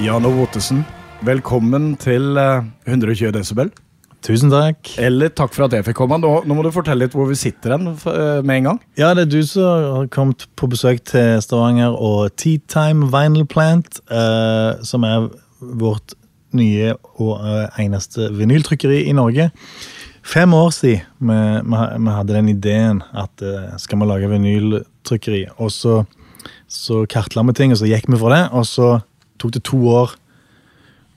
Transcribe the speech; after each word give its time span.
Jan 0.00 0.24
Ove 0.24 0.42
Ottesen, 0.42 0.86
velkommen 1.20 1.96
til 1.96 2.36
eh, 2.36 2.64
120 2.88 3.32
desibel. 3.36 3.70
Tusen 4.26 4.52
takk. 4.52 4.92
Eller 5.00 5.30
takk 5.32 5.54
for 5.54 5.64
at 5.66 5.74
jeg 5.76 5.86
fikk 5.86 6.00
komme. 6.02 6.18
Nå, 6.20 6.32
nå 6.44 6.56
må 6.56 6.64
du 6.64 6.72
fortelle 6.74 7.06
litt 7.06 7.16
hvor 7.16 7.30
vi 7.30 7.38
sitter 7.40 7.76
hen 7.76 7.92
eh, 7.94 8.40
med 8.44 8.56
en 8.58 8.68
gang. 8.68 8.80
Ja, 9.00 9.14
det 9.16 9.26
er 9.26 9.32
du 9.32 9.40
som 9.48 9.86
har 9.96 10.10
kommet 10.12 10.44
på 10.60 10.68
besøk 10.70 11.02
til 11.08 11.40
Stavanger 11.44 11.96
og 11.96 12.34
Tea 12.40 12.60
Time 12.70 13.08
Vinyl 13.12 13.48
Plant, 13.48 14.02
eh, 14.12 14.82
som 14.84 15.06
er 15.08 15.30
vårt 15.60 16.14
nye 16.56 16.94
og 17.20 17.40
eh, 17.46 17.80
eneste 17.84 18.28
vinyltrykkeri 18.36 19.04
i 19.08 19.16
Norge. 19.16 19.50
Fem 20.26 20.52
år 20.54 20.72
siden 20.76 21.06
vi, 21.18 21.38
vi, 21.64 21.82
vi 22.04 22.14
hadde 22.14 22.36
den 22.36 22.50
ideen 22.52 23.04
at 23.16 23.44
eh, 23.44 23.76
skal 23.80 24.02
vi 24.02 24.08
lage 24.10 24.30
vinyltrykkeri, 24.30 25.46
og 25.56 25.72
så, 25.72 26.02
så 26.68 27.04
kartla 27.10 27.44
vi 27.48 27.56
ting, 27.56 27.72
og 27.72 27.80
så 27.80 27.88
gikk 27.88 28.10
vi 28.10 28.20
for 28.20 28.36
det, 28.36 28.44
og 28.52 28.68
så 28.68 28.98
tok 29.40 29.56
det 29.56 29.64
to 29.68 29.80
år 29.88 30.18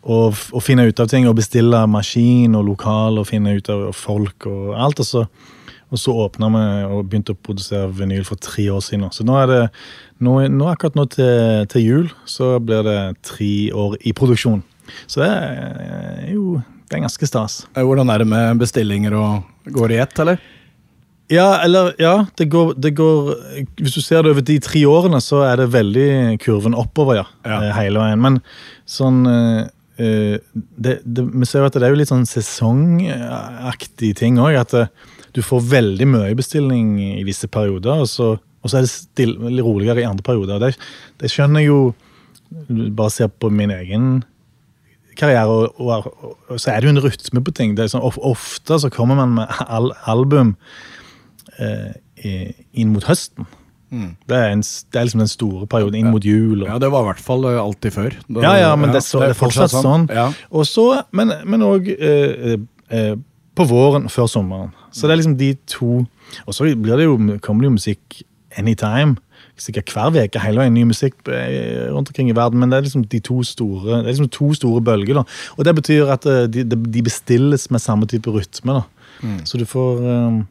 å, 0.04 0.20
og 0.34 0.64
finne 0.64 0.86
ut 0.90 1.00
av 1.00 1.08
ting, 1.12 1.28
og 1.30 1.38
bestille 1.40 1.84
maskin 1.88 2.56
og 2.59 2.66
lokal, 2.68 3.20
og 3.22 3.28
finne 3.30 3.56
ut 3.58 3.70
av 3.73 3.90
folk 3.96 4.48
og 4.50 4.73
alt, 4.78 5.00
og 5.04 5.09
så 5.09 5.26
og 5.94 6.00
så 6.02 6.09
åpna 6.23 6.48
vi 6.50 6.62
og 6.90 7.04
begynte 7.06 7.36
å 7.36 7.38
produsere 7.46 7.86
vinyl 7.94 8.24
for 8.26 8.40
tre 8.42 8.64
år 8.74 8.80
siden. 8.81 9.12
Så 9.14 9.22
nå 9.28 9.36
er 9.38 9.46
det 9.52 9.59
nå, 10.26 10.31
nå 10.50 10.66
akkurat 10.72 10.96
nå 10.98 11.04
til, 11.14 11.68
til 11.70 11.84
jul 11.86 12.08
så 12.26 12.56
blir 12.58 12.81
det 12.88 12.96
tre 13.22 13.70
år 13.78 13.94
i 14.02 14.09
produksjon. 14.18 14.64
Så 15.06 15.22
det 15.22 15.28
er 15.30 16.31
jo 16.34 16.56
det 16.90 16.98
er 16.98 17.04
ganske 17.06 17.30
stas. 17.30 17.59
Eh, 17.78 17.86
Hvordan 17.86 18.09
er 18.09 18.24
det 18.24 18.28
med 18.31 18.64
bestillinger 18.64 19.14
og 19.20 19.70
går 19.78 19.94
i 19.94 20.02
ett, 20.02 20.18
eller? 20.26 20.42
Ja, 21.30 21.59
eller 21.64 21.94
ja, 22.02 22.26
det 22.42 22.50
går, 22.52 22.74
det 22.84 22.92
går 22.98 23.30
Hvis 23.80 23.94
du 23.96 24.02
ser 24.04 24.26
det 24.26 24.34
over 24.34 24.44
de 24.50 24.58
tre 24.66 24.81
årene, 24.90 25.22
så 25.24 25.44
er 25.46 25.62
det 25.62 25.70
veldig 25.78 26.09
kurven 26.44 26.74
oppover, 26.78 27.22
ja. 27.22 27.28
Ja. 27.46 27.62
eh, 27.70 27.78
Hele 27.78 28.02
veien. 28.02 28.22
Men 28.22 28.42
sånn 28.90 29.24
eh, 29.30 29.70
det, 29.97 30.94
det, 31.05 31.23
Vi 31.30 31.45
ser 31.45 31.61
jo 31.61 31.67
at 31.69 31.75
det 31.77 31.86
er 31.86 31.94
jo 31.94 31.99
litt 31.99 32.09
sånn 32.09 32.25
sesongaktig 32.30 34.13
ting 34.17 34.39
òg. 34.41 34.58
At 34.63 34.73
det, 34.73 34.88
du 35.33 35.41
får 35.45 35.66
veldig 35.72 36.08
mye 36.09 36.33
bestilling 36.38 36.95
i 37.02 37.23
visse 37.25 37.50
perioder, 37.50 38.03
og 38.05 38.09
så, 38.09 38.33
og 38.38 38.69
så 38.69 38.80
er 38.80 38.85
det 38.85 38.94
stille, 38.94 39.66
roligere 39.66 40.03
i 40.03 40.08
andre 40.08 40.25
perioder. 40.25 40.61
Det, 40.61 40.75
det 41.22 41.31
skjønner 41.33 41.63
jeg 41.63 41.73
jo 41.73 41.83
Bare 42.53 43.09
ser 43.09 43.31
på 43.41 43.50
min 43.50 43.72
egen 43.73 44.19
karriere, 45.17 45.50
og, 45.50 45.80
og, 45.81 46.35
og 46.53 46.59
så 46.61 46.69
er 46.69 46.83
det 46.83 46.85
jo 46.85 46.91
en 46.91 47.02
rytme 47.02 47.41
på 47.41 47.53
ting. 47.57 47.72
Det 47.73 47.88
er 47.88 47.89
sånn, 47.89 48.03
of, 48.05 48.19
ofte 48.22 48.78
så 48.78 48.91
kommer 48.94 49.17
man 49.17 49.33
med 49.39 49.63
al 49.66 49.89
album 50.05 50.52
eh, 51.57 52.53
inn 52.78 52.94
mot 52.94 53.07
høsten. 53.09 53.50
Det, 54.28 54.38
er 54.38 54.53
en, 54.56 54.63
det 54.63 55.00
er 55.00 55.07
liksom 55.07 55.22
den 55.22 55.31
store 55.31 55.68
perioden 55.69 56.00
inn 56.00 56.12
mot 56.13 56.25
jul. 56.25 56.63
Og, 56.63 56.68
Ja, 56.68 56.79
det 56.81 56.90
var 56.94 57.06
i 57.06 57.09
hvert 57.12 57.22
fall 57.22 57.45
eh, 57.50 57.59
alltid 57.62 57.94
før. 57.95 58.16
Det, 58.28 58.41
ja, 58.41 58.53
ja, 58.57 58.72
men 58.79 58.90
det, 58.94 59.01
er 59.03 59.06
så, 59.06 59.22
det 59.22 59.34
er 59.34 59.38
fortsatt 59.38 59.75
sånn. 59.75 60.07
Ja. 60.13 60.29
Og 60.51 60.66
så, 60.69 60.88
men, 61.16 61.34
men 61.45 61.66
òg 61.68 61.90
eh, 61.94 62.56
eh, 62.90 63.13
på 63.53 63.68
våren 63.69 64.09
før 64.09 64.29
sommeren. 64.31 64.72
Så 64.94 65.06
det 65.07 65.16
er 65.16 65.22
liksom 65.22 65.38
de 65.38 65.51
to 65.69 66.03
Og 66.47 66.53
så 66.53 66.66
blir 66.66 66.97
det 66.97 67.06
jo, 67.06 67.18
kommer 67.45 67.66
det 67.66 67.69
jo 67.69 67.75
musikk 67.78 68.23
anytime. 68.57 69.18
Sikkert 69.57 69.91
hver 69.94 70.16
uke 70.18 70.41
hele 70.41 70.63
veien 70.63 70.73
ny 70.73 70.84
musikk 70.89 71.16
eh, 71.29 71.85
rundt 71.94 72.09
omkring 72.09 72.31
i 72.31 72.35
verden. 72.38 72.59
Men 72.59 72.72
det 72.72 72.79
er 72.79 72.88
liksom 72.88 73.06
de 73.09 73.19
to 73.22 73.44
store 73.45 74.01
det 74.01 74.07
er 74.07 74.16
liksom 74.16 74.31
to 74.34 74.50
store 74.57 74.81
bølger. 74.81 75.22
da. 75.22 75.23
Og 75.57 75.66
det 75.68 75.75
betyr 75.78 76.09
at 76.13 76.25
eh, 76.25 76.47
de, 76.50 76.66
de 76.66 77.06
bestilles 77.06 77.69
med 77.69 77.81
samme 77.84 78.09
type 78.09 78.34
rytme. 78.34 78.79
da. 78.81 78.84
Så 79.45 79.57
du 79.62 79.66
får 79.69 80.01
eh, 80.01 80.41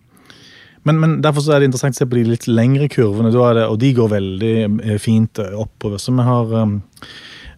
men, 0.88 0.98
men 0.98 1.18
derfor 1.22 1.44
så 1.44 1.54
er 1.54 1.62
det 1.62 1.70
interessant 1.70 1.96
å 1.96 2.02
se 2.02 2.08
på 2.10 2.18
de 2.18 2.24
litt 2.26 2.48
lengre 2.50 2.88
kurvene, 2.90 3.30
det, 3.30 3.66
og 3.68 3.76
de 3.82 3.92
går 3.94 4.08
veldig 4.12 4.54
eh, 4.64 4.96
fint 5.02 5.38
eh, 5.42 5.54
oppover. 5.58 6.00
Så 6.02 6.14
vi 6.14 6.26
har 6.26 6.54
um, 6.64 6.80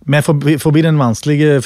vi 0.04 0.18
er 0.18 0.24
forbi, 0.26 0.56
forbi 0.60 0.82
den 0.84 1.00
vanskelige 1.00 1.62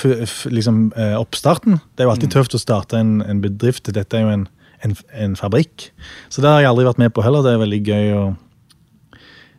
liksom, 0.54 0.92
oppstarten. 1.18 1.80
Det 1.96 2.04
er 2.04 2.06
jo 2.06 2.12
alltid 2.12 2.36
tøft 2.36 2.54
å 2.54 2.60
starte 2.62 3.00
en, 3.00 3.16
en 3.26 3.40
bedrift. 3.42 3.90
Dette 3.90 4.14
er 4.14 4.22
jo 4.22 4.34
en, 4.36 4.44
en, 4.86 4.94
en 5.24 5.34
fabrikk. 5.38 5.88
Så 6.30 6.44
det 6.44 6.52
har 6.52 6.62
jeg 6.62 6.70
aldri 6.70 6.86
vært 6.86 7.00
med 7.02 7.10
på 7.16 7.24
heller. 7.26 7.42
Det 7.42 7.56
er 7.56 7.64
veldig 7.64 7.80
gøy. 7.82 8.12
Og, 8.20 9.16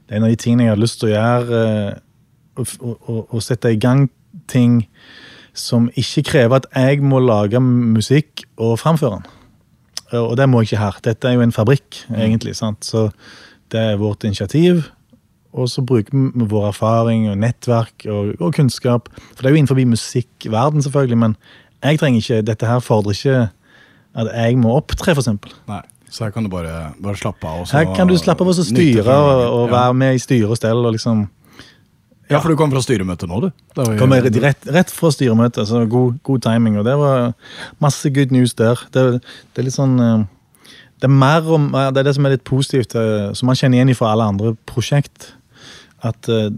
det 0.07 0.15
er 0.15 0.21
en 0.21 0.29
av 0.29 0.31
de 0.31 0.39
tingene 0.39 0.69
jeg 0.69 0.73
har 0.77 0.79
lyst 0.79 1.01
til 1.01 1.09
å 1.09 1.17
gjøre. 1.17 1.59
å 3.35 3.43
sette 3.43 3.73
i 3.75 3.81
gang 3.81 4.07
ting 4.47 4.79
som 5.51 5.89
ikke 5.99 6.23
krever 6.31 6.61
at 6.61 6.69
jeg 6.71 7.03
må 7.03 7.19
lage 7.19 7.59
musikk 7.59 8.45
og 8.55 8.77
framføre 8.79 9.19
den. 9.19 9.38
Og 10.17 10.37
det 10.37 10.47
må 10.49 10.61
jeg 10.61 10.71
ikke 10.71 10.83
her. 10.83 10.99
Dette 11.05 11.27
er 11.29 11.37
jo 11.37 11.43
en 11.45 11.53
fabrikk, 11.53 12.03
egentlig. 12.09 12.55
sant? 12.57 12.85
Så 12.85 13.09
det 13.71 13.79
er 13.79 13.99
vårt 14.01 14.23
initiativ. 14.23 14.87
Og 15.53 15.69
så 15.69 15.81
bruker 15.81 16.13
vi 16.13 16.45
vår 16.49 16.67
erfaring 16.67 17.29
og 17.29 17.37
nettverk 17.41 18.05
og, 18.09 18.35
og 18.39 18.53
kunnskap. 18.53 19.09
For 19.33 19.41
det 19.41 19.49
er 19.49 19.55
jo 19.55 19.61
innenfor 19.61 19.79
musikkverden, 19.85 20.81
selvfølgelig, 20.85 21.17
men 21.17 21.35
jeg 21.83 21.99
trenger 21.99 22.21
ikke, 22.21 22.41
dette 22.45 22.65
her 22.69 22.79
fordrer 22.79 23.15
ikke 23.17 23.37
at 24.19 24.29
jeg 24.33 24.57
må 24.57 24.75
opptre. 24.77 24.97
Nei, 25.69 25.81
så 26.09 26.25
her 26.27 26.33
kan 26.35 26.45
du 26.45 26.49
bare, 26.49 26.91
bare 27.01 27.17
slappe 27.17 27.47
av. 27.47 27.61
også. 27.63 27.77
Her 27.77 27.95
kan 27.95 28.09
du 28.09 28.17
slappe 28.17 28.43
av 28.45 28.51
og 28.51 28.57
så 28.57 28.65
styre 28.67 29.15
og, 29.15 29.43
og 29.53 29.71
være 29.73 29.93
med 29.93 30.17
i 30.17 30.21
styre 30.21 30.49
og 30.49 30.57
stell 30.59 30.85
og 30.85 30.93
liksom 30.97 31.27
Ja, 32.29 32.39
for 32.43 32.51
du 32.53 32.55
kom 32.59 32.69
fra 32.69 32.81
styremøtet 32.85 33.29
nå, 33.29 33.39
du. 33.41 33.49
Jo- 33.79 33.95
Kommer 33.97 34.21
rett, 34.21 34.65
rett 34.69 34.91
fra 34.93 35.09
styremøtet, 35.11 35.65
så 35.67 35.81
god, 35.89 36.19
god 36.23 36.41
timing. 36.45 36.75
Og 36.77 36.85
det 36.85 36.93
var 36.99 37.31
masse 37.81 38.11
good 38.13 38.31
news 38.35 38.53
der. 38.59 38.77
Det, 38.93 39.05
det 39.23 39.63
er 39.63 39.65
litt 39.65 39.73
sånn 39.77 39.95
eh, 39.99 40.25
Det 40.99 41.07
er 41.07 41.15
mer 41.15 41.47
om, 41.55 41.69
det 41.73 42.01
er 42.03 42.03
det 42.09 42.13
som 42.17 42.25
er 42.27 42.35
litt 42.35 42.43
positivt, 42.45 42.93
eh, 42.99 43.31
som 43.33 43.47
man 43.49 43.55
kjenner 43.57 43.79
igjen 43.81 43.95
fra 43.97 44.11
alle 44.13 44.27
andre 44.29 44.53
prosjekt. 44.69 45.31
At 46.05 46.29
eh, 46.29 46.51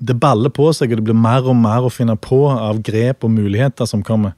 det 0.00 0.16
baller 0.22 0.48
på 0.54 0.70
seg, 0.72 0.94
og 0.94 1.02
det 1.02 1.04
blir 1.10 1.18
mer 1.18 1.44
og 1.44 1.58
mer 1.60 1.84
å 1.84 1.92
finne 1.92 2.14
på 2.16 2.38
av 2.48 2.78
grep 2.86 3.26
og 3.28 3.34
muligheter 3.36 3.84
som 3.90 4.00
kommer. 4.06 4.32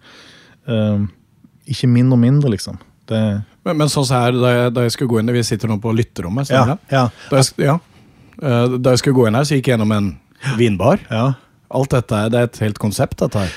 Ikke 1.70 1.86
mindre 1.90 2.16
og 2.16 2.22
mindre, 2.22 2.50
liksom. 2.56 2.78
Det, 3.06 3.20
Men, 3.66 3.76
men 3.78 3.90
sånn 3.90 4.06
her, 4.10 4.34
da 4.34 4.50
jeg, 4.56 4.72
da 4.74 4.82
jeg 4.86 4.92
skulle 4.94 5.10
gå 5.10 5.18
inn 5.20 5.30
Vi 5.34 5.40
sitter 5.46 5.70
nå 5.70 5.76
på 5.82 5.90
lytterommet. 5.94 6.50
ja, 6.54 6.76
ja, 6.90 7.04
Da 7.30 7.40
jeg, 7.40 7.48
ja. 7.58 7.74
Da 8.42 8.92
jeg 8.94 8.98
skulle 9.02 9.16
gå 9.18 9.26
inn 9.28 9.34
her, 9.38 9.46
så 9.46 9.54
gikk 9.58 9.68
jeg 9.70 9.76
gjennom 9.76 9.94
en 9.96 10.10
vinbar. 10.58 10.98
ja. 11.10 11.32
Alt 11.74 11.90
dette 11.90 12.14
er- 12.14 12.28
det 12.28 12.38
er 12.38 12.42
et 12.44 12.58
helt 12.60 12.78
konsept, 12.78 13.18
dette 13.20 13.38
her. 13.38 13.48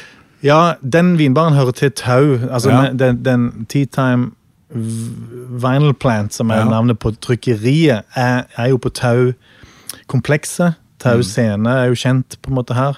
Ja, 0.43 0.73
den 0.81 1.17
vinbaren 1.17 1.53
hører 1.53 1.71
til 1.71 1.91
Tau. 1.91 2.37
Altså 2.51 2.69
Ja. 2.69 2.89
den, 2.93 3.23
den 3.25 3.65
Tea 3.69 3.85
Time 3.85 4.31
Vinyl 4.71 5.93
Plant, 5.93 6.33
som 6.33 6.49
er 6.49 6.55
Ja. 6.57 6.63
navnet 6.69 6.99
på 6.99 7.11
trykkeriet, 7.21 8.03
er, 8.15 8.43
er 8.57 8.65
jo 8.69 8.77
på 8.77 8.89
Tau-komplekset. 8.89 10.73
Tau 10.99 11.21
scene 11.21 11.69
er 11.69 11.85
jo 11.91 11.93
kjent 11.93 12.37
på 12.41 12.49
en 12.49 12.55
måte 12.55 12.73
her. 12.73 12.97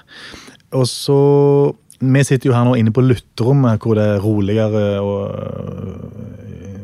Og 0.72 0.86
så 0.86 1.74
Vi 2.00 2.22
sitter 2.24 2.50
jo 2.50 2.54
her 2.54 2.64
nå 2.68 2.76
inne 2.78 2.92
på 2.94 3.02
lytterrommet, 3.02 3.80
hvor 3.82 3.94
det 3.98 4.04
er 4.06 4.20
roligere 4.22 4.82
og, 5.02 5.22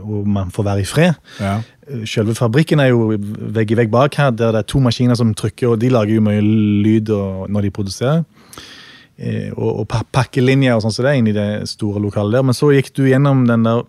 og 0.05 0.27
man 0.27 0.50
får 0.50 0.67
være 0.67 0.83
i 0.83 0.89
fred. 0.89 1.15
Ja. 1.41 1.61
Selve 2.09 2.35
fabrikken 2.35 2.81
er 2.81 2.91
jo 2.91 3.12
vegg 3.55 3.71
i 3.71 3.77
vegg 3.79 3.91
bak 3.93 4.17
her, 4.19 4.31
der 4.35 4.53
det 4.56 4.62
er 4.65 4.69
to 4.73 4.81
maskiner 4.83 5.17
som 5.19 5.35
trykker, 5.37 5.75
og 5.75 5.81
de 5.83 5.91
lager 5.93 6.17
jo 6.17 6.25
mye 6.25 6.43
lyd 6.43 7.12
når 7.53 7.67
de 7.69 7.71
produserer. 7.77 8.25
Eh, 9.17 9.53
og, 9.55 9.85
og 9.85 9.89
pa- 9.93 10.03
pakkelinjer 10.11 10.75
og 10.75 10.83
sånn 10.83 10.91
som 10.97 11.05
det 11.06 11.12
er 11.12 11.19
inni 11.21 11.35
det 11.37 11.49
store 11.71 12.00
lokalet 12.03 12.35
der. 12.41 12.47
Men 12.50 12.56
så 12.59 12.73
gikk 12.75 12.91
du 12.99 13.05
gjennom 13.06 13.44
den 13.47 13.62
der 13.69 13.85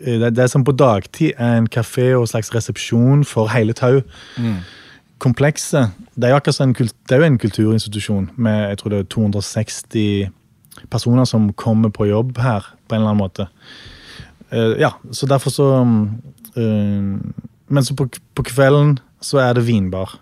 eh, 0.00 0.16
det, 0.22 0.30
det 0.38 0.46
som 0.48 0.64
på 0.64 0.72
dagtid 0.72 1.34
er 1.36 1.58
en 1.60 1.68
kafé 1.68 2.14
og 2.16 2.24
slags 2.32 2.48
resepsjon 2.54 3.26
for 3.28 3.50
hele 3.52 3.76
Tau. 3.76 4.00
Komplekset. 5.20 5.90
Det 6.16 6.24
er 6.24 6.32
jo 6.32 6.38
akkurat 6.40 6.62
en, 6.64 6.72
det 6.72 7.12
er 7.12 7.20
jo 7.20 7.26
en 7.28 7.38
kulturinstitusjon 7.42 8.30
med 8.40 8.70
jeg 8.70 8.78
tror 8.80 8.94
det 8.94 9.00
er 9.02 9.10
260 9.12 10.30
personer 10.90 11.28
som 11.28 11.52
kommer 11.52 11.92
på 11.92 12.08
jobb 12.08 12.38
her 12.40 12.66
på 12.88 12.96
en 12.96 13.02
eller 13.02 13.12
annen 13.12 13.22
måte. 13.22 13.48
Uh, 14.52 14.74
ja, 14.80 14.94
så 15.14 15.26
derfor 15.30 15.50
så 15.54 15.68
eh, 16.58 17.18
Men 17.70 17.84
så 17.86 17.94
på, 17.94 18.08
på 18.34 18.42
kvelden 18.42 18.98
så 19.22 19.38
er 19.38 19.54
det 19.54 19.66
vinbar. 19.68 20.16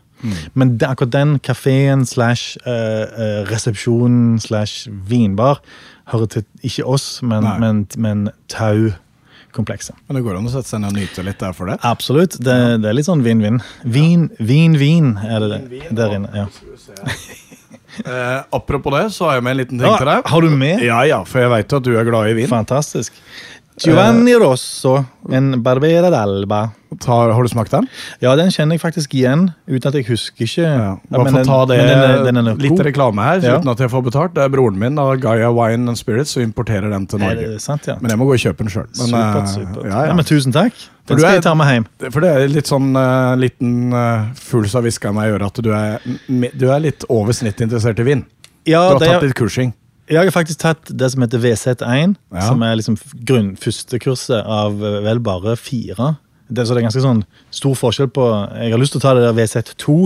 Men 0.53 0.79
det, 0.79 0.89
akkurat 0.89 1.13
den 1.13 1.39
kafeen 1.39 2.07
slash 2.07 2.59
uh, 2.67 3.07
eh, 3.07 3.45
resepsjonen 3.49 4.41
slash 4.43 4.89
vinbar 5.09 5.63
hører 6.11 6.27
til 6.27 6.45
ikke 6.63 6.85
oss, 6.85 7.23
men, 7.23 7.47
Nei. 7.47 7.59
men, 7.63 7.85
men 7.97 8.29
Tau-komplekset. 8.51 9.97
Men 10.09 10.19
det 10.19 10.25
går 10.27 10.41
an 10.41 10.49
å 10.51 10.53
sette 10.53 10.73
seg 10.73 10.83
ned 10.83 10.93
og 10.93 10.99
nyte 10.99 11.25
litt 11.25 11.41
der 11.41 11.55
for 11.57 11.71
det. 11.71 11.79
Absolutt. 11.87 12.39
Det, 12.43 12.57
det 12.83 12.91
er 12.91 12.99
litt 12.99 13.09
sånn 13.09 13.23
vinn-vinn. 13.25 13.63
Vin, 13.85 14.29
vin, 14.41 14.79
vin 14.81 15.15
er 15.23 15.47
det 15.47 15.61
der 15.95 16.19
inne. 16.19 16.45
ja. 16.45 17.45
Eh, 18.05 18.40
apropos 18.55 18.93
det, 18.94 19.05
så 19.14 19.29
har 19.29 19.38
jeg 19.38 19.44
med 19.46 19.55
en 19.56 19.61
liten 19.62 19.79
ting 19.81 19.96
til 19.96 20.06
deg. 20.11 20.26
har 20.29 20.40
du 20.44 20.50
med? 20.50 20.82
Ja, 20.85 21.00
ja, 21.08 21.23
for 21.25 21.40
jeg 21.43 21.50
veit 21.55 21.73
at 21.73 21.87
du 21.87 21.94
er 21.96 22.05
glad 22.08 22.31
i 22.31 22.37
vin. 22.38 22.50
Fantastisk. 22.50 23.17
Giovanni 23.85 24.35
Rosso, 24.35 25.05
en 25.31 25.63
Barbera 25.63 26.11
d'Alba. 26.11 26.71
Tar, 27.05 27.31
har 27.37 27.43
du 27.45 27.49
smakt 27.53 27.71
den? 27.71 27.85
Ja, 28.25 28.33
den 28.35 28.49
kjenner 28.51 28.79
jeg 28.79 28.81
faktisk 28.81 29.13
igjen, 29.15 29.51
uten 29.69 29.91
at 29.91 29.95
jeg 29.99 30.07
husker 30.09 30.47
ikke 30.47 30.63
Ja. 30.65 30.95
Bare 31.13 31.25
ja, 31.27 31.31
for 31.35 31.41
å 31.41 31.45
ta 31.45 31.59
det, 31.69 31.77
den, 31.85 32.25
den 32.25 32.39
den 32.49 32.59
litt 32.65 32.81
reklame 32.87 33.23
her, 33.27 33.43
Ja. 33.45 33.59
uten 33.59 33.69
at 33.71 33.79
jeg 33.85 33.91
får 33.93 34.05
betalt. 34.07 34.35
Det 34.35 34.43
er 34.47 34.49
broren 34.49 34.79
min 34.81 34.99
av 34.99 35.13
Gaia 35.21 35.51
Wine 35.53 35.89
and 35.93 35.99
Spirits 36.01 36.31
som 36.33 36.43
importerer 36.43 36.89
den 36.91 37.07
til 37.07 37.19
Norge. 37.21 37.61
sant, 37.61 37.87
ja? 37.87 37.97
Men 38.01 38.11
jeg 38.11 38.19
må 38.19 38.25
gå 38.31 38.33
og 38.39 38.41
kjøpe 38.41 38.65
den 38.65 38.69
sjøl. 38.73 38.89
Supert. 38.97 39.85
Ja, 39.85 40.15
men 40.15 40.25
tusen 40.25 40.53
takk. 40.53 40.73
Den 41.07 41.19
skal 41.19 41.31
er- 41.31 41.35
jeg 41.35 41.43
ta 41.43 41.55
med 41.55 41.67
hjem. 41.67 41.87
For 42.13 42.21
det 42.21 42.31
er 42.37 42.49
litt 42.49 42.67
sånn 42.67 42.97
uh, 42.97 43.37
liten 43.37 43.93
uh, 43.93 44.33
fugl 44.35 44.67
som 44.69 44.83
hvisker 44.83 45.13
meg 45.13 45.29
i 45.29 45.37
øret 45.37 45.47
at 45.47 45.63
du 45.63 45.71
er, 45.73 46.01
du 46.57 46.71
er 46.73 46.81
litt 46.81 47.05
over 47.09 47.33
snittet 47.33 47.69
interessert 47.69 48.01
i 48.01 48.03
vin. 48.03 48.25
Ja, 48.67 48.89
Du 48.97 49.05
har 49.05 49.21
tatt 49.21 49.23
litt 49.29 49.35
kursing. 49.37 49.73
Jeg 50.09 50.19
har 50.25 50.31
faktisk 50.35 50.59
tatt 50.63 50.91
det 50.91 51.11
som 51.13 51.23
heter 51.25 51.39
VZ1, 51.43 52.17
Ja. 52.35 52.41
som 52.49 52.63
er 52.63 52.77
liksom 52.81 52.97
grunn, 53.29 53.55
første 53.57 53.99
kurset 54.03 54.41
av 54.45 54.81
eh, 54.85 55.01
vel 55.05 55.21
bare 55.21 55.57
fire. 55.57 56.17
Det, 56.49 56.65
så 56.65 56.73
det 56.73 56.81
er 56.81 56.87
ganske 56.87 57.03
sånn 57.05 57.19
stor 57.53 57.75
forskjell 57.77 58.07
på 58.09 58.23
Jeg 58.57 58.73
har 58.73 58.81
lyst 58.81 58.95
til 58.95 59.03
å 59.03 59.05
ta 59.05 59.11
det 59.13 59.21
der 59.27 59.35
VZ2, 59.37 59.97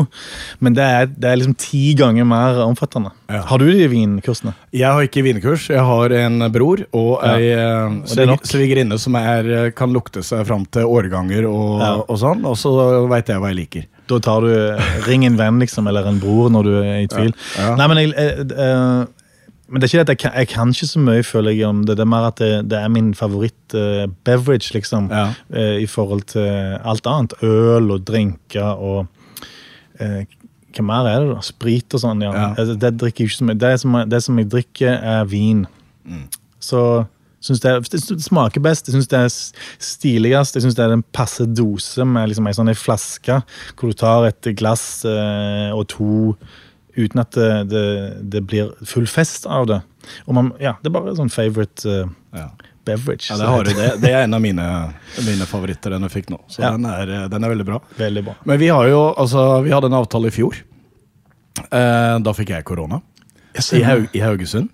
men 0.58 0.74
det 0.74 0.82
er, 0.82 1.06
det 1.06 1.28
er 1.30 1.36
liksom 1.38 1.54
ti 1.54 1.92
ganger 1.94 2.26
mer 2.26 2.58
omfattende. 2.64 3.12
Ja. 3.30 3.44
Har 3.46 3.62
du 3.62 3.68
de 3.70 3.86
vinkursene? 3.86 4.50
Jeg 4.74 4.90
har 4.90 5.06
ikke 5.06 5.22
vinkurs. 5.22 5.68
Jeg 5.70 5.84
har 5.86 6.10
en 6.18 6.42
bror 6.50 6.82
og 6.90 7.22
ei 7.22 7.52
ja. 7.52 7.86
er 7.94 8.42
svigerinne 8.42 8.98
som 8.98 9.14
er, 9.20 9.46
eh, 9.46 9.70
kan 9.70 9.94
lukte 9.94 10.24
seg 10.26 10.42
fram 10.50 10.66
til 10.66 10.90
årganger 10.90 11.46
og, 11.46 11.78
Ja. 11.78 11.94
og 12.08 12.18
sånn. 12.18 12.42
Og 12.44 12.58
så 12.58 12.74
veit 13.06 13.30
jeg 13.30 13.38
hva 13.38 13.54
jeg 13.54 13.60
liker. 13.62 13.86
Da 14.10 14.18
tar 14.18 14.40
du 14.42 14.50
ring 15.06 15.22
en 15.24 15.38
venn 15.38 15.60
liksom, 15.62 15.86
eller 15.86 16.10
en 16.10 16.18
bror 16.18 16.50
når 16.50 16.64
du 16.66 16.74
er 16.82 17.02
i 17.04 17.06
tvil. 17.06 17.30
Nei, 17.78 17.86
men 17.86 17.96
jeg, 18.02 18.14
eh, 18.18 18.42
eh, 18.66 19.06
men 19.72 19.80
det 19.80 19.86
er 19.86 19.90
ikke 19.90 20.02
det 20.02 20.04
at 20.04 20.12
jeg 20.12 20.20
kan, 20.20 20.34
jeg 20.36 20.48
kan 20.50 20.74
ikke 20.74 20.86
så 20.90 21.00
mye, 21.00 21.24
føler 21.24 21.54
jeg, 21.54 21.64
om 21.64 21.80
det. 21.88 21.96
Det 21.96 22.04
er 22.04 22.10
mer 22.12 22.28
at 22.28 22.40
det, 22.42 22.50
det 22.68 22.76
er 22.76 22.92
min 22.92 23.14
favoritt-beverage, 23.16 24.74
liksom. 24.76 25.08
Ja. 25.08 25.30
Uh, 25.48 25.78
I 25.80 25.88
forhold 25.88 26.26
til 26.34 26.76
alt 26.84 27.08
annet. 27.08 27.32
Øl 27.42 27.88
og 27.94 28.04
drinker 28.04 28.76
og 28.76 29.06
uh, 30.00 30.20
Hva 30.72 30.84
mer 30.88 31.08
er 31.08 31.24
det, 31.24 31.32
da? 31.32 31.40
Sprit 31.44 31.96
og 31.96 32.04
sånn, 32.04 32.20
ja. 32.24 32.34
Ja. 32.36 32.50
Altså, 32.52 32.76
Det 32.80 32.92
drikker 33.00 33.24
jeg 33.24 33.32
ikke 33.32 33.38
så 33.40 33.48
mye. 33.48 33.58
Det 33.64 33.72
som, 33.80 33.98
det 34.12 34.22
som 34.24 34.38
jeg 34.40 34.50
drikker, 34.52 34.92
er 35.16 35.26
vin. 35.28 35.66
Mm. 36.04 36.28
Så 36.60 36.84
synes 37.42 37.60
det, 37.60 37.72
det 37.92 38.22
smaker 38.22 38.62
best. 38.62 38.88
Jeg 38.88 38.96
syns 38.96 39.10
det 39.10 39.18
er 39.18 39.30
stiligst. 39.82 40.56
Jeg 40.56 40.66
syns 40.66 40.76
det 40.78 40.84
er 40.84 40.94
en 40.94 41.04
passe 41.16 41.46
dose 41.48 42.04
med 42.06 42.30
liksom 42.30 42.48
ei 42.48 42.54
sånn 42.56 42.70
ei 42.70 42.78
flaske 42.78 43.40
hvor 43.74 43.90
du 43.90 43.98
tar 43.98 44.28
et 44.28 44.52
glass 44.58 45.02
eh, 45.08 45.72
og 45.74 45.88
to 45.90 46.12
uten 46.96 47.22
at 47.22 47.32
det, 47.36 47.50
det, 47.70 47.84
det 48.34 48.42
blir 48.48 48.72
full 48.88 49.06
fest 49.08 49.46
av 49.46 49.66
det. 49.70 49.80
Og 50.26 50.34
man, 50.36 50.52
ja, 50.60 50.74
Det 50.82 50.90
er 50.90 50.96
bare 50.96 51.14
sånn 51.16 51.32
favorite 51.32 51.86
uh, 51.88 52.10
Ja. 52.36 52.48
beverage. 52.84 53.30
Ja, 53.30 53.38
det, 53.62 53.76
Det, 53.78 53.88
det 54.02 54.10
er 54.10 54.24
en 54.24 54.34
av 54.34 54.42
mine, 54.42 54.66
mine 55.22 55.46
favoritter 55.46 55.94
den 55.94 56.08
jeg 56.08 56.16
fikk 56.16 56.32
nå. 56.34 56.40
Så 56.50 56.64
Ja. 56.64 56.72
den, 56.74 56.88
er, 56.90 57.28
den 57.30 57.44
er 57.44 57.54
veldig 57.54 57.68
bra. 57.68 57.80
Veldig 57.98 58.24
bra. 58.26 58.34
Men 58.44 58.60
vi 58.60 58.68
har 58.68 58.88
jo, 58.90 59.00
altså, 59.14 59.62
vi 59.62 59.72
hadde 59.72 59.88
en 59.92 60.00
avtale 60.00 60.28
i 60.28 60.34
fjor. 60.34 60.58
Eh, 61.62 62.18
da 62.24 62.34
fikk 62.36 62.52
jeg 62.54 62.66
korona. 62.68 63.00
I, 63.54 63.82
Haug, 63.84 64.06
I 64.16 64.22
Haugesund. 64.24 64.70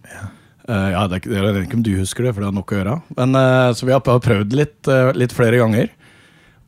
Eh, 0.69 0.89
ja, 0.95 1.07
det, 1.11 1.25
jeg 1.27 1.43
vet 1.43 1.65
ikke 1.67 1.79
om 1.81 1.85
du 1.87 1.95
husker 1.99 2.25
det, 2.29 2.35
for 2.35 2.45
det 2.45 2.51
har 2.51 2.57
nok 2.57 2.73
å 2.73 2.79
gjøre. 2.79 2.97
Men, 3.19 3.35
uh, 3.35 3.71
så 3.75 3.89
vi 3.89 3.95
har 3.95 4.03
prøvd 4.05 4.55
litt, 4.57 4.79
uh, 4.91 5.11
litt 5.17 5.35
flere 5.35 5.59
ganger. 5.61 5.91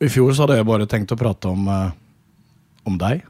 I 0.01 0.09
fjor 0.11 0.33
så 0.33 0.45
hadde 0.45 0.59
jeg 0.59 0.67
bare 0.67 0.87
tenkt 0.89 1.13
å 1.13 1.19
prate 1.19 1.49
om, 1.51 1.67
om 2.89 2.95
deg. 2.97 3.21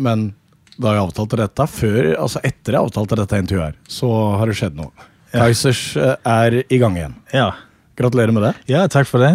Men 0.00 0.30
da 0.78 0.92
jeg 0.94 1.02
avtalte 1.08 1.38
dette, 1.40 1.64
før, 1.70 2.10
altså 2.22 2.40
etter 2.46 2.76
jeg 2.76 2.80
avtalte 2.86 3.16
dette 3.18 3.40
intervjuet, 3.42 3.72
her, 3.72 3.78
så 3.90 4.10
har 4.38 4.46
det 4.50 4.56
skjedd 4.60 4.76
noe. 4.78 5.08
Kaizers 5.34 5.80
eh, 6.00 6.14
er 6.24 6.60
i 6.68 6.78
gang 6.80 6.96
igjen. 6.96 7.16
Ja. 7.34 7.50
Gratulerer 7.98 8.32
med 8.32 8.46
det. 8.46 8.54
ja, 8.70 8.84
takk 8.88 9.08
for 9.10 9.20
det. 9.24 9.34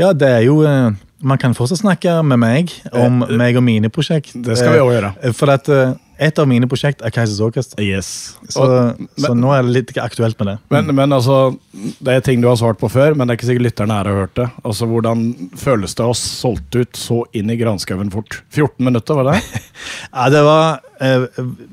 Ja, 0.00 0.12
det 0.16 0.28
er 0.30 0.44
jo 0.46 0.60
eh, 0.64 0.92
Man 1.20 1.38
kan 1.42 1.54
fortsatt 1.58 1.80
snakke 1.82 2.12
med 2.22 2.38
meg 2.38 2.70
om 2.94 3.24
meg 3.36 3.56
og 3.58 3.64
mine 3.66 3.90
prosjekt. 3.90 4.32
Det 4.34 4.54
skal 4.58 4.76
vi 4.76 4.80
også 4.82 4.94
gjøre. 4.94 5.08
Eh, 5.26 5.32
For 5.34 5.50
at 5.50 5.68
eh, 5.74 5.96
et 6.18 6.38
av 6.42 6.48
mine 6.50 6.66
prosjekt 6.70 7.02
er 7.06 7.12
Keisers 7.14 7.38
Orkester. 7.44 7.78
Yes. 7.84 8.08
Så, 8.50 8.64
Og- 8.64 9.08
så 9.22 9.30
nå 9.38 9.52
er 9.54 9.62
det 9.62 9.74
litt 9.76 9.92
aktuelt 10.02 10.38
med 10.40 10.48
det. 10.50 10.56
Men, 10.74 10.90
men 10.98 11.14
altså, 11.14 11.56
det 12.02 12.16
er 12.16 12.20
ting 12.26 12.40
du 12.42 12.48
har 12.50 12.56
svart 12.58 12.80
på 12.80 12.90
før, 12.90 13.14
men 13.14 13.26
det 13.28 13.34
er 13.36 13.38
ikke 13.38 13.50
sikkert 13.52 13.66
lytterne 13.68 13.94
her 14.00 14.10
har 14.10 14.20
hørt 14.24 14.34
det. 14.40 14.48
Altså, 14.64 14.88
Hvordan 14.90 15.22
føles 15.56 15.94
det 15.94 16.04
å 16.04 16.10
ha 16.10 16.16
solgt 16.18 16.74
ut 16.80 16.98
så 16.98 17.20
inn 17.38 17.50
i 17.54 17.58
granskauen 17.60 18.10
fort? 18.14 18.40
14 18.50 18.82
minutter, 18.90 19.14
var 19.20 19.30
det? 19.32 19.62
Ja, 20.14 20.28
det 20.34 20.42
var 20.42 20.80
eh, 21.00 21.28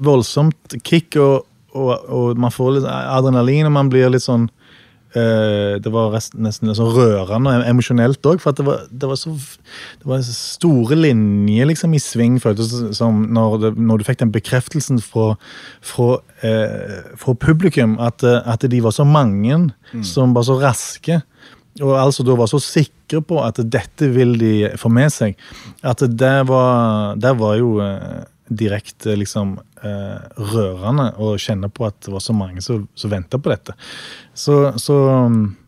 voldsomt 0.06 0.78
kick, 0.86 1.16
og, 1.18 1.46
og, 1.74 1.94
og 2.10 2.38
man 2.38 2.54
får 2.54 2.78
litt 2.80 2.86
adrenalin, 2.92 3.66
og 3.70 3.74
man 3.80 3.90
blir 3.90 4.12
litt 4.14 4.26
sånn 4.26 4.50
Det 5.16 5.92
var 5.94 6.12
nesten 6.16 6.68
litt 6.68 6.78
sånn 6.78 6.92
rørende 6.92 7.54
og 7.56 7.68
emosjonelt 7.70 8.28
òg, 8.28 8.42
for 8.44 8.56
det 8.58 8.66
var, 8.68 8.82
det 8.92 9.08
var 9.08 9.20
så 9.20 9.32
Det 9.32 10.10
var 10.10 10.26
store 10.28 10.98
linjer 11.00 11.70
liksom 11.70 11.96
i 11.96 12.02
sving, 12.04 12.36
føltes 12.44 12.74
det 12.74 12.92
som 12.98 13.24
når, 13.36 13.58
det, 13.64 13.72
når 13.80 14.02
du 14.02 14.08
fikk 14.10 14.20
den 14.24 14.34
bekreftelsen 14.36 15.00
fra, 15.04 15.34
fra, 15.86 16.20
eh, 16.44 17.00
fra 17.20 17.36
publikum, 17.40 17.96
at, 18.04 18.26
eh, 18.28 18.42
at 18.44 18.68
de 18.70 18.82
var 18.84 18.96
så 18.96 19.08
mange 19.08 19.72
som 20.04 20.36
var 20.36 20.48
så 20.48 20.60
raske. 20.60 21.22
Og 21.84 21.96
altså 22.00 22.24
da 22.24 22.36
var 22.40 22.48
så 22.48 22.60
sikre 22.64 23.20
på 23.26 23.42
at 23.44 23.60
dette 23.72 24.08
vil 24.14 24.38
de 24.40 24.54
få 24.80 24.92
med 24.94 25.12
seg. 25.12 25.36
At 25.84 26.04
det 26.08 26.38
var, 26.48 27.16
det 27.20 27.34
var 27.40 27.58
jo 27.60 27.76
eh, 27.84 28.24
direkte 28.48 29.16
liksom 29.18 29.56
eh, 29.82 30.42
rørende 30.54 31.08
å 31.18 31.34
kjenne 31.42 31.70
på 31.74 31.88
at 31.88 31.98
det 32.06 32.14
var 32.14 32.22
så 32.22 32.36
mange 32.38 32.62
som, 32.62 32.86
som 32.94 33.12
venta 33.12 33.40
på 33.42 33.50
dette. 33.50 33.74
Så, 34.34 34.76
så 34.82 34.96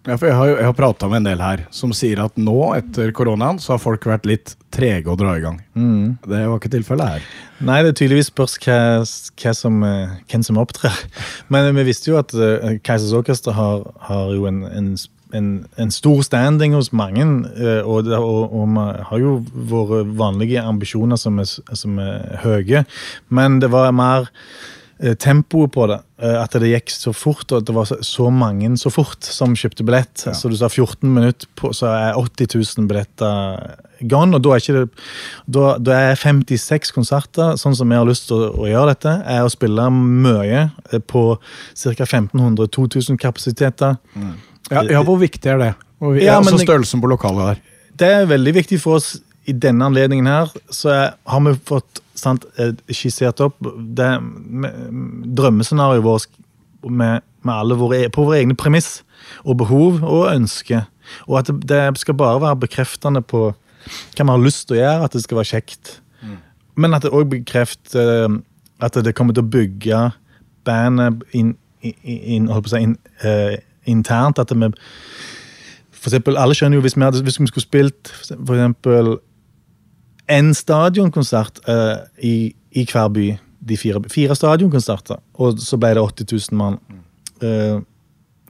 Ja, 0.07 0.15
for 0.15 0.27
Jeg 0.29 0.35
har, 0.37 0.51
jeg 0.53 0.67
har 0.67 0.75
prata 0.77 1.09
med 1.09 1.21
en 1.21 1.29
del 1.29 1.41
her 1.43 1.65
som 1.73 1.91
sier 1.95 2.21
at 2.23 2.37
nå, 2.39 2.55
etter 2.77 3.11
koronaen, 3.15 3.59
så 3.59 3.73
har 3.73 3.81
folk 3.83 4.05
vært 4.07 4.27
litt 4.29 4.53
trege 4.71 5.09
å 5.11 5.17
dra 5.19 5.33
i 5.37 5.43
gang. 5.43 5.59
Det 6.23 6.43
var 6.45 6.59
ikke 6.59 6.71
tilfellet 6.77 7.17
her. 7.17 7.27
Nei, 7.57 7.79
det 7.81 7.91
er 7.91 7.97
tydeligvis 7.97 8.29
spørs 8.29 8.55
hva, 8.61 8.79
hva 9.41 9.53
som, 9.57 9.81
eh, 9.83 10.17
hvem 10.29 10.45
som 10.45 10.61
opptrer. 10.61 10.95
Men 11.53 11.73
vi 11.79 11.87
visste 11.89 12.11
jo 12.11 12.19
at 12.21 12.35
uh, 12.37 12.77
Keisers 12.85 13.15
Orkester 13.17 13.55
har, 13.57 13.87
har 14.09 14.33
jo 14.35 14.45
en, 14.49 14.61
en, 14.69 14.91
en, 15.35 15.65
en 15.77 15.91
stor 15.91 16.21
standing 16.23 16.73
hos 16.77 16.91
mange. 16.95 17.25
eh, 17.57 17.81
og, 17.83 18.05
det, 18.07 18.15
og, 18.17 18.53
og 18.53 18.67
vi 18.77 18.85
har 19.09 19.19
jo 19.23 19.35
våre 19.71 20.03
vanlige 20.17 20.61
ambisjoner 20.63 21.17
som 21.19 21.39
er, 21.39 21.49
som 21.75 21.99
er 21.99 22.39
høye. 22.45 22.85
Men 23.29 23.59
det 23.59 23.71
var 23.73 23.91
mer 23.91 24.29
eh, 24.99 25.15
tempoet 25.19 25.71
på 25.75 25.87
det. 25.91 25.99
eh, 26.21 26.37
At 26.41 26.55
det 26.55 26.71
gikk 26.71 26.89
så 26.93 27.13
fort, 27.13 27.51
og 27.51 27.59
at 27.61 27.67
det 27.67 27.75
var 27.75 27.85
så, 27.91 28.29
mange 28.31 28.71
så 28.77 28.89
fort 28.93 29.23
som 29.23 29.55
kjøpte 29.57 29.83
billett. 29.85 30.23
Så 30.33 30.49
du 30.49 30.55
sa 30.57 30.69
14 30.69 31.09
minutter, 31.11 31.47
på, 31.55 31.73
så 31.75 31.91
er 31.91 32.17
80 32.17 32.55
000 32.79 32.87
billetter 32.87 33.75
gone. 34.07 34.35
Og 34.37 34.43
da 34.45 34.51
er, 34.53 34.61
ikke 34.61 34.75
det, 34.77 35.05
da, 35.49 35.71
da 35.81 35.95
er 36.11 36.19
56 36.21 36.91
konserter, 36.93 37.55
sånn 37.57 37.73
som 37.77 37.89
vi 37.89 37.97
har 37.97 38.05
lyst 38.05 38.27
til 38.29 38.37
å, 38.37 38.51
å 38.61 38.67
gjøre 38.69 38.93
dette, 38.93 39.13
er 39.25 39.41
å 39.45 39.49
spille 39.49 39.87
mye 39.93 40.67
på 41.09 41.23
ca. 41.41 42.05
1500-2000 42.05 43.17
kapasiteter. 43.21 43.97
Ja, 44.71 44.83
ja 44.83 45.03
Hvor 45.03 45.17
viktig 45.21 45.45
er 45.51 45.57
det? 45.61 45.73
Og 46.01 46.13
vi- 46.15 46.25
Ja, 46.25 46.37
altså 46.37 46.57
størrelsen 46.67 47.01
på 47.01 47.07
lokalet 47.09 47.47
der. 47.55 47.61
Det 47.97 48.07
er 48.13 48.25
veldig 48.29 48.53
viktig 48.53 48.79
for 48.81 48.95
oss 48.99 49.19
i 49.47 49.53
denne 49.53 49.85
anledningen 49.87 50.27
her, 50.27 50.51
så 50.69 50.89
er, 50.91 51.13
har 51.25 51.39
vi 51.45 51.53
fått 51.65 52.01
sant, 52.15 52.43
eh, 52.59 52.73
skissert 52.91 53.39
opp 53.41 53.55
det 53.95 54.09
drømmescenarioet 55.37 56.03
vårt 56.03 56.27
med, 56.83 57.21
med 57.43 57.53
alle 57.53 57.77
våre, 57.79 58.01
på 58.13 58.25
våre 58.27 58.41
egne 58.41 58.55
premiss 58.59 59.01
og 59.43 59.57
behov 59.61 60.03
og 60.03 60.27
ønsker. 60.33 60.85
Og 61.27 61.39
at 61.39 61.47
det, 61.47 61.69
det 61.69 62.01
skal 62.01 62.17
bare 62.19 62.41
være 62.43 62.59
bekreftende 62.67 63.21
på 63.23 63.49
hva 63.53 64.25
vi 64.25 64.27
har 64.33 64.43
lyst 64.43 64.67
til 64.67 64.77
å 64.77 64.81
gjøre, 64.81 65.03
at 65.07 65.15
det 65.15 65.23
skal 65.23 65.39
være 65.39 65.51
kjekt. 65.53 65.93
Men 66.77 66.93
at 66.93 67.01
det 67.07 67.13
òg 67.15 67.29
bekrefter 67.31 68.11
eh, 68.27 68.35
at 68.83 68.93
det 69.01 69.15
kommer 69.17 69.33
til 69.33 69.45
å 69.45 69.49
bygge 69.49 70.01
bandet 70.67 71.23
inn, 71.33 71.55
inn, 71.81 72.49
holdt 72.51 72.67
på 72.67 72.73
å 72.73 72.75
si, 72.75 72.81
inn, 72.83 72.97
eh, 73.23 73.55
internt. 73.87 74.39
At 74.39 74.53
vi 74.53 74.71
for 75.97 76.11
eksempel, 76.11 76.37
alle 76.39 76.55
skjønner 76.55 76.77
jo 76.77 76.85
hvis 76.85 76.95
vi, 76.95 77.03
hadde, 77.03 77.23
hvis 77.25 77.39
vi 77.41 77.49
skulle 77.49 77.65
spilt 77.65 78.11
for 78.29 78.53
eksempel 78.55 79.17
en 80.31 80.53
stadionkonsert 80.55 81.61
uh, 81.67 82.03
i, 82.23 82.53
i 82.71 82.85
hver 82.87 83.09
by, 83.15 83.27
de 83.67 83.77
fire, 83.79 84.01
fire 84.11 84.35
stadionkonserter, 84.37 85.19
og 85.41 85.59
så 85.59 85.79
ble 85.79 85.93
det 85.97 86.03
80 86.03 86.51
000 86.51 86.59
mann. 86.59 86.77
Uh, 87.41 87.79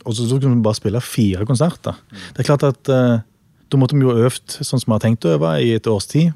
og 0.06 0.16
så, 0.16 0.28
så 0.28 0.40
kunne 0.40 0.58
vi 0.58 0.66
bare 0.66 0.80
spille 0.80 1.02
fire 1.04 1.46
konserter. 1.46 1.98
Det 2.34 2.44
er 2.44 2.50
klart 2.50 2.66
at 2.68 2.92
uh, 2.94 3.20
da 3.68 3.80
måtte 3.80 3.98
vi 3.98 4.06
jo 4.06 4.16
øvd 4.16 4.60
sånn 4.60 4.82
som 4.82 4.92
vi 4.92 4.96
har 4.96 5.04
tenkt 5.04 5.28
å 5.28 5.36
øve 5.36 5.54
i 5.64 5.74
et 5.76 5.90
års 5.92 6.10
tid. 6.10 6.34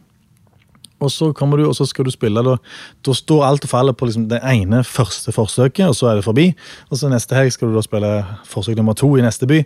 Og 1.01 1.11
så 1.13 1.31
kommer 1.37 1.57
du, 1.57 1.65
og 1.67 1.75
så 1.77 1.87
skal 1.89 2.05
du 2.05 2.13
spille. 2.13 2.43
Da, 2.45 2.57
da 3.05 3.15
står 3.17 3.45
alt 3.47 3.65
og 3.65 3.71
faller 3.71 3.95
på 3.97 4.07
liksom 4.09 4.27
det 4.31 4.41
ene 4.45 4.83
første 4.87 5.33
forsøket, 5.35 5.87
og 5.87 5.97
så 5.97 6.11
er 6.11 6.19
det 6.19 6.27
forbi. 6.27 6.51
Og 6.89 7.01
så 7.01 7.09
neste 7.11 7.37
helg 7.37 7.55
skal 7.55 7.71
du 7.71 7.79
da 7.79 7.85
spille 7.85 8.11
forsøk 8.49 8.77
nummer 8.79 8.97
to 8.97 9.09
i 9.17 9.25
neste 9.25 9.49
by. 9.49 9.63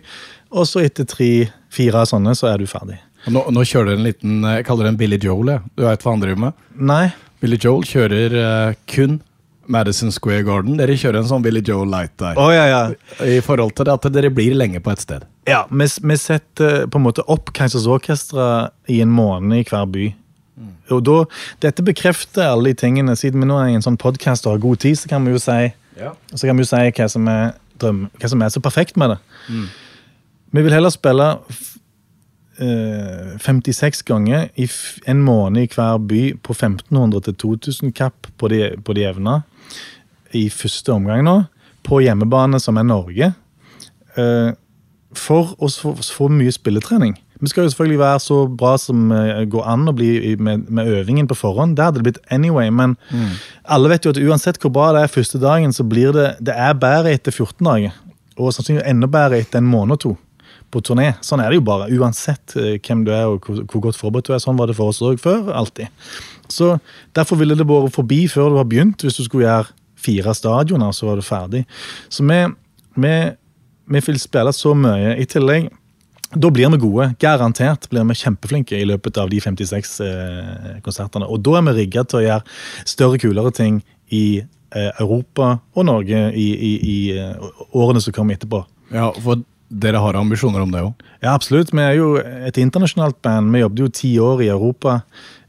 Og 0.56 0.68
så 0.70 0.86
etter 0.86 1.08
tre-fire 1.08 2.06
sånne, 2.08 2.34
så 2.38 2.50
er 2.52 2.62
du 2.62 2.70
ferdig. 2.70 2.98
Nå, 3.32 3.42
nå 3.50 3.62
kjører 3.66 3.90
du 3.90 3.96
en 3.96 4.04
liten 4.06 4.44
Jeg 4.46 4.66
kaller 4.68 4.86
det 4.86 4.90
en 4.92 4.98
Billy 5.00 5.16
Joel. 5.18 5.48
jeg. 5.50 5.70
Du 5.74 5.82
vet 5.82 6.04
hva 6.04 6.12
han 6.14 6.20
driver 6.22 6.42
med? 6.46 6.66
Nei, 6.78 7.06
Billy 7.42 7.58
Joel 7.60 7.82
kjører 7.88 8.36
uh, 8.38 8.76
kun 8.88 9.18
Madison 9.66 10.12
Square 10.14 10.44
Garden. 10.46 10.76
Dere 10.78 10.94
kjører 10.98 11.20
en 11.20 11.28
sånn 11.28 11.42
Billy 11.44 11.62
Joel 11.66 11.90
Light 11.90 12.14
der. 12.22 12.38
Å, 12.38 12.46
ja, 12.54 12.66
ja. 12.70 12.82
I 13.26 13.40
forhold 13.44 13.74
til 13.76 13.88
det 13.88 13.96
at 13.96 14.06
dere 14.14 14.30
blir 14.34 14.54
lenge 14.56 14.80
på 14.82 14.92
et 14.94 15.02
sted. 15.02 15.26
Ja, 15.48 15.64
vi, 15.70 15.86
vi 15.86 16.18
setter 16.20 16.86
på 16.90 17.00
en 17.00 17.06
måte 17.06 17.24
opp 17.30 17.52
Kaizers 17.56 17.88
Orkestra 17.90 18.70
i 18.90 19.00
en 19.02 19.12
måned 19.14 19.58
i 19.58 19.66
hver 19.66 19.90
by. 19.90 20.06
Og 20.94 21.02
da, 21.06 21.16
Dette 21.64 21.84
bekrefter 21.86 22.50
alle 22.50 22.70
de 22.70 22.80
tingene. 22.80 23.16
Siden 23.18 23.42
vi 23.42 23.48
nå 23.48 23.58
er 23.60 23.72
i 23.72 23.78
en 23.78 23.84
sånn 23.84 23.98
podkast 24.00 24.46
og 24.46 24.56
har 24.56 24.64
god 24.64 24.82
tid, 24.84 24.98
så 25.00 25.10
kan 25.10 25.26
vi 25.26 25.34
jo 25.34 25.40
si, 25.42 25.72
så 26.34 26.46
kan 26.46 26.56
vi 26.58 26.66
jo 26.66 26.70
si 26.70 26.82
hva, 26.90 27.08
som 27.10 27.26
er 27.32 27.56
drøm, 27.80 28.06
hva 28.20 28.30
som 28.32 28.42
er 28.42 28.52
så 28.54 28.62
perfekt 28.64 28.96
med 29.00 29.14
det. 29.14 29.18
Vi 30.56 30.62
vil 30.62 30.72
heller 30.72 30.94
spille 30.94 31.26
eh, 32.58 33.34
56 33.42 34.02
ganger 34.06 34.48
i 34.56 34.68
en 35.06 35.22
måned 35.22 35.62
i 35.66 35.72
hver 35.74 35.98
by 35.98 36.22
på 36.42 36.54
1500 36.54 37.26
til 37.26 37.34
2000 37.34 37.92
kapp 37.92 38.30
på 38.38 38.48
de, 38.48 38.76
på 38.84 38.96
de 38.96 39.04
evna 39.08 39.42
i 40.34 40.48
første 40.50 40.92
omgang 40.92 41.24
nå, 41.24 41.36
på 41.86 42.00
hjemmebane 42.02 42.60
som 42.60 42.76
er 42.76 42.86
Norge, 42.86 43.32
eh, 44.16 44.50
for 45.16 45.54
å 45.58 45.68
få, 45.70 45.94
få 45.96 46.28
mye 46.32 46.52
spilletrening. 46.52 47.16
Vi 47.40 47.50
skal 47.52 47.66
jo 47.66 47.72
selvfølgelig 47.72 48.00
være 48.00 48.20
så 48.24 48.38
bra 48.48 48.74
som 48.80 49.10
eh, 49.12 49.44
går 49.52 49.66
an 49.68 49.90
å 49.90 49.94
bli 49.96 50.36
med, 50.40 50.68
med 50.72 50.88
øvingen 51.00 51.28
på 51.28 51.36
forhånd. 51.36 51.76
Det 51.76 51.84
hadde 51.84 52.00
det 52.00 52.06
blitt 52.08 52.22
anyway, 52.32 52.70
men 52.72 52.96
alle 53.64 53.90
vet 53.92 54.06
jo 54.06 54.14
at 54.14 54.20
uansett 54.20 54.60
hvor 54.62 54.72
bra 54.72 54.92
det 54.96 55.04
er 55.04 55.12
første 55.12 55.40
dagen, 55.42 55.74
så 55.76 55.84
blir 55.84 56.14
det, 56.16 56.28
det 56.40 56.56
er 56.56 56.78
bedre 56.80 57.12
etter 57.12 57.34
14 57.34 57.60
dager. 57.66 57.98
Og 58.36 58.52
sannsynligvis 58.52 58.88
enda 58.88 59.08
bedre 59.10 59.40
etter 59.40 59.60
en 59.60 59.68
måned 59.68 59.98
og 59.98 60.02
to 60.04 60.14
på 60.72 60.82
turné. 60.82 61.12
Sånn 61.24 61.40
er 61.42 61.52
det 61.52 61.60
jo 61.60 61.66
bare, 61.66 61.88
uansett 61.94 62.56
eh, 62.58 62.76
hvem 62.82 63.04
du 63.06 63.12
er 63.14 63.28
og 63.30 63.46
hvor, 63.46 63.62
hvor 63.70 63.86
godt 63.88 63.98
forberedt 64.00 64.28
du 64.28 64.34
er. 64.36 64.42
Sånn 64.42 64.58
var 64.58 64.70
det 64.70 64.76
for 64.78 64.92
oss 64.92 65.02
òg 65.04 65.20
før. 65.22 65.50
alltid. 65.54 65.92
Så 66.52 66.76
Derfor 67.16 67.40
ville 67.40 67.56
det 67.58 67.66
vært 67.66 67.94
forbi 67.94 68.26
før 68.30 68.52
du 68.52 68.60
har 68.60 68.68
begynt. 68.68 69.02
Hvis 69.02 69.18
du 69.20 69.24
skulle 69.26 69.46
gjøre 69.46 69.72
fire 70.06 70.34
stadioner, 70.36 70.92
så 70.92 71.08
var 71.08 71.18
du 71.18 71.26
ferdig. 71.26 71.64
Så 72.12 72.26
vi, 72.26 72.40
vi, 73.02 73.14
vi 73.94 74.02
vil 74.08 74.20
spille 74.22 74.52
så 74.54 74.74
mye. 74.76 75.16
I 75.16 75.26
tillegg 75.30 75.70
da 76.34 76.50
blir 76.50 76.70
vi 76.72 76.78
gode. 76.82 77.10
Garantert 77.22 77.88
blir 77.90 78.06
vi 78.08 78.18
kjempeflinke 78.18 78.78
i 78.78 78.86
løpet 78.88 79.18
av 79.22 79.30
de 79.30 79.40
56 79.40 79.92
eh, 80.04 80.78
konsertene. 80.84 81.28
Og 81.30 81.42
da 81.46 81.58
er 81.60 81.66
vi 81.68 81.76
rigga 81.82 82.04
til 82.04 82.20
å 82.20 82.24
gjøre 82.24 82.56
større, 82.88 83.20
kulere 83.22 83.52
ting 83.54 83.80
i 84.14 84.40
eh, 84.42 84.90
Europa 85.00 85.56
og 85.74 85.86
Norge 85.86 86.26
i, 86.34 86.48
i, 86.54 86.72
i 86.82 86.96
uh, 87.20 87.62
årene 87.78 88.02
som 88.02 88.14
kommer 88.16 88.38
etterpå. 88.38 88.64
Ja, 88.94 89.12
for 89.22 89.44
dere 89.68 90.02
har 90.02 90.18
ambisjoner 90.18 90.62
om 90.62 90.74
det 90.74 90.82
òg? 90.86 91.06
Ja, 91.22 91.32
absolutt. 91.34 91.72
Vi 91.74 91.82
er 91.82 91.96
jo 91.98 92.12
et 92.18 92.58
internasjonalt 92.60 93.18
band. 93.24 93.50
Vi 93.54 93.62
jobbet 93.62 93.82
jo 93.82 93.90
ti 93.94 94.12
år 94.22 94.44
i 94.44 94.50
Europa 94.52 95.00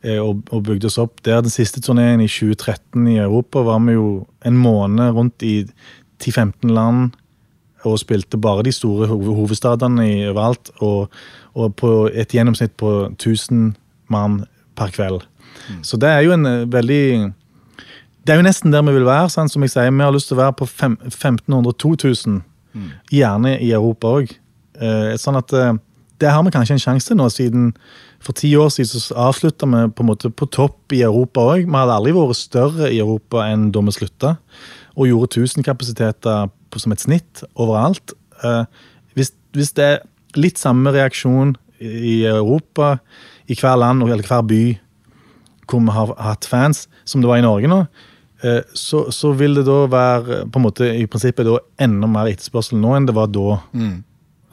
eh, 0.05 0.17
og, 0.21 0.45
og 0.53 0.65
bygde 0.69 0.89
oss 0.89 0.99
opp 1.01 1.21
der. 1.25 1.43
Den 1.45 1.53
siste 1.53 1.81
turneen 1.85 2.23
i 2.23 2.29
2013 2.29 3.05
i 3.13 3.19
Europa 3.21 3.65
var 3.65 3.81
vi 3.85 3.97
jo 3.97 4.09
en 4.45 4.57
måned 4.61 5.17
rundt 5.17 5.45
i 5.45 5.59
10-15 6.21 6.73
land 6.73 7.17
og 7.85 7.99
spilte 8.01 8.39
bare 8.41 8.63
de 8.65 8.71
store 8.71 9.07
hovedstadene 9.07 10.05
i 10.07 10.27
overalt. 10.29 10.71
Og, 10.81 11.09
og 11.53 11.75
på 11.75 11.91
et 12.13 12.33
gjennomsnitt 12.33 12.77
på 12.77 13.09
1000 13.11 13.75
mann 14.13 14.43
per 14.77 14.93
kveld. 14.93 15.21
Så 15.83 15.97
det 15.97 16.09
er 16.09 16.23
jo 16.25 16.33
en 16.35 16.45
eh, 16.45 16.71
veldig 16.71 17.33
Det 18.25 18.33
er 18.33 18.41
jo 18.41 18.45
nesten 18.45 18.73
der 18.73 18.83
vi 18.83 18.93
vil 18.93 19.05
være. 19.05 19.29
Sant? 19.29 19.51
Som 19.51 19.63
jeg 19.63 19.71
sier, 19.71 19.91
Vi 19.91 20.03
har 20.03 20.11
lyst 20.11 20.27
til 20.27 20.37
å 20.37 20.43
være 20.43 20.53
på 20.59 20.65
1500-2000, 20.67 22.41
gjerne 23.11 23.57
i 23.63 23.71
Europa 23.71 24.07
òg. 24.19 24.33
Eh, 24.77 25.15
sånn 25.17 25.39
at 25.39 25.53
eh, 25.53 25.73
det 26.21 26.29
har 26.29 26.43
vi 26.43 26.51
kanskje 26.53 26.75
en 26.77 26.81
sjanse 26.81 27.07
til 27.07 27.17
nå, 27.17 27.29
siden 27.29 27.71
for 28.23 28.33
ti 28.37 28.49
år 28.57 28.69
siden 28.73 29.01
så 29.01 29.15
avslutta 29.29 29.69
vi 29.69 29.83
på 29.93 30.03
en 30.03 30.09
måte 30.09 30.29
på 30.29 30.45
topp 30.49 30.93
i 30.93 31.03
Europa 31.05 31.45
òg. 31.53 31.65
Vi 31.65 31.77
hadde 31.77 31.95
aldri 31.95 32.13
vært 32.15 32.39
større 32.39 32.91
i 32.91 32.99
Europa 32.99 33.45
enn 33.47 33.69
da 33.71 33.83
vi 33.85 33.93
slutta, 33.95 34.35
og 34.97 35.09
gjorde 35.09 35.43
1000 35.45 35.65
kapasiteter 35.65 36.49
som 36.75 36.93
et 36.93 37.03
snitt 37.03 37.43
overalt. 37.55 38.13
Eh, 38.43 38.63
hvis, 39.17 39.33
hvis 39.55 39.73
det 39.77 39.85
er 39.85 40.03
litt 40.37 40.59
samme 40.61 40.91
reaksjon 40.93 41.55
i 41.79 42.23
Europa, 42.27 42.97
i 43.47 43.55
hver 43.55 43.79
land 43.79 44.03
eller 44.03 44.25
hver 44.27 44.43
by 44.47 44.61
hvor 45.67 45.83
vi 45.83 45.91
har 45.91 46.13
hatt 46.23 46.47
fans, 46.47 46.85
som 47.05 47.21
det 47.21 47.27
var 47.27 47.41
i 47.41 47.45
Norge 47.45 47.67
nå, 47.67 47.81
eh, 48.43 48.61
så, 48.75 49.07
så 49.11 49.33
vil 49.35 49.59
det 49.59 49.65
da 49.67 49.81
være 49.91 50.43
på 50.51 50.59
en 50.59 50.65
måte 50.67 50.87
i 50.95 51.07
prinsippet 51.09 51.47
da 51.47 51.57
enda 51.83 52.07
mer 52.11 52.29
etterspørsel 52.31 52.79
nå 52.79 52.93
enn 52.95 53.09
det 53.09 53.15
var 53.17 53.31
da. 53.31 53.57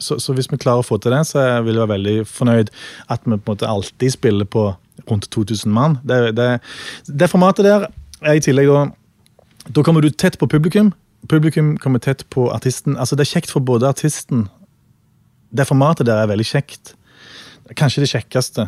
Så, 0.03 0.19
så 0.19 0.35
hvis 0.35 0.51
vi 0.51 0.59
klarer 0.59 0.83
å 0.83 0.87
få 0.87 0.99
til 0.99 1.15
det, 1.15 1.23
så 1.29 1.45
vil 1.63 1.77
jeg 1.77 1.85
være 1.85 1.95
veldig 1.95 2.17
fornøyd 2.27 2.73
at 3.15 3.23
vi 3.23 3.31
på 3.31 3.39
en 3.39 3.55
måte 3.55 3.71
alltid 3.71 4.17
spiller 4.17 4.49
på 4.51 4.73
rundt 5.11 5.31
2000 5.31 5.71
mann. 5.73 5.99
Det, 6.03 6.35
det, 6.37 6.49
det 7.07 7.31
formatet 7.31 7.67
der 7.67 7.87
er 8.25 8.39
i 8.39 8.43
tillegg 8.43 8.71
da 8.71 8.85
Da 9.65 9.83
kommer 9.83 10.05
du 10.05 10.11
tett 10.11 10.37
på 10.39 10.47
publikum. 10.51 10.93
Publikum 11.29 11.77
kommer 11.81 11.99
tett 11.99 12.25
på 12.31 12.51
artisten. 12.53 12.97
Altså 12.97 13.17
Det 13.17 13.25
er 13.27 13.33
kjekt 13.39 13.53
for 13.53 13.65
både 13.65 13.89
artisten 13.89 14.49
Det 15.55 15.67
formatet 15.69 16.07
der 16.07 16.23
er 16.23 16.27
veldig 16.31 16.47
kjekt. 16.47 16.95
Kanskje 17.79 18.03
det 18.05 18.11
kjekkeste, 18.11 18.67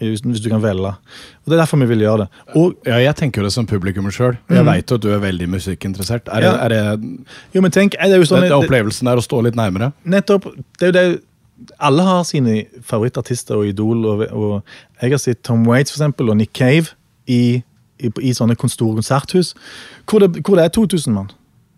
hvis, 0.00 0.22
du 0.40 0.48
kan 0.48 0.62
velge. 0.62 0.92
Og 0.94 1.46
Det 1.50 1.56
er 1.56 1.60
derfor 1.60 1.76
vi 1.82 1.88
vil 1.90 2.04
gjøre 2.06 2.18
det. 2.24 2.28
Og 2.56 2.76
Ja, 2.86 3.00
jeg 3.02 3.16
tenker 3.16 3.42
jo 3.42 3.48
det 3.48 3.52
som 3.52 3.66
publikum 3.66 4.06
sjøl. 4.10 4.38
Jeg 4.48 4.64
veit 4.64 4.92
at 4.92 5.02
du 5.02 5.10
er 5.12 5.18
veldig 5.20 5.48
musikkinteressert. 5.48 6.28
Er, 6.28 6.40
Ja. 6.40 6.52
det, 6.52 6.60
er 6.60 6.96
det 6.96 7.26
jo, 7.54 7.60
men 7.60 7.70
tenk, 7.70 7.92
det 7.92 8.12
er 8.14 8.16
jo 8.16 8.24
sånn 8.30 8.46
det, 8.46 8.52
opplevelsen 8.52 9.10
der 9.10 9.16
å 9.16 9.24
stå 9.24 9.42
litt 9.44 9.58
nærmere? 9.58 9.92
Nettopp. 10.04 10.46
Det 10.78 10.88
er 10.88 10.92
jo 10.92 10.92
det 10.92 11.20
Alle 11.78 12.02
har 12.02 12.22
sine 12.24 12.64
favorittartister 12.80 13.54
og 13.54 13.66
idol. 13.66 14.06
Og, 14.06 14.22
og 14.32 14.62
jeg 15.02 15.10
har 15.10 15.18
sett 15.18 15.42
Tom 15.42 15.66
Waits 15.66 15.92
for 15.92 15.98
eksempel, 16.00 16.30
og 16.30 16.38
Nick 16.38 16.54
Cave 16.54 16.94
i, 17.26 17.62
i, 18.00 18.08
i 18.22 18.32
sånne 18.32 18.56
store 18.56 18.94
konserthus 18.94 19.52
hvor 20.08 20.20
det, 20.20 20.40
hvor 20.40 20.56
det 20.56 20.64
er 20.64 20.68
2000 20.72 21.12
mann. 21.12 21.28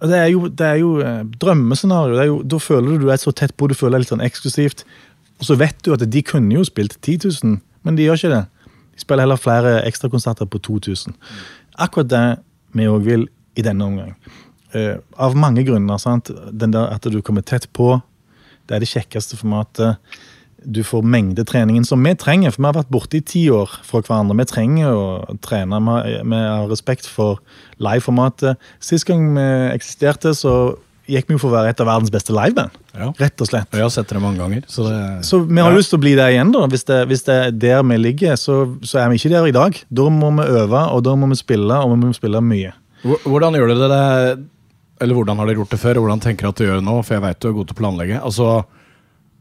Det 0.02 0.18
er 0.18 0.30
jo, 0.32 0.48
jo 0.80 0.92
eh, 1.04 1.22
drømmescenario. 1.38 2.40
Da 2.42 2.58
føler 2.58 2.96
du 2.96 3.06
du 3.06 3.10
er 3.12 3.20
så 3.22 3.32
tett 3.32 3.54
på, 3.56 3.68
du 3.70 3.74
føler 3.78 3.98
det 3.98 4.04
litt 4.04 4.14
sånn 4.14 4.24
eksklusivt. 4.24 4.84
Og 5.38 5.46
så 5.46 5.56
vet 5.58 5.78
du 5.82 5.92
at 5.94 6.02
de 6.06 6.22
kunne 6.26 6.54
jo 6.54 6.64
spilt 6.66 6.98
10 7.02 7.28
000, 7.42 7.60
men 7.82 7.98
de 7.98 8.06
gjør 8.06 8.20
ikke 8.20 8.32
det. 8.34 8.44
De 8.94 9.02
spiller 9.02 9.26
heller 9.26 9.40
flere 9.40 9.74
ekstrakonserter 9.86 10.48
på 10.50 10.60
2000. 10.62 11.14
Akkurat 11.82 12.10
det 12.10 12.24
vi 12.76 12.88
òg 12.90 13.06
vil 13.06 13.26
i 13.58 13.64
denne 13.64 13.86
omgang. 13.86 14.14
Uh, 14.72 14.96
av 15.20 15.34
mange 15.36 15.64
grunner. 15.66 15.98
sant? 16.00 16.30
Den 16.52 16.72
der 16.72 16.94
At 16.94 17.04
du 17.04 17.20
kommer 17.22 17.42
tett 17.42 17.68
på. 17.72 18.00
Det 18.66 18.76
er 18.76 18.80
det 18.80 18.88
kjekkeste 18.88 19.36
formatet. 19.36 19.98
Du 20.70 20.82
får 20.84 21.02
mengdetreningen 21.02 21.84
som 21.84 22.02
vi 22.02 22.14
trenger, 22.14 22.50
for 22.52 22.62
vi 22.62 22.66
har 22.70 22.76
vært 22.84 22.90
borte 22.92 23.16
i 23.18 23.20
ti 23.20 23.48
år 23.50 23.68
fra 23.82 24.00
hverandre. 24.00 24.36
Vi 24.38 24.44
trenger 24.44 24.92
å 24.92 25.38
trene. 25.40 25.80
Vi 26.22 26.36
har- 26.36 26.68
respekt 26.68 27.06
for 27.06 27.38
liveformatet. 27.80 28.56
Sist 28.80 29.06
gang 29.06 29.34
vi 29.34 29.46
eksisterte, 29.74 30.34
så 30.36 30.76
gikk 31.08 31.26
vi 31.28 31.34
jo 31.34 31.38
for 31.42 31.50
å 31.50 31.56
være 31.58 31.70
et 31.70 31.80
av 31.80 31.86
verdens 31.88 32.10
beste 32.14 32.32
liveband. 32.32 32.70
Ja. 32.94 33.10
Rett 33.18 33.40
og 33.42 33.48
slett. 33.48 33.66
Og 33.72 33.78
jeg 33.80 33.82
har 33.82 33.90
sett 33.90 34.08
det 34.08 34.20
mange 34.22 34.38
ganger. 34.38 34.62
Så 34.68 34.84
det, 34.86 35.24
Så 35.26 35.40
vi 35.48 35.60
har 35.60 35.70
Ja. 35.72 35.76
lyst 35.76 35.90
til 35.90 35.98
å 35.98 36.02
bli 36.02 36.14
der 36.14 36.28
igjen, 36.30 36.52
da. 36.52 36.66
Hvis 36.66 36.84
det, 36.84 37.08
hvis 37.08 37.24
det 37.24 37.34
er 37.46 37.50
der 37.50 37.82
vi 37.82 37.96
ligger, 37.98 38.34
så, 38.36 38.78
så 38.82 39.00
er 39.00 39.08
vi 39.10 39.16
ikke 39.16 39.30
der 39.30 39.46
i 39.46 39.50
dag. 39.50 39.74
Da 39.92 40.02
må 40.08 40.30
vi 40.36 40.48
øve, 40.48 40.92
og 40.92 41.02
da 41.02 41.10
må 41.16 41.28
vi 41.28 41.34
spille, 41.34 41.72
og 41.74 41.90
vi 41.98 42.06
må 42.06 42.14
spille 42.14 42.40
mye. 42.40 42.72
Hvordan 43.02 43.52
gjør 43.54 43.74
dere 43.74 43.88
det? 43.88 44.44
Eller 45.00 45.14
hvordan 45.14 45.36
har 45.36 45.46
dere 45.46 45.56
gjort 45.56 45.70
det 45.70 45.80
før, 45.80 45.94
hvordan 45.98 46.20
tenker 46.20 46.42
dere 46.42 46.48
at 46.48 46.54
dere 46.56 46.68
gjør 46.68 46.80
det 46.80 46.84
nå? 46.86 47.04
For 47.04 47.14
jeg 47.14 47.22
vet 47.22 47.40
du 47.40 47.48
er 47.48 47.52
god 47.52 47.66
til 47.66 47.74
å 47.74 47.80
planlegge. 47.82 48.22
Altså, 48.22 48.64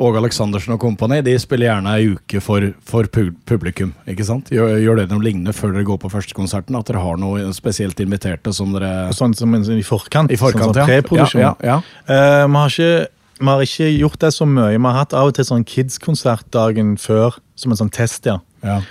Åge 0.02 0.18
Aleksandersen 0.18 0.74
og 0.74 0.82
kompani 0.82 1.20
de 1.26 1.36
spiller 1.42 1.70
gjerne 1.70 1.94
ei 1.98 2.08
uke 2.16 2.42
for, 2.42 2.72
for 2.88 3.08
publikum. 3.12 3.94
ikke 4.10 4.26
sant? 4.26 4.50
Gjør, 4.54 4.74
gjør 4.82 5.02
det 5.02 5.08
noe 5.12 5.24
lignende 5.24 5.54
før 5.54 5.76
dere 5.76 5.86
går 5.88 6.00
på 6.02 6.12
første 6.14 6.38
konserten? 6.38 6.78
At 6.80 6.90
dere 6.90 7.04
har 7.04 7.20
noe 7.22 7.52
spesielt 7.54 8.00
inviterte 8.02 8.54
som 8.56 8.74
dere 8.74 9.12
Sånn 9.16 9.36
som 9.38 9.54
i 9.54 9.84
forkant. 9.86 10.34
I 10.34 10.40
forkant, 10.42 10.72
sånn 10.72 10.74
som 10.74 10.82
ja. 10.82 10.90
preproduksjon. 10.90 11.44
Ja, 11.44 11.56
ja, 11.66 11.80
Uh, 12.12 12.48
vi, 12.48 12.58
har 12.58 12.74
ikke, 12.74 13.08
vi 13.40 13.48
har 13.48 13.62
ikke 13.66 13.90
gjort 13.92 14.24
det 14.24 14.32
så 14.34 14.48
mye. 14.50 14.74
Vi 14.74 14.82
har 14.84 14.98
hatt 14.98 15.14
av 15.18 15.30
og 15.30 15.38
til 15.38 15.46
sånn 15.48 15.64
Kids-konsert 15.68 16.50
dagen 16.54 16.96
før, 17.00 17.38
som 17.60 17.74
en 17.74 17.80
sånn 17.80 17.94
test, 17.94 18.26
ja. 18.28 18.40
ja. 18.66 18.82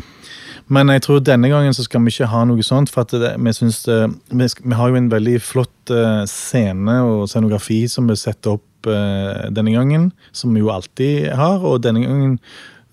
Men 0.70 0.92
jeg 0.94 1.02
tror 1.04 1.22
denne 1.26 1.50
gangen 1.50 1.74
så 1.74 1.84
skal 1.84 2.04
vi 2.06 2.14
ikke 2.14 2.30
ha 2.30 2.44
noe 2.46 2.64
sånt. 2.64 2.92
For 2.94 3.02
at 3.02 3.14
det, 3.18 3.34
vi, 3.42 3.54
synes 3.56 3.82
uh, 3.90 4.06
vi, 4.30 4.46
vi 4.46 4.78
har 4.78 4.92
jo 4.92 5.00
en 5.00 5.10
veldig 5.12 5.36
flott 5.42 5.92
uh, 5.92 6.22
scene 6.30 7.00
og 7.02 7.26
scenografi 7.32 7.82
som 7.90 8.08
vi 8.10 8.18
setter 8.20 8.56
opp 8.56 8.66
eh, 8.88 9.48
denne 9.54 9.74
gangen. 9.74 10.10
Som 10.32 10.54
vi 10.54 10.62
jo 10.62 10.70
alltid 10.72 11.30
har. 11.36 11.64
Og 11.66 11.82
denne 11.84 12.04
gangen, 12.04 12.38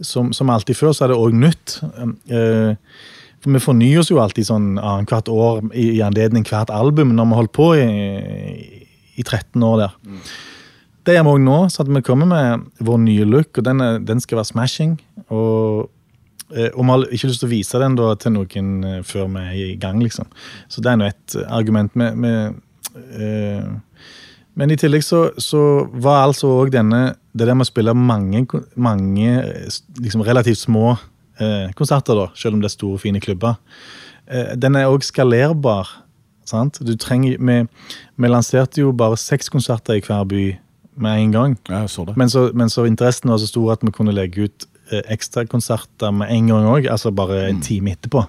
som, 0.01 0.33
som 0.33 0.49
alltid 0.53 0.77
før, 0.79 0.93
så 0.95 1.05
er 1.05 1.13
det 1.13 1.19
òg 1.21 1.37
nytt. 1.37 1.77
Eh, 2.31 2.73
for 3.43 3.53
vi 3.53 3.61
fornyer 3.63 4.01
oss 4.01 4.11
jo 4.11 4.19
alltid 4.19 4.49
sånn 4.49 4.69
annethvert 4.81 5.29
år 5.31 5.61
i, 5.71 5.91
i 5.99 6.03
anledning 6.05 6.45
hvert 6.47 6.71
album 6.73 7.13
når 7.15 7.27
vi 7.29 7.37
holdt 7.37 7.53
på 7.55 7.67
i, 7.77 7.83
i 9.15 9.23
13 9.23 9.63
år 9.63 9.83
der. 9.83 9.97
Det 11.07 11.15
gjør 11.15 11.27
vi 11.27 11.35
òg 11.35 11.43
nå, 11.45 11.59
så 11.71 11.85
at 11.85 11.91
vi 11.93 12.01
kommer 12.03 12.27
med 12.27 12.65
vår 12.83 12.97
nye 13.05 13.27
look, 13.29 13.53
og 13.61 13.63
den, 13.63 13.83
er, 13.85 14.01
den 14.03 14.19
skal 14.19 14.41
være 14.41 14.51
smashing. 14.51 14.97
Og 15.29 15.87
Eh, 16.55 16.71
Og 16.75 16.85
vi 16.85 16.91
har 16.91 17.05
ikke 17.11 17.27
lyst 17.27 17.41
til 17.43 17.49
å 17.49 17.51
vise 17.51 17.79
den 17.81 17.97
til 17.97 18.31
noen 18.31 18.69
eh, 18.87 19.01
før 19.03 19.27
vi 19.33 19.43
er 19.43 19.57
i 19.73 19.75
gang, 19.79 19.99
liksom. 20.03 20.29
Så 20.71 20.81
det 20.81 20.93
er 20.93 20.99
nå 21.01 21.09
et 21.09 21.35
argument. 21.51 21.95
Med, 21.99 22.15
med, 22.15 22.61
eh, 23.11 23.67
men 24.57 24.73
i 24.73 24.77
tillegg 24.79 25.05
så, 25.05 25.27
så 25.37 25.61
var 25.93 26.25
altså 26.25 26.49
òg 26.63 26.71
denne 26.73 27.15
Det 27.37 27.45
der 27.45 27.53
med 27.53 27.67
å 27.67 27.69
spille 27.69 27.93
mange, 27.93 28.41
mange 28.73 29.29
liksom 30.01 30.23
relativt 30.25 30.63
små 30.63 30.95
eh, 31.37 31.69
konserter, 31.77 32.17
da, 32.17 32.31
selv 32.33 32.57
om 32.57 32.63
det 32.63 32.71
er 32.71 32.73
store, 32.73 32.97
fine 32.97 33.21
klubber, 33.21 33.59
eh, 34.25 34.55
den 34.57 34.79
er 34.79 34.89
òg 34.89 35.05
skalerbar. 35.05 35.91
Sant? 36.47 36.79
Du 36.81 36.95
trenger, 36.97 37.37
vi, 37.37 37.59
vi 38.17 38.31
lanserte 38.31 38.81
jo 38.81 38.93
bare 38.95 39.19
seks 39.21 39.51
konserter 39.53 39.99
i 39.99 40.01
hver 40.01 40.25
by 40.25 40.45
med 40.97 41.21
en 41.21 41.35
gang. 41.35 41.55
Ja, 41.69 41.83
så 41.87 42.07
det. 42.07 42.17
Men 42.17 42.29
så, 42.29 42.47
men 42.57 42.73
så 42.73 42.87
interessen 42.89 43.29
var 43.29 43.37
så 43.37 43.49
stor 43.49 43.75
at 43.75 43.85
vi 43.85 43.93
kunne 43.93 44.15
legge 44.15 44.47
ut 44.47 44.67
eh, 44.91 45.03
ekstrakonserter 45.13 46.15
med 46.15 46.31
en 46.33 46.49
gang 46.53 46.67
òg. 46.71 46.89
Altså 46.89 47.13
bare 47.13 47.43
en 47.51 47.61
time 47.61 47.93
etterpå. 47.93 48.25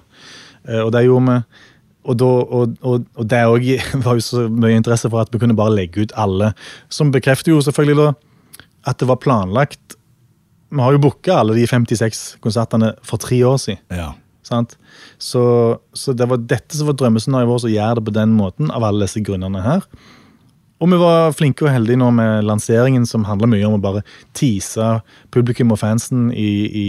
Eh, 0.67 0.81
og 0.83 0.91
det 0.93 1.05
gjorde 1.07 1.25
vi. 1.31 1.65
Og, 2.07 2.15
da, 2.17 2.25
og, 2.25 2.77
og, 2.85 3.05
og 3.19 3.29
det 3.29 3.43
var 4.05 4.17
jo 4.17 4.25
så 4.25 4.47
mye 4.47 4.79
interesse 4.79 5.11
for 5.11 5.23
at 5.23 5.33
vi 5.33 5.41
kunne 5.41 5.57
bare 5.57 5.75
legge 5.75 6.05
ut 6.05 6.15
alle. 6.15 6.53
Som 6.93 7.13
bekrefter 7.15 7.53
jo 7.53 7.63
selvfølgelig 7.65 7.99
da 8.01 8.09
at 8.87 9.01
det 9.01 9.09
var 9.09 9.19
planlagt. 9.21 9.97
Vi 10.69 10.79
har 10.79 10.95
jo 10.95 11.01
booka 11.03 11.41
alle 11.41 11.57
de 11.57 11.65
56 11.67 12.39
konsertene 12.43 12.93
for 13.05 13.21
tre 13.21 13.41
år 13.45 13.57
siden. 13.61 13.81
Ja. 13.91 14.13
Sant? 14.45 14.77
Så, 15.21 15.41
så 15.93 16.13
det 16.17 16.25
var 16.29 16.41
dette 16.41 16.77
som 16.77 16.89
var 16.89 16.97
drømmescenarioet 16.97 17.51
vårt, 17.51 17.67
å 17.67 17.73
gjøre 17.73 17.99
det 17.99 18.05
på 18.07 18.15
den 18.15 18.33
måten. 18.37 18.71
av 18.73 18.85
alle 18.87 19.05
disse 19.05 19.21
grunnene 19.25 19.61
her. 19.65 19.83
Og 20.79 20.87
vi 20.93 20.99
var 21.01 21.33
flinke 21.35 21.65
og 21.65 21.73
heldige 21.73 21.99
nå 21.99 22.07
med 22.15 22.45
lanseringen, 22.47 23.05
som 23.05 23.27
handler 23.27 23.51
mye 23.51 23.67
om 23.67 23.75
å 23.75 23.83
bare 23.83 24.03
tease 24.37 25.01
publikum 25.33 25.73
og 25.75 25.81
fansen 25.81 26.29
i, 26.31 26.51
i, 26.71 26.87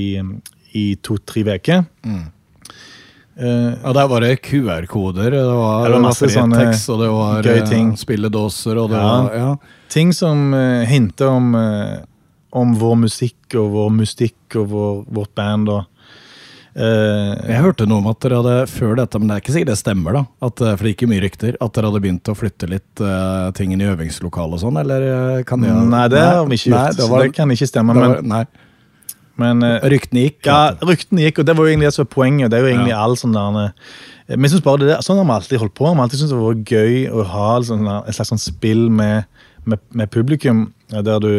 i 0.78 0.84
to-tre 1.02 1.42
uker. 1.48 1.82
Eh, 2.06 2.28
Ja, 3.40 3.92
der 3.96 4.08
var 4.10 4.20
det 4.20 4.34
QR-koder, 4.44 5.30
det 5.32 5.44
var, 5.46 5.84
Det 5.86 5.92
var 5.94 6.02
masse 6.04 6.28
tekst, 6.28 6.90
og 6.92 7.00
det 7.00 7.08
var 7.08 7.42
gøy 7.46 7.58
eh, 7.62 7.68
ting. 7.68 7.92
spilledåser, 7.96 8.76
og 8.76 8.90
det 8.92 9.00
Ja. 9.00 9.22
var 9.22 9.36
ja. 9.38 9.56
ting 9.88 10.12
som 10.12 10.52
uh, 10.52 10.84
hinter 10.84 11.26
om, 11.32 11.54
uh, 11.54 12.04
om 12.52 12.74
vår 12.76 12.96
musikk 13.06 13.54
og 13.56 13.70
vår 13.72 13.90
mystikk 13.96 14.56
og 14.60 14.68
vår, 14.74 15.04
vårt 15.08 15.34
band. 15.34 15.68
og 15.68 15.86
Uh, 16.70 17.34
Jeg 17.50 17.58
hørte 17.64 17.86
noe 17.90 17.98
om 17.98 18.06
at 18.12 18.20
dere 18.22 18.38
hadde 18.38 18.66
før 18.70 18.94
dette, 19.00 19.18
men 19.18 19.26
det 19.26 19.34
er 19.34 19.42
ikke 19.42 19.54
sikkert 19.56 19.72
det 19.72 19.78
stemmer, 19.80 20.14
da. 20.14 20.20
At, 20.46 20.60
eh, 20.62 20.76
for 20.78 20.86
det 20.86 20.92
gikk 20.94 21.02
jo 21.02 21.08
mye 21.10 21.22
rykter. 21.24 21.56
At 21.60 21.74
dere 21.74 21.90
hadde 21.90 22.02
begynt 22.04 22.30
å 22.30 22.34
flytte 22.38 22.68
litt 22.70 23.02
uh, 23.02 23.50
ting 23.58 23.72
inn 23.74 23.82
i 23.82 23.88
øvingslokalet 23.90 24.54
og 24.54 24.62
sånn, 24.62 24.78
eller 24.78 25.06
eh, 25.08 25.42
kan 25.48 25.66
jeg 25.66 25.74
Nei, 25.90 26.04
det 26.12 26.22
har 26.22 26.46
vi 26.46 26.60
ikke 26.60 26.70
gjort. 26.70 26.78
Nei, 26.78 26.92
det, 27.00 27.08
var, 27.10 27.24
det 27.26 27.34
kan 27.34 27.54
ikke 27.56 27.68
stemme. 27.72 27.96
det 27.98 28.06
Men, 28.06 28.30
nei. 28.30 28.44
Men 29.40 29.64
eh, 29.66 29.80
Ryktene 29.92 30.26
gikk. 30.28 30.38
Ja, 30.48 30.74
ryktene 30.84 31.24
gikk, 31.26 31.40
og 31.42 31.48
det 31.48 31.56
var 31.58 31.66
jo 31.66 31.72
egentlig 31.72 31.88
det 31.90 31.96
som 31.96 32.04
var 32.06 32.12
poenget. 32.14 32.44
og 32.46 32.50
Det 32.52 32.58
er 32.60 32.66
jo 32.66 32.72
egentlig 32.74 32.94
Ja. 32.94 33.02
all 33.04 33.16
sånn 33.20 33.34
der 33.36 33.60
eh, 33.64 34.36
Vi 34.36 34.48
synes 34.52 34.62
bare 34.66 34.78
det, 34.86 34.98
Sånn 35.06 35.18
har 35.18 35.26
vi 35.26 35.36
alltid 35.38 35.58
holdt 35.64 35.74
på. 35.74 35.88
Vi 35.88 35.96
har 35.96 36.04
alltid 36.06 36.20
syntes 36.20 36.34
det 36.36 36.42
var 36.44 36.64
gøy 36.74 36.96
å 37.10 37.24
ha 37.34 37.48
sånn, 37.66 37.84
der- 37.88 38.04
et 38.08 38.14
slags 38.18 38.30
sånn 38.34 38.42
spill 38.42 38.88
med, 38.90 39.24
med, 39.66 39.80
med 39.92 40.10
publikum, 40.14 40.72
eh, 40.92 41.02
der 41.02 41.18
du 41.20 41.32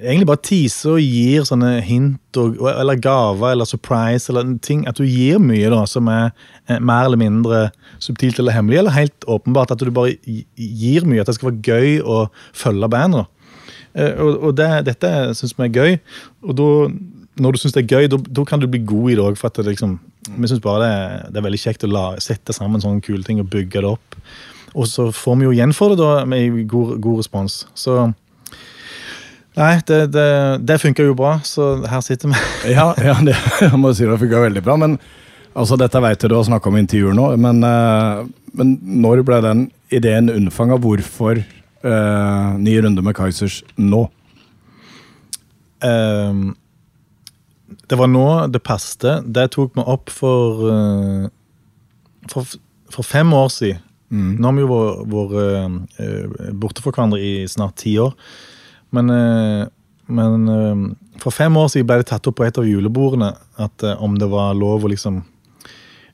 egentlig 0.00 0.24
bare 0.30 0.40
teaser 0.40 0.94
og 0.94 1.02
gir 1.04 1.42
sånne 1.44 1.82
hint 1.84 2.38
og, 2.40 2.54
eller 2.70 2.96
gaver 2.96 3.52
eller 3.52 3.68
surprise 3.68 4.30
eller 4.32 4.54
ting. 4.64 4.86
At 4.88 4.96
du 4.96 5.04
gir 5.04 5.36
mye 5.42 5.68
da, 5.68 5.82
som 5.84 6.08
er 6.08 6.30
eh, 6.68 6.78
mer 6.80 7.04
eller 7.10 7.20
mindre 7.20 7.70
subtilt 8.00 8.38
eller 8.40 8.54
hemmelig, 8.56 8.78
eller 8.80 8.94
helt 8.96 9.26
åpenbart. 9.28 9.70
At 9.74 9.82
du 9.84 9.90
bare 9.92 10.14
gir 10.56 11.04
mye. 11.04 11.20
At 11.20 11.26
det 11.28 11.34
skal 11.36 11.50
være 11.50 11.66
gøy 11.68 12.00
å 12.08 12.22
følge 12.56 12.88
bandet. 12.88 13.26
Eh, 13.94 14.14
Og, 14.16 14.38
og 14.48 14.54
det, 14.56 14.70
dette 14.88 15.10
syns 15.36 15.52
vi 15.58 15.66
er 15.68 15.74
gøy. 15.76 15.98
Og 16.48 16.56
da, 16.56 16.68
når 17.40 17.54
du 17.54 17.60
syns 17.62 17.76
det 17.76 17.84
er 17.84 17.92
gøy, 17.94 18.08
da, 18.12 18.44
kan 18.48 18.60
du 18.60 18.68
bli 18.68 18.82
god 18.84 19.12
i 19.12 19.16
det 19.16 19.24
òg. 19.24 19.38
Liksom, 19.68 19.98
vi 20.36 20.50
syns 20.50 20.64
bare 20.64 20.82
det 20.82 20.96
det 21.32 21.40
er 21.40 21.46
veldig 21.46 21.60
kjekt 21.62 21.86
å 21.86 21.92
la, 21.92 22.06
sette 22.20 22.54
sammen 22.56 22.82
sånne 22.82 23.04
kule 23.04 23.24
ting 23.24 23.40
og 23.40 23.48
bygge 23.52 23.80
det 23.80 23.92
opp. 23.94 24.18
Og 24.72 24.88
så 24.88 25.10
får 25.12 25.38
vi 25.38 25.48
jo 25.48 25.54
igjen 25.54 25.72
for 25.76 25.92
det 25.92 26.00
da 26.00 26.26
med 26.28 26.64
god, 26.68 26.98
god 27.04 27.22
respons. 27.22 27.62
Så 27.74 28.12
Nei, 29.52 29.74
det, 29.84 30.06
det, 30.14 30.28
det 30.64 30.78
funker 30.80 31.04
jo 31.04 31.16
bra, 31.16 31.34
så 31.44 31.74
her 31.84 32.00
sitter 32.04 32.30
vi. 32.30 32.38
Ja, 32.76 32.86
ja 32.96 33.18
det, 33.20 33.34
jeg 33.60 33.80
må 33.80 33.90
si 33.92 34.06
det 34.08 34.16
funka 34.20 34.46
veldig 34.46 34.62
bra. 34.64 34.78
Men 34.80 34.96
altså, 35.52 35.76
dette 35.80 36.00
vet 36.00 36.24
du 36.24 36.30
du 36.32 36.38
har 36.38 36.46
snakka 36.48 36.70
om 36.70 36.78
intervjuer 36.80 37.16
nå. 37.16 37.26
Men, 37.36 37.60
uh, 37.60 38.24
men 38.56 38.78
når 39.04 39.20
ble 39.28 39.42
den 39.44 39.66
ideen 39.92 40.32
unnfanga? 40.32 40.80
Hvorfor 40.80 41.42
uh, 41.44 42.56
ny 42.56 42.78
runde 42.80 43.04
med 43.04 43.16
Kaizers 43.18 43.60
nå? 43.76 44.06
Ehm, 45.82 46.52
det 47.90 47.98
var 47.98 48.10
nå 48.10 48.26
det 48.52 48.62
passte. 48.64 49.20
Det 49.26 49.48
tok 49.54 49.74
vi 49.76 49.84
opp 49.84 50.10
for, 50.10 50.68
eh, 50.72 51.30
for 52.30 52.58
For 52.92 53.02
fem 53.02 53.32
år 53.32 53.48
siden. 53.48 53.80
Nå 54.12 54.44
har 54.44 54.52
vi 54.52 54.60
jo 54.60 54.66
vært 54.68 55.96
uh, 55.96 56.50
borte 56.52 56.82
fra 56.84 56.92
hverandre 56.92 57.16
i 57.16 57.46
snart 57.48 57.78
ti 57.80 57.94
år. 57.96 58.12
Men, 58.92 59.10
eh, 59.10 59.66
men 60.12 60.48
eh, 60.48 61.20
for 61.22 61.32
fem 61.34 61.56
år 61.56 61.70
siden 61.72 61.88
ble 61.88 62.02
det 62.02 62.10
tatt 62.12 62.28
opp 62.28 62.36
på 62.40 62.46
et 62.46 62.58
av 62.60 62.68
julebordene 62.68 63.32
at 63.62 63.84
eh, 63.86 64.02
om 64.04 64.18
det 64.20 64.28
var 64.28 64.52
lov 64.58 64.84
å 64.84 64.90
liksom 64.92 65.22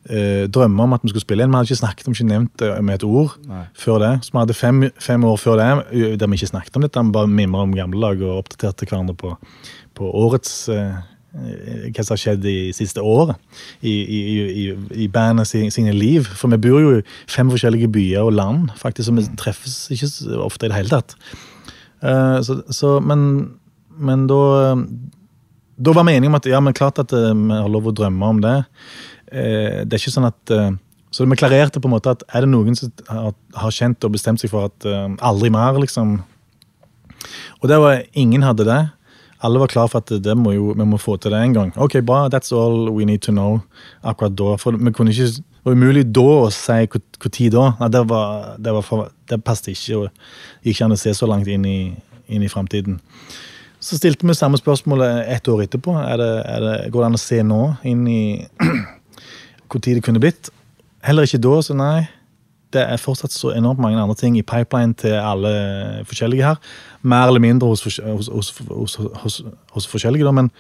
eh, 0.07 0.47
drømme 0.47 0.87
om 0.87 0.95
at 0.97 1.05
vi 1.05 1.13
skulle 1.13 1.27
spille 1.27 1.45
inn. 1.45 1.53
Vi 1.53 1.59
hadde 1.59 1.73
ikke 1.73 1.83
snakket 1.83 2.09
om, 2.09 2.17
ikke 2.17 2.31
nevnt 2.31 2.55
det 2.63 2.71
med 2.87 3.01
et 3.01 3.07
ord 3.09 3.35
Nei. 3.51 3.65
før 3.79 4.03
det. 4.05 4.13
Så 4.23 4.35
vi 4.35 4.43
hadde 4.45 4.59
fem, 4.61 4.83
fem 5.03 5.27
år 5.27 5.39
før 5.43 5.59
det 5.61 5.69
eh, 5.75 6.17
der 6.21 6.31
vi 6.31 6.39
ikke 6.39 6.53
snakket 6.55 6.79
om 6.79 6.87
dette. 6.87 7.07
Vi 7.09 7.17
bare 7.19 7.33
mimret 7.33 7.67
om 7.67 7.77
gamle 7.77 8.03
lag 8.07 8.23
og 8.23 8.45
oppdaterte 8.45 8.87
hverandre 8.87 9.19
på, 9.19 9.35
på 9.99 10.13
årets 10.23 10.55
eh, 10.75 10.95
eh, 10.95 11.07
hva 11.39 12.05
som 12.05 12.15
har 12.15 12.21
skjedd 12.23 12.47
i 12.49 12.57
siste 12.77 13.03
året 13.05 13.39
i, 13.81 13.93
i, 13.93 14.21
i, 14.47 14.65
i 15.05 15.09
bandet 15.13 15.49
sine, 15.51 15.71
sine 15.75 15.95
liv. 15.95 16.27
For 16.39 16.51
vi 16.53 16.61
bor 16.69 16.81
jo 16.83 16.97
i 16.99 17.05
fem 17.31 17.51
forskjellige 17.53 17.91
byer 17.95 18.27
og 18.27 18.35
land, 18.37 18.73
faktisk, 18.81 19.09
så 19.09 19.17
vi 19.17 19.27
treffes 19.39 19.77
ikke 19.95 20.11
så 20.11 20.43
ofte 20.45 20.67
i 20.67 20.73
det 20.73 20.81
hele 20.81 20.93
tatt. 20.93 21.17
Uh, 22.03 22.39
så, 22.47 22.61
så, 22.71 22.99
men, 23.03 23.23
men 23.99 24.29
da 24.31 24.77
Da 25.79 25.93
var 25.95 26.05
vi 26.07 26.13
enige 26.15 26.31
om 26.31 26.37
at 26.39 26.47
ja, 26.47 26.61
men 26.63 26.75
klart 26.75 26.99
at 26.99 27.13
uh, 27.15 27.33
vi 27.35 27.55
har 27.55 27.71
lov 27.71 27.91
å 27.91 27.95
drømme 27.95 28.29
om 28.35 28.43
det. 28.43 28.59
Uh, 29.31 29.83
det 29.83 29.97
er 29.97 30.01
ikke 30.01 30.15
sånn 30.15 30.29
at 30.31 30.53
eh, 30.55 30.71
Så 31.13 31.25
vi 31.25 31.37
klarerte 31.37 31.81
på 31.81 31.89
en 31.89 31.95
måte 31.95 32.13
at 32.13 32.23
er 32.33 32.45
det 32.45 32.51
noen 32.53 32.77
som 32.77 32.91
har, 33.09 33.35
har 33.57 33.73
kjent 33.73 34.05
og 34.05 34.15
bestemt 34.15 34.41
seg 34.41 34.53
for 34.53 34.69
at 34.69 34.87
eh, 34.89 35.09
aldri 35.25 35.51
mer, 35.53 35.77
liksom 35.81 36.19
Og 37.61 37.69
det 37.69 37.79
var 37.83 38.03
ingen 38.13 38.45
hadde 38.47 38.67
det. 38.69 38.81
Alle 39.41 39.61
var 39.63 39.71
klar 39.71 39.87
for 39.87 40.03
at 40.03 40.11
det 40.25 40.35
må 40.35 40.53
jo, 40.57 40.73
vi 40.75 40.85
må 40.89 40.99
få 40.99 41.15
til 41.17 41.31
det 41.31 41.39
en 41.39 41.55
gang. 41.55 41.69
Ok, 41.79 42.01
bra, 42.03 42.27
that's 42.29 42.51
all 42.55 42.91
we 42.91 43.05
need 43.07 43.23
to 43.23 43.33
know 43.33 43.61
akkurat 44.03 44.35
da. 44.39 44.57
For 44.59 44.75
vi 44.75 44.93
kunne 44.93 45.15
ikke, 45.15 45.29
det 45.31 45.65
var 45.65 45.77
umulig 45.77 46.03
da 46.11 46.25
å 46.27 46.49
si 46.55 46.79
tid 47.31 47.55
da. 47.55 47.69
Nei, 47.79 47.91
det, 47.95 48.03
var, 48.11 48.57
det, 48.59 48.75
var 48.75 48.83
for, 48.83 49.13
det 49.31 49.39
passet 49.47 49.71
ikke. 49.77 50.01
og 50.01 50.09
gikk 50.67 50.75
ikke 50.75 50.89
an 50.89 50.97
å 50.97 50.99
se 50.99 51.15
så 51.15 51.31
langt 51.31 51.47
inn 51.47 51.65
i, 51.69 51.79
inn 52.27 52.43
i 52.43 52.51
framtiden. 52.51 52.99
Så 53.79 53.95
stilte 53.95 54.27
vi 54.27 54.35
samme 54.35 54.59
spørsmålet 54.59 55.31
ett 55.31 55.49
år 55.49 55.63
etterpå. 55.69 55.95
Er 56.03 56.19
det, 56.19 56.31
er 56.43 56.65
det, 56.65 56.77
går 56.91 57.05
det 57.05 57.11
an 57.13 57.19
å 57.21 57.23
se 57.23 57.43
nå 57.47 57.63
inn 57.87 58.07
i 58.11 58.23
hvor 59.71 59.79
tid 59.79 60.01
det 60.01 60.07
kunne 60.09 60.23
blitt? 60.23 60.51
Heller 61.07 61.29
ikke 61.29 61.39
da, 61.47 61.61
så 61.63 61.79
nei. 61.79 62.09
Det 62.75 62.83
er 62.83 63.01
fortsatt 63.01 63.33
så 63.33 63.55
enormt 63.57 63.81
mange 63.81 64.01
andre 64.01 64.17
ting 64.19 64.37
i 64.37 64.45
pipeline 64.45 64.97
til 64.99 65.17
alle 65.17 65.53
forskjellige 66.09 66.45
her. 66.45 66.59
Mer 67.03 67.31
eller 67.31 67.41
mindre 67.41 67.71
hos, 67.71 67.85
hos, 67.85 68.29
hos, 68.29 69.41
hos, 69.73 69.87
forskjellige, 69.89 70.27
da. 70.27 70.35
Men, 70.37 70.51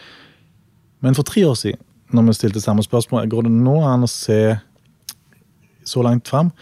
men 1.04 1.18
for 1.18 1.28
tre 1.28 1.44
år 1.48 1.58
siden, 1.60 1.82
når 2.12 2.30
vi 2.30 2.38
stilte 2.38 2.64
samme 2.64 2.82
spørsmål, 2.82 3.28
går 3.28 3.44
det 3.44 3.52
nå 3.52 3.76
an 3.84 4.06
å 4.06 4.08
se 4.08 4.56
så 5.84 6.04
langt 6.04 6.28
fram? 6.28 6.52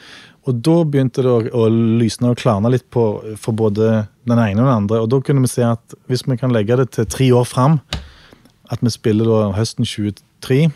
Og 0.47 0.59
da 0.63 0.77
begynte 0.87 1.23
det 1.23 1.31
å, 1.31 1.39
å 1.67 1.69
lysne 1.71 2.31
og 2.31 2.41
klarne 2.41 2.71
litt 2.71 2.87
på, 2.95 3.05
for 3.39 3.55
både 3.59 4.07
den 4.27 4.39
ene 4.39 4.63
og 4.63 4.67
den 4.67 4.75
andre. 4.75 5.01
Og 5.03 5.11
da 5.11 5.21
kunne 5.23 5.43
vi 5.43 5.51
se 5.51 5.65
at 5.67 5.97
hvis 6.11 6.27
vi 6.27 6.39
kan 6.39 6.55
legge 6.55 6.79
det 6.79 6.93
til 6.95 7.09
tre 7.11 7.31
år 7.35 7.47
fram, 7.51 7.81
at 8.71 8.83
vi 8.83 8.91
spiller 8.91 9.31
da 9.31 9.41
høsten 9.55 9.87
23, 9.87 10.69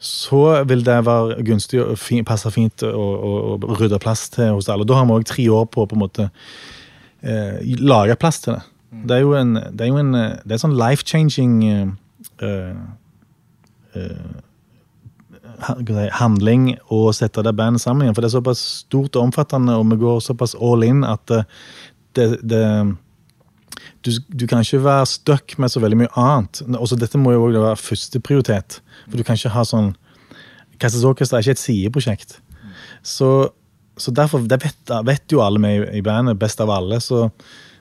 så 0.00 0.42
vil 0.64 0.84
det 0.84 0.96
være 1.04 1.42
gunstig 1.44 1.82
og 1.84 1.98
fin, 2.00 2.24
passe 2.24 2.50
fint 2.54 2.84
å, 2.88 2.90
å, 2.90 3.32
å 3.60 3.78
rydde 3.78 4.00
plass 4.00 4.28
til 4.32 4.54
hos 4.56 4.70
alle. 4.72 4.86
Da 4.88 4.96
har 4.96 5.08
vi 5.08 5.18
òg 5.18 5.26
tre 5.28 5.46
år 5.52 5.66
på 5.68 5.84
å 5.84 5.88
på 5.90 5.98
en 5.98 6.04
måte 6.06 6.28
eh, 7.20 7.60
lage 7.84 8.16
plass 8.20 8.40
til 8.44 8.56
det. 8.56 8.62
Det 9.06 9.18
er 9.18 9.22
jo 9.22 9.34
en, 9.38 9.54
det 9.54 9.84
er 9.84 9.90
jo 9.92 10.00
en 10.00 10.14
det 10.16 10.54
er 10.56 10.62
sånn 10.62 10.78
life-changing 10.78 11.58
eh, 11.68 12.72
eh, 13.94 14.30
handling 16.18 16.72
å 16.88 17.02
sette 17.14 17.44
det 17.44 17.54
bandet 17.58 17.84
sammen 17.84 18.06
igjen. 18.06 18.16
For 18.16 18.24
det 18.24 18.30
er 18.30 18.38
såpass 18.38 18.64
stort 18.86 19.16
og 19.16 19.28
omfattende, 19.28 19.76
og 19.78 19.86
vi 19.92 20.00
går 20.00 20.20
såpass 20.24 20.56
all 20.56 20.86
in 20.86 21.04
at 21.06 21.36
eh, 21.36 21.46
det, 22.18 22.26
det 22.42 22.64
du, 24.04 24.10
du 24.28 24.46
kan 24.48 24.62
ikke 24.64 24.82
være 24.84 25.06
stuck 25.08 25.56
med 25.60 25.72
så 25.72 25.82
veldig 25.82 25.98
mye 26.02 26.12
annet. 26.18 26.62
Også 26.78 26.98
dette 26.98 27.20
må 27.20 27.34
jo 27.34 27.46
også 27.48 27.64
være 27.64 27.80
førsteprioritet. 27.80 28.80
For 29.06 29.20
du 29.20 29.26
kan 29.26 29.38
ikke 29.38 29.54
ha 29.54 29.64
sånn 29.66 29.92
Kassas 30.80 31.04
Orchestra 31.04 31.38
er 31.38 31.44
ikke 31.44 31.58
et 31.58 31.62
sideprosjekt. 31.62 32.38
Så, 33.04 33.50
så 34.00 34.12
derfor 34.16 34.46
det 34.48 34.62
vet, 34.62 34.94
vet 35.06 35.32
jo 35.32 35.42
alle 35.44 35.60
meg 35.60 35.84
i, 35.92 36.00
bandet, 36.04 36.38
best 36.40 36.62
av 36.64 36.72
alle. 36.72 37.00
Så, 37.04 37.26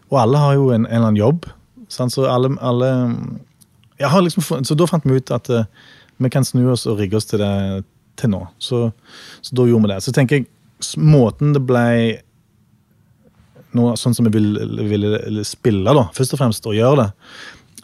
og 0.09 0.19
alle 0.19 0.41
har 0.41 0.57
jo 0.57 0.69
en, 0.73 0.83
en 0.83 0.89
eller 0.89 1.11
annen 1.11 1.21
jobb. 1.21 1.47
Sant? 1.91 2.13
Så 2.15 2.27
alle, 2.29 2.51
alle 2.59 2.91
liksom, 4.25 4.65
Så 4.67 4.75
da 4.77 4.87
fant 4.89 5.07
vi 5.07 5.19
ut 5.19 5.31
at 5.35 5.49
uh, 5.53 5.63
vi 6.19 6.31
kan 6.31 6.45
snu 6.45 6.65
oss 6.73 6.85
og 6.89 6.99
rigge 6.99 7.17
oss 7.19 7.29
til 7.31 7.41
det 7.41 7.85
til 8.19 8.33
nå. 8.33 8.43
Så, 8.59 8.89
så 9.41 9.55
da 9.55 9.67
gjorde 9.67 9.87
vi 9.87 9.93
det. 9.93 10.01
Så 10.03 10.13
tenker 10.15 10.41
jeg 10.41 10.49
måten 10.99 11.53
det 11.55 11.63
ble 11.67 11.85
noe 13.77 13.95
sånn 13.99 14.15
som 14.17 14.27
vi 14.27 14.33
ville 14.33 14.85
vil 14.89 15.41
spille, 15.47 15.93
da, 15.95 16.07
først 16.15 16.35
og 16.35 16.41
fremst, 16.41 16.69
og 16.69 16.77
gjøre 16.77 17.03
det, 17.03 17.09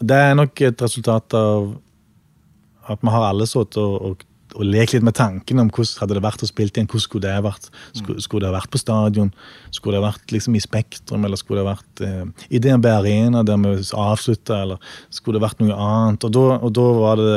det 0.01 0.21
er 0.29 0.37
nok 0.37 0.61
et 0.65 0.81
resultat 0.83 1.35
av 1.37 1.73
at 2.91 3.01
vi 3.01 3.11
har 3.13 3.27
alle 3.29 3.47
sittet 3.49 3.77
og, 3.81 3.95
og, 4.01 4.25
og 4.55 4.67
lekt 4.67 4.93
litt 4.93 5.05
med 5.05 5.15
tanken 5.17 5.61
om 5.61 5.71
hvordan 5.73 6.01
hadde 6.03 6.17
det 6.17 6.23
vært 6.25 6.43
å 6.45 6.49
spille 6.49 6.71
igjen. 6.71 6.89
Hvordan 6.91 7.05
skulle 7.05 7.25
det 7.25 7.45
vært? 7.45 7.69
Skulle, 7.97 8.23
skulle 8.23 8.45
det 8.45 8.53
vært 8.55 8.71
på 8.73 8.81
stadion? 8.81 9.31
Skulle 9.73 9.97
det 9.97 10.05
vært 10.05 10.35
liksom 10.35 10.57
i 10.57 10.61
Spektrum? 10.63 11.25
Eller 11.25 11.39
skulle 11.41 11.63
det 11.63 11.71
vært 11.71 12.03
eh, 12.05 12.45
i 12.53 12.61
DNB 12.61 12.85
Arena 12.91 13.41
der 13.47 13.57
vi 13.63 13.73
avslutta? 14.05 14.61
Eller 14.67 14.93
skulle 15.09 15.39
det 15.39 15.47
vært 15.47 15.63
noe 15.63 15.79
annet? 15.87 16.27
Og 16.27 16.35
da, 16.37 16.45
og 16.59 16.75
da 16.77 16.85
var 16.99 17.23
det 17.23 17.33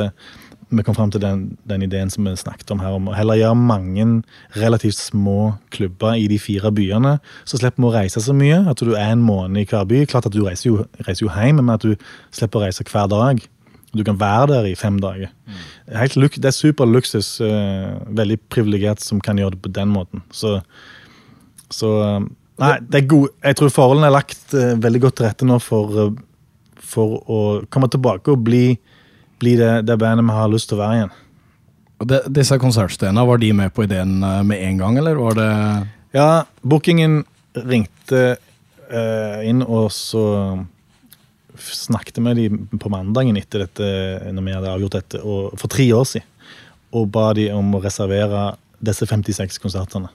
vi 0.69 0.83
kom 0.85 0.95
fram 0.95 1.09
til 1.09 1.21
den, 1.23 1.45
den, 1.65 1.83
ideen 1.85 2.11
som 2.13 2.27
vi 2.27 2.35
snakket 2.37 2.69
om 2.73 2.81
her, 2.83 2.93
om 2.93 3.07
å 3.09 3.15
heller 3.17 3.39
gjøre 3.39 3.57
mange 3.57 4.05
relativt 4.53 4.99
små 4.99 5.55
klubber 5.73 6.17
i 6.19 6.27
de 6.29 6.37
fire 6.41 6.69
byene. 6.75 7.15
Så 7.49 7.57
slipper 7.57 7.81
vi 7.81 7.89
å 7.89 7.93
reise 7.95 8.21
så 8.21 8.35
mye. 8.37 8.59
At 8.69 8.83
du 8.85 8.93
er 8.93 9.15
en 9.15 9.23
måned 9.25 9.57
i 9.57 9.65
hver 9.69 9.87
by. 9.89 10.03
Klart 10.09 10.29
at 10.29 10.35
du 10.35 10.43
reiser 10.45 10.69
jo, 10.69 10.83
reiser 11.07 11.25
jo 11.25 11.31
hjem, 11.33 11.63
men 11.63 11.73
at 11.73 11.85
du 11.85 11.95
slipper 12.35 12.61
å 12.61 12.67
reise 12.67 12.85
hver 12.85 13.09
dag. 13.09 13.41
Du 13.97 14.03
kan 14.05 14.19
være 14.21 14.51
der 14.51 14.67
i 14.69 14.75
fem 14.77 14.99
dager. 15.01 15.31
Helt, 15.89 16.19
det 16.37 16.51
er 16.51 16.53
super 16.53 16.85
luksus. 16.85 17.39
Uh, 17.41 17.97
veldig 18.13 18.37
privilegert 18.53 19.01
som 19.01 19.21
kan 19.23 19.41
gjøre 19.41 19.55
det 19.57 19.63
på 19.65 19.73
den 19.73 19.89
måten. 19.89 20.21
Så, 20.31 20.59
så 21.73 21.95
uh, 22.03 22.27
Nei, 22.59 22.73
det 22.83 22.97
er 22.97 23.05
god, 23.07 23.29
jeg 23.39 23.55
tror 23.55 23.69
forholdene 23.71 24.09
er 24.09 24.11
lagt 24.11 24.51
uh, 24.51 24.73
veldig 24.83 24.99
godt 25.05 25.15
til 25.15 25.29
rette 25.29 25.45
nå 25.47 25.61
for, 25.63 26.09
for 26.83 27.21
å 27.23 27.37
komme 27.71 27.87
tilbake 27.87 28.33
og 28.33 28.41
bli, 28.43 28.73
bli 29.39 29.55
det, 29.59 29.71
det, 29.87 29.97
bandet 29.99 30.27
vi 30.27 30.37
har 30.37 30.51
lyst 30.51 30.69
til 30.71 30.79
å 30.79 30.83
være 30.83 30.97
igjen. 30.99 31.15
Det, 32.09 32.19
Disse 32.31 32.57
konsertstedene, 32.61 33.25
var 33.27 33.41
de 33.41 33.53
med 33.55 33.73
på 33.75 33.83
ideen 33.87 34.19
med 34.19 34.57
en 34.57 34.77
gang, 34.79 34.99
eller 35.01 35.19
var 35.19 35.39
det 35.39 35.51
Ja, 36.15 36.29
bookingen 36.61 37.23
ringte 37.53 38.37
inn, 39.45 39.59
og 39.61 39.91
så 39.93 40.23
snakket 41.59 42.17
med 42.23 42.39
dem 42.39 42.79
på 42.79 42.89
mandagen 42.89 43.37
etter 43.37 43.65
dette, 43.65 43.89
når 44.33 44.45
vi 44.45 44.55
hadde 44.55 44.71
avgjort 44.71 44.95
dette, 44.95 45.21
og, 45.21 45.53
for 45.59 45.71
tre 45.71 45.85
år 45.93 46.07
siden, 46.07 46.25
og 46.95 47.11
ba 47.13 47.27
de 47.37 47.49
om 47.53 47.75
å 47.75 47.83
reservere 47.83 48.53
disse 48.79 49.05
56 49.05 49.59
konsertene. 49.61 50.09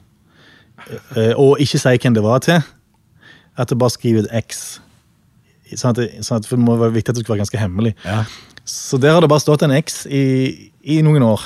Eh, 1.16 1.34
og 1.38 1.60
ikke 1.62 1.80
si 1.80 1.98
hvem 2.00 2.16
det 2.16 2.24
var 2.24 2.42
til. 2.44 2.62
At 3.56 3.70
det 3.70 3.78
bare 3.78 3.94
skriver 3.94 4.26
et 4.26 4.48
X. 4.48 4.64
Sånn 5.74 5.94
at 5.94 6.24
sånn 6.26 6.40
at, 6.40 6.48
for 6.48 6.58
det 6.58 6.66
må 6.66 6.76
være 6.80 6.96
viktig 6.96 7.12
at 7.12 7.18
det 7.18 7.24
skulle 7.24 7.37
være 7.37 7.44
ganske 7.44 7.60
hemmelig. 7.60 7.94
Ja. 8.04 8.24
Så 8.64 8.98
der 9.00 9.16
har 9.16 9.24
det 9.24 9.31
bare 9.33 9.44
stått 9.44 9.64
en 9.66 9.74
X 9.77 10.05
i, 10.07 10.70
i 10.81 11.00
noen 11.05 11.24
år. 11.27 11.42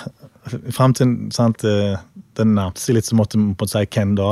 Fram 0.74 0.94
til 0.96 1.16
sant, 1.34 1.64
eh, 1.66 1.98
den 2.38 2.54
nærmeste 2.54 2.86
seg 2.86 2.98
litt, 2.98 3.08
så 3.08 3.16
måtte 3.18 3.40
vi 3.40 3.68
si 3.68 3.82
hvem 3.82 4.14
da. 4.18 4.28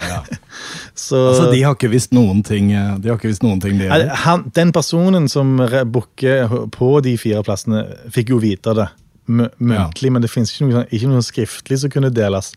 Ja. 0.00 0.22
så, 0.94 1.20
altså, 1.30 1.50
de 1.52 1.60
har 1.66 1.76
ikke 1.76 1.92
visst 1.92 2.14
noen 2.16 2.40
ting, 2.46 2.72
eh, 2.72 2.94
de 2.98 3.12
har 3.12 3.20
ikke 3.20 3.30
visst 3.30 3.44
noen 3.44 3.60
ting, 3.62 3.76
de 3.78 3.90
han, 4.24 4.46
Den 4.56 4.72
personen 4.74 5.28
som 5.30 5.58
booker 5.92 6.48
på 6.74 6.94
de 7.04 7.14
fire 7.20 7.44
plassene, 7.46 7.84
fikk 8.14 8.32
jo 8.34 8.40
vite 8.42 8.74
det 8.78 8.88
muntlig, 9.30 10.08
ja. 10.08 10.12
men 10.14 10.24
det 10.24 10.30
finnes 10.32 10.52
ikke 10.52 10.72
sånn, 10.72 10.90
ikke 10.90 11.10
noe, 11.10 11.24
skriftlig 11.24 11.80
som 11.82 11.92
kunne 11.92 12.10
deles. 12.14 12.52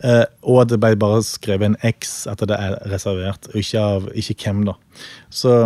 Uh, 0.00 0.24
og 0.48 0.62
at 0.62 0.70
det 0.72 0.78
ble 0.80 0.94
bare 0.96 1.20
skrevet 1.26 1.68
en 1.68 1.80
X, 1.84 2.22
at 2.30 2.40
det 2.48 2.56
er 2.56 2.78
reservert, 2.88 3.50
og 3.50 3.58
ikke 3.60 3.82
av 3.84 4.06
ikke 4.16 4.38
hvem, 4.40 4.62
da. 4.70 4.76
Så 5.28 5.56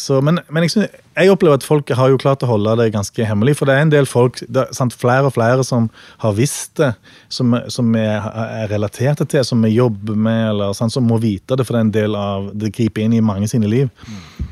så, 0.00 0.20
men, 0.24 0.40
men 0.48 0.64
jeg, 0.64 0.72
synes, 0.72 0.92
jeg, 1.12 1.30
opplever 1.32 1.58
at 1.58 1.66
folk 1.66 1.90
har 1.96 2.08
jo 2.08 2.18
klart 2.20 2.44
å 2.46 2.48
holde 2.48 2.72
det 2.80 2.90
ganske 2.94 3.26
hemmelig. 3.28 3.58
For 3.58 3.68
det 3.68 3.74
er 3.76 3.84
en 3.84 3.92
del 3.92 4.08
folk, 4.08 4.40
det, 4.48 4.64
sant, 4.76 4.94
flere 4.96 5.28
og 5.28 5.34
flere 5.36 5.64
som 5.66 5.90
har 6.22 6.36
visst 6.38 6.78
det, 6.80 6.94
som, 7.28 7.52
som 7.72 7.90
er, 7.98 8.24
er, 8.30 8.70
relaterte 8.72 9.26
til, 9.28 9.44
som 9.44 9.60
vi 9.66 9.74
jobber 9.74 10.16
med, 10.16 10.42
eller 10.54 10.72
sant, 10.78 10.94
som 10.94 11.04
må 11.04 11.20
vite 11.20 11.58
det, 11.58 11.66
for 11.68 11.76
det 11.76 11.82
er 11.82 11.88
en 11.88 11.94
del 11.98 12.16
av 12.16 12.48
det 12.56 12.72
griper 12.76 13.04
inn 13.04 13.18
i 13.18 13.24
mange 13.24 13.50
sine 13.50 13.68
liv. 13.68 13.92
Mm. 14.08 14.50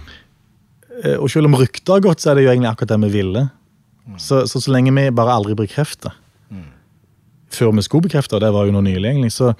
Og 1.16 1.28
selv 1.32 1.48
om 1.48 1.56
rykter 1.56 1.96
har 1.96 2.04
gått, 2.04 2.20
så 2.20 2.32
er 2.32 2.38
det 2.38 2.48
jo 2.48 2.52
egentlig 2.52 2.72
akkurat 2.72 2.92
det 2.92 3.02
vi 3.06 3.12
ville. 3.16 3.48
Mm. 4.04 4.16
Så, 4.20 4.44
så, 4.50 4.60
så 4.60 4.74
lenge 4.74 4.92
vi 4.96 5.10
bare 5.14 5.34
aldri 5.36 5.52
bekrefter 5.56 6.14
mm. 6.48 6.64
Før 7.52 7.74
vi 7.76 7.84
skulle 7.84 8.08
bekrefte, 8.08 8.36
og 8.36 8.44
det 8.44 8.50
var 8.52 8.66
jo 8.68 8.72
noe 8.74 8.84
nylig, 8.84 9.14
egentlig, 9.14 9.32
så, 9.32 9.54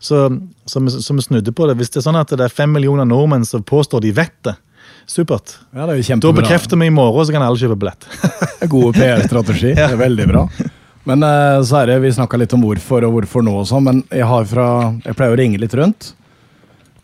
så, 0.00 0.26
så, 0.68 0.80
vi, 0.84 0.92
så 0.92 1.16
vi 1.16 1.24
snudde 1.24 1.52
på 1.56 1.68
det. 1.68 1.78
Hvis 1.80 1.92
det 1.94 2.02
er 2.02 2.10
sånn 2.10 2.20
at 2.20 2.32
det 2.32 2.44
er 2.44 2.52
fem 2.52 2.72
millioner 2.76 3.08
nordmenn 3.08 3.46
som 3.48 3.64
påstår 3.64 4.04
de 4.04 4.12
vet 4.16 4.36
det, 4.48 4.58
Supert. 5.08 5.56
Ja, 5.74 5.86
det 5.86 5.96
er 5.96 6.02
jo. 6.02 6.18
Da 6.22 6.34
bekrefter 6.36 6.80
vi 6.80 6.90
i 6.90 6.94
morgen, 6.94 7.26
så 7.26 7.34
kan 7.34 7.44
alle 7.46 7.60
kjøpe 7.60 7.78
billett. 7.80 8.06
Gode 8.74 8.94
PR-strategi. 8.98 9.72
ja. 9.72 9.90
Det 9.90 9.96
er 9.96 10.00
veldig 10.04 10.28
bra. 10.30 10.46
Men 11.08 11.24
så 11.64 11.80
er 11.80 11.88
det, 11.88 12.00
Vi 12.04 12.12
snakka 12.12 12.38
litt 12.38 12.52
om 12.54 12.62
hvorfor 12.62 13.06
og 13.08 13.14
hvorfor 13.16 13.42
nå, 13.42 13.54
og 13.62 13.68
sånn, 13.70 13.86
men 13.86 14.02
jeg, 14.12 14.26
har 14.28 14.44
fra, 14.46 14.66
jeg 15.06 15.16
pleier 15.18 15.34
å 15.34 15.38
ringe 15.40 15.60
litt 15.62 15.74
rundt. 15.78 16.12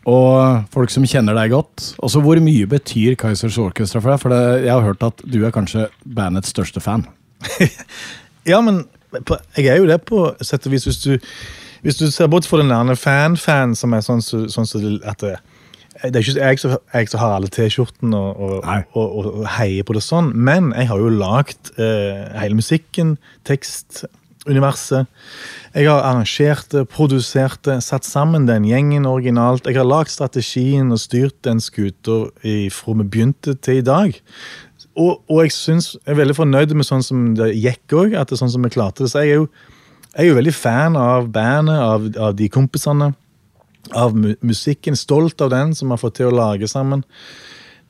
Og 0.07 0.63
folk 0.71 0.91
som 0.93 1.05
kjenner 1.07 1.35
deg 1.35 1.51
godt. 1.51 1.89
Også 2.05 2.21
hvor 2.23 2.39
mye 2.43 2.67
betyr 2.69 3.17
Kaizers 3.19 3.57
Orchestra 3.59 3.99
for 3.99 4.13
deg? 4.13 4.21
For 4.21 4.31
det, 4.31 4.43
jeg 4.63 4.71
har 4.71 4.85
hørt 4.85 5.03
at 5.03 5.23
du 5.27 5.41
er 5.43 5.55
kanskje 5.55 5.89
bandets 6.05 6.53
største 6.53 6.83
fan. 6.83 7.03
ja, 8.51 8.61
men 8.63 8.85
jeg 9.57 9.67
er 9.67 9.81
jo 9.81 9.89
det 9.89 9.99
på 10.07 10.23
sett 10.39 10.67
og 10.67 10.75
vis. 10.75 10.87
Hvis 10.87 11.01
du, 11.03 11.17
hvis 11.83 11.99
du 11.99 12.07
ser 12.11 12.31
bort 12.31 12.47
fra 12.47 12.61
den 12.63 12.95
fan-fan 12.95 13.75
som 13.75 13.95
er 13.97 14.05
sånn, 14.05 14.23
sånn 14.23 14.69
så 14.69 14.81
at 15.03 15.25
det, 15.25 15.35
det 16.03 16.19
er 16.19 16.23
ikke 16.23 16.43
jeg 16.43 16.59
som, 16.61 16.75
jeg 16.93 17.09
som 17.09 17.21
har 17.21 17.35
alle 17.37 17.49
T-skjortene 17.53 18.17
og, 18.17 18.59
og, 18.61 18.93
og, 18.93 19.31
og, 19.31 19.47
heier 19.57 19.85
på 19.87 19.95
det 19.97 20.03
sånn, 20.05 20.29
men 20.35 20.69
jeg 20.77 20.91
har 20.91 21.01
jo 21.01 21.09
lagd 21.09 21.71
eh, 21.81 22.27
hele 22.37 22.59
musikken, 22.59 23.15
tekst, 23.49 24.03
universet. 24.47 25.09
Jeg 25.75 25.89
har 25.89 26.05
arrangert 26.05 26.71
det, 26.71 26.85
produsert 26.91 27.59
det, 27.67 27.81
satt 27.85 28.07
sammen 28.07 28.47
den 28.47 28.65
gjengen 28.67 29.07
originalt. 29.09 29.67
Jeg 29.67 29.79
har 29.79 29.87
lagd 29.87 30.13
strategien 30.13 30.93
og 30.93 31.01
styrt 31.01 31.35
den 31.47 31.59
skuta 31.63 32.21
fra 32.73 32.95
vi 33.01 33.03
begynte 33.03 33.57
til 33.59 33.81
i 33.81 33.85
dag. 33.85 34.15
Og, 34.97 35.19
og 35.29 35.43
jeg, 35.43 35.53
synes, 35.53 35.91
jeg 35.99 36.15
er 36.15 36.21
veldig 36.21 36.37
fornøyd 36.37 36.73
med 36.77 36.87
sånn 36.87 37.05
som 37.05 37.31
det 37.37 37.51
gikk 37.57 37.93
òg, 37.93 38.15
at 38.17 38.29
det 38.29 38.37
er 38.37 38.45
sånn 38.45 38.55
som 38.55 38.65
vi 38.65 38.73
klarte 38.73 39.05
det. 39.05 39.11
Så 39.11 39.25
jeg 39.25 39.35
er 39.35 39.41
jo, 39.43 39.49
jeg 40.13 40.23
er 40.23 40.31
jo 40.31 40.39
veldig 40.39 40.55
fan 40.57 40.97
av 40.97 41.29
bandet, 41.33 41.77
av, 41.77 42.07
av 42.29 42.37
de 42.37 42.49
kompisene 42.49 43.11
av 43.95 44.15
musikken. 44.17 44.97
Stolt 44.97 45.41
av 45.41 45.51
den 45.53 45.75
som 45.75 45.91
har 45.93 46.01
fått 46.01 46.19
til 46.19 46.31
å 46.31 46.35
lage 46.35 46.67
sammen. 46.67 47.03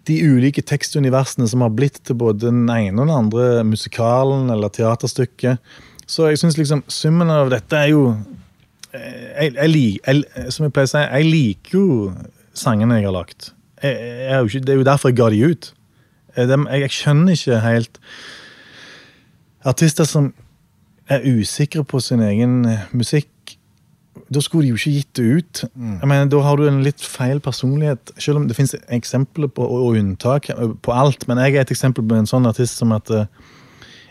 De 0.07 0.17
ulike 0.23 0.63
tekstuniversene 0.63 1.47
som 1.51 1.63
har 1.65 1.73
blitt 1.75 1.99
til 2.07 2.17
både 2.19 2.47
den 2.47 2.65
ene 2.71 2.95
og 3.01 3.09
den 3.09 3.15
andre 3.15 3.63
musikalen 3.67 4.49
eller 4.53 4.71
teaterstykket. 4.73 5.59
Så 6.07 6.29
jeg 6.29 6.39
syns 6.39 6.57
liksom 6.59 6.85
summen 6.87 7.31
av 7.31 7.51
dette 7.51 7.75
er 7.75 7.91
jo 7.91 8.03
jeg, 8.93 9.53
jeg, 9.53 9.99
jeg, 9.99 10.51
Som 10.53 10.65
jeg 10.65 10.73
pleier 10.73 10.87
å 10.87 10.93
si, 10.93 11.01
jeg 11.03 11.27
liker 11.27 11.75
jo 11.75 11.87
sangene 12.57 13.01
jeg 13.01 13.09
har 13.09 13.15
lagt. 13.17 13.51
Jeg, 13.83 14.63
det 14.63 14.73
er 14.73 14.79
jo 14.79 14.87
derfor 14.87 15.11
jeg 15.11 15.19
ga 15.19 15.29
de 15.33 15.41
ut. 15.51 15.71
Jeg, 16.37 16.91
skjønner 16.93 17.33
ikke 17.33 17.61
helt 17.63 17.99
artister 19.67 20.07
som 20.07 20.31
er 21.09 21.25
usikre 21.25 21.83
på 21.87 21.99
sin 22.03 22.21
egen 22.23 22.61
musikk 22.95 23.29
da 24.33 24.41
skulle 24.43 24.67
de 24.67 24.73
jo 24.73 24.79
ikke 24.79 24.95
gitt 24.97 25.19
det 25.19 25.25
ut. 25.25 25.63
Mm. 25.73 25.97
Jeg 26.01 26.09
mener, 26.11 26.29
Da 26.31 26.41
har 26.45 26.57
du 26.57 26.67
en 26.67 26.83
litt 26.83 27.01
feil 27.01 27.39
personlighet. 27.39 28.11
Selv 28.17 28.41
om 28.41 28.47
det 28.47 28.55
finnes 28.57 28.75
eksempler 28.89 29.47
på, 29.47 29.63
og 29.63 29.97
unntak 29.97 30.49
på 30.81 30.91
alt. 30.91 31.27
Men 31.27 31.37
jeg 31.37 31.55
er 31.55 31.61
et 31.61 31.71
eksempel 31.71 32.05
på 32.07 32.15
en 32.15 32.29
sånn 32.29 32.47
artist 32.49 32.77
som 32.77 32.91
at 32.95 33.09
uh, 33.11 33.25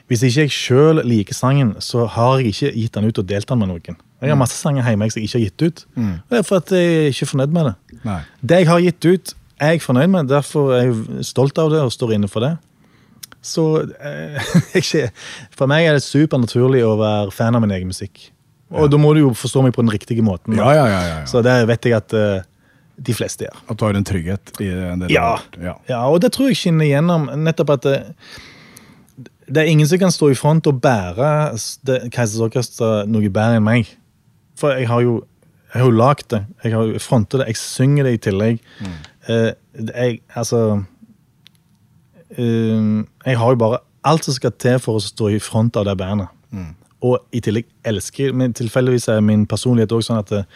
hvis 0.06 0.22
ikke 0.22 0.46
jeg 0.46 0.54
sjøl 0.54 1.02
liker 1.02 1.34
sangen, 1.34 1.74
så 1.82 2.06
har 2.06 2.38
jeg 2.38 2.52
ikke 2.52 2.74
gitt 2.76 2.94
den 2.94 3.08
ut 3.08 3.18
og 3.18 3.26
delt 3.26 3.48
den 3.48 3.58
med 3.58 3.72
noen. 3.72 3.98
Jeg 4.20 4.30
har 4.30 4.36
mm. 4.36 4.44
masse 4.44 4.60
sanger 4.60 4.86
hjemme 4.86 5.08
jeg 5.10 5.26
ikke 5.26 5.38
har 5.38 5.44
gitt 5.44 5.62
ut. 5.66 5.82
Mm. 5.96 6.14
Det 6.30 6.38
er 6.38 6.46
for 6.46 6.62
at 6.62 6.70
jeg 6.72 6.94
er 6.94 7.10
ikke 7.10 7.30
fornøyd 7.32 7.56
med 7.56 7.68
det. 7.68 7.74
Nei. 8.04 8.20
Det 8.40 8.60
jeg 8.62 8.70
har 8.70 8.84
gitt 8.84 9.08
ut, 9.10 9.34
er 9.58 9.74
jeg 9.74 9.82
fornøyd 9.82 10.12
med. 10.12 10.30
Derfor 10.30 10.72
er 10.76 10.86
jeg 10.86 11.26
stolt 11.26 11.58
av 11.58 11.72
det 11.72 11.82
og 11.82 11.92
står 11.92 12.14
inne 12.16 12.30
for 12.30 12.46
det. 12.46 12.54
Så 13.46 13.66
uh, 13.82 15.10
for 15.58 15.70
meg 15.70 15.86
er 15.88 15.98
det 15.98 16.06
supernaturlig 16.06 16.84
å 16.86 16.96
være 17.00 17.34
fan 17.34 17.58
av 17.58 17.64
min 17.66 17.74
egen 17.74 17.90
musikk. 17.90 18.30
Og 18.74 18.90
da 18.90 18.98
må 18.98 19.12
du 19.14 19.22
jo 19.22 19.30
forstå 19.36 19.62
meg 19.62 19.74
på 19.76 19.84
den 19.84 19.92
riktige 19.94 20.24
måten. 20.26 20.56
Ja, 20.58 20.72
ja, 20.74 20.86
ja, 20.90 21.02
ja, 21.06 21.18
Så 21.30 21.42
det 21.46 21.54
vet 21.68 21.86
jeg 21.86 21.94
at 21.94 22.14
uh, 22.16 22.42
de 22.96 23.14
fleste 23.14 23.46
gjør. 23.46 23.60
At 23.70 23.78
du 23.78 23.84
har 23.86 23.98
en 23.98 24.06
trygghet 24.06 24.52
i 24.58 24.70
det? 25.02 25.10
Ja. 25.14 25.36
ja. 25.60 25.76
ja, 25.86 26.00
og 26.10 26.18
det 26.24 26.32
tror 26.34 26.50
jeg 26.50 26.58
skinner 26.58 26.88
igjennom. 26.88 27.28
nettopp 27.46 27.76
at 27.76 27.86
det, 27.86 27.96
det, 29.46 29.62
er 29.62 29.70
ingen 29.70 29.86
som 29.86 30.02
kan 30.02 30.14
stå 30.14 30.32
i 30.32 30.38
front 30.38 30.66
og 30.66 30.80
bære 30.82 31.30
Keisers 32.10 32.42
Orkester 32.42 33.06
noe 33.06 33.30
bedre 33.30 33.60
enn 33.60 33.66
meg. 33.66 33.92
For 34.58 34.74
jeg 34.74 34.90
har 34.90 35.04
jo 35.06 35.20
jeg 35.76 35.82
har 35.82 35.90
jo 35.90 35.96
lagd 35.98 36.28
det. 36.32 36.42
Jeg 36.64 36.72
har 36.72 36.88
jo 36.88 37.00
frontet 37.02 37.42
det. 37.42 37.46
Jeg 37.50 37.58
synger 37.60 38.06
det 38.06 38.12
i 38.16 38.20
tillegg. 38.30 38.60
Mm. 38.80 38.92
Uh, 39.28 39.50
jeg, 39.90 40.20
altså 40.34 40.60
uh, 42.38 43.04
Jeg 43.26 43.38
har 43.42 43.50
jo 43.52 43.58
bare 43.60 43.82
alt 44.06 44.24
som 44.24 44.36
skal 44.36 44.54
til 44.56 44.78
for 44.80 44.96
å 44.96 45.02
stå 45.02 45.34
i 45.34 45.40
front 45.42 45.76
av 45.76 45.84
det 45.88 45.96
bandet. 46.00 46.32
Mm. 46.54 46.72
Og 47.04 47.18
i 47.36 47.42
tillegg 47.44 47.66
elsker 47.84 48.32
Men 48.32 48.54
tilfeldigvis 48.56 49.08
er 49.12 49.20
min 49.20 49.46
personlighet 49.46 49.92
også 49.92 50.12
sånn 50.12 50.22
at 50.22 50.32
eh, 50.38 50.46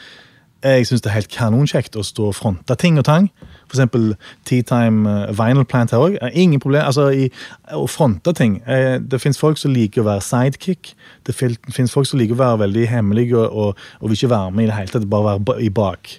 jeg 0.61 0.87
syns 0.88 1.00
det 1.00 1.09
er 1.09 1.16
helt 1.16 1.33
kanonkjekt 1.33 1.96
å 1.96 2.03
stå 2.05 2.26
og 2.29 2.35
fronte 2.37 2.74
ting 2.76 2.98
og 3.00 3.07
tang. 3.09 3.31
For 3.70 3.79
eksempel 3.79 4.11
Tea 4.48 4.64
Time 4.66 5.09
uh, 5.09 5.31
Vinyl 5.37 5.64
Plant 5.64 5.94
her 5.94 6.03
òg. 6.05 6.18
Ingen 6.37 6.61
problem. 6.61 6.85
Altså, 6.85 7.07
i, 7.16 7.31
å 7.72 7.87
fronte 7.88 8.35
ting. 8.37 8.59
Eh, 8.68 8.98
det 9.00 9.22
fins 9.22 9.40
folk 9.40 9.61
som 9.61 9.72
liker 9.72 10.03
å 10.03 10.09
være 10.11 10.24
sidekick. 10.26 10.92
Det 11.24 11.37
fins 11.37 11.94
folk 11.94 12.09
som 12.11 12.20
liker 12.20 12.37
å 12.37 12.42
være 12.42 12.64
veldig 12.66 12.88
hemmelige 12.90 13.38
og, 13.38 13.48
og, 13.48 13.87
og, 14.00 14.11
vil 14.11 14.18
ikke 14.18 14.35
være 14.35 14.50
med 14.57 14.66
i 14.66 14.68
det 14.68 14.76
hele 14.76 14.92
tatt. 14.92 15.09
Bare 15.14 15.38
være 15.38 15.57
i 15.64 15.70
bak. 15.81 16.12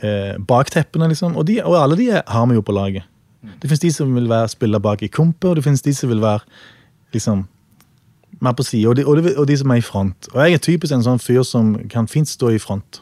Eh, 0.00 0.32
bakteppene, 0.48 1.10
liksom. 1.12 1.36
Og, 1.36 1.44
de, 1.50 1.58
og, 1.64 1.76
alle 1.82 2.00
de 2.00 2.08
har 2.16 2.48
vi 2.48 2.56
jo 2.56 2.64
på 2.64 2.76
laget. 2.76 3.04
Det 3.60 3.68
fins 3.70 3.84
de 3.84 3.92
som 3.92 4.16
vil 4.16 4.30
være 4.30 4.54
spille 4.56 4.80
bak 4.82 5.04
i 5.04 5.12
komper, 5.12 5.52
og 5.52 5.60
det 5.60 5.66
fins 5.66 5.84
de 5.84 5.92
som 5.94 6.10
vil 6.10 6.24
være 6.24 6.40
liksom 7.14 7.44
mer 8.44 8.52
på 8.56 8.66
sida, 8.66 8.92
og, 8.92 9.00
og, 9.06 9.30
og 9.36 9.48
de 9.48 9.56
som 9.56 9.72
er 9.72 9.80
i 9.80 9.84
front. 9.84 10.28
Og 10.34 10.38
jeg 10.42 10.58
er 10.58 10.62
typisk 10.66 10.92
en 10.94 11.04
sånn 11.06 11.22
fyr 11.22 11.42
som 11.46 11.74
kan 11.92 12.08
fint 12.10 12.28
stå 12.28 12.52
i 12.54 12.60
front. 12.62 13.00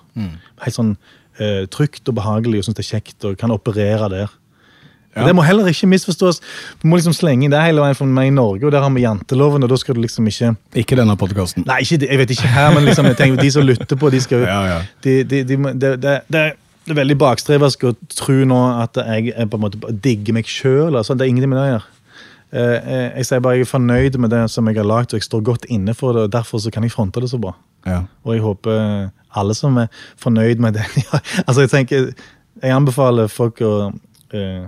Helt 0.62 0.76
sånn 0.76 0.94
eh, 1.42 1.64
trygt 1.72 2.08
og 2.10 2.18
behagelig 2.20 2.62
og 2.62 2.68
syns 2.68 2.78
det 2.78 2.86
er 2.86 2.90
kjekt 2.92 3.28
og 3.28 3.38
kan 3.40 3.54
operere 3.54 4.10
der. 4.12 4.32
Ja. 5.14 5.28
Det 5.28 5.34
må 5.38 5.44
heller 5.46 5.68
ikke 5.70 5.86
misforstås. 5.86 6.40
Du 6.82 6.88
må 6.90 6.98
liksom 6.98 7.14
slenge 7.14 7.46
inn 7.46 7.52
det 7.52 7.60
hele 7.62 7.82
veien 7.84 7.94
for 7.98 8.10
meg 8.10 8.32
i 8.32 8.34
Norge, 8.34 8.66
og 8.66 8.74
der 8.74 8.82
har 8.82 8.90
vi 8.90 9.04
janteloven, 9.04 9.62
og 9.62 9.70
da 9.70 9.78
skal 9.78 9.94
du 9.94 10.02
liksom 10.02 10.26
ikke 10.26 10.54
Ikke 10.82 10.98
denne 10.98 11.14
podkasten. 11.18 11.66
Nei, 11.68 11.84
ikke, 11.86 12.00
jeg 12.02 12.18
vet 12.18 12.34
ikke 12.34 12.50
her, 12.50 12.74
men 12.74 12.88
liksom, 12.88 13.06
jeg 13.12 13.20
tenker, 13.20 13.42
de 13.42 13.54
som 13.54 13.66
lytter 13.66 14.00
på, 14.00 14.10
de 14.10 14.20
skal 14.24 14.42
jo 14.42 14.50
Ja, 14.50 14.60
ja. 14.72 14.80
de, 15.06 15.16
de, 15.30 15.44
de, 15.46 15.58
det, 15.78 15.92
det, 16.02 16.42
er 16.42 16.98
veldig 16.98 17.16
bakstreversk 17.20 17.86
å 17.86 17.94
tro 18.12 18.40
nå 18.48 18.58
at 18.82 18.98
jeg 18.98 19.36
er 19.38 19.46
på 19.48 19.60
en 19.60 19.62
måte 19.68 19.94
digger 20.02 20.34
meg 20.36 20.50
sjøl. 20.50 20.98
Altså, 20.98 21.14
det 21.14 21.24
er 21.24 21.32
ingenting 21.32 21.54
med 21.54 21.60
det 21.62 21.68
å 21.68 21.72
gjøre. 21.76 21.93
Eh, 22.54 22.60
eh, 22.94 23.06
Jeg 23.18 23.26
sier 23.26 23.42
bare 23.42 23.58
jeg 23.58 23.66
er 23.66 23.70
fornøyd 23.72 24.18
med 24.22 24.30
det 24.30 24.44
som 24.52 24.68
jeg 24.70 24.78
har 24.78 24.86
lagd, 24.86 25.10
og 25.14 25.18
jeg 25.18 25.26
står 25.26 25.42
godt 25.42 25.64
inne 25.74 25.94
for 25.98 26.14
det. 26.14 26.28
og 26.28 26.32
Derfor 26.36 26.62
så 26.62 26.70
kan 26.70 26.86
jeg 26.86 26.94
fronte 26.94 27.20
det 27.24 27.30
så 27.32 27.40
bra. 27.42 27.54
Ja. 27.88 28.04
Og 28.24 28.36
jeg 28.36 28.44
håper 28.44 29.10
alle 29.34 29.54
som 29.58 29.76
er 29.82 29.90
fornøyd 30.22 30.62
med 30.62 30.76
det 30.78 30.84
ja, 31.02 31.18
Altså, 31.44 31.64
jeg 31.64 31.72
tenker, 31.72 32.10
jeg 32.62 32.70
anbefaler 32.72 33.26
folk 33.32 33.58
å 33.66 33.74
eh, 34.32 34.66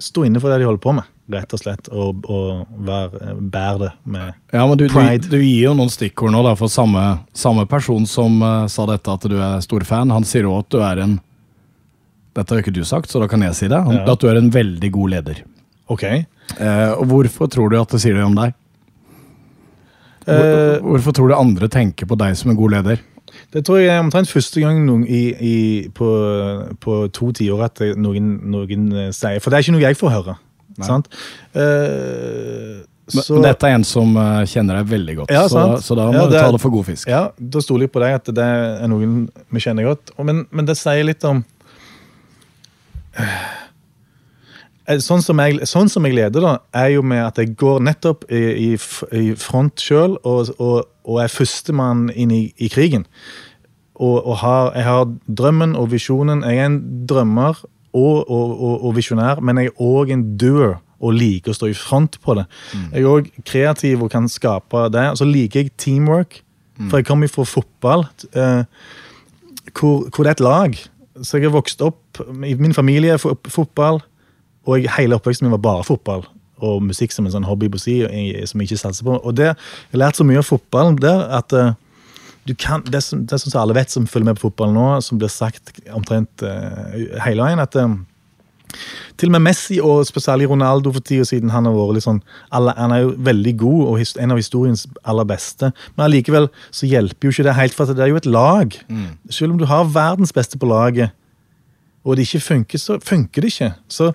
stå 0.00 0.24
inne 0.24 0.40
for 0.40 0.48
det 0.50 0.62
de 0.62 0.68
holder 0.70 0.80
på 0.80 0.94
med, 0.96 1.04
rett 1.30 1.52
og 1.52 1.60
slett. 1.60 1.90
Og, 1.92 2.24
og 2.24 2.64
være, 2.88 3.34
bære 3.52 3.78
det 3.84 3.90
med 4.16 4.32
Ja, 4.56 4.64
men 4.64 4.78
du, 4.80 4.86
du, 4.88 4.94
Pride. 4.94 5.28
du 5.28 5.36
gir 5.38 5.66
jo 5.68 5.76
noen 5.76 5.92
stikkord 5.92 6.32
nå, 6.32 6.40
da, 6.48 6.56
for 6.56 6.72
samme, 6.72 7.04
samme 7.36 7.66
person 7.68 8.08
som 8.08 8.40
uh, 8.42 8.64
sa 8.72 8.88
dette, 8.88 9.12
at 9.12 9.28
du 9.28 9.36
er 9.36 9.60
stor 9.60 9.84
fan. 9.84 10.10
Han 10.16 10.24
sier 10.24 10.48
òg 10.48 10.64
at 10.64 10.72
du 10.72 10.80
er 10.86 11.04
en 11.04 11.18
Dette 12.30 12.54
har 12.54 12.60
jo 12.60 12.62
ikke 12.62 12.72
du 12.78 12.84
sagt, 12.86 13.10
så 13.10 13.18
da 13.18 13.26
kan 13.26 13.42
jeg 13.42 13.56
si 13.58 13.66
det. 13.68 13.76
Han, 13.84 13.96
Ja. 14.00 14.04
At 14.14 14.22
du 14.22 14.28
er 14.30 14.38
en 14.38 14.52
veldig 14.54 14.90
god 14.94 15.10
leder. 15.18 15.40
Ok. 15.90 16.04
Eh, 16.06 16.90
og 16.96 17.04
hvorfor 17.10 17.50
tror 17.50 17.70
du 17.72 17.78
at 17.80 17.90
det 17.94 18.00
sier 18.02 18.14
det 18.18 18.24
om 18.26 18.36
deg? 18.38 18.54
Hvor, 20.24 20.36
Eh, 20.40 20.82
hvorfor 20.84 21.14
tror 21.16 21.30
du 21.30 21.34
andre 21.34 21.66
tenker 21.72 22.06
på 22.06 22.14
deg 22.20 22.36
som 22.38 22.50
en 22.52 22.58
god 22.58 22.70
leder? 22.76 23.00
Det 23.54 23.62
tror 23.66 23.78
jeg 23.80 23.88
er 23.94 24.02
omtrent 24.02 24.28
første 24.30 24.60
gang 24.62 24.82
noen 24.86 25.02
i, 25.08 25.22
i, 25.34 25.54
på, 25.96 26.06
på 26.82 26.98
to 27.16 27.30
tiår 27.34 27.62
at 27.66 27.80
noen, 27.98 28.28
noen 28.52 28.84
eh, 28.92 29.08
sier 29.16 29.40
For 29.42 29.50
det 29.50 29.58
er 29.58 29.64
ikke 29.64 29.74
noe 29.78 29.84
jeg 29.88 29.98
får 29.98 30.12
høre. 30.14 30.34
Sant? 30.86 31.08
Eh, 31.58 32.82
så, 33.10 33.40
dette 33.42 33.66
er 33.66 33.74
en 33.74 33.82
som 33.88 34.12
kjenner 34.46 34.78
deg 34.78 34.90
veldig 34.92 35.14
godt, 35.22 35.32
Ja, 35.34 35.48
så, 35.50 35.64
så 35.82 35.96
da 35.98 36.04
må 36.12 36.20
Ja, 36.20 36.26
du 36.30 36.36
ta 36.36 36.50
det 36.54 36.60
for 36.62 36.70
god 36.70 36.86
fisk. 36.92 37.08
ja, 37.10 37.24
da 37.34 37.62
stoler 37.64 37.88
jeg 37.88 37.92
på 37.96 38.02
deg 38.04 38.14
at 38.20 38.30
det 38.36 38.44
er 38.84 38.86
noen 38.92 39.24
vi 39.50 39.62
kjenner 39.64 39.88
godt. 39.88 40.12
Men, 40.22 40.44
men 40.54 40.68
det 40.68 40.76
sier 40.78 41.02
litt 41.08 41.24
om 41.26 41.42
Eh, 43.18 43.40
Sånn 44.98 45.22
som, 45.22 45.38
jeg, 45.38 45.60
sånn 45.68 45.88
som 45.92 46.04
jeg 46.08 46.14
leder, 46.16 46.40
da, 46.42 46.52
er 46.74 46.88
jo 46.96 47.02
med 47.06 47.22
at 47.22 47.36
jeg 47.38 47.54
går 47.60 47.80
nettopp 47.86 48.24
i, 48.32 48.40
i, 48.72 48.78
i 49.20 49.34
front 49.38 49.78
sjøl 49.78 50.16
og, 50.26 50.50
og, 50.58 50.88
og 51.06 51.20
er 51.22 51.30
førstemann 51.30 52.08
inn 52.14 52.30
i, 52.34 52.42
i 52.58 52.68
krigen. 52.72 53.04
Og, 54.00 54.16
og 54.26 54.36
har, 54.40 54.70
jeg 54.74 54.84
har 54.88 55.04
drømmen 55.28 55.76
og 55.76 55.90
visjonen. 55.92 56.42
Jeg 56.48 56.58
er 56.62 56.70
en 56.70 56.78
drømmer 57.06 57.58
og, 57.92 58.30
og, 58.30 58.94
visjonær, 58.96 59.42
men 59.44 59.58
jeg 59.60 59.70
er 59.72 59.82
òg 59.84 60.10
en 60.14 60.22
doer 60.40 60.78
og 61.00 61.14
liker 61.16 61.52
å 61.52 61.56
stå 61.56 61.68
i 61.70 61.76
front 61.76 62.18
på 62.24 62.34
det. 62.36 62.46
Jeg 62.92 63.02
er 63.04 63.08
òg 63.08 63.28
kreativ 63.48 64.02
og 64.04 64.10
kan 64.12 64.26
skape 64.28 64.86
det. 64.92 65.06
Og 65.12 65.20
så 65.20 65.28
liker 65.28 65.62
jeg 65.64 65.74
teamwork, 65.80 66.40
for 66.88 66.98
jeg 67.00 67.06
kommer 67.08 67.28
fra 67.28 67.44
fotball. 67.44 68.06
eh, 68.32 68.62
hvor, 69.76 70.06
hvor 70.08 70.24
det 70.24 70.30
er 70.30 70.36
et 70.38 70.40
lag. 70.44 70.76
Så 71.22 71.36
jeg 71.36 71.48
har 71.50 71.52
vokst 71.58 71.82
opp 71.84 72.20
i 72.46 72.54
min 72.56 72.72
familie 72.76 73.18
fo- 73.20 73.36
fotball, 73.52 74.00
og 74.68 74.80
jeg, 74.80 74.90
hele 74.98 75.16
oppveksten 75.16 75.46
min 75.46 75.54
var 75.56 75.64
bare 75.64 75.86
fotball. 75.86 76.26
Og 76.60 76.82
musikk 76.84 77.14
som 77.14 77.24
en 77.24 77.32
sånn 77.32 77.48
hobby 77.48 77.70
på 77.72 77.80
si, 77.80 78.00
som 78.48 78.60
jeg 78.60 78.70
ikke 78.70 78.82
satser 78.82 79.06
på. 79.06 79.16
Og 79.16 79.36
det, 79.36 79.52
jeg 79.54 79.94
har 79.96 80.04
lært 80.04 80.20
så 80.20 80.26
mye 80.28 80.42
av 80.42 80.48
fotballen 80.48 80.98
der 81.00 81.24
at 81.38 81.54
eh, 81.56 81.72
du 82.48 82.54
kan, 82.58 82.84
det, 82.88 83.02
som, 83.04 83.24
det 83.28 83.40
som 83.40 83.56
alle 83.60 83.76
vet 83.76 83.92
som 83.92 84.08
følger 84.08 84.30
med 84.30 84.38
på 84.38 84.48
fotball 84.48 84.72
nå, 84.74 84.86
som 85.04 85.20
blir 85.20 85.30
sagt 85.32 85.74
omtrent 85.94 86.44
uh, 86.44 86.96
hele 87.24 87.44
veien, 87.44 87.60
at 87.60 87.76
eh, 87.78 87.92
til 89.20 89.28
og 89.28 89.34
med 89.36 89.44
Messi 89.44 89.76
og 89.84 90.06
spesielt 90.08 90.48
Ronaldo 90.48 90.92
for 90.94 91.04
tida 91.04 91.26
siden 91.28 91.52
han 91.52 91.68
har 91.68 91.74
vært 91.76 91.98
litt 91.98 92.06
sånn, 92.06 92.22
alle, 92.56 92.72
han 92.78 92.94
er 92.96 93.02
jo 93.04 93.12
veldig 93.28 93.54
god 93.60 93.80
og 93.84 94.20
en 94.24 94.34
av 94.34 94.40
historiens 94.40 94.86
aller 95.04 95.28
beste. 95.28 95.72
Men 95.94 96.06
allikevel 96.06 96.48
så 96.72 96.88
hjelper 96.88 97.28
jo 97.28 97.34
ikke 97.34 97.46
det 97.48 97.56
helt, 97.58 97.76
for 97.76 97.92
det 97.92 98.04
er 98.06 98.12
jo 98.12 98.20
et 98.20 98.30
lag. 98.30 98.76
Selv 99.28 99.54
om 99.54 99.60
du 99.60 99.66
har 99.68 99.90
verdens 99.92 100.32
beste 100.36 100.60
på 100.60 100.70
laget, 100.70 101.12
og 102.04 102.16
det 102.16 102.26
ikke 102.26 102.40
funker, 102.46 102.80
så 102.80 102.98
funker 103.04 103.44
det 103.44 103.52
ikke. 103.52 103.72
Så 103.92 104.12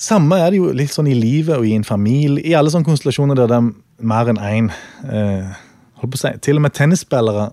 samme 0.00 0.38
er 0.40 0.50
det 0.52 0.60
jo 0.62 0.72
litt 0.74 0.94
sånn 0.94 1.10
i 1.10 1.16
livet 1.18 1.58
og 1.58 1.66
i 1.68 1.74
en 1.76 1.86
familie, 1.86 2.42
i 2.44 2.56
alle 2.56 2.72
sånne 2.72 2.88
konstellasjoner 2.88 3.38
der 3.38 3.50
det 3.52 3.60
er 3.60 3.68
mer 4.14 4.32
enn 4.32 4.40
én. 4.40 4.72
Eh, 5.04 5.52
holdt 6.00 6.14
på 6.14 6.18
å 6.18 6.24
si, 6.24 6.32
til 6.44 6.58
og 6.58 6.66
med 6.66 6.74
tennisspillere 6.76 7.50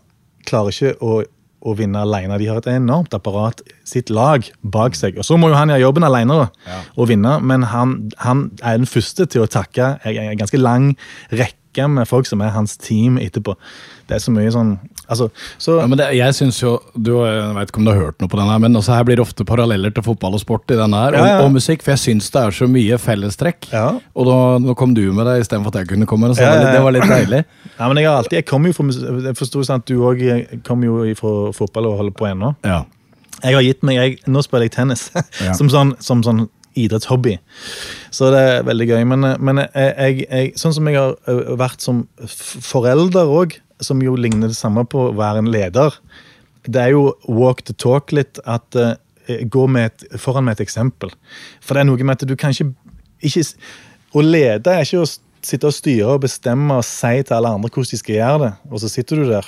klarer 0.48 0.74
ikke 0.74 0.96
å, 1.06 1.22
å 1.62 1.76
vinne 1.78 2.02
alene. 2.02 2.40
De 2.42 2.50
har 2.50 2.62
et 2.62 2.72
enormt 2.74 3.14
apparat, 3.14 3.62
sitt 3.88 4.10
lag, 4.10 4.48
bak 4.64 4.98
seg. 4.98 5.20
Og 5.20 5.28
så 5.28 5.38
må 5.38 5.52
jo 5.52 5.60
han 5.60 5.72
gjøre 5.74 5.86
jobben 5.86 6.08
alene 6.08 6.40
da, 6.44 6.80
og 6.96 7.12
vinne, 7.12 7.38
men 7.46 7.68
han, 7.72 7.98
han 8.24 8.48
er 8.64 8.80
den 8.80 8.90
første 8.90 9.28
til 9.30 9.46
å 9.46 9.52
takke 9.52 9.96
en 10.08 10.40
ganske 10.40 10.62
lang 10.62 10.94
rekke 11.30 11.86
med 11.88 12.10
folk 12.10 12.28
som 12.28 12.42
er 12.44 12.56
hans 12.56 12.74
team 12.82 13.20
etterpå. 13.22 13.54
Det 14.10 14.18
er 14.18 14.24
så 14.24 14.34
mye 14.34 14.52
sånn 14.52 14.74
altså, 15.12 15.28
så, 15.62 15.78
Ja, 15.82 15.88
men 15.92 16.00
det, 16.00 16.08
jeg 16.18 16.36
synes 16.38 16.60
jo, 16.62 16.78
du, 16.96 17.12
eh, 17.22 17.30
Jeg 17.32 17.56
vet 17.58 17.74
ikke 17.74 17.82
om 17.82 17.88
du 17.88 17.92
har 17.92 18.00
hørt 18.00 18.24
noe 18.24 18.32
på 18.32 18.40
den 18.40 18.52
her, 18.52 18.62
men 18.64 18.80
også 18.80 18.96
her 18.96 19.08
blir 19.08 19.20
det 19.20 19.26
ofte 19.26 19.46
paralleller 19.48 19.94
til 19.96 20.06
fotball 20.06 20.38
og 20.38 20.44
sport 20.44 20.72
i 20.74 20.80
denne 20.80 21.04
her, 21.04 21.18
og, 21.18 21.28
Ja, 21.28 21.34
ja. 21.36 21.42
og 21.46 21.52
musikk, 21.56 21.84
for 21.86 21.94
jeg 21.96 22.04
syns 22.06 22.32
det 22.34 22.42
er 22.42 22.56
så 22.62 22.70
mye 22.72 23.00
fellestrekk. 23.02 23.70
Ja. 23.74 23.88
Og 24.16 24.30
da, 24.30 24.38
nå 24.64 24.76
kom 24.80 24.96
du 24.98 25.04
med 25.12 25.28
det 25.30 25.42
istedenfor 25.44 25.76
at 25.76 25.82
jeg 25.84 25.92
kunne 25.94 26.10
komme, 26.10 26.32
så 26.36 26.48
det, 26.48 26.72
det 26.76 26.82
var 26.86 26.98
litt 26.98 27.10
deilig. 27.12 27.44
Ja, 27.82 27.88
men 27.90 27.98
jeg 27.98 28.12
har 28.12 28.20
alltid, 28.20 28.36
jeg 28.38 28.46
kom 28.46 28.66
jo 28.68 28.74
fra, 28.78 28.84
jeg 28.94 29.38
sånn 29.42 29.80
at 29.80 29.88
du 29.90 29.96
også 30.06 30.60
kommer 30.68 30.86
jo 30.86 31.16
fra 31.18 31.32
fotball 31.56 31.88
og 31.90 31.96
holder 31.98 32.14
på 32.14 32.28
ennå. 32.30 32.52
Ja. 32.68 32.84
Jeg 33.42 33.58
har 33.58 33.66
gitt 33.66 33.86
meg, 33.88 33.98
jeg, 33.98 34.18
nå 34.30 34.44
spiller 34.46 34.68
jeg 34.68 34.76
tennis, 34.76 35.08
som, 35.58 35.72
sånn, 35.72 35.96
som 36.04 36.22
sånn 36.26 36.44
idrettshobby. 36.78 37.38
Så 38.14 38.30
det 38.34 38.42
er 38.52 38.68
veldig 38.68 38.88
gøy. 38.92 39.02
Men, 39.10 39.28
men 39.44 39.64
jeg, 39.64 39.92
jeg, 39.98 40.26
jeg, 40.28 40.54
sånn 40.62 40.76
som 40.78 40.88
jeg 40.88 41.00
har 41.00 41.42
vært 41.60 41.84
som 41.84 42.06
forelder 42.28 43.32
òg, 43.32 43.58
som 43.84 44.02
jo 44.04 44.16
ligner 44.20 44.52
det 44.52 44.58
samme 44.58 44.86
på 44.90 45.08
å 45.08 45.16
være 45.18 45.44
en 45.44 45.52
leder, 45.52 45.96
det 46.68 46.82
er 46.82 46.94
jo 46.94 47.12
walk 47.28 47.64
the 47.66 47.74
talk 47.74 48.14
litt. 48.16 48.42
At 48.46 48.78
uh, 48.78 48.94
gå 49.28 49.66
med 49.72 49.92
et, 49.92 50.06
foran 50.22 50.46
med 50.48 50.60
et 50.60 50.66
eksempel. 50.66 51.14
For 51.64 51.76
det 51.76 51.84
er 51.84 51.90
noe 51.90 52.06
med 52.06 52.18
at 52.18 52.28
du 52.28 52.38
kan 52.40 52.56
ikke, 52.56 52.72
ikke 53.22 53.46
Å 54.12 54.22
lede 54.26 54.74
er 54.74 54.84
ikke 54.84 55.06
å 55.06 55.12
sitte 55.42 55.70
og 55.70 55.74
styre 55.74 56.18
og 56.18 56.26
bestemme 56.26 56.76
og 56.76 56.84
si 56.84 57.22
til 57.24 57.38
alle 57.38 57.54
andre 57.56 57.70
hvordan 57.72 57.94
de 57.94 58.00
skal 58.02 58.18
gjøre 58.18 58.42
det, 58.42 58.50
og 58.68 58.82
så 58.82 58.90
sitter 58.92 59.22
du 59.22 59.30
der. 59.30 59.48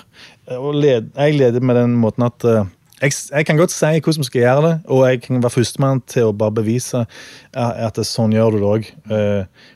Og 0.55 0.77
led, 0.79 1.09
jeg 1.11 1.35
leder 1.35 1.65
med 1.65 1.75
den 1.75 1.97
måten 1.99 2.23
at 2.29 2.45
uh, 2.47 2.63
jeg, 3.03 3.17
jeg 3.27 3.45
kan 3.49 3.59
godt 3.59 3.75
si 3.75 3.89
hvordan 3.97 4.23
vi 4.23 4.29
skal 4.29 4.41
gjøre 4.45 4.63
det, 4.63 4.73
og 4.87 5.03
jeg 5.09 5.21
kan 5.25 5.43
være 5.43 5.55
førstemann 5.57 5.99
til 6.07 6.29
å 6.29 6.37
bare 6.39 6.55
bevise 6.55 7.03
at 7.51 7.99
det, 7.99 8.07
sånn 8.07 8.31
gjør 8.31 8.55
du 8.55 8.61
det 8.61 8.69
òg. 8.69 8.87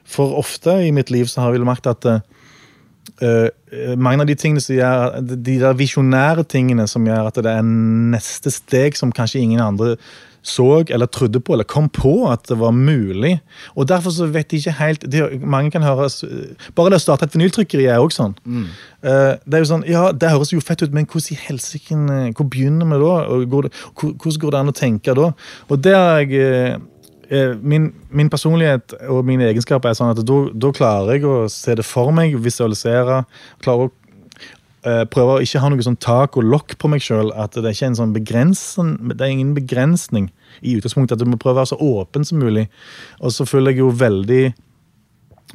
For 0.08 0.38
ofte 0.40 0.78
i 0.88 0.94
mitt 0.96 1.12
liv 1.12 1.28
så 1.28 1.44
har 1.44 1.58
vel 1.58 1.68
merket 1.68 1.92
at 1.98 2.24
eh, 3.22 3.96
mange 3.98 4.24
av 4.24 4.30
de 4.30 4.38
tingene 4.40 4.64
som 4.64 4.76
gjør, 4.76 5.20
de 5.26 5.58
der 5.62 5.78
visjonære 5.78 6.48
tingene 6.50 6.88
som 6.88 7.06
gjør 7.08 7.30
at 7.32 7.42
det 7.44 7.52
er 7.52 7.68
neste 7.68 8.54
steg 8.54 8.98
som 9.00 9.14
kanskje 9.16 9.44
ingen 9.44 9.64
andre 9.64 9.96
så 10.48 10.84
eller 10.88 11.10
trodde 11.12 11.40
på, 11.44 11.54
eller 11.54 11.68
kom 11.68 11.90
på 11.92 12.14
at 12.32 12.46
det 12.48 12.58
var 12.60 12.72
mulig. 12.72 13.38
Og 13.76 13.88
derfor 13.90 14.14
så 14.16 14.30
vet 14.32 14.52
de 14.52 14.62
ikke 14.62 14.76
helt 14.80 15.06
de, 15.12 15.24
Mange 15.44 15.72
kan 15.72 15.84
høre 15.84 16.08
Bare 16.76 16.94
det 16.94 17.02
å 17.02 17.04
starte 17.04 17.28
et 17.28 17.36
vinyltrykkeri 17.36 17.88
er 17.92 18.00
også 18.00 18.24
sånn. 18.24 18.36
Eh, 19.04 19.34
det 19.44 19.58
er 19.58 19.64
jo 19.64 19.72
sånn, 19.74 19.86
ja, 19.90 20.10
det 20.12 20.32
høres 20.32 20.54
jo 20.54 20.64
fett 20.64 20.86
ut, 20.86 20.94
men 20.96 21.08
hvordan 21.10 21.36
i 21.36 21.42
helsike 21.48 21.98
Hvor 22.38 22.48
begynner 22.48 22.88
vi 22.88 23.02
da? 23.04 23.16
Går 23.56 23.68
det, 23.68 23.74
hvordan 24.00 24.42
går 24.44 24.56
det 24.56 24.62
an 24.62 24.74
å 24.74 24.78
tenke 24.78 25.18
da? 25.18 25.32
Og 25.68 25.84
det 25.84 25.96
har 25.98 26.24
jeg 26.24 26.80
min, 27.62 27.94
min 28.10 28.30
personlighet 28.30 28.94
og 29.10 29.26
mine 29.28 29.44
egenskaper 29.50 29.90
er 29.90 29.98
sånn 30.00 30.12
at 30.14 30.22
da, 30.26 30.38
klarer 30.72 31.18
jeg 31.18 31.26
å 31.28 31.48
se 31.52 31.76
det 31.76 31.86
for 31.86 32.12
meg, 32.16 32.36
visualisere. 32.40 33.26
klarer 33.64 33.88
å 33.88 33.92
eh, 34.88 35.04
Prøve 35.12 35.38
å 35.38 35.42
ikke 35.44 35.60
ha 35.60 35.70
noe 35.70 35.84
sånn 35.84 35.98
tak 36.00 36.38
og 36.40 36.44
lokk 36.48 36.78
på 36.80 36.88
meg 36.90 37.02
sjøl. 37.04 37.34
At 37.36 37.58
det 37.58 37.66
er 37.66 37.76
sånn 37.98 38.14
det 39.18 39.22
er 39.22 39.34
ingen 39.34 39.54
begrensning 39.58 40.30
i 40.62 40.78
utgangspunktet. 40.78 41.18
At 41.18 41.26
du 41.26 41.30
må 41.30 41.38
prøve 41.42 41.58
å 41.58 41.62
være 41.64 41.74
så 41.74 41.80
åpen 41.84 42.24
som 42.26 42.40
mulig. 42.40 42.68
Og 43.20 43.32
så 43.36 43.46
føler 43.46 43.72
jeg 43.76 43.80
jo 43.84 43.90
veldig 43.92 44.54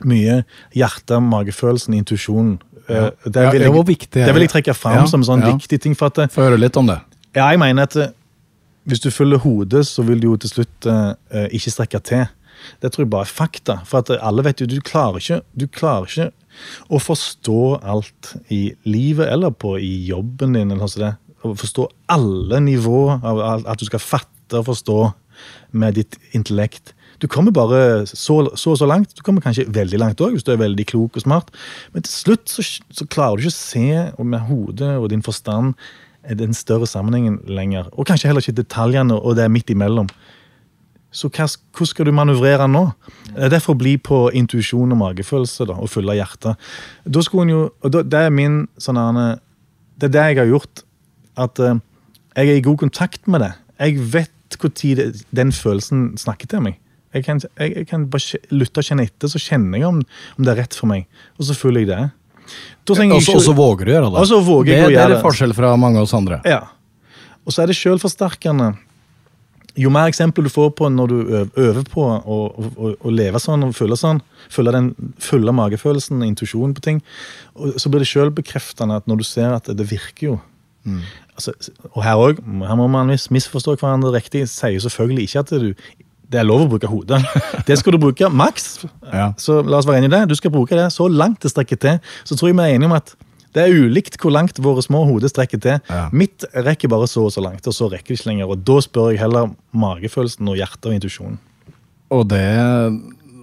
mye 0.08 0.42
hjerte, 0.76 1.18
magefølelsen, 1.20 1.94
intuisjonen. 1.94 2.58
Eh, 2.88 3.10
det, 3.24 3.42
Ja, 3.42 3.50
vil 3.52 3.60
det 3.62 3.68
var 3.70 3.84
jeg- 3.84 3.86
viktig. 3.96 4.24
det 4.26 4.34
vil 4.34 4.42
jeg 4.42 4.50
trekke 4.50 4.74
fram 4.74 4.94
Ja, 4.94 5.04
som 5.06 5.20
en 5.20 5.26
sånn 5.26 5.40
ja. 5.46 5.52
viktig 5.56 5.80
ting. 5.80 5.94
for 5.94 6.06
at 6.06 6.30
Få 6.32 6.42
høre 6.42 6.58
litt 6.58 6.76
om 6.76 6.86
det. 6.86 7.00
ja, 7.34 7.48
jeg 7.50 7.58
mener 7.58 7.82
at 7.82 7.96
eh, 7.96 8.08
hvis 8.88 9.02
du 9.02 9.10
følger 9.14 9.42
hodet, 9.44 9.86
så 9.86 10.02
vil 10.06 10.22
du 10.22 10.30
jo 10.30 10.38
til 10.42 10.50
slutt 10.50 10.88
eh, 10.90 11.12
eh, 11.30 11.48
ikke 11.54 11.74
strekke 11.74 12.00
til. 12.06 12.24
Det 12.82 12.92
tror 12.92 13.04
jeg 13.04 13.10
bare 13.10 13.26
er 13.26 13.34
fakta. 13.34 13.78
For 13.88 14.14
alle 14.18 14.44
vet 14.46 14.62
jo, 14.62 14.68
du 14.70 14.78
klarer 14.84 15.22
ikke, 15.22 15.40
du 15.58 15.66
klarer 15.70 16.08
ikke 16.08 16.30
å 16.92 17.00
forstå 17.02 17.60
alt 17.80 18.34
i 18.52 18.64
livet 18.86 19.30
eller 19.32 19.54
på 19.54 19.76
i 19.80 19.94
jobben 20.06 20.54
din. 20.56 20.70
eller 20.70 20.82
noe 20.82 20.92
sånt. 20.92 21.18
Forstå 21.42 21.88
alle 22.12 22.60
nivåer 22.62 23.22
av 23.26 23.66
at 23.66 23.80
du 23.80 23.88
skal 23.88 24.02
fatte 24.02 24.60
og 24.60 24.68
forstå 24.68 24.98
med 25.72 25.96
ditt 25.98 26.18
intellekt. 26.36 26.92
Du 27.22 27.28
kommer 27.30 27.54
bare 27.54 28.06
så 28.06 28.16
så, 28.56 28.70
og 28.70 28.78
så 28.78 28.86
langt. 28.86 29.14
Du 29.16 29.22
kommer 29.22 29.42
kanskje 29.42 29.68
veldig 29.70 29.98
langt 29.98 30.20
òg, 30.20 30.34
hvis 30.34 30.46
du 30.46 30.52
er 30.52 30.62
veldig 30.62 30.86
klok 30.90 31.16
og 31.16 31.22
smart. 31.22 31.52
Men 31.94 32.02
til 32.02 32.12
slutt 32.12 32.50
så, 32.50 32.62
så 32.90 33.06
klarer 33.06 33.38
du 33.38 33.46
ikke 33.46 33.54
å 33.54 33.58
se 33.58 34.24
med 34.26 34.46
hodet 34.48 34.96
og 34.98 35.10
din 35.10 35.22
forstand 35.22 35.74
den 36.38 36.54
større 36.54 36.86
sammenhengen 36.86 37.40
lenger. 37.46 37.88
Og 37.92 38.06
kanskje 38.06 38.30
heller 38.30 38.44
ikke 38.44 38.62
detaljene 38.62 39.18
og 39.18 39.36
det 39.36 39.44
er 39.44 39.52
midt 39.52 39.70
imellom. 39.70 40.08
Så 41.12 41.28
hva, 41.28 41.44
hvordan 41.44 41.90
skal 41.90 42.08
du 42.08 42.12
manøvrere 42.16 42.68
nå? 42.70 42.86
Det 43.26 43.48
er 43.48 43.52
derfor 43.52 43.76
bli 43.76 43.98
på 44.00 44.30
intuisjon 44.32 44.94
og 44.94 45.00
magefølelse 45.00 45.66
da, 45.68 45.76
og 45.76 45.90
følge 45.92 46.16
hjertet. 46.16 46.68
Da 47.04 47.24
skulle 47.24 47.44
hun 47.44 47.52
jo, 47.52 47.62
og 47.82 47.92
da, 47.92 48.02
Det 48.02 48.20
er 48.26 48.30
min 48.30 48.66
sånn 48.78 48.96
Det 49.96 50.08
er 50.08 50.14
det 50.14 50.24
jeg 50.30 50.38
har 50.38 50.48
gjort. 50.48 50.84
At 51.36 51.58
uh, 51.60 51.76
jeg 52.36 52.48
er 52.48 52.56
i 52.56 52.64
god 52.64 52.78
kontakt 52.78 53.28
med 53.28 53.40
det. 53.40 53.52
Jeg 53.78 54.00
vet 54.12 54.30
når 54.62 55.12
den 55.32 55.52
følelsen 55.52 56.16
snakker 56.18 56.46
til 56.46 56.60
meg. 56.60 56.78
Jeg 57.14 57.24
kan, 57.24 57.40
jeg, 57.58 57.76
jeg 57.76 57.86
kan 57.88 58.08
bare 58.10 58.38
lytte 58.50 58.80
og 58.80 58.84
kjenne 58.84 59.04
etter, 59.04 59.28
så 59.28 59.40
kjenner 59.40 59.78
jeg 59.78 59.88
om, 59.88 60.02
om 60.38 60.44
det 60.44 60.52
er 60.52 60.60
rett 60.62 60.76
for 60.76 60.88
meg. 60.88 61.06
Og 61.38 61.44
så 61.48 61.56
følger 61.56 61.84
jeg 61.84 61.88
det. 61.88 62.10
Og 63.38 63.44
så 63.44 63.54
våger 63.56 63.88
du 63.88 63.92
gjøre 63.94 64.08
det. 64.08 64.22
Også 64.22 64.40
våger 64.44 64.72
det, 64.72 64.86
å 64.86 64.94
det 64.94 65.02
er 65.18 65.20
forskjell 65.22 65.54
fra 65.56 65.74
mange 65.80 66.00
av 66.00 66.08
oss 66.08 66.14
andre. 66.18 66.40
Ja. 66.48 66.64
Og 67.46 67.54
så 67.54 67.62
er 67.62 67.70
det 67.70 67.76
sjølforsterkende. 67.78 68.72
Jo 69.80 69.88
mer 69.92 70.10
eksempler 70.10 70.44
du 70.44 70.52
får 70.52 70.74
på 70.76 70.88
når 70.92 71.12
du 71.12 71.18
øver 71.32 71.84
på 71.88 72.04
å, 72.04 72.38
å, 72.52 72.90
å, 72.92 73.12
leve 73.12 73.40
sånn 73.40 73.64
og 73.64 73.72
føle 73.76 73.96
sånn, 73.96 74.20
følge 74.52 74.74
den 74.74 74.90
fulle 75.22 75.54
magefølelsen 75.56 76.20
og 76.20 76.28
intuisjonen 76.28 76.74
på 76.76 76.84
ting, 76.84 77.00
så 77.80 77.88
blir 77.88 78.04
det 78.04 78.10
sjølbekreftende 78.10 79.00
at 79.00 79.08
når 79.08 79.22
du 79.22 79.26
ser 79.26 79.56
at 79.56 79.70
det, 79.72 79.88
virker 79.88 80.26
jo. 80.26 80.36
Altså, 81.32 81.54
og 81.94 82.02
her 82.04 82.20
òg, 82.20 82.42
her 82.42 82.76
må 82.76 82.90
man 82.92 83.14
misforstå 83.14 83.78
hverandre 83.78 84.12
riktig. 84.12 84.44
Sier 84.52 84.82
selvfølgelig 84.84 85.30
ikke 85.30 85.44
at 85.46 85.54
du 85.62 85.70
det 86.32 86.40
er 86.40 86.48
lov 86.48 86.64
å 86.64 86.70
bruke 86.72 86.88
hodet. 86.90 87.20
Det 87.68 87.76
skal 87.78 87.94
du 87.94 88.00
bruke 88.02 88.30
maks. 88.32 88.86
Ja. 89.12 89.32
Så 89.40 89.60
la 89.60 89.78
oss 89.78 89.88
være 89.88 90.02
enige 90.02 90.12
i 90.12 90.14
det. 90.16 90.32
Du 90.32 90.38
skal 90.38 90.52
bruke 90.54 90.78
det 90.78 90.88
så 90.94 91.08
langt 91.10 91.44
det 91.44 91.52
strekker 91.52 91.78
til. 91.80 92.00
Så 92.24 92.38
tror 92.38 92.50
jeg 92.50 92.58
vi 92.58 92.64
er 92.64 92.78
enige 92.78 92.90
om 92.90 92.96
at 92.96 93.14
det 93.52 93.66
er 93.66 93.74
ulikt 93.84 94.16
hvor 94.20 94.32
langt 94.32 94.56
våre 94.64 94.80
små 94.84 95.02
hoder 95.08 95.28
strekker 95.28 95.60
til. 95.60 95.80
Ja. 95.92 96.06
Mitt 96.16 96.46
rekker 96.54 96.90
bare 96.92 97.08
så 97.10 97.26
og 97.28 97.34
så 97.34 97.44
langt, 97.44 97.66
og 97.68 97.76
så 97.76 97.90
rekker 97.92 98.14
det 98.14 98.20
ikke 98.20 98.30
lenger. 98.30 98.52
Og 98.54 98.64
da 98.64 98.78
spør 98.84 99.12
jeg 99.12 99.20
heller 99.20 99.52
magefølelsen 99.76 100.48
og 100.48 100.56
hjertet 100.56 100.88
og 100.88 100.96
intuisjonen. 100.96 101.38
Og 102.12 102.26
det 102.28 102.44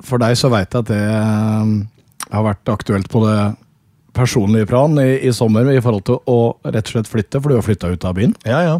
For 0.05 0.21
deg 0.21 0.37
så 0.39 0.49
veit 0.51 0.71
jeg 0.71 0.85
at 0.85 0.89
det 0.89 0.99
eh, 1.03 1.71
har 2.31 2.45
vært 2.45 2.69
aktuelt 2.71 3.09
på 3.11 3.21
det 3.25 3.39
personlige 4.15 4.67
plan 4.69 4.95
i, 5.01 5.19
i 5.27 5.33
sommer 5.35 5.67
i 5.71 5.81
forhold 5.83 6.05
til 6.07 6.21
å 6.29 6.37
rett 6.63 6.87
og 6.87 6.93
slett 6.93 7.09
flytte, 7.11 7.41
for 7.41 7.51
du 7.51 7.59
har 7.59 7.65
flytta 7.65 7.91
ut 7.91 8.07
av 8.07 8.15
byen. 8.17 8.33
Ja, 8.47 8.61
ja. 8.65 8.77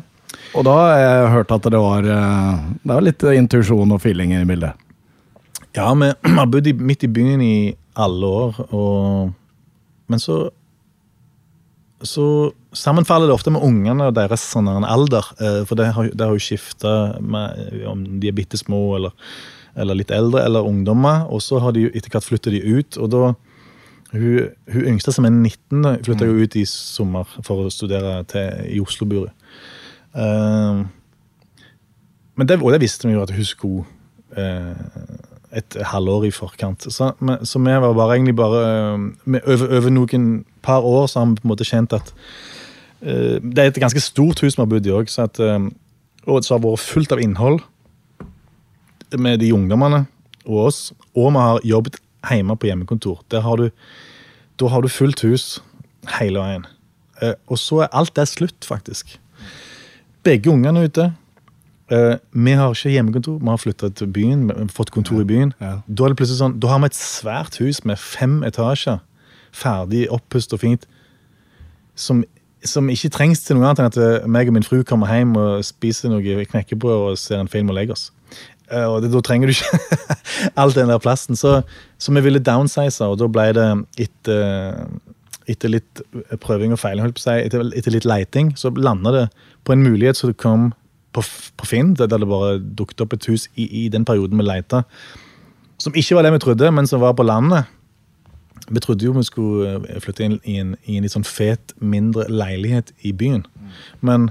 Og 0.58 0.66
da 0.66 0.76
har 0.76 1.00
jeg 1.02 1.32
hørt 1.36 1.52
at 1.56 1.68
det 1.74 1.80
var, 1.82 2.06
eh, 2.06 2.62
det 2.84 2.94
var 2.96 3.06
litt 3.06 3.24
intuisjon 3.24 3.92
og 3.94 4.02
feeling 4.02 4.34
i 4.34 4.46
bildet. 4.50 4.74
Ja, 5.78 5.92
vi 5.94 6.10
har 6.40 6.48
bodd 6.50 6.70
midt 6.82 7.06
i 7.06 7.12
byen 7.14 7.42
i 7.46 7.76
alle 8.00 8.26
år, 8.26 8.64
og 8.74 9.36
Men 10.10 10.20
så 10.20 10.50
Så 12.02 12.52
sammenfaller 12.74 13.28
det 13.28 13.36
ofte 13.36 13.52
med 13.52 13.62
ungene 13.62 14.08
og 14.08 14.16
deres 14.16 14.42
sånn 14.54 14.68
alder. 14.88 15.26
eh, 15.42 15.66
For 15.68 15.76
det 15.76 15.92
har, 15.94 16.10
det 16.10 16.26
har 16.26 16.32
jo 16.34 16.40
skifta 16.40 17.20
om 17.20 18.20
de 18.22 18.28
er 18.30 18.34
bitte 18.38 18.58
små 18.58 18.96
eller, 18.96 19.12
eller 19.76 19.96
litt 20.00 20.10
eldre, 20.12 20.46
eller 20.46 20.64
ungdommer. 20.66 21.28
Og 21.30 21.42
så 21.44 21.60
har 21.60 21.74
de 21.76 21.90
etter 21.92 22.10
hvert 22.10 22.24
flyttet 22.24 22.54
de 22.56 22.62
ut, 22.64 22.98
og 22.98 23.10
da 23.12 23.36
Hun, 24.12 24.50
hun 24.74 24.86
yngste, 24.96 25.12
som 25.14 25.26
er 25.26 25.30
19, 25.30 25.84
da, 25.84 25.92
flytta 26.02 26.26
jo 26.26 26.40
ut 26.42 26.56
i 26.58 26.64
sommer 26.66 27.28
for 27.46 27.68
å 27.68 27.70
studere 27.70 28.24
til, 28.26 28.48
i 28.66 28.80
Oslo-buret. 28.82 29.30
Eh, 30.20 30.84
men 32.40 32.48
det, 32.48 32.60
og 32.62 32.74
det 32.76 32.82
visste 32.84 33.08
vi 33.08 33.16
jo 33.16 33.24
at 33.24 33.34
hun 33.36 33.48
skulle 33.48 33.86
eh, 34.38 34.76
et 35.60 35.78
halvår 35.92 36.28
i 36.30 36.32
forkant. 36.34 36.86
Så, 36.94 37.12
men, 37.20 37.46
så 37.46 37.60
vi 37.60 37.76
var 37.84 37.94
bare 37.98 38.18
egentlig 38.18 38.36
bare 38.38 38.62
eh, 38.68 39.42
over, 39.44 39.68
over 39.80 39.90
noen 39.96 40.30
par 40.66 40.86
år 40.86 41.08
så 41.08 41.20
har 41.24 41.32
vi 41.32 41.42
på 41.42 41.48
en 41.48 41.54
måte 41.54 41.68
kjent 41.68 41.96
at 41.96 42.14
eh, 43.02 43.40
Det 43.42 43.58
er 43.58 43.72
et 43.72 43.82
ganske 43.82 44.04
stort 44.04 44.44
hus 44.44 44.58
vi 44.58 44.62
har 44.62 44.70
bodd 44.70 44.88
i 44.88 44.94
òg, 44.94 45.10
uh, 45.10 45.70
og 46.28 46.44
så 46.44 46.56
har 46.56 46.64
vært 46.64 46.86
fullt 46.86 47.16
av 47.16 47.24
innhold 47.24 47.62
med 49.18 49.40
de 49.42 49.54
ungdommene 49.56 50.06
og 50.46 50.66
oss. 50.68 50.82
Og 51.16 51.32
vi 51.34 51.42
har 51.42 51.66
jobbet 51.66 51.98
hjemme 52.30 52.56
på 52.60 52.70
hjemmekontor. 52.70 53.24
Har 53.32 53.58
du, 53.58 53.70
da 54.60 54.68
har 54.68 54.82
du 54.82 54.92
fullt 54.92 55.24
hus 55.26 55.64
hele 56.20 56.42
veien. 56.42 56.68
Eh, 57.22 57.36
og 57.48 57.60
så 57.60 57.84
er 57.84 57.96
alt 57.96 58.16
det 58.16 58.28
slutt, 58.32 58.66
faktisk. 58.66 59.18
Begge 60.24 60.52
ungene 60.52 60.86
ute. 60.88 61.10
Eh, 61.90 62.16
vi 62.32 62.52
har 62.52 62.74
ikke 62.74 62.92
hjemmekontor, 62.94 63.40
vi 63.42 63.50
har 63.50 63.58
flytta 63.58 63.90
til 63.90 64.08
byen. 64.14 64.48
vi 64.48 64.54
har 64.58 64.68
fått 64.74 64.92
kontor 64.92 65.22
i 65.22 65.26
byen. 65.26 65.54
Ja. 65.62 65.80
Da 65.88 66.04
er 66.04 66.14
det 66.14 66.20
plutselig 66.20 66.42
sånn, 66.42 66.60
da 66.62 66.68
har 66.70 66.80
vi 66.84 66.90
et 66.92 67.00
svært 67.00 67.58
hus 67.62 67.82
med 67.86 67.98
fem 67.98 68.44
etasjer. 68.46 69.00
Ferdig 69.52 70.06
oppustet 70.14 70.54
og 70.54 70.62
fint. 70.62 70.86
Som, 71.98 72.24
som 72.64 72.90
ikke 72.94 73.10
trengs 73.10 73.42
til 73.44 73.58
noe 73.58 73.72
annet 73.72 73.82
enn 73.82 73.90
at 73.90 73.98
eh, 73.98 74.28
meg 74.30 74.52
og 74.52 74.60
min 74.60 74.68
fru 74.68 74.84
kommer 74.88 75.10
hjem 75.10 75.34
og 75.40 75.66
spiser 75.66 76.14
noe 76.14 76.46
knekkebrød 76.46 77.10
og 77.10 77.18
ser 77.18 77.42
en 77.42 77.50
film 77.50 77.74
og 77.74 77.80
legger 77.80 77.98
oss. 77.98 78.12
Eh, 78.70 78.86
og 78.86 79.02
det, 79.02 79.12
Da 79.12 79.22
trenger 79.26 79.50
du 79.50 79.56
ikke 79.56 80.14
all 80.62 80.76
den 80.76 80.94
der 80.94 81.02
plassen. 81.02 81.36
Så, 81.36 81.62
så 81.98 82.14
vi 82.14 82.22
ville 82.22 82.44
downsize, 82.44 83.02
og 83.06 83.18
da 83.18 83.28
ble 83.28 83.50
det 83.58 83.70
etter, 84.06 84.86
etter 85.50 85.72
litt 85.74 86.02
prøving 86.44 86.74
og 86.76 86.82
feiling, 86.82 87.10
seg, 87.20 87.48
etter, 87.48 87.66
etter 87.78 87.96
litt 87.96 88.08
leiting, 88.08 88.54
så 88.60 88.72
landa 88.76 89.14
det 89.16 89.26
på 89.68 89.74
en 89.74 89.84
mulighet 89.86 90.20
som 90.20 90.36
kom 90.38 90.70
på, 91.16 91.24
på 91.58 91.68
Finn, 91.70 91.96
der 91.98 92.12
det 92.12 92.30
bare 92.30 92.60
dukket 92.60 93.02
opp 93.06 93.16
et 93.18 93.26
hus 93.32 93.48
i, 93.56 93.66
i 93.66 93.88
den 93.90 94.06
perioden 94.06 94.40
vi 94.40 94.46
leita. 94.46 94.84
Som 95.82 95.96
ikke 95.98 96.18
var 96.18 96.28
det 96.28 96.36
vi 96.36 96.44
trodde, 96.44 96.72
men 96.76 96.88
som 96.88 97.02
var 97.02 97.16
på 97.18 97.26
landet. 97.26 97.70
Vi 98.70 98.84
trodde 98.84 99.08
jo 99.08 99.16
vi 99.16 99.26
skulle 99.26 99.80
eh, 99.80 99.98
flytte 100.04 100.28
inn 100.28 100.38
i 100.44 100.60
en, 100.62 100.76
i 100.86 101.00
en 101.00 101.08
litt 101.08 101.16
sånn 101.16 101.26
fet, 101.26 101.74
mindre 101.82 102.28
leilighet 102.30 102.94
i 103.08 103.16
byen. 103.16 103.46
Men 104.06 104.30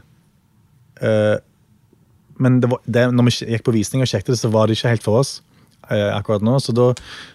øh, 1.02 1.36
men 2.38 2.60
det 2.62 2.70
var, 2.70 2.80
det, 2.86 3.02
når 3.10 3.26
vi 3.26 3.32
gikk 3.50 3.66
på 3.66 3.74
visning 3.74 4.04
og 4.04 4.10
sjekket 4.10 4.36
det, 4.36 4.38
så 4.38 4.50
var 4.54 4.68
det 4.68 4.78
ikke 4.78 4.92
helt 4.92 5.02
for 5.02 5.20
oss 5.20 5.40
eh, 5.90 6.10
akkurat 6.14 6.44
nå. 6.46 6.54
Så 6.62 6.74
da, 6.76 6.92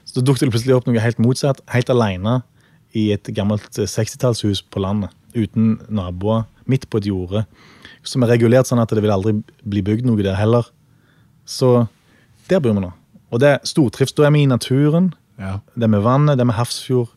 så 0.07 0.23
dukket 0.23 0.47
det 0.47 0.53
plutselig 0.53 0.77
opp 0.77 0.87
noe 0.87 1.03
helt 1.03 1.19
motsatt. 1.19 1.59
Helt 1.73 1.91
alene 1.91 2.39
i 2.93 3.07
et 3.15 3.29
gammelt 3.35 3.77
eh, 3.81 3.87
60-tallshus 3.89 4.63
på 4.71 4.81
landet. 4.83 5.09
Uten 5.35 5.79
naboer. 5.89 6.45
Midt 6.69 6.85
på 6.89 7.01
et 7.01 7.07
jorde. 7.09 7.45
Som 8.05 8.23
er 8.23 8.33
regulert 8.35 8.67
sånn 8.69 8.79
at 8.83 8.91
det 8.93 9.01
vil 9.03 9.11
aldri 9.13 9.33
bli 9.67 9.81
bygd 9.83 10.05
noe 10.07 10.21
der 10.23 10.37
heller. 10.39 10.67
Så 11.45 11.87
der 12.51 12.61
bor 12.63 12.75
vi 12.77 12.83
nå. 12.85 12.91
Og 13.33 13.41
det 13.41 13.49
er 13.55 13.65
stortrives. 13.67 14.13
Da 14.15 14.27
er 14.27 14.33
vi 14.35 14.43
i 14.45 14.49
naturen. 14.51 15.11
Ja. 15.41 15.57
Det 15.75 15.87
er 15.87 15.91
med 15.95 16.03
vannet, 16.05 16.37
det 16.37 16.45
er 16.45 16.49
med 16.51 16.59
havsfjord. 16.59 17.09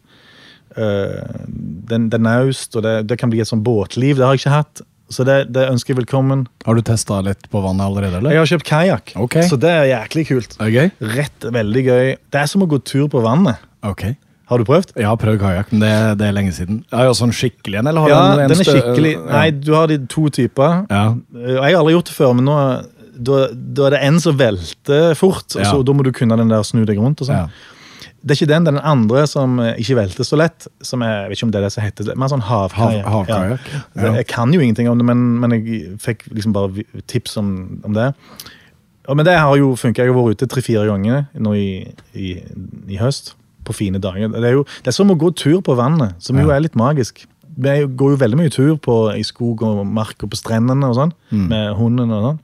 eh, 0.77 1.47
det, 1.47 1.99
det 2.11 2.19
er 2.19 2.25
naust, 2.25 2.75
og 2.77 2.83
det, 2.87 2.95
det 3.11 3.19
kan 3.21 3.31
bli 3.33 3.41
et 3.45 3.51
sånn 3.51 3.62
båtliv. 3.67 4.17
Det 4.19 4.25
har 4.27 4.35
jeg 4.37 4.45
ikke 4.47 4.55
hatt. 4.57 4.83
Så 5.12 5.23
det, 5.23 5.37
det 5.55 5.69
ønsker 5.71 5.93
jeg 5.95 6.01
velkommen. 6.01 6.47
Har 6.67 6.75
du 6.75 6.83
testa 6.83 7.21
litt 7.23 7.45
på 7.53 7.61
vannet 7.62 7.85
allerede, 7.87 8.19
eller? 8.19 8.35
Jeg 8.35 8.43
har 8.43 8.49
kjøpt 8.51 8.67
kajakk, 8.67 9.12
Ok. 9.23 9.37
så 9.47 9.59
det 9.62 9.71
er 9.71 9.85
jæklig 9.93 10.25
kult. 10.33 10.57
Okay. 10.59 10.91
Rett, 11.15 11.47
veldig 11.55 11.85
gøy. 11.87 12.09
Det 12.35 12.41
er 12.41 12.51
som 12.51 12.65
å 12.65 12.69
gå 12.73 12.81
tur 12.83 13.07
på 13.12 13.23
vannet. 13.23 13.62
Ok. 13.87 14.09
Har 14.46 14.59
du 14.59 14.64
prøvd? 14.64 14.92
Jeg 14.94 15.06
har 15.11 15.16
prøvd 15.18 15.40
kajakk, 15.42 15.70
men 15.74 15.80
det, 15.82 15.92
det 16.20 16.26
er 16.28 16.35
lenge 16.37 16.52
siden. 16.54 16.85
Har 16.94 17.09
jo 17.09 17.14
sånn 17.18 17.32
skikkelig 17.35 17.80
en, 17.80 17.88
eller 17.90 18.04
har 18.04 18.11
Ja, 18.12 18.18
den, 18.22 18.38
en, 18.38 18.44
en 18.44 18.52
den 18.52 18.61
er 18.62 18.68
skikkelig 18.68 19.14
Nei, 19.26 19.46
du 19.59 19.72
har 19.74 19.88
de 19.90 19.96
to 20.06 20.28
typer. 20.30 20.85
Ja. 20.90 21.06
Eh, 21.35 21.56
Jeg 21.56 21.72
har 21.74 21.80
aldri 21.80 21.96
gjort 21.96 22.12
det 22.12 22.14
før, 22.14 22.35
men 22.38 22.46
nå 22.46 22.59
da, 23.16 23.38
da 23.54 23.87
er 23.88 23.94
det 23.96 24.02
en 24.06 24.20
som 24.20 24.37
velter 24.38 25.14
fort, 25.18 25.48
og 25.56 25.64
så, 25.64 25.72
Ja. 25.72 25.82
da 25.88 25.92
må 25.96 26.04
du 26.06 26.12
kunne 26.14 26.37
den 26.38 26.52
der 26.52 26.62
snu 26.68 26.85
deg 26.87 26.98
rundt. 27.00 27.22
og 27.24 27.30
sånn. 27.30 27.48
Ja. 27.48 27.72
Det 28.26 28.35
er 28.35 28.38
ikke 28.40 28.48
den, 28.50 28.64
det 28.66 28.70
er 28.72 28.76
den 28.78 28.87
andre 28.90 29.24
som 29.30 29.59
eh, 29.62 29.74
ikke 29.82 29.96
velter 29.98 30.26
så 30.26 30.37
lett. 30.38 30.66
Som 30.85 31.02
er, 31.02 31.24
jeg 31.24 31.30
vet 31.30 31.38
ikke 31.38 31.46
om 31.48 31.54
det 31.54 31.59
er 31.61 31.66
det 31.66 31.72
som 31.74 31.85
heter 31.87 32.04
det, 32.11 32.16
men 32.18 32.28
sånn 32.30 32.42
havkajakk. 32.46 33.06
Hav- 33.06 33.26
havkajakk, 33.30 33.72
Ja. 33.72 33.80
ja. 34.04 34.12
Jeg 34.20 34.26
kan 34.30 34.52
jo 34.54 34.61
ingenting 34.61 34.88
om 34.90 34.98
det, 34.98 35.06
men, 35.11 35.24
men 35.42 35.51
jeg 35.59 35.97
fikk 36.03 36.26
liksom 36.34 36.55
bare 36.55 36.84
tips 37.11 37.36
om, 37.42 37.51
om 37.86 37.94
det. 37.97 38.12
Men 39.09 39.24
det 39.26 39.36
har 39.38 39.57
jo 39.59 39.74
funka. 39.78 40.03
Jeg 40.03 40.11
har 40.12 40.18
vært 40.18 40.38
ute 40.40 40.49
tre-fire 40.51 40.86
ganger 40.86 41.26
nå 41.38 41.53
i, 41.55 41.66
i, 42.14 42.32
i 42.90 42.97
høst. 42.99 43.34
På 43.67 43.75
fine 43.75 43.99
dager. 44.03 44.31
Det 44.33 44.45
er 44.47 44.55
jo 44.61 44.64
det 44.83 44.93
er 44.93 44.97
som 44.97 45.11
å 45.11 45.17
gå 45.19 45.33
tur 45.35 45.61
på 45.67 45.75
vannet, 45.79 46.14
som 46.23 46.39
jo 46.39 46.49
er 46.55 46.61
litt 46.62 46.77
magisk. 46.79 47.25
Vi 47.57 47.73
går 47.99 48.11
jo 48.14 48.19
veldig 48.21 48.37
mye 48.39 48.53
tur 48.53 48.75
på, 48.79 48.95
i 49.17 49.23
skog 49.25 49.62
og 49.67 49.81
mark 49.89 50.23
og 50.23 50.31
på 50.31 50.37
strendene 50.39 50.91
og 50.91 50.95
sånn, 50.99 51.12
Mm. 51.33 51.49
med 51.49 51.75
hunden 51.79 52.12
og 52.12 52.23
sånn. 52.27 52.39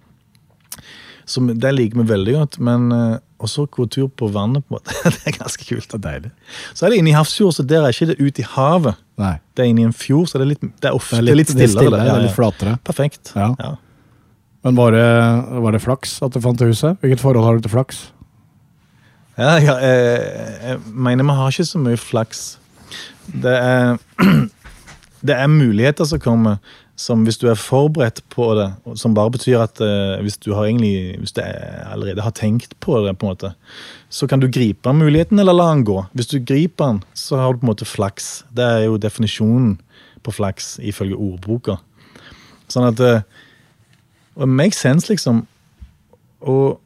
Så 1.28 1.40
det 1.54 1.70
liker 1.76 2.00
vi 2.02 2.06
veldig 2.08 2.32
godt. 2.34 2.58
Men 2.64 2.88
eh, 2.92 3.18
også 3.42 3.66
gå 3.70 3.86
tur 3.92 4.08
på 4.08 4.28
vannet, 4.34 4.64
på 4.66 4.74
en 4.74 4.80
måte. 4.80 4.96
det 5.14 5.20
er 5.30 5.36
ganske 5.38 5.64
kult. 5.68 5.86
Det 5.92 5.98
er 6.00 6.02
deilig. 6.08 6.32
Så 6.74 6.86
er 6.86 6.90
det 6.94 6.98
inne 7.02 7.12
i 7.12 7.16
Hafrsfjord, 7.16 7.54
så 7.54 7.64
der 7.66 7.84
er 7.86 7.94
ikke 7.94 8.08
det 8.12 8.18
ut 8.20 8.40
i 8.42 8.46
havet. 8.56 8.98
Nei. 9.22 9.34
Det 9.54 9.64
er 9.64 9.70
inne 9.70 9.84
i 9.84 9.88
en 9.90 9.94
fjord, 9.96 10.26
så 10.32 10.40
det 10.40 10.46
er, 10.48 10.50
litt, 10.54 10.64
det 10.82 10.90
er 10.90 10.96
ofte 10.98 11.20
Det 11.20 11.22
er 11.22 11.38
litt, 11.38 11.52
litt 11.52 11.52
stillere. 11.52 11.76
stille, 11.76 11.96
der. 11.96 12.02
det 12.02 12.10
Ja, 12.10 12.16
ja. 12.18 12.24
litt 12.26 12.36
flatere. 12.36 12.74
Perfekt. 12.88 13.32
Ja. 13.36 13.74
Men 14.64 14.76
var 14.78 14.92
det, 14.94 15.06
var 15.66 15.72
det 15.76 15.82
flaks 15.82 16.16
at 16.22 16.32
du 16.34 16.40
fant 16.42 16.60
huset? 16.66 16.98
Hvilket 17.02 17.20
forhold 17.22 17.44
har 17.46 17.58
du 17.58 17.64
til 17.68 17.74
flaks? 17.76 18.02
Ja, 19.38 19.54
jeg, 19.56 19.76
jeg 20.68 20.80
mener 20.92 21.24
vi 21.24 21.36
har 21.38 21.52
ikke 21.54 21.64
så 21.64 21.80
mye 21.80 21.96
flaks. 22.00 22.42
Det 23.32 23.52
er 23.56 23.96
det 25.26 25.36
er 25.36 25.46
muligheter 25.48 26.04
som 26.08 26.20
kommer, 26.20 26.58
som 26.98 27.22
hvis 27.24 27.38
du 27.40 27.46
er 27.48 27.56
forberedt 27.58 28.20
på 28.30 28.50
det, 28.58 28.66
som 29.00 29.14
bare 29.16 29.32
betyr 29.32 29.62
at 29.64 29.80
eh, 29.82 30.18
hvis 30.22 30.36
du 30.42 30.50
egentlig, 30.52 31.16
hvis 31.22 31.32
du 31.32 31.40
er- 31.44 31.86
allerede 31.94 32.22
har 32.26 32.34
tenkt 32.36 32.74
på 32.84 32.98
det, 33.06 33.14
på 33.18 33.26
en 33.26 33.32
måte, 33.32 33.52
så 34.12 34.26
kan 34.28 34.42
du 34.42 34.50
gripe 34.52 34.92
muligheten 34.92 35.38
eller 35.40 35.56
la 35.56 35.70
den 35.72 35.84
gå. 35.88 36.02
Hvis 36.12 36.28
du 36.34 36.36
griper 36.44 36.90
den, 36.92 37.00
så 37.14 37.40
har 37.40 37.52
du 37.54 37.62
på 37.62 37.66
en 37.66 37.72
måte 37.72 37.88
flaks. 37.88 38.44
Det 38.52 38.64
er 38.66 38.84
jo 38.90 38.98
definisjonen 39.00 39.78
på 40.22 40.34
flaks 40.36 40.76
ifølge 40.84 41.16
ordboka. 41.16 41.78
Sånn 42.70 42.90
at 42.92 43.00
eh, 43.00 43.22
Og 44.36 44.46
it 44.46 44.48
makes 44.48 44.78
sense, 44.80 45.08
liksom. 45.12 45.42
Og 46.40 46.62
eh, 46.72 46.78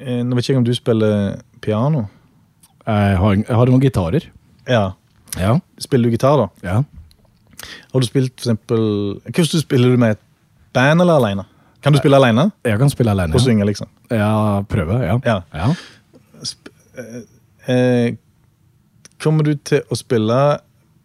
Nå 0.00 0.36
vet 0.36 0.44
ikke 0.44 0.54
jeg 0.54 0.60
om 0.62 0.64
du 0.64 0.72
spiller 0.74 1.40
piano. 1.60 2.06
Jeg 2.86 3.18
har, 3.20 3.34
jeg 3.36 3.56
har 3.56 3.70
noen 3.70 3.82
gitarer. 3.82 4.26
Ja. 4.68 4.92
Ja. 5.38 5.58
Spiller 5.78 6.08
du 6.08 6.14
gitar, 6.16 6.40
da? 6.40 6.48
ja. 6.66 6.80
Har 7.92 8.00
du 8.00 8.06
spilt 8.08 8.32
for 8.40 8.40
eksempel 8.40 8.84
Hvordan 9.28 9.60
spiller 9.60 9.92
du 9.92 9.98
med 10.00 10.14
et 10.16 10.20
band 10.72 11.02
eller 11.04 11.20
alene? 11.20 11.44
Kan 11.84 11.92
du 11.92 11.98
spille 12.00 12.16
alene 12.16 12.46
Jeg 12.64 12.78
kan 12.80 12.90
spille 12.90 13.12
alene. 13.12 13.34
og 13.34 13.40
synge, 13.40 13.66
liksom? 13.68 13.88
Ja, 14.10 14.62
prøve. 14.68 14.96
Ja. 15.04 15.18
Ja. 15.24 15.40
ja. 15.54 15.68
Eh, 17.68 18.14
kommer 19.20 19.44
du 19.44 19.54
til 19.56 19.82
å 19.92 19.96
spille 19.98 20.40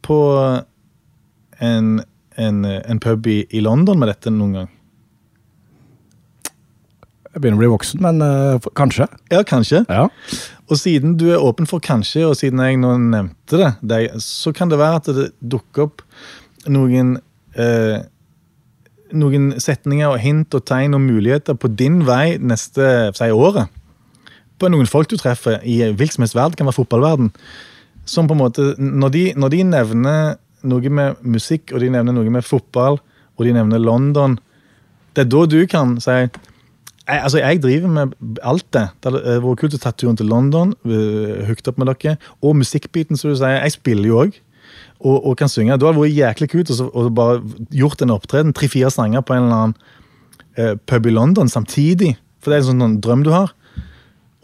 på 0.06 0.18
en, 1.60 2.00
en, 2.38 2.66
en 2.66 3.00
pub 3.04 3.28
i, 3.28 3.42
i 3.52 3.60
London 3.64 4.00
med 4.00 4.12
dette 4.14 4.32
noen 4.32 4.54
gang? 4.62 4.72
Jeg 7.36 7.44
begynner 7.44 7.60
å 7.60 7.64
bli 7.66 7.72
voksen, 7.74 8.00
men 8.00 8.24
uh, 8.24 8.68
kanskje. 8.80 9.10
Ja, 9.28 9.42
kanskje. 9.44 9.82
Ja. 9.92 10.06
Og 10.72 10.80
siden 10.80 11.18
du 11.20 11.26
er 11.34 11.44
åpen 11.44 11.68
for 11.68 11.84
kanskje, 11.84 12.24
og 12.30 12.38
siden 12.40 12.62
jeg 12.64 12.80
nå 12.80 12.94
nevnte 13.02 13.60
det, 13.60 13.72
det 13.84 13.98
så 14.24 14.54
kan 14.56 14.72
det 14.72 14.80
være 14.80 15.02
at 15.02 15.10
det 15.18 15.26
dukker 15.44 15.90
opp 15.90 16.06
noen 16.72 17.18
uh, 17.60 17.98
noen 19.16 19.52
setninger 19.62 20.08
og 20.08 20.22
hint 20.24 20.56
og 20.56 20.64
tegn 20.68 20.96
og 20.96 21.04
muligheter 21.04 21.60
på 21.60 21.70
din 21.76 22.02
vei 22.08 22.38
neste 22.40 23.12
si, 23.20 23.30
året. 23.36 23.68
På 24.56 24.72
noen 24.72 24.88
folk 24.88 25.12
du 25.12 25.18
treffer 25.20 25.60
i 25.68 25.82
hvilken 25.92 26.18
som 26.18 26.26
helst 26.26 26.40
verden, 26.40 26.56
kan 26.56 26.72
være 26.72 26.80
fotballverden. 26.80 27.34
Som 28.08 28.32
på 28.32 28.38
en 28.38 28.44
måte, 28.46 28.72
når 28.80 29.12
de, 29.12 29.28
når 29.36 29.54
de 29.54 29.62
nevner 29.76 30.36
noe 30.66 30.96
med 31.04 31.22
musikk, 31.36 31.76
og 31.76 31.84
de 31.84 31.92
nevner 31.92 32.16
noe 32.16 32.32
med 32.32 32.48
fotball, 32.48 33.02
og 33.36 33.44
de 33.44 33.54
nevner 33.60 33.84
London, 33.84 34.40
det 35.16 35.26
er 35.26 35.32
da 35.32 35.46
du 35.52 35.60
kan 35.68 35.98
si 36.04 36.22
jeg, 37.06 37.22
altså, 37.22 37.40
jeg 37.42 37.62
driver 37.62 37.92
med 37.92 38.16
alt 38.42 38.66
det. 38.74 38.88
Det 39.04 39.12
hadde 39.12 39.38
vært 39.44 39.62
kult 39.62 39.78
å 39.78 39.82
ta 39.82 39.92
turen 39.94 40.18
til 40.18 40.30
London, 40.32 40.74
uh, 40.88 41.46
hooket 41.48 41.70
opp 41.72 41.80
med 41.82 41.92
dere. 41.92 42.18
Og 42.42 42.58
musikkbiten, 42.58 43.20
som 43.20 43.32
du 43.32 43.38
sier. 43.38 43.60
Jeg 43.62 43.78
spiller 43.78 44.10
jo 44.10 44.22
òg. 44.26 44.40
Og, 45.06 45.18
og 45.20 45.36
kan 45.38 45.52
synge. 45.52 45.76
Det 45.78 45.86
hadde 45.86 46.00
vært 46.00 46.16
jæklig 46.18 46.50
kult 46.54 46.72
å 46.74 47.10
bare 47.14 47.42
gjort 47.76 48.02
en 48.02 48.16
opptreden, 48.16 48.56
tre-fire 48.56 48.90
sanger 48.94 49.22
på 49.26 49.36
en 49.36 49.44
eller 49.44 49.58
annen 49.60 49.76
eh, 50.58 50.74
pub 50.88 51.06
i 51.06 51.14
London 51.14 51.52
samtidig. 51.52 52.16
For 52.42 52.50
det 52.50 52.58
er 52.58 52.64
en 52.64 52.70
sånn, 52.72 52.84
sånn 52.86 52.98
drøm 53.04 53.26
du 53.28 53.30
har. 53.36 53.52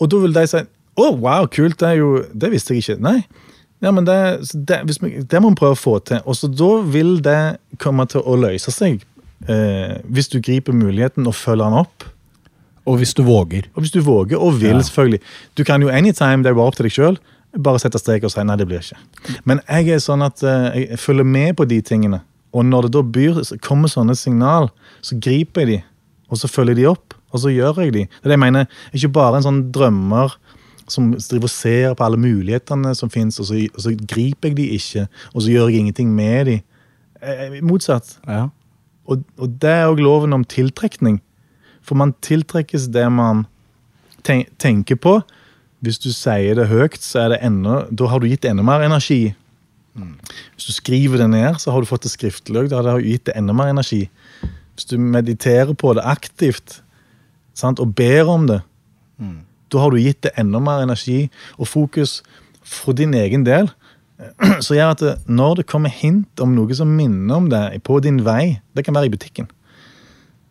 Og 0.01 0.11
da 0.11 0.19
vil 0.21 0.35
de 0.35 0.43
si 0.51 0.61
å, 0.99 1.07
wow, 1.15 1.47
kult, 1.49 1.79
det, 1.79 1.87
er 1.87 2.01
jo, 2.01 2.11
det 2.35 2.51
visste 2.51 2.75
jeg 2.75 2.83
ikke. 2.83 2.99
Nei. 3.01 3.21
Ja, 3.81 3.93
men 3.95 4.05
det, 4.05 4.17
det, 4.53 4.83
vi, 4.85 5.23
det 5.25 5.41
må 5.41 5.53
vi 5.53 5.61
prøve 5.63 5.77
å 5.77 5.79
få 5.79 5.95
til. 6.05 6.21
Og 6.29 6.37
så 6.37 6.51
da 6.51 6.71
vil 6.93 7.15
det 7.25 7.39
komme 7.81 8.05
til 8.11 8.21
å 8.27 8.37
løse 8.37 8.73
seg. 8.75 9.01
Eh, 9.49 9.95
hvis 10.05 10.29
du 10.29 10.37
griper 10.43 10.75
muligheten 10.77 11.25
og 11.25 11.37
følger 11.37 11.65
den 11.71 11.79
opp. 11.81 12.05
Og 12.87 12.97
hvis 12.97 13.13
du 13.13 13.21
våger. 13.23 13.67
Og 13.75 13.83
hvis 13.83 13.91
du 13.93 13.99
våger, 14.01 14.37
og 14.41 14.55
vil, 14.61 14.75
Ja. 14.75 14.81
selvfølgelig. 14.81 15.19
Du 15.57 15.63
kan 15.63 15.81
jo 15.81 15.89
anytime, 15.89 16.43
det 16.43 16.49
er 16.49 16.53
bare 16.57 16.67
opp 16.71 16.75
til 16.75 16.83
deg 16.87 16.91
sjøl, 16.95 17.17
bare 17.61 17.79
sette 17.79 17.99
strek 17.99 18.23
og 18.23 18.31
si 18.31 18.43
nei, 18.43 18.55
det 18.55 18.67
blir 18.67 18.79
ikke. 18.79 18.97
Men 19.45 19.59
jeg 19.69 19.89
er 19.89 19.99
sånn 19.99 20.23
at 20.25 20.41
uh, 20.43 20.71
jeg 20.73 20.97
følger 20.99 21.23
med 21.27 21.55
på 21.57 21.67
de 21.67 21.81
tingene. 21.81 22.21
Og 22.53 22.65
når 22.65 22.81
det 22.87 22.91
da 22.91 23.01
byr, 23.03 23.41
kommer 23.61 23.87
sånne 23.87 24.15
signal, 24.17 24.69
så 25.01 25.15
griper 25.19 25.61
jeg 25.61 25.67
de, 25.67 25.83
og 26.31 26.37
så 26.37 26.47
følger 26.49 26.75
de 26.75 26.85
opp, 26.89 27.13
og 27.31 27.39
så 27.39 27.51
gjør 27.53 27.83
jeg 27.85 27.93
de. 27.93 28.05
Det 28.07 28.25
er 28.25 28.29
det 28.33 28.37
jeg 28.39 28.39
mener. 28.39 28.65
Ikke 28.93 29.11
bare 29.13 29.37
en 29.37 29.43
sånn 29.45 29.61
drømmer 29.71 30.33
som 30.91 31.11
driver 31.13 31.47
og 31.47 31.49
ser 31.53 31.93
på 31.95 32.03
alle 32.03 32.17
mulighetene 32.19 32.95
som 32.97 33.09
fins, 33.09 33.39
og, 33.39 33.45
så- 33.45 33.69
og 33.75 33.79
så 33.79 33.93
griper 33.95 34.49
jeg 34.49 34.55
de 34.57 34.65
ikke, 34.75 35.07
og 35.35 35.41
så 35.41 35.47
gjør 35.53 35.69
jeg 35.69 35.79
ingenting 35.79 36.09
med 36.15 36.45
de. 36.47 36.61
Eh, 37.21 37.61
Motsatt. 37.61 38.17
Ja. 38.27 38.49
Og, 39.07 39.23
og 39.37 39.59
det 39.59 39.69
er 39.69 39.87
òg 39.87 39.99
loven 40.01 40.33
om 40.33 40.43
tiltrekning. 40.43 41.21
For 41.85 41.97
man 41.99 42.15
tiltrekkes 42.25 42.89
det 42.93 43.07
man 43.13 43.45
ten 44.25 44.45
tenker 44.61 44.99
på. 45.01 45.19
Hvis 45.81 45.97
du 46.01 46.11
sier 46.13 46.57
det 46.57 46.69
høyt, 46.69 46.99
så 47.01 47.25
er 47.25 47.33
det 47.33 47.41
enda, 47.45 47.85
da 47.89 48.09
har 48.11 48.21
du 48.21 48.29
gitt 48.29 48.45
enda 48.45 48.65
mer 48.65 48.83
energi. 48.85 49.33
Hvis 50.55 50.67
du 50.69 50.75
skriver 50.75 51.23
det 51.23 51.29
ned, 51.33 51.57
så 51.59 51.73
har 51.73 51.81
du 51.81 51.89
fått 51.89 52.05
det 52.05 52.13
skriftlig. 52.13 52.69
Da 52.69 52.83
har 52.85 53.01
du 53.01 53.07
gitt 53.09 53.25
det 53.27 53.35
enda 53.39 53.55
mer 53.57 53.71
energi. 53.73 54.05
Hvis 54.75 54.87
du 54.91 54.97
mediterer 55.01 55.73
på 55.73 55.95
det 55.97 56.05
aktivt 56.07 56.79
sant, 57.57 57.81
og 57.81 57.95
ber 57.97 58.29
om 58.29 58.47
det, 58.49 58.61
da 59.71 59.81
har 59.81 59.91
du 59.91 59.99
gitt 60.01 60.21
det 60.25 60.33
enda 60.39 60.61
mer 60.63 60.83
energi 60.83 61.29
og 61.57 61.69
fokus 61.69 62.21
for 62.61 62.95
din 62.97 63.13
egen 63.17 63.45
del. 63.47 63.69
Så 64.65 64.77
gjør 64.77 64.93
at 64.93 65.01
det, 65.01 65.15
når 65.25 65.61
det 65.61 65.69
kommer 65.71 65.89
hint 65.89 66.41
om 66.43 66.53
noe 66.55 66.75
som 66.77 66.91
minner 66.93 67.35
om 67.39 67.49
det 67.51 67.81
på 67.87 67.99
din 68.05 68.21
vei, 68.25 68.61
det 68.77 68.85
kan 68.85 68.95
være 68.97 69.09
i 69.09 69.13
butikken, 69.13 69.49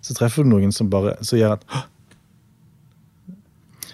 så 0.01 0.15
treffer 0.17 0.45
du 0.47 0.51
noen 0.55 0.73
som 0.73 0.89
bare 0.91 1.17
så 1.25 1.37
gjør 1.37 1.59
at 1.59 1.65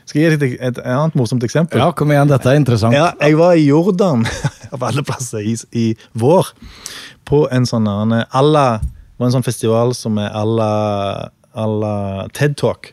Skal 0.07 0.20
jeg 0.22 0.30
gi 0.36 0.38
deg 0.38 0.52
et, 0.61 0.76
et 0.78 0.84
annet 0.86 1.16
morsomt 1.18 1.42
eksempel? 1.42 1.80
ja, 1.82 1.88
kom 1.98 2.12
igjen, 2.14 2.28
dette 2.30 2.46
er 2.52 2.61
interessant. 2.61 2.94
Ja, 2.94 3.09
jeg 3.20 3.34
var 3.40 3.57
i 3.59 3.64
Jordan, 3.66 4.22
av 4.74 4.84
alle 4.86 5.02
plasser, 5.02 5.42
i, 5.42 5.57
i 5.74 5.86
vår. 6.14 6.52
På 7.26 7.48
en 7.50 7.66
sånn 7.66 7.88
alla, 7.90 8.66
var 9.18 9.26
en 9.26 9.34
sånn 9.34 9.46
festival 9.46 9.94
som 9.98 10.20
er 10.22 10.30
à 10.30 10.44
la 11.66 12.26
TED 12.36 12.54
Talk. 12.61 12.92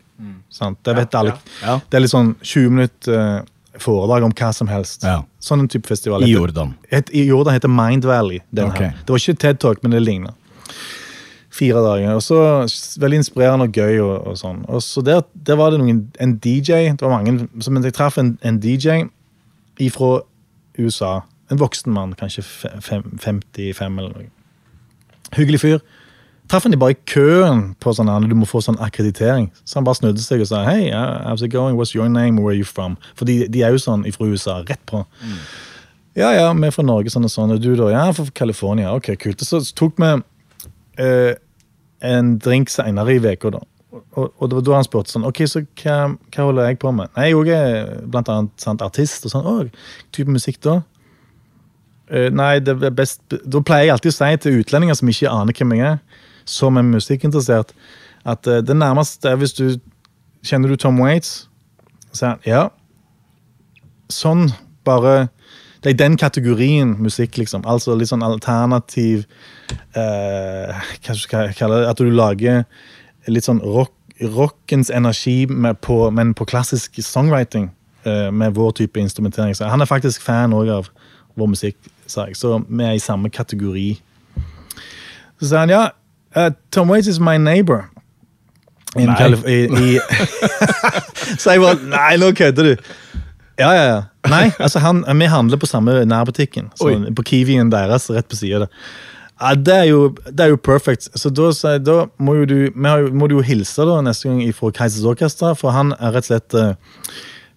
Sant? 0.53 0.79
Det 0.85 0.93
vet 0.97 1.15
alle. 1.17 1.35
ja. 1.61 1.77
Det 1.89 1.97
er 1.97 2.03
litt 2.05 2.11
sånn 2.13 2.33
20 2.41 2.69
minutter 2.73 3.15
eh, 3.17 3.79
foredrag 3.81 4.25
om 4.27 4.33
hva 4.37 4.49
som 4.53 4.69
helst. 4.69 5.01
Ja. 5.05 5.19
Sånn 5.41 5.63
en 5.63 5.69
type 5.69 5.89
festival. 5.89 6.21
I 6.25 6.29
Jordan. 6.33 6.73
I 6.93 7.23
Jordan 7.27 7.53
heter 7.57 7.69
Mind 7.73 8.05
Valley. 8.09 8.41
Den 8.53 8.69
Ok. 8.69 8.77
her. 8.81 8.93
Det 9.05 9.13
var 9.13 9.21
ikke 9.21 9.37
TED 9.41 9.59
Talk, 9.61 9.81
men 9.85 9.93
det 9.97 10.01
ligner. 10.05 10.33
Fire 11.53 11.81
dager. 11.85 12.15
og 12.17 12.23
så 12.25 12.37
Veldig 13.01 13.19
inspirerende 13.21 13.67
og 13.69 13.75
gøy. 13.77 13.99
og, 14.01 14.27
og 14.27 14.37
sånn. 14.39 14.63
Og 14.67 14.81
så 14.81 15.03
der, 15.05 15.21
der 15.33 15.59
var 15.59 15.73
det 15.73 15.81
noen, 15.83 16.07
en 16.19 16.37
DJ. 16.41 16.89
Det 16.97 17.01
var 17.05 17.13
mange, 17.21 17.47
som 17.61 17.73
Men 17.73 17.85
jeg 17.85 17.93
traff 17.93 18.17
en, 18.17 18.37
en 18.41 18.59
DJ 18.59 19.05
fra 19.93 20.21
USA. 20.79 21.19
En 21.51 21.59
voksen 21.59 21.93
mann, 21.93 22.15
kanskje 22.17 22.43
fem, 22.43 23.03
55 23.21 23.99
eller 23.99 24.15
noe. 24.15 24.31
Hyggelig 25.37 25.61
fyr. 25.61 25.83
Traff 26.49 26.65
han 26.65 26.73
de 26.73 26.77
bare 26.77 26.93
i 26.93 27.03
køen 27.07 27.61
på 27.81 27.93
sånn 27.95 28.09
du 28.27 28.35
må 28.35 28.45
få 28.49 28.59
sånn 28.61 28.79
akkreditering. 28.83 29.47
Så 29.63 29.79
han 29.79 29.85
bare 29.87 30.01
snudde 30.01 30.21
seg 30.21 30.43
og 30.43 30.49
sa 30.49 30.63
hei, 30.67 30.89
uh, 30.91 31.23
how's 31.27 31.43
it 31.45 31.53
going, 31.53 31.77
what's 31.77 31.95
your 31.95 32.09
name, 32.09 32.41
where 32.41 32.51
are 32.51 32.57
you 32.57 32.67
from? 32.67 32.97
For 33.15 33.25
de, 33.29 33.47
de 33.47 33.63
er 33.63 33.71
jo 33.73 33.81
sånn 33.81 34.03
fra 34.11 34.27
USA, 34.27 34.59
rett 34.67 34.83
på. 34.89 35.05
Ja, 36.19 36.33
ja, 36.35 36.51
vi 36.53 36.67
er 36.67 36.75
fra 36.75 36.85
Norge, 36.85 37.09
sånn 37.09 37.25
og 37.25 37.31
sånn. 37.33 37.55
Og 37.55 37.61
du 37.63 37.71
da? 37.79 37.87
Ja, 37.93 38.03
fra 38.13 38.25
California. 38.35 38.91
Ok, 38.93 39.13
kult. 39.21 39.41
Så 39.41 39.63
tok 39.73 39.97
vi 40.01 40.11
eh, 41.01 41.35
en 42.03 42.37
drink 42.43 42.69
senere 42.69 43.15
i 43.15 43.21
uka, 43.23 43.53
da. 43.53 43.61
Og, 44.17 44.31
og 44.41 44.49
det 44.49 44.57
var 44.57 44.65
da 44.65 44.77
han 44.79 44.87
spurte 44.87 45.13
sånn, 45.13 45.25
ok, 45.27 45.43
så 45.49 45.61
hva, 45.83 45.97
hva 46.33 46.47
holder 46.47 46.71
jeg 46.71 46.79
på 46.81 46.91
med? 46.95 47.11
Nei, 47.17 47.29
jeg 47.29 47.53
er 47.53 47.91
blant 48.09 48.29
annet 48.33 48.61
sant, 48.61 48.81
artist 48.81 49.27
og 49.27 49.33
sånn. 49.33 49.49
Å, 49.49 50.07
type 50.15 50.33
musikk 50.33 50.59
da? 50.65 50.79
Uh, 52.09 52.27
nei, 52.33 52.57
det 52.59 52.75
er 52.83 52.91
best 52.91 53.21
Da 53.31 53.61
pleier 53.63 53.87
jeg 53.87 53.93
alltid 53.93 54.11
å 54.11 54.15
si 54.17 54.39
til 54.43 54.57
utlendinger 54.59 54.97
som 54.99 55.09
ikke 55.09 55.31
aner 55.31 55.55
hvem 55.55 55.71
jeg 55.77 55.85
er, 55.93 56.23
som 56.49 56.77
er 56.77 56.83
musikkinteressert, 56.83 57.71
at 58.27 58.49
uh, 58.49 58.59
det 58.65 58.75
nærmeste 58.75 59.31
er 59.31 59.39
hvis 59.39 59.55
du 59.57 59.65
Kjenner 60.43 60.73
du 60.73 60.75
Tom 60.75 60.97
Waits? 60.99 61.45
Så 62.11 62.17
sier 62.17 62.33
han 62.33 62.41
ja. 62.43 62.63
Sånn, 64.11 64.49
bare 64.83 65.29
Det 65.83 65.91
er 65.91 65.99
den 65.99 66.17
kategorien 66.17 66.95
musikk, 67.03 67.37
liksom. 67.37 67.65
Altså 67.67 67.95
litt 67.99 68.11
sånn 68.11 68.23
alternativ 68.23 69.25
eh, 69.99 70.83
Hva 71.03 71.15
skal 71.19 71.49
jeg 71.49 71.57
kalle 71.59 71.81
det? 71.81 71.89
At 71.91 71.99
du 71.99 72.11
lager 72.11 72.63
litt 73.27 73.47
sånn 73.47 73.59
rock, 73.63 73.93
rockens 74.33 74.91
energi, 74.91 75.45
med 75.47 75.81
på, 75.83 76.05
men 76.11 76.33
på 76.35 76.47
klassisk 76.47 77.01
songwriting. 77.03 77.71
eh, 78.05 78.31
med 78.31 78.53
vår 78.55 78.71
type 78.71 78.99
instrumentering. 78.99 79.55
Så 79.55 79.65
han 79.65 79.81
er 79.81 79.85
faktisk 79.85 80.21
fan 80.21 80.53
også 80.53 80.71
av 80.71 80.89
vår 81.35 81.47
musikk, 81.47 81.77
sa 82.07 82.25
jeg. 82.27 82.35
Så 82.35 82.57
vi 82.67 82.83
er 82.83 82.97
i 82.97 82.99
samme 82.99 83.29
kategori. 83.29 84.01
Så 85.39 85.49
sa 85.49 85.63
han 85.63 85.69
ja, 85.69 85.87
uh, 86.37 86.49
Tom 86.71 86.91
Waits 86.91 87.07
is 87.07 87.19
my 87.19 87.37
neighbor. 87.37 87.89
In 88.95 89.09
Nei. 89.09 89.29
I, 89.49 89.63
i 89.65 89.99
Så 91.41 91.55
jeg 91.55 91.61
bare 91.63 91.79
Nei, 91.81 92.17
nå 92.21 92.29
kødder 92.37 92.63
du. 92.63 92.91
Ja, 93.59 93.71
ja, 93.75 93.83
ja. 93.85 94.01
Nei, 94.31 94.45
altså 94.57 94.81
han, 94.81 95.03
vi 95.19 95.27
handler 95.29 95.59
på 95.61 95.69
samme 95.69 95.99
nærbutikken. 96.09 96.71
Sånn, 96.79 97.09
på 97.15 97.25
Kiwien 97.27 97.73
deres, 97.73 98.07
rett 98.13 98.29
på 98.31 98.39
sida. 98.39 98.69
Ja, 99.41 99.53
det, 99.57 99.75
er 99.75 99.89
jo, 99.89 99.99
det 100.29 100.45
er 100.45 100.53
jo 100.53 100.61
perfect. 100.61 101.09
Så 101.19 101.29
da, 101.33 101.51
da 101.83 101.99
må, 102.17 102.37
jo 102.41 102.47
du, 102.49 102.57
har, 102.85 103.05
må 103.11 103.27
du 103.27 103.37
jo 103.37 103.45
hilse 103.45 103.85
da 103.89 103.99
neste 104.05 104.31
gang 104.31 104.41
fra 104.55 104.71
Keisers 104.79 105.05
Orkester, 105.09 105.57
for 105.59 105.75
han 105.75 105.93
er 105.99 106.17
rett 106.17 106.29
og 106.29 106.33
slett 106.33 106.59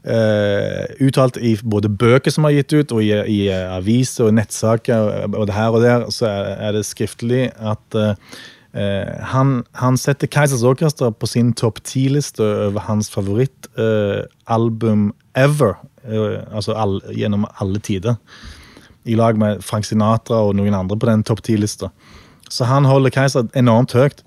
Uh, 0.06 0.84
uttalt 1.02 1.34
i 1.42 1.56
både 1.66 1.88
bøker 1.90 2.30
som 2.30 2.44
er 2.46 2.60
gitt 2.60 2.76
ut, 2.76 2.92
og 2.94 3.00
i, 3.02 3.08
i 3.26 3.38
eh, 3.50 3.64
aviser 3.74 4.28
og 4.28 4.36
nettsaker, 4.36 5.24
og 5.32 5.48
det 5.48 5.56
her 5.56 5.74
og 5.74 5.82
der, 5.82 6.04
så 6.14 6.28
er, 6.30 6.52
er 6.62 6.76
det 6.76 6.84
skriftlig 6.86 7.48
at 7.58 7.96
eh, 7.98 8.12
han, 9.32 9.60
han 9.80 9.96
setter 9.96 10.28
Keisers 10.28 10.64
Orkester 10.66 11.12
på 11.14 11.28
sin 11.30 11.52
topp 11.56 11.78
ti-liste 11.86 12.42
over 12.42 12.82
hans 12.88 13.08
favorittalbum 13.12 15.12
ever. 15.36 15.76
eh, 16.04 16.42
altså 16.52 16.74
all, 16.76 16.98
gjennom 17.14 17.46
alle 17.60 17.80
tider. 17.80 18.16
I 19.06 19.14
lag 19.14 19.38
med 19.38 19.62
Frank 19.64 19.86
Sinatra 19.86 20.42
og 20.48 20.56
noen 20.58 20.74
andre 20.74 20.98
på 20.98 21.08
den 21.08 21.22
topp 21.26 21.44
ti-lista. 21.46 21.92
Så 22.50 22.66
han 22.68 22.84
holder 22.86 23.14
Keiser 23.14 23.46
enormt 23.58 23.94
høyt. 23.96 24.22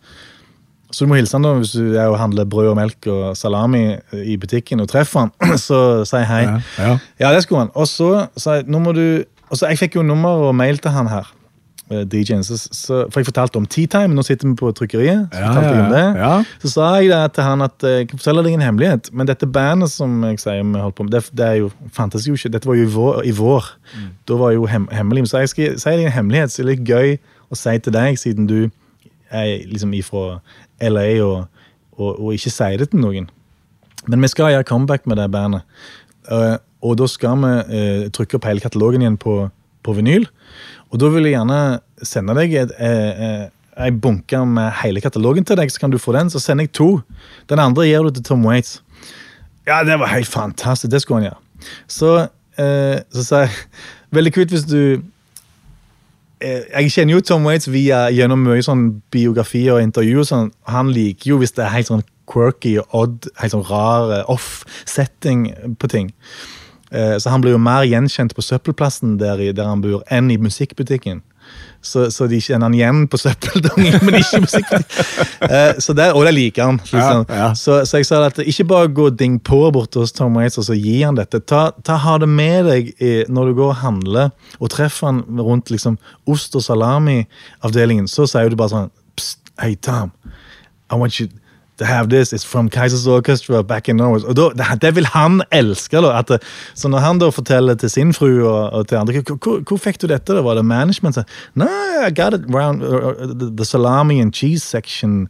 Så 0.92 1.06
du 1.06 1.12
må 1.12 1.20
hilse 1.20 1.38
han 1.38 1.46
da 1.46 1.52
hvis 1.60 1.76
du 1.78 1.94
er 2.00 2.16
handler 2.18 2.48
brød 2.50 2.72
og 2.72 2.78
melk 2.80 3.08
og 3.12 3.36
salami 3.38 3.84
i 4.18 4.38
butikken 4.42 4.82
og 4.82 4.90
treffer 4.90 5.28
han. 5.28 5.34
Så 5.68 6.06
si 6.10 6.24
hei. 6.26 6.46
Ja, 6.48 6.62
ja. 6.80 6.96
Ja, 7.22 7.34
det 7.36 7.44
skulle 7.46 7.68
han. 7.68 7.76
Og 7.78 7.86
så 7.92 8.26
sa 8.40 8.60
jeg 8.60 8.72
nå 8.72 8.82
må 8.82 8.96
du 8.98 9.04
og 9.50 9.58
så 9.58 9.66
Jeg 9.72 9.80
fikk 9.80 9.96
jo 9.98 10.04
nummer 10.06 10.44
og 10.46 10.52
mail 10.54 10.78
til 10.78 10.92
han 10.94 11.08
her. 11.10 11.26
Så, 11.90 12.58
så, 12.58 12.98
For 13.10 13.20
jeg 13.20 13.26
fortalte 13.26 13.58
om 13.58 13.66
T-Time 13.66 14.14
Nå 14.14 14.22
sitter 14.22 14.48
vi 14.48 14.54
på 14.60 14.70
trykkeriet. 14.78 15.34
Så, 15.34 15.40
Ja, 15.40 15.54
ja, 15.58 15.86
ja, 15.90 16.10
ja. 16.18 16.44
så 16.62 16.70
sa 16.70 16.90
jeg 17.02 17.10
det 17.10 17.34
til 17.34 17.44
han 17.44 17.66
at 17.66 17.84
eh, 17.84 17.96
jeg 18.02 18.10
kan 18.12 18.22
fortelle 18.22 18.44
deg 18.46 18.58
en 18.58 18.66
hemmelighet. 18.68 19.10
Men 19.14 19.30
dette 19.30 19.50
bandet 19.50 19.90
som 19.90 20.20
jeg 20.28 20.38
sier 20.44 20.62
vi 20.62 20.84
holdt 20.84 20.98
på 21.00 21.08
med, 21.08 21.16
det, 21.16 21.24
det 21.34 21.48
er 21.48 21.58
jo, 21.64 21.72
fantes 21.96 22.28
jo 22.30 22.38
ikke. 22.38 22.54
Dette 22.54 22.70
var 22.70 22.78
jo 22.78 22.86
i 22.86 22.94
vår. 22.94 23.22
I 23.26 23.34
vår. 23.34 23.72
Da 24.30 24.38
var 24.38 24.54
jo 24.54 24.70
hem, 24.70 24.86
hemmelig. 24.94 25.28
Så 25.32 25.42
jeg 25.42 25.54
skal 25.54 25.80
si 25.82 25.96
deg 25.98 26.06
en 26.06 26.18
hemmelighet 26.20 26.54
som 26.54 26.66
er 26.66 26.72
litt 26.74 26.86
gøy 26.86 27.18
å 27.50 27.58
si 27.58 27.76
til 27.82 27.96
deg, 27.96 28.22
siden 28.22 28.50
du 28.50 28.60
er 29.34 29.66
liksom 29.70 29.94
ifra 29.98 30.40
LA 30.82 31.08
og, 31.26 31.50
og, 31.98 32.12
og 32.14 32.34
ikke 32.38 32.54
sier 32.54 32.78
det 32.82 32.92
til 32.94 33.02
noen. 33.02 33.30
Men 34.10 34.22
vi 34.24 34.30
skal 34.32 34.54
gjøre 34.54 34.68
comeback 34.70 35.10
med 35.10 35.20
det 35.20 35.30
bandet. 35.34 35.66
Uh, 36.30 36.58
og 36.86 37.00
da 37.02 37.08
skal 37.10 37.42
vi 37.42 37.54
uh, 37.74 38.06
trykke 38.14 38.38
opp 38.38 38.48
hele 38.48 38.64
katalogen 38.64 39.04
igjen 39.04 39.18
på, 39.20 39.42
på 39.84 39.96
vinyl. 39.98 40.30
Og 40.90 41.00
da 41.02 41.10
vil 41.14 41.28
jeg 41.28 41.38
gjerne 41.38 41.60
sende 42.06 42.36
deg 42.38 42.54
et, 42.58 42.72
eh, 42.80 43.24
eh, 43.26 43.48
ei 43.80 43.92
bunke 43.92 44.42
med 44.46 44.72
hele 44.82 45.02
katalogen 45.02 45.46
til 45.46 45.58
deg, 45.60 45.72
så 45.72 45.80
kan 45.80 45.92
du 45.94 45.98
få 45.98 46.14
den. 46.16 46.30
Så 46.30 46.42
sender 46.42 46.68
jeg 46.68 46.74
to. 46.74 47.02
Den 47.50 47.60
andre 47.60 47.88
gir 47.88 48.04
du 48.04 48.12
til 48.12 48.24
Tom 48.24 48.46
Waits. 48.46 48.82
Ja, 49.68 49.84
det 49.84 50.00
var 50.00 50.08
helt 50.08 50.28
fantastisk. 50.28 50.92
Det 50.92 51.02
skulle 51.02 51.22
han 51.22 51.30
gjøre. 51.30 51.40
Så, 51.88 52.28
eh, 52.58 53.00
så 53.14 53.24
sa 53.24 53.46
jeg 53.46 53.50
Veldig 54.12 54.32
kult 54.34 54.50
hvis 54.50 54.64
du 54.66 55.02
eh, 56.42 56.64
Jeg 56.82 56.92
kjenner 56.92 57.14
jo 57.14 57.22
Tom 57.22 57.44
Waits 57.46 57.68
via, 57.70 58.08
gjennom 58.10 58.42
mye 58.42 58.64
sånn 58.66 59.04
biografi 59.12 59.68
og 59.70 59.84
intervjuer. 59.84 60.24
og 60.24 60.30
Sånn. 60.30 60.52
Han 60.72 60.90
liker 60.96 61.36
jo 61.36 61.38
hvis 61.38 61.54
det 61.54 61.66
er 61.66 61.76
helt 61.76 61.92
sånn 61.92 62.06
quirky 62.30 62.78
og 62.80 62.96
odd, 62.96 63.28
helt 63.42 63.54
sånn 63.54 63.68
rar 63.70 64.16
eh, 64.18 64.32
off-setting 64.32 65.52
på 65.78 65.92
ting. 65.92 66.10
Eh, 66.92 67.18
Så 67.22 67.30
han 67.30 67.42
blir 67.42 67.52
jo 67.56 67.62
mer 67.62 67.84
gjenkjent 67.86 68.34
på 68.36 68.42
søppelplassen 68.42 69.18
der, 69.20 69.52
der 69.54 69.66
han 69.70 69.82
bor, 69.82 70.04
enn 70.10 70.32
i 70.32 70.38
musikkbutikken. 70.38 71.22
Så, 71.82 72.10
så 72.12 72.28
de 72.30 72.38
kjenner 72.44 72.68
han 72.68 72.74
igjen 72.76 73.06
på 73.10 73.18
søppeldungen, 73.18 73.96
men 74.06 74.18
ikke 74.20 74.38
i 74.38 74.42
musikkbutikken. 74.44 75.16
Eh, 75.50 75.78
Så 75.80 75.94
det, 75.96 76.10
og 76.14 76.26
det 76.28 76.34
liker 76.36 76.66
han. 76.68 76.78
Liksom. 76.84 77.24
Ja, 77.30 77.36
ja. 77.40 77.48
Så, 77.58 77.80
så 77.88 77.98
jeg 78.02 78.06
sa 78.06 78.20
at 78.28 78.38
ikke 78.44 78.66
bare 78.70 78.90
gå 78.94 79.08
ding 79.18 79.40
på 79.40 79.62
bort 79.74 79.96
hos 79.98 80.12
Tom 80.14 80.36
Waits 80.38 80.60
og 80.60 80.66
så 80.68 80.76
gi 80.78 81.00
han 81.02 81.16
dette. 81.18 81.40
Ta, 81.48 81.72
ta 81.82 81.96
Ha 82.04 82.18
det 82.22 82.28
med 82.30 82.68
deg 82.68 82.92
i, 83.02 83.14
når 83.32 83.50
du 83.50 83.54
går 83.62 83.72
og 83.72 83.80
handler 83.82 84.30
og 84.60 84.70
treffer 84.76 85.08
han 85.10 85.24
rundt 85.40 85.72
liksom 85.74 85.98
ost- 86.30 86.56
og 86.60 86.62
salami-avdelingen. 86.68 88.08
Så 88.12 88.28
sier 88.30 88.50
du 88.52 88.56
bare 88.60 88.74
sånn 88.76 88.92
Psst, 89.18 89.40
hey 89.60 89.76
Tom, 89.76 90.12
I 90.92 90.96
want 91.00 91.18
you 91.20 91.28
to 91.80 91.86
have 91.86 92.10
this. 92.10 92.34
is 92.34 92.44
from 92.46 92.70
Kaisers 92.70 93.08
Orchestra 93.08 93.64
back 93.64 93.90
in 93.90 93.96
Norway. 93.98 94.22
Og 94.28 94.36
da, 94.36 94.76
det, 94.82 94.96
vil 94.96 95.06
han 95.06 95.42
elske. 95.52 96.02
Da, 96.02 96.20
at 96.20 96.44
så 96.76 96.88
når 96.92 97.00
han 97.00 97.20
da 97.20 97.30
forteller 97.34 97.76
til 97.80 97.90
sin 97.90 98.14
fru 98.14 98.30
og, 98.48 98.74
og 98.74 98.88
til 98.88 99.00
andre 99.00 99.22
hvor, 99.24 99.78
fikk 99.78 100.02
du 100.02 100.08
dette? 100.08 100.36
da? 100.36 100.42
Var 100.46 100.60
det 100.60 100.66
management? 100.66 101.18
No, 101.56 101.68
I 102.08 102.12
got 102.12 102.34
it 102.34 102.46
around 102.54 102.84
uh, 102.84 103.14
uh, 103.16 103.56
the, 103.58 103.66
salami 103.66 104.20
and 104.22 104.34
cheese 104.34 104.64
section. 104.64 105.28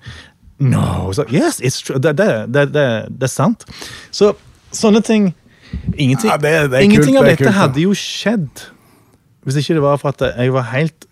No. 0.60 1.12
so, 1.14 1.24
yes, 1.32 1.60
it's 1.62 1.82
true. 1.82 2.00
Det, 2.00 2.18
det, 2.18 2.54
det, 2.54 2.74
det, 2.74 2.88
det 3.10 3.24
er 3.24 3.32
sant. 3.32 3.66
Så 4.12 4.34
sånne 4.72 5.02
ting 5.02 5.34
Ingenting, 5.98 6.32
Ja, 6.32 6.38
det- 6.38 6.72
det 6.72 6.82
ingenting 6.84 7.14
kult, 7.14 7.18
av 7.20 7.26
det 7.26 7.32
dette 7.38 7.44
kult, 7.44 7.56
hadde 7.56 7.82
jo 7.84 7.92
skjedd 7.94 8.64
hvis 9.46 9.60
ikke 9.62 9.76
det 9.78 9.84
var 9.84 10.00
for 10.02 10.10
at 10.10 10.24
jeg 10.38 10.54
var 10.54 10.66
helt 10.74 11.06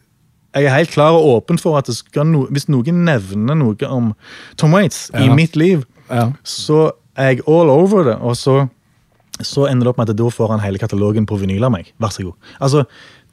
jeg 0.55 0.65
er 0.65 0.73
helt 0.77 0.89
klar 0.93 1.11
og 1.17 1.25
åpen 1.35 1.59
for 1.61 1.77
at 1.77 1.85
det 1.89 1.95
skal 1.99 2.25
no, 2.25 2.45
hvis 2.53 2.67
noen 2.71 3.03
nevner 3.05 3.55
noe 3.59 3.89
om 3.91 4.13
Tom 4.57 4.73
Waits 4.73 5.09
i 5.19 5.27
mitt 5.29 5.55
liv, 5.59 5.83
Ja. 6.09 6.31
så 6.43 6.91
er 7.17 7.33
jeg 7.33 7.41
all 7.47 7.69
over 7.69 8.03
det. 8.07 8.15
Og 8.21 8.35
så, 8.37 8.67
så 9.41 9.67
ender 9.67 9.85
det 9.85 9.91
opp 9.91 9.97
med 10.01 10.09
at 10.09 10.17
da 10.17 10.29
får 10.31 10.53
han 10.55 10.63
hele 10.63 10.79
katalogen 10.81 11.25
på 11.29 11.37
vinyl 11.41 11.63
av 11.67 11.71
meg. 11.75 11.91
Vær 11.99 12.09
så 12.15 12.23
god. 12.23 12.33
Altså, 12.63 12.85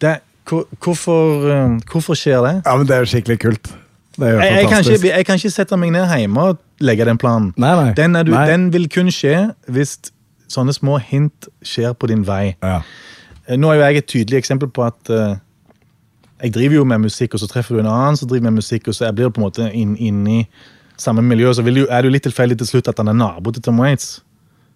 det, 0.03 0.17
hvor, 0.49 0.67
hvorfor, 0.83 1.47
eh, 1.55 1.79
hvorfor 1.93 2.19
skjer 2.19 2.43
det? 2.45 2.55
ja, 2.67 2.77
men 2.77 2.87
det 2.91 2.97
er 2.97 3.05
jo 3.07 3.13
skikkelig 3.15 3.39
kult. 3.47 3.71
Det 4.19 4.27
er 4.29 4.33
jo 4.35 4.41
Jeg, 4.41 4.53
jeg, 4.55 4.69
kan 4.71 4.85
ikke, 4.85 5.09
jeg 5.17 5.27
kan 5.27 5.39
ikke 5.41 5.51
sette 5.51 5.77
meg 5.81 5.91
ned 5.95 6.05
hjemme 6.07 6.43
og 6.51 6.59
legge 6.81 7.05
den 7.09 7.19
planen. 7.19 7.53
Nei, 7.57 7.73
nei. 7.79 7.95
Den, 7.99 8.17
er 8.17 8.23
du, 8.27 8.31
Nei. 8.35 8.45
den 8.51 8.69
vil 8.75 8.85
kun 8.93 9.09
skje 9.11 9.55
hvis 9.75 9.97
sånne 10.53 10.75
små 10.77 10.99
hint 11.03 11.49
skjer 11.67 11.95
på 11.99 12.07
din 12.11 12.23
vei. 12.27 12.55
Ja. 12.63 12.83
Eh, 13.49 13.57
Nå 13.59 13.71
er 13.73 13.81
jo 13.81 13.87
jeg 13.89 14.03
et 14.03 14.07
tydelig 14.13 14.39
eksempel 14.43 14.69
på 14.75 14.85
at 14.87 15.11
eh, 15.11 15.35
jeg 16.45 16.53
driver 16.55 16.77
jo 16.77 16.85
med 16.89 17.07
musikk, 17.07 17.35
og 17.35 17.41
så 17.43 17.49
treffer 17.49 17.77
du 17.77 17.83
en 17.83 17.91
annen 17.91 18.19
som 18.21 18.29
driver 18.29 18.51
med 18.51 18.61
musikk, 18.61 18.89
og 18.91 18.97
så 18.97 19.09
blir 19.17 19.31
det 19.31 19.35
på 19.37 19.41
en 19.41 19.47
måte 19.47 19.69
inn, 19.73 20.27
i 20.29 20.43
samme 21.01 21.25
miljø, 21.27 21.51
så 21.57 21.65
du, 21.65 21.87
er 21.89 22.05
det 22.05 22.11
jo 22.11 22.15
litt 22.15 22.27
tilfeldig 22.29 22.59
til 22.61 22.69
slutt 22.69 22.91
at 22.93 23.01
han 23.03 23.11
er 23.11 23.17
nabo 23.19 23.53
til 23.55 23.65
Tom 23.65 23.81
Waits. 23.83 24.21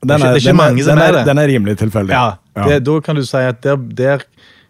Den 0.02 0.22
det 0.22 0.28
er 0.28 0.38
ikke 0.38 0.52
den 0.52 0.58
mange 0.58 0.84
som 0.86 0.94
den 0.94 1.04
er 1.04 1.16
det. 1.18 1.24
Den 1.26 1.40
er 1.42 1.50
rimelig 1.50 1.76
tilfeldig. 1.78 2.14
Ja, 2.14 2.64
Det, 2.68 2.80
Da 2.86 3.00
kan 3.02 3.18
du 3.18 3.24
si 3.26 3.36
at 3.36 3.60
der, 3.62 3.76
der, 3.76 4.24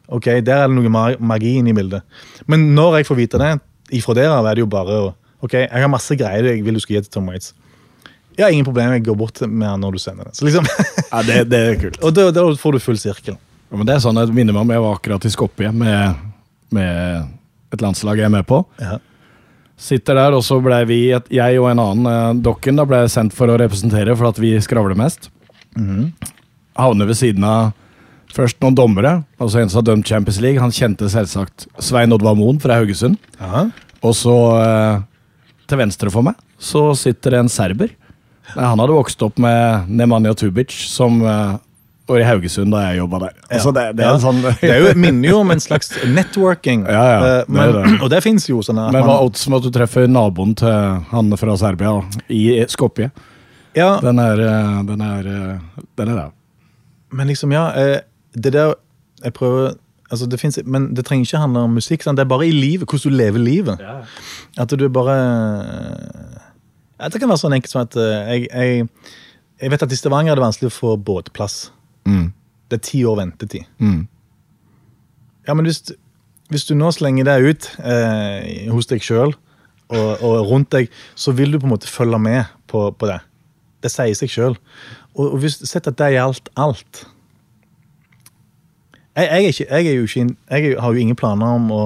okay, 0.08 0.40
der 0.40 0.64
er 0.64 0.68
det 0.68 0.76
noe 0.76 1.16
magi 1.20 1.54
inne 1.60 1.70
i 1.70 1.76
bildet. 1.76 2.02
Men 2.46 2.74
når 2.74 3.00
jeg 3.00 3.08
får 3.08 3.18
vite 3.22 3.40
det, 3.40 3.54
ifra 4.00 4.16
der 4.16 4.32
av 4.32 4.48
er 4.48 4.58
det 4.58 4.66
jo 4.66 4.70
bare 4.70 5.00
å 5.06 5.08
Ok, 5.38 5.52
jeg 5.54 5.70
har 5.70 5.86
masse 5.86 6.16
greier 6.18 6.48
jeg 6.50 6.64
vil 6.66 6.74
du 6.74 6.80
skal 6.82 6.96
gi 6.96 7.04
til 7.04 7.12
Tom 7.14 7.28
Waits. 7.30 7.52
Ja, 8.34 8.48
ingen 8.50 8.64
problem, 8.66 8.90
jeg 8.96 9.04
går 9.06 9.14
bort 9.14 9.38
med 9.46 9.68
han 9.68 9.78
når 9.78 9.94
du 9.94 9.98
sender 10.02 10.26
det. 10.26 10.34
Så 10.34 10.48
liksom, 10.48 10.66
Ja, 11.12 11.20
det, 11.22 11.36
det 11.52 11.60
er 11.62 11.78
kult. 11.78 12.00
og 12.02 12.16
da, 12.16 12.24
da 12.34 12.42
får 12.58 12.74
du 12.74 12.78
full 12.82 12.98
sirkel. 12.98 13.36
Ja, 13.68 13.76
men 13.76 13.86
det 13.86 13.94
er 13.94 14.02
sånn, 14.02 14.18
Jeg 14.18 14.34
minner 14.34 14.56
meg 14.56 14.64
om 14.64 14.72
jeg 14.74 14.82
var 14.82 14.96
akkurat 14.98 15.28
i 15.28 15.30
Skopje 15.30 15.70
med, 15.70 16.24
med 16.74 17.28
et 17.74 17.84
landslag 17.84 18.20
jeg 18.20 18.28
er 18.28 18.34
med 18.34 18.46
på. 18.48 18.62
Ja. 18.82 18.98
Sitter 19.78 20.18
der, 20.18 20.34
og 20.34 20.42
så 20.42 20.58
ble 20.62 20.80
vi, 20.88 21.00
jeg 21.12 21.58
og 21.60 21.68
en 21.70 21.82
annen, 21.82 22.06
eh, 22.10 22.40
Dokken, 22.42 22.78
da 22.80 22.86
ble 22.88 23.04
sendt 23.10 23.36
for 23.36 23.50
å 23.50 23.58
representere 23.60 24.16
for 24.18 24.32
at 24.32 24.40
vi 24.42 24.56
skravler 24.62 24.98
mest. 24.98 25.30
Havner 26.78 27.06
ved 27.06 27.18
siden 27.18 27.44
av 27.46 27.70
først 28.34 28.58
noen 28.62 28.76
dommere, 28.76 29.12
altså 29.38 29.60
en 29.60 29.70
som 29.70 29.80
har 29.80 29.86
dømt 29.92 30.08
Champions 30.08 30.40
League. 30.42 30.60
Han 30.60 30.74
kjente 30.74 31.08
selvsagt 31.10 31.68
Svein 31.82 32.12
Oddvar 32.14 32.36
Moen 32.38 32.58
fra 32.62 32.80
Haugesund. 32.80 33.16
Aha. 33.40 33.68
Og 34.02 34.14
så, 34.14 34.34
eh, 34.62 35.00
til 35.70 35.78
venstre 35.78 36.10
for 36.10 36.26
meg, 36.26 36.34
så 36.58 36.90
sitter 36.98 37.30
det 37.36 37.40
en 37.44 37.52
serber. 37.52 37.94
Han 38.54 38.80
hadde 38.80 38.96
vokst 38.96 39.22
opp 39.22 39.38
med 39.38 39.88
Nemanja 39.88 40.34
Tubic, 40.34 40.72
som 40.72 41.20
var 42.08 42.20
i 42.22 42.26
Haugesund 42.26 42.72
da 42.72 42.80
jeg 42.88 42.98
jobba 43.02 43.18
der. 43.26 43.34
Altså, 43.50 43.72
det, 43.76 43.84
det 43.98 44.04
er 44.06 44.14
en 44.16 44.22
sånn 44.22 44.38
Det 44.62 44.70
er 44.72 44.80
jo, 44.82 44.92
minner 44.98 45.28
jo 45.30 45.40
om 45.44 45.50
en 45.54 45.60
slags 45.62 45.90
networking. 46.08 46.86
Ja, 46.96 47.02
ja, 47.04 47.18
Eh, 47.18 47.40
det 47.44 47.48
men, 47.54 47.62
er 47.62 47.72
det. 47.78 47.98
Og 48.02 48.10
det 48.12 48.22
fins 48.24 48.48
jo 48.48 48.60
sånne 48.64 48.86
at 48.88 48.92
Men 48.96 49.02
hva 49.04 49.12
man- 49.14 49.18
er 49.22 49.28
oddsen 49.30 49.56
at 49.58 49.66
du 49.66 49.70
treffer 49.74 50.08
naboen 50.08 50.54
til 50.58 51.02
han 51.12 51.32
fra 51.40 51.56
Serbia 51.60 51.96
i 52.28 52.42
Skopje? 52.68 53.10
ja, 53.76 53.90
Den 54.02 54.18
er 54.18 54.40
eh, 54.40 54.82
Den 54.88 55.00
er 55.04 55.26
eh, 55.34 55.84
Den 56.00 56.08
er 56.14 56.22
der. 56.22 56.30
Men 57.12 57.28
liksom, 57.30 57.52
ja 57.52 57.68
Det 58.36 58.52
der 58.52 58.74
Jeg 59.24 59.32
prøver 59.36 59.74
altså 60.10 60.26
det 60.28 60.38
finnes, 60.40 60.58
Men 60.64 60.94
det 60.96 61.04
trenger 61.04 61.26
ikke 61.26 61.38
handle 61.42 61.60
om 61.68 61.74
musikk. 61.76 62.02
Sant? 62.02 62.16
Det 62.16 62.24
er 62.24 62.28
bare 62.32 62.46
i 62.48 62.52
livet, 62.54 62.88
hvordan 62.88 63.12
du 63.12 63.16
lever 63.18 63.38
livet. 63.44 63.80
At 64.56 64.70
du 64.72 64.88
bare 64.88 65.16
ja, 66.98 67.08
Det 67.08 67.20
kan 67.20 67.28
være 67.30 67.40
sånn 67.42 67.56
enkelt 67.58 67.72
som 67.72 67.82
at 67.84 67.94
jeg, 67.98 68.46
jeg, 68.48 68.86
jeg 69.60 69.72
vet 69.74 69.84
at 69.84 69.92
i 69.94 69.98
Stavanger 69.98 70.32
er 70.34 70.40
det 70.40 70.44
vanskelig 70.46 70.70
å 70.72 70.74
få 70.74 70.94
båtplass. 70.96 71.58
Mm. 72.08 72.28
Det 72.68 72.78
er 72.78 72.84
ti 72.84 73.02
år 73.08 73.18
ventetid. 73.20 73.68
Mm. 73.80 74.06
Ja, 75.48 75.54
men 75.56 75.68
hvis, 75.68 75.82
hvis 76.52 76.66
du 76.68 76.74
nå 76.76 76.90
slenger 76.92 77.28
deg 77.28 77.46
ut 77.48 77.68
eh, 77.80 78.68
hos 78.72 78.88
deg 78.90 79.04
sjøl 79.04 79.32
og, 79.32 80.10
og 80.20 80.50
rundt 80.50 80.72
deg, 80.74 80.90
så 81.16 81.32
vil 81.36 81.54
du 81.54 81.60
på 81.60 81.68
en 81.68 81.72
måte 81.72 81.88
følge 81.88 82.20
med 82.20 82.50
på, 82.68 82.90
på 82.92 83.08
det. 83.08 83.20
Det 83.84 83.92
sier 83.92 84.16
seg 84.18 84.32
sjøl. 84.32 84.58
Og, 85.14 85.24
og 85.30 85.38
hvis 85.42 85.60
Sett 85.68 85.88
at 85.88 85.98
det 86.00 86.12
gjaldt 86.16 86.50
alt. 86.58 87.04
Jeg, 89.16 89.24
jeg, 89.24 89.32
er 89.32 89.48
ikke, 89.48 89.66
jeg, 89.66 89.86
er 89.86 90.02
ikke, 90.04 90.36
jeg 90.50 90.80
har 90.82 90.94
jo 90.94 91.02
ingen 91.02 91.18
planer 91.18 91.56
om 91.58 91.72
å 91.74 91.82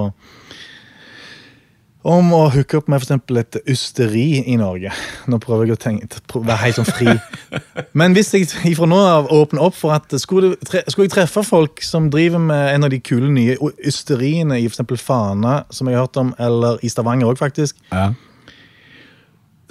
om 2.03 2.33
å 2.35 2.41
hooke 2.51 2.77
opp 2.81 2.89
med 2.91 2.99
for 3.03 3.39
et 3.39 3.57
ysteri 3.69 4.43
i 4.43 4.57
Norge. 4.59 4.91
Nå 5.31 5.39
prøver 5.43 5.69
jeg 5.69 5.77
å 5.77 5.79
tenke, 5.79 6.19
være 6.35 6.59
helt 6.65 6.79
sånn 6.81 6.89
fri. 6.89 7.13
Men 7.99 8.15
hvis 8.17 8.33
jeg 8.35 8.49
ifra 8.67 8.87
nå 8.89 8.99
av 8.99 9.31
åpner 9.31 9.63
opp 9.63 9.77
for 9.77 9.95
at 9.95 10.11
skulle, 10.19 10.57
skulle 10.67 11.07
jeg 11.07 11.13
treffe 11.15 11.45
folk 11.47 11.79
som 11.85 12.11
driver 12.13 12.43
med 12.43 12.73
en 12.73 12.87
av 12.87 12.91
de 12.91 12.99
kule 12.99 13.31
nye 13.31 13.55
ysteriene 13.79 14.59
i 14.59 14.67
eksempel 14.67 14.99
Fana, 14.99 15.61
som 15.71 15.87
jeg 15.87 15.97
har 15.97 16.09
hørt 16.09 16.19
om, 16.19 16.35
eller 16.43 16.83
i 16.83 16.91
Stavanger 16.91 17.31
òg, 17.31 17.39
faktisk, 17.41 17.79
Ja. 17.93 18.11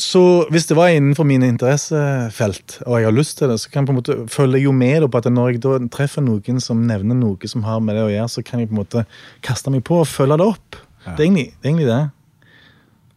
Så 0.02 0.48
hvis 0.50 0.64
det 0.66 0.74
var 0.74 0.90
innenfor 0.90 1.26
mine 1.28 1.46
interessefelt, 1.46 2.78
og 2.88 2.96
jeg 2.98 3.06
har 3.06 3.14
lyst 3.14 3.36
til 3.38 3.52
det, 3.52 3.58
så 3.60 3.70
kan 3.70 3.82
jeg 3.82 3.90
på 3.90 3.92
en 3.92 3.98
måte 4.00 4.16
følge 4.32 4.62
jo 4.64 4.72
med 4.74 5.04
på 5.06 5.20
at 5.20 5.28
når 5.30 5.52
jeg 5.52 5.60
da 5.62 5.76
treffer 5.92 6.24
noen 6.24 6.58
som 6.64 6.80
nevner 6.88 7.14
noe 7.14 7.50
som 7.50 7.62
har 7.68 7.78
med 7.84 7.94
det 7.94 8.06
å 8.08 8.10
gjøre, 8.10 8.32
så 8.32 8.42
kan 8.42 8.62
jeg 8.62 8.70
på 8.70 8.74
en 8.74 8.80
måte 8.80 9.04
kaste 9.46 9.70
meg 9.70 9.84
på 9.86 10.00
og 10.00 10.08
følge 10.10 10.40
det 10.40 10.48
opp. 10.48 10.80
Det, 11.04 11.18
er 11.18 11.24
egentlig, 11.26 11.46
det 11.52 11.68
er 11.68 11.70
egentlig 11.70 11.90
det. 11.90 12.00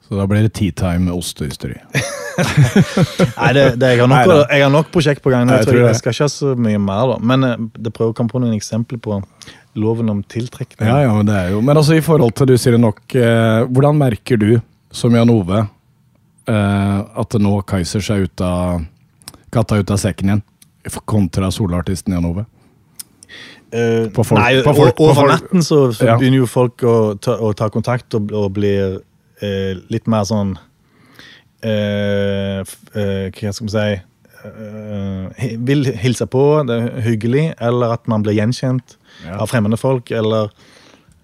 Så 0.05 0.17
da 0.19 0.25
blir 0.29 0.43
det 0.45 0.53
tea 0.53 0.71
time 0.77 1.07
med 1.07 1.13
ostehysteri. 1.17 1.79
Nei, 3.39 3.51
det, 3.55 3.63
det, 3.79 3.87
jeg, 3.95 3.99
har 4.03 4.07
nok, 4.11 4.19
Neida. 4.27 4.35
jeg 4.51 4.63
har 4.65 4.71
nok 4.73 4.89
prosjekt 4.93 5.23
på 5.25 5.31
gang. 5.33 5.47
nå, 5.47 5.55
Jeg 5.55 5.63
Jeg, 5.63 5.67
tror 5.71 5.79
jeg, 5.79 5.87
jeg 5.87 5.99
skal 6.01 6.13
ikke 6.13 6.25
ha 6.27 6.31
så 6.33 6.51
mye 6.67 6.81
mer, 6.83 7.13
da. 7.13 7.17
Men 7.31 7.43
eh, 7.47 7.55
det 7.87 7.93
prøver 7.95 8.13
å 8.13 8.17
komme 8.17 8.29
på 8.33 8.41
noen 8.43 8.53
eksempler 8.57 8.99
på 9.01 9.17
loven 9.81 10.09
om 10.13 10.21
tiltrekning. 10.31 10.87
Ja, 10.87 10.99
ja, 11.07 11.13
men 11.15 11.25
det 11.27 11.35
er 11.35 11.49
jo 11.55 11.61
Men 11.65 11.77
altså, 11.81 11.97
i 11.97 12.03
forhold 12.05 12.35
til 12.37 12.51
du 12.53 12.55
sier 12.61 12.77
det 12.77 12.81
nok, 12.83 13.01
eh, 13.17 13.65
hvordan 13.71 13.97
merker 13.99 14.37
du, 14.41 14.49
som 14.95 15.15
Jan 15.17 15.31
Ove, 15.33 15.63
eh, 16.47 16.99
at 17.23 17.39
nå 17.41 17.55
Kaiser 17.67 18.03
seg 18.05 18.27
ut 18.29 18.45
av 18.45 18.85
katta 19.55 19.79
ut 19.81 19.91
av 19.91 19.97
sekken 19.99 20.29
igjen? 20.35 20.43
Kontra 21.09 21.49
solartisten 21.51 22.13
Jan 22.13 22.29
Ove? 22.29 22.45
Eh, 23.73 24.05
På 24.13 24.23
folk- 24.23 24.39
nei, 24.39 24.61
på 24.63 24.71
folk- 24.77 24.99
over 25.01 25.13
på 25.15 25.15
folk- 25.17 25.33
natten 25.33 25.63
så, 25.65 25.87
så 25.91 26.05
Ja. 26.11 26.17
begynner 26.21 26.43
jo 26.43 26.47
folk 26.47 26.77
å 26.85 26.95
ta, 27.19 27.35
å 27.41 27.49
ta 27.57 27.67
kontakt 27.73 28.13
og, 28.15 28.31
og 28.31 28.53
blir 28.53 28.99
eh, 29.41 29.73
litt 29.91 30.07
mer 30.07 30.23
sånn 30.27 30.55
eh, 31.63 32.59
eh, 32.61 33.31
Hva 33.35 33.53
skal 33.55 33.67
vi 33.67 33.73
si 33.73 33.87
eh, 34.45 35.55
Vil 35.65 35.85
hilse 36.03 36.27
på, 36.31 36.43
det 36.69 36.77
er 36.81 37.01
hyggelig, 37.07 37.45
eller 37.63 37.95
at 37.97 38.07
man 38.11 38.23
blir 38.25 38.37
gjenkjent 38.37 38.97
Ja. 39.23 39.37
av 39.39 39.47
fremmede 39.47 39.77
folk, 39.79 40.09
eller 40.11 40.49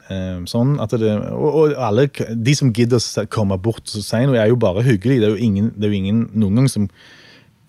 eh, 0.10 0.38
sånn. 0.48 0.78
At 0.80 0.94
det, 0.96 1.10
og, 1.32 1.56
og 1.60 1.74
alle, 1.76 2.06
de 2.32 2.54
som 2.56 2.72
gidder 2.72 3.04
å 3.04 3.26
komme 3.28 3.58
bort 3.60 3.84
og 3.92 4.06
si 4.06 4.22
noe, 4.26 4.38
er 4.40 4.48
jo 4.48 4.56
bare 4.56 4.82
hyggelig. 4.86 5.18
Det 5.20 5.28
er 5.28 5.34
jo 5.36 5.44
ingen, 5.44 5.68
det 5.76 5.90
er 5.90 5.92
jo 5.92 6.00
ingen 6.00 6.22
noen 6.34 6.56
gang 6.62 6.70
som 6.72 6.86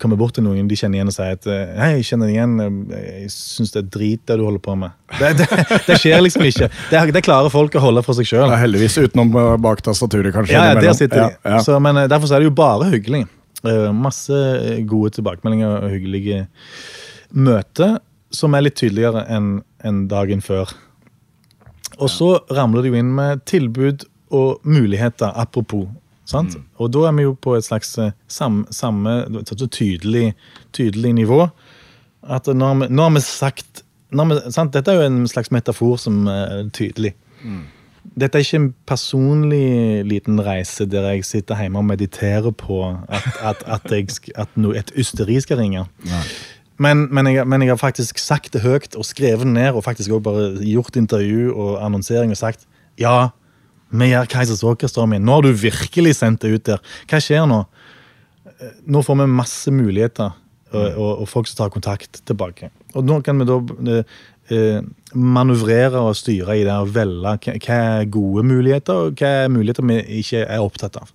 kommer 0.01 0.17
bort 0.19 0.35
til 0.35 0.43
noen 0.45 0.67
de 0.67 0.77
kjenner 0.77 0.99
igjen 0.99 1.11
og 1.11 1.15
sier 1.15 1.37
at 1.37 1.45
eh, 1.49 1.75
Hei, 1.79 1.89
jeg 1.99 2.07
kjenner 2.09 2.29
deg 2.29 2.37
igjen, 2.37 2.55
jeg 2.93 3.29
syns 3.33 3.73
det 3.75 3.83
er 3.83 3.91
drit 3.93 4.23
det 4.29 4.37
du 4.39 4.43
holder 4.47 4.63
på 4.63 4.75
med. 4.79 4.95
Det, 5.19 5.31
det, 5.39 5.47
det 5.87 5.99
skjer 6.01 6.23
liksom 6.25 6.45
ikke. 6.49 6.69
Det, 6.91 7.03
det 7.15 7.23
klarer 7.25 7.53
folk 7.53 7.77
å 7.79 7.83
holde 7.83 8.03
for 8.05 8.17
seg 8.17 8.27
sjøl. 8.29 8.47
Ja, 8.49 8.59
heldigvis 8.63 8.97
utenom 8.99 9.31
bak 9.63 9.83
tastaturet, 9.85 10.33
kanskje. 10.35 10.57
Ja, 10.57 10.73
der 10.79 10.97
sitter 10.97 11.19
de. 11.21 11.27
Ja, 11.37 11.57
ja. 11.57 11.61
Så, 11.65 11.77
men 11.83 12.01
eh, 12.01 12.09
derfor 12.11 12.31
så 12.31 12.37
er 12.37 12.43
det 12.43 12.51
jo 12.51 12.57
bare 12.57 12.89
hyggelig. 12.93 13.25
Eh, 13.63 13.91
masse 13.95 14.39
gode 14.89 15.13
tilbakemeldinger 15.15 15.85
og 15.85 15.93
hyggelige 15.93 16.47
møter 17.31 17.99
som 18.33 18.55
er 18.57 18.65
litt 18.65 18.79
tydeligere 18.79 19.23
enn 19.31 19.61
en 19.85 20.07
dagen 20.11 20.41
før. 20.43 20.73
Og 22.01 22.09
så 22.09 22.33
ramler 22.51 22.83
det 22.83 22.91
jo 22.91 22.99
inn 22.99 23.13
med 23.15 23.43
tilbud 23.49 24.07
og 24.33 24.63
muligheter, 24.65 25.29
apropos. 25.37 25.85
Sant? 26.29 26.55
Og 26.79 26.91
da 26.93 27.07
er 27.09 27.15
vi 27.17 27.25
jo 27.25 27.35
på 27.35 27.57
et 27.57 27.65
slags 27.65 27.97
eh, 27.99 28.13
sam, 28.31 28.63
samme 28.71 29.15
et 29.41 29.49
så 29.51 29.67
tydelig, 29.67 30.33
tydelig 30.75 31.13
nivå. 31.19 31.47
At 32.23 32.47
nå 32.47 32.69
har 32.69 32.79
vi, 32.79 32.87
nå 32.93 33.09
har 33.09 33.15
vi 33.17 33.23
sagt 33.25 33.83
når 34.13 34.29
vi, 34.29 34.39
sant? 34.53 34.73
Dette 34.75 34.93
er 34.93 35.01
jo 35.01 35.09
en 35.09 35.23
slags 35.27 35.51
metafor 35.51 35.97
som 36.01 36.27
er 36.29 36.67
tydelig. 36.75 37.15
Dette 38.19 38.37
er 38.37 38.45
ikke 38.45 38.59
en 38.59 38.71
personlig 38.87 40.03
liten 40.05 40.41
reise 40.43 40.85
der 40.85 41.07
jeg 41.09 41.25
sitter 41.25 41.59
hjemme 41.59 41.81
og 41.81 41.87
mediterer 41.87 42.51
på 42.51 42.81
at, 43.09 43.29
at, 43.41 43.63
at, 43.65 43.87
jeg, 43.91 44.11
at 44.35 44.51
no, 44.59 44.73
et 44.75 44.91
ysteri 44.99 45.39
skal 45.41 45.57
ringe. 45.63 45.85
Men, 46.77 47.07
men, 47.13 47.29
jeg, 47.31 47.47
men 47.47 47.61
jeg 47.61 47.73
har 47.73 47.81
faktisk 47.81 48.19
sagt 48.19 48.53
det 48.53 48.63
høyt 48.63 48.97
og 48.99 49.05
skrevet 49.05 49.45
det 49.47 49.53
ned 49.55 49.73
og 49.73 49.83
faktisk 49.85 50.11
også 50.11 50.25
bare 50.25 50.47
gjort 50.65 50.97
intervju 50.99 51.53
og 51.53 51.85
annonsering 51.85 52.33
og 52.33 52.37
sagt 52.37 52.67
ja, 52.99 53.29
vi 53.93 54.09
gjør 54.09 54.29
Keisers 54.31 54.63
Orkester 54.65 55.09
min. 55.09 55.25
Nå 55.25 55.37
har 55.37 55.45
du 55.45 55.53
virkelig 55.53 56.15
sendt 56.19 56.43
det 56.43 56.53
ut 56.53 56.67
der. 56.71 56.93
Hva 57.09 57.21
skjer 57.21 57.45
nå? 57.49 57.63
Nå 58.89 59.01
får 59.05 59.19
vi 59.21 59.29
masse 59.29 59.73
muligheter 59.73 60.33
og, 60.73 60.85
og, 60.97 61.09
og 61.23 61.27
folk 61.29 61.49
som 61.49 61.61
tar 61.61 61.73
kontakt 61.73 62.21
tilbake. 62.27 62.71
Og 62.97 63.05
nå 63.05 63.19
kan 63.25 63.39
vi 63.39 63.47
da 63.49 63.57
eh, 63.93 64.15
eh, 64.53 64.79
manøvrere 65.13 66.01
og 66.01 66.17
styre 66.17 66.57
i 66.59 66.65
det 66.65 66.73
og 66.73 66.93
velge 66.95 67.57
hva 67.63 67.81
er 67.99 68.09
gode 68.13 68.45
muligheter, 68.47 69.09
og 69.09 69.19
hva 69.19 69.33
er 69.43 69.53
muligheter 69.53 69.85
vi 69.89 69.99
ikke 70.21 70.45
er 70.45 70.63
opptatt 70.63 70.97
av. 71.01 71.13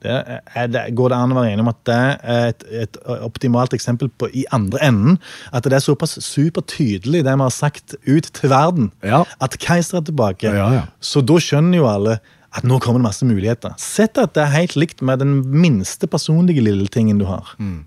Det 0.00 0.14
er, 0.56 0.66
det, 0.72 0.82
går 0.96 1.12
det 1.12 1.16
an 1.20 1.32
å 1.34 1.36
være 1.36 1.52
enig 1.52 1.64
om 1.66 1.68
at 1.72 1.80
det 1.84 1.96
er 2.00 2.46
et, 2.54 2.62
et 2.86 2.98
optimalt 3.20 3.74
eksempel 3.76 4.08
på 4.20 4.30
i 4.32 4.46
andre 4.56 4.80
enden? 4.86 5.18
At 5.52 5.68
det 5.68 5.76
er 5.76 5.84
såpass 5.84 6.16
supertydelig, 6.24 7.20
det 7.26 7.34
vi 7.36 7.44
har 7.44 7.52
sagt 7.52 7.96
ut 8.08 8.30
til 8.38 8.52
verden, 8.52 8.90
Ja. 9.04 9.24
at 9.44 9.58
Keiser 9.60 10.00
er 10.00 10.06
tilbake. 10.08 10.48
Ja, 10.56 10.70
ja. 10.72 10.84
Så 11.04 11.20
da 11.20 11.36
skjønner 11.42 11.82
jo 11.82 11.88
alle 11.90 12.16
at 12.56 12.64
nå 12.66 12.80
kommer 12.82 12.98
det 12.98 13.06
masse 13.10 13.28
muligheter. 13.28 13.76
Sett 13.78 14.18
at 14.18 14.32
det 14.34 14.42
er 14.42 14.56
helt 14.56 14.74
likt 14.80 15.04
med 15.06 15.20
den 15.22 15.36
minste 15.52 16.08
personlige 16.10 16.64
lille 16.64 16.88
tingen 16.90 17.20
du 17.20 17.26
har. 17.28 17.52
Mm. 17.62 17.84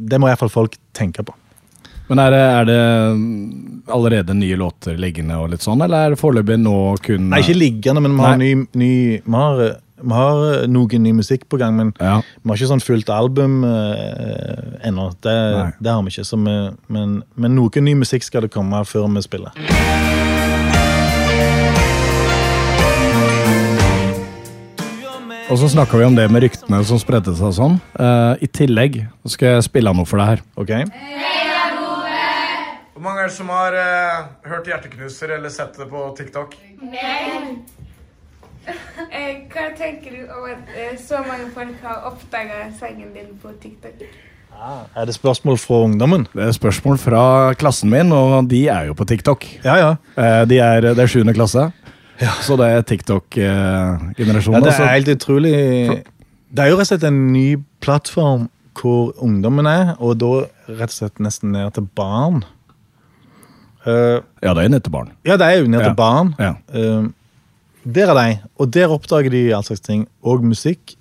Det 0.00 0.18
må 0.20 0.30
iallfall 0.30 0.50
folk 0.52 0.78
tenke 0.96 1.26
på. 1.26 1.34
Men 2.08 2.20
er 2.22 2.30
det, 2.30 2.42
er 2.58 2.68
det 2.68 2.82
mm, 3.18 3.82
allerede 3.90 4.34
nye 4.38 4.58
låter 4.60 4.98
liggende 5.00 5.38
og 5.42 5.50
litt 5.54 5.64
sånn, 5.64 5.82
eller 5.82 6.06
er 6.06 6.14
det 6.14 6.20
foreløpig 6.20 6.58
nå 6.62 6.76
kun 7.02 7.26
Nei, 7.32 7.40
ikke 7.42 7.58
liggende, 7.58 8.04
men 8.04 8.14
vi 8.14 8.22
har, 8.22 8.38
ny, 8.38 8.50
ny, 8.78 8.90
vi 9.24 9.34
har, 9.40 9.62
vi 10.02 10.14
har 10.14 10.66
noe 10.70 11.00
ny 11.02 11.14
musikk 11.18 11.48
på 11.50 11.58
gang. 11.58 11.74
Men 11.80 11.92
Ja. 11.98 12.20
vi 12.22 12.52
har 12.52 12.60
ikke 12.60 12.70
sånn 12.70 12.84
fullt 12.84 13.10
album 13.10 13.64
uh, 13.66 14.78
ennå. 14.86 15.08
Det, 15.18 15.36
det 15.82 15.90
har 15.90 16.02
vi 16.06 16.14
ikke. 16.14 16.28
Så 16.30 16.38
vi, 16.38 16.56
men, 16.94 17.22
men 17.34 17.58
noe 17.58 17.82
ny 17.82 17.96
musikk 17.98 18.26
skal 18.26 18.46
det 18.46 18.54
komme 18.54 18.84
før 18.86 19.10
vi 19.16 19.26
spiller. 19.26 19.56
Og 25.46 25.60
så 25.60 25.68
snakka 25.70 25.98
vi 26.00 26.04
om 26.08 26.16
det 26.16 26.24
med 26.30 26.42
ryktene 26.42 26.80
som 26.86 26.98
spredte 26.98 27.30
seg 27.38 27.52
sånn. 27.54 27.76
Uh, 27.94 28.34
I 28.42 28.48
tillegg 28.50 29.04
så 29.22 29.36
skal 29.36 29.52
jeg 29.54 29.66
spille 29.68 29.92
noe 29.94 30.06
for 30.08 30.18
deg 30.18 30.32
her. 30.34 30.42
Ok? 30.58 30.72
Hvor 32.96 33.02
mange 33.04 33.20
er 33.20 33.26
det 33.28 33.36
som 33.36 33.50
har 33.52 33.74
eh, 33.76 34.20
hørt 34.48 34.68
Hjerteknuser 34.70 35.34
eller 35.34 35.50
sett 35.52 35.74
det 35.76 35.84
på 35.90 36.00
TikTok? 36.16 36.54
Eh, 39.12 39.42
hva 39.52 39.66
tenker 39.76 40.14
du 40.14 40.22
om 40.32 40.46
at 40.48 40.70
eh, 40.72 40.94
så 40.96 41.20
mange 41.26 41.50
folk 41.52 41.82
har 41.84 42.06
oppdaga 42.08 42.62
sangen 42.78 43.10
din 43.12 43.34
på 43.42 43.52
TikTok? 43.60 44.00
Er 44.96 45.04
det 45.04 45.12
spørsmål 45.18 45.60
fra 45.60 45.82
ungdommen? 45.90 46.24
Det 46.32 46.46
er 46.46 46.56
spørsmål 46.56 46.96
fra 47.04 47.26
klassen 47.60 47.92
min, 47.92 48.16
og 48.16 48.48
de 48.48 48.62
er 48.72 48.88
jo 48.88 48.96
på 48.96 49.04
TikTok. 49.12 49.44
Ja, 49.60 49.76
ja. 49.76 49.92
Eh, 50.16 50.48
de 50.48 50.62
er, 50.64 50.88
det 50.88 51.04
er 51.04 51.12
sjuende 51.18 51.36
klasse, 51.36 51.68
Ja. 52.24 52.32
så 52.40 52.56
det 52.56 52.72
er 52.72 52.80
TikTok-generasjonen. 52.80 54.56
ja 54.56 54.64
det 54.64 54.72
altså. 54.72 54.88
er 54.88 54.96
helt 54.96 55.14
utrolig. 55.18 55.54
Det 56.48 56.64
er 56.64 56.72
jo 56.72 56.80
rett 56.80 56.88
og 56.88 56.94
slett 56.94 57.04
en 57.12 57.26
ny 57.36 57.48
plattform 57.84 58.48
hvor 58.80 59.12
ungdommen 59.20 59.68
er, 59.68 59.98
og 60.00 60.16
da 60.16 60.46
rett 60.80 60.88
og 60.88 61.00
slett 61.02 61.20
nesten 61.20 61.52
ned 61.52 61.76
til 61.76 61.92
barn. 61.92 62.46
Eh, 63.86 64.20
ja, 64.42 64.52
det 64.54 64.64
er 64.64 64.68
ned 64.72 64.82
til 64.82 64.90
barn. 64.92 65.12
ja, 65.24 65.36
det 65.36 65.46
er 65.46 65.58
jo 65.60 65.64
til 65.70 65.80
Ja. 65.80 65.92
barn. 65.94 66.34
Ja. 66.38 66.54
Uh, 66.74 67.08
der 67.86 68.10
er 68.10 68.14
de, 68.18 68.38
og 68.58 68.70
der 68.74 68.88
oppdager 68.90 69.30
de 69.30 69.44
all 69.54 69.62
slags 69.62 69.80
ting, 69.80 70.06
og 70.24 70.42
musikk. 70.44 70.96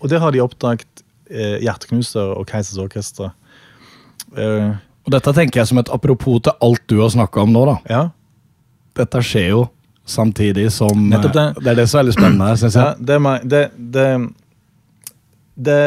Og 0.00 0.08
der 0.10 0.20
har 0.22 0.30
de 0.30 0.40
oppdaget 0.40 0.86
uh, 1.30 1.58
Hjerteknuser 1.58 2.36
og 2.38 2.46
Keisers 2.46 2.78
Orkester. 2.78 3.32
Uh, 4.36 4.76
Og 5.06 5.10
dette 5.12 5.32
tenker 5.34 5.60
jeg 5.60 5.66
som 5.66 5.78
et 5.78 5.88
apropos 5.90 6.40
til 6.44 6.52
alt 6.62 6.82
du 6.86 7.00
har 7.00 7.08
snakka 7.10 7.40
om 7.42 7.52
nå. 7.52 7.64
da. 7.66 7.76
ja. 7.90 8.02
Dette 8.94 9.20
skjer 9.22 9.48
jo 9.50 9.68
samtidig 10.06 10.70
som 10.72 11.10
det. 11.10 11.20
Det 11.32 11.66
er 11.70 11.74
det 11.78 11.88
som 11.88 11.98
er 11.98 12.02
veldig 12.04 12.14
spennende 12.16 12.46
her, 12.48 12.56
syns 12.56 12.74
ja 12.76 12.84
jeg. 12.92 13.06
det, 13.06 13.14
er 13.14 13.18
meg- 13.22 13.44
det, 13.48 13.60
det, 13.94 14.06
det 15.56 15.78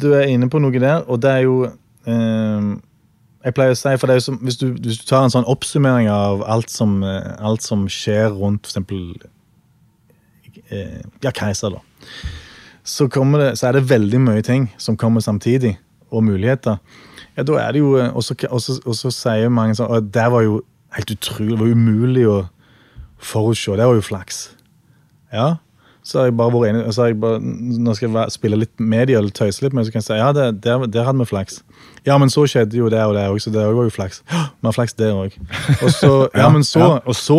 Du 0.00 0.12
er 0.14 0.26
inne 0.30 0.48
på 0.50 0.60
noe 0.62 0.72
der, 0.82 1.02
og 1.08 1.20
det 1.22 1.30
er 1.30 1.42
jo 1.46 1.56
Jeg 3.42 3.56
pleier 3.56 3.74
å 3.74 3.78
si, 3.78 3.92
for 3.98 4.22
som, 4.22 4.38
hvis, 4.44 4.58
du, 4.60 4.68
hvis 4.78 5.00
du 5.00 5.06
tar 5.08 5.26
en 5.26 5.32
sånn 5.34 5.48
oppsummering 5.50 6.08
av 6.12 6.44
alt 6.46 6.70
som, 6.70 7.00
eh, 7.06 7.32
alt 7.42 7.64
som 7.64 7.88
skjer 7.90 8.30
rundt 8.38 8.68
eksempel 8.70 9.16
eh, 10.70 11.00
Ja, 11.24 11.32
Keiser, 11.34 11.74
da. 11.74 11.82
Så, 12.86 13.06
det, 13.06 13.48
så 13.58 13.68
er 13.68 13.78
det 13.78 13.88
veldig 13.90 14.20
mye 14.22 14.42
ting 14.46 14.68
som 14.78 14.98
kommer 14.98 15.22
samtidig, 15.22 15.76
og 16.10 16.24
muligheter. 16.26 16.78
Ja, 17.36 17.44
da 17.48 17.58
er 17.62 17.74
det 17.74 17.82
jo 17.82 17.94
så, 18.20 18.36
og 18.50 18.96
så, 18.98 19.10
sier 19.14 19.52
mange 19.52 19.76
sånn 19.78 20.10
det 20.12 20.26
var 20.34 20.44
jo 20.44 20.60
helt 20.92 21.14
utrolig, 21.14 21.54
det 21.54 21.62
var 21.62 21.76
umulig 21.78 22.26
å 22.28 22.38
forutse. 23.22 23.76
Det 23.78 23.86
var 23.86 23.96
jo 23.96 24.04
flaks. 24.04 24.42
Ja. 25.32 25.56
Så 26.02 26.18
har 26.18 26.26
jeg 26.26 26.34
bare 26.34 26.50
vært 26.50 26.72
enig, 26.72 26.82
så 26.94 27.04
har 27.04 27.12
jeg 27.12 27.20
bare, 27.22 27.38
Nå 27.42 27.92
skal 27.94 28.10
jeg 28.10 28.34
spille 28.34 28.58
litt 28.58 28.72
medie 28.82 29.14
eller 29.18 29.30
tøyse 29.30 29.62
litt 29.62 29.74
men 29.76 29.84
så 29.86 29.92
kan 29.94 30.00
jeg 30.00 30.08
si 30.08 30.16
ja, 30.18 30.32
det, 30.34 30.46
der, 30.64 30.86
der 30.90 31.06
hadde 31.06 31.22
vi 31.22 31.28
flaks. 31.30 31.60
Ja, 32.06 32.16
men 32.18 32.32
så 32.34 32.42
skjedde 32.50 32.80
jo 32.80 32.88
det 32.90 32.98
og 33.06 33.14
det 33.14 33.28
òg, 33.30 33.38
så 33.44 33.52
det 33.54 33.62
var 33.62 33.86
jo 33.86 33.92
flaks. 33.94 34.24
«Hå, 34.26 34.40
Vi 34.62 34.66
har 34.66 34.74
flaks 34.74 34.96
der 34.98 35.14
òg. 35.14 35.36
Og 35.78 35.92
så, 35.94 36.10
ja, 36.40 36.48
men 36.50 36.66
så, 36.66 36.88
og 36.98 37.14
så 37.14 37.38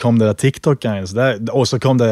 kom 0.00 0.20
det 0.20 0.28
der 0.28 0.36
TikTok-greiene. 0.42 1.30
Og 1.56 1.64
så 1.70 1.80
kom 1.80 2.00
det 2.00 2.10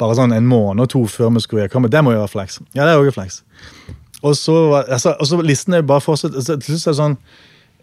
bare 0.00 0.16
sånn 0.16 0.32
en 0.32 0.48
måned 0.48 0.86
og 0.86 0.90
to 0.94 1.04
før 1.10 1.34
vi 1.36 1.44
skulle 1.44 1.68
komme. 1.72 1.92
Det 1.92 2.00
må 2.04 2.16
jo 2.16 2.22
være 2.22 2.32
flaks. 2.32 2.62
Ja, 2.72 2.86
det 2.86 2.94
er 2.94 3.04
òg 3.04 3.12
flaks. 3.12 3.42
Og 4.24 4.36
så, 4.40 4.56
altså, 4.88 5.12
og 5.20 5.28
så 5.28 5.40
listen 5.44 5.76
er 5.76 5.84
bare 5.84 6.00
fortsatt 6.00 6.32
altså, 6.32 6.56
Til 6.56 6.78
slutt 6.78 6.86
er 6.86 6.94
det 6.94 7.00
sånn 7.00 7.16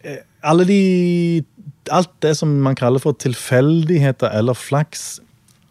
eh, 0.01 0.21
Alle 0.41 0.65
de 0.65 0.79
Alt 1.93 2.11
det 2.25 2.31
som 2.39 2.53
man 2.65 2.77
kaller 2.77 3.01
for 3.01 3.17
tilfeldigheter 3.17 4.33
eller 4.37 4.57
flaks, 4.57 5.19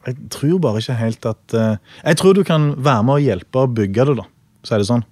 Jeg 0.06 0.16
tror 0.32 0.58
bare 0.64 0.80
ikke 0.80 0.94
helt 0.96 1.26
at 1.28 1.54
eh, 1.54 1.76
Jeg 2.06 2.16
tror 2.16 2.34
du 2.34 2.42
kan 2.44 2.70
være 2.80 3.02
med 3.04 3.14
å 3.18 3.24
hjelpe 3.24 3.64
å 3.64 3.68
bygge 3.68 4.06
det, 4.08 4.14
da. 4.22 4.24
Så 4.64 4.74
er 4.74 4.78
det 4.82 4.88
sånn. 4.88 5.04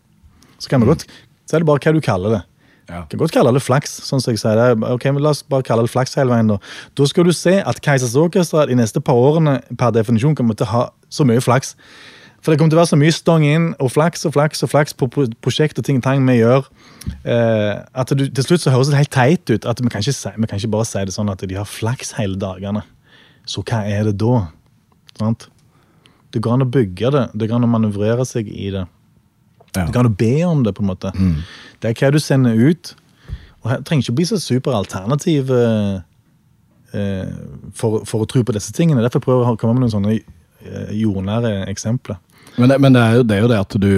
Så 0.58 0.70
kan 0.72 0.80
vi 0.80 0.88
godt 0.88 1.04
Så 1.48 1.56
er 1.56 1.60
det 1.62 1.68
bare 1.68 1.80
hva 1.84 1.92
du 1.96 2.00
kaller 2.04 2.34
det. 2.38 2.42
Ja. 2.88 3.02
Kan 3.04 3.20
godt 3.20 3.34
kalle 3.36 3.52
det 3.52 3.60
flaks. 3.60 3.98
sånn 4.08 4.20
som 4.24 4.32
jeg 4.32 4.40
sier 4.40 4.56
det. 4.56 4.68
Ok, 4.88 5.04
men 5.12 5.20
La 5.22 5.34
oss 5.34 5.42
bare 5.44 5.62
kalle 5.66 5.84
det 5.84 5.92
flaks 5.92 6.14
hele 6.16 6.32
veien. 6.32 6.48
Da 6.48 6.56
Da 6.96 7.04
skal 7.10 7.24
du 7.28 7.32
se 7.36 7.58
at 7.60 7.82
Keisers 7.84 8.14
Orkestra 8.16 8.64
de 8.66 8.74
neste 8.80 9.00
par 9.04 9.14
årene 9.20 9.58
per 9.76 9.92
definisjon 9.92 10.34
kommer 10.38 10.56
til 10.56 10.64
å 10.64 10.72
ha 10.72 10.84
så 11.12 11.26
mye 11.28 11.40
flaks. 11.44 11.74
For 12.40 12.52
det 12.54 12.58
kommer 12.60 12.70
til 12.72 12.78
å 12.78 12.82
være 12.84 12.92
så 12.94 13.00
mye 13.00 13.12
stong 13.12 13.44
inn 13.44 13.64
og 13.82 13.90
flaks 13.92 14.24
og 14.24 14.32
flaks 14.36 14.62
og 14.64 14.70
flaks 14.72 14.94
på 14.96 15.08
pro- 15.10 15.26
prosjekt 15.42 15.76
og 15.80 15.84
ting 15.84 15.98
og 15.98 16.04
tang 16.06 16.24
vi 16.24 16.36
gjør, 16.38 16.68
eh, 17.26 17.82
at 17.98 18.12
du, 18.14 18.28
til 18.30 18.44
slutt 18.46 18.62
så 18.62 18.70
høres 18.72 18.88
det 18.92 18.96
helt 19.00 19.10
teit 19.12 19.50
ut. 19.50 19.66
at 19.66 19.80
Vi 19.82 19.88
kan, 19.90 20.00
ikke 20.00 20.32
vi 20.38 20.46
kan 20.46 20.58
ikke 20.60 20.70
bare 20.70 20.86
si 20.86 21.02
det 21.04 21.12
sånn 21.16 21.28
at 21.32 21.42
de 21.44 21.54
har 21.58 21.66
flaks 21.66 22.12
hele 22.16 22.36
dagene. 22.38 22.84
Så 23.44 23.64
hva 23.64 23.82
er 23.88 24.04
det 24.04 24.16
da? 24.22 24.48
Sant? 25.18 25.48
Det 26.34 26.42
går 26.44 26.58
an 26.58 26.64
å 26.66 26.70
bygge 26.70 27.10
det. 27.14 27.24
Det 27.34 27.48
går 27.48 27.56
an 27.60 27.66
å 27.68 27.72
manøvrere 27.72 28.24
seg 28.28 28.48
i 28.52 28.70
det. 28.74 28.84
Ja. 29.76 29.84
Du 29.86 29.92
kan 29.94 30.08
å 30.08 30.12
be 30.16 30.32
om 30.48 30.62
det, 30.64 30.74
på 30.76 30.82
en 30.84 30.90
måte. 30.90 31.12
Det 31.80 31.90
er 31.90 31.96
hva 32.00 32.10
du 32.14 32.18
sender 32.22 32.56
ut. 32.58 32.94
Og 33.64 33.70
her 33.72 33.82
trenger 33.86 34.06
ikke 34.06 34.16
bli 34.20 34.26
så 34.28 34.38
superalternativ 34.40 35.50
eh, 35.50 35.98
eh, 36.94 37.32
for, 37.76 38.04
for 38.08 38.24
å 38.24 38.28
tro 38.30 38.44
på 38.46 38.54
disse 38.56 38.72
tingene. 38.76 39.02
Derfor 39.04 39.24
prøver 39.24 39.44
jeg 39.48 39.58
å 39.58 39.60
komme 39.60 39.76
med 39.78 39.86
noen 39.86 39.94
sånne 39.96 40.14
eh, 40.18 40.92
jordnære 41.00 41.54
eksempler. 41.72 42.20
Men, 42.58 42.72
det, 42.72 42.78
men 42.82 42.94
det, 42.96 43.00
er 43.04 43.18
jo, 43.20 43.24
det 43.28 43.36
er 43.36 43.42
jo 43.44 43.48
det 43.52 43.58
at 43.60 43.74
du, 43.78 43.90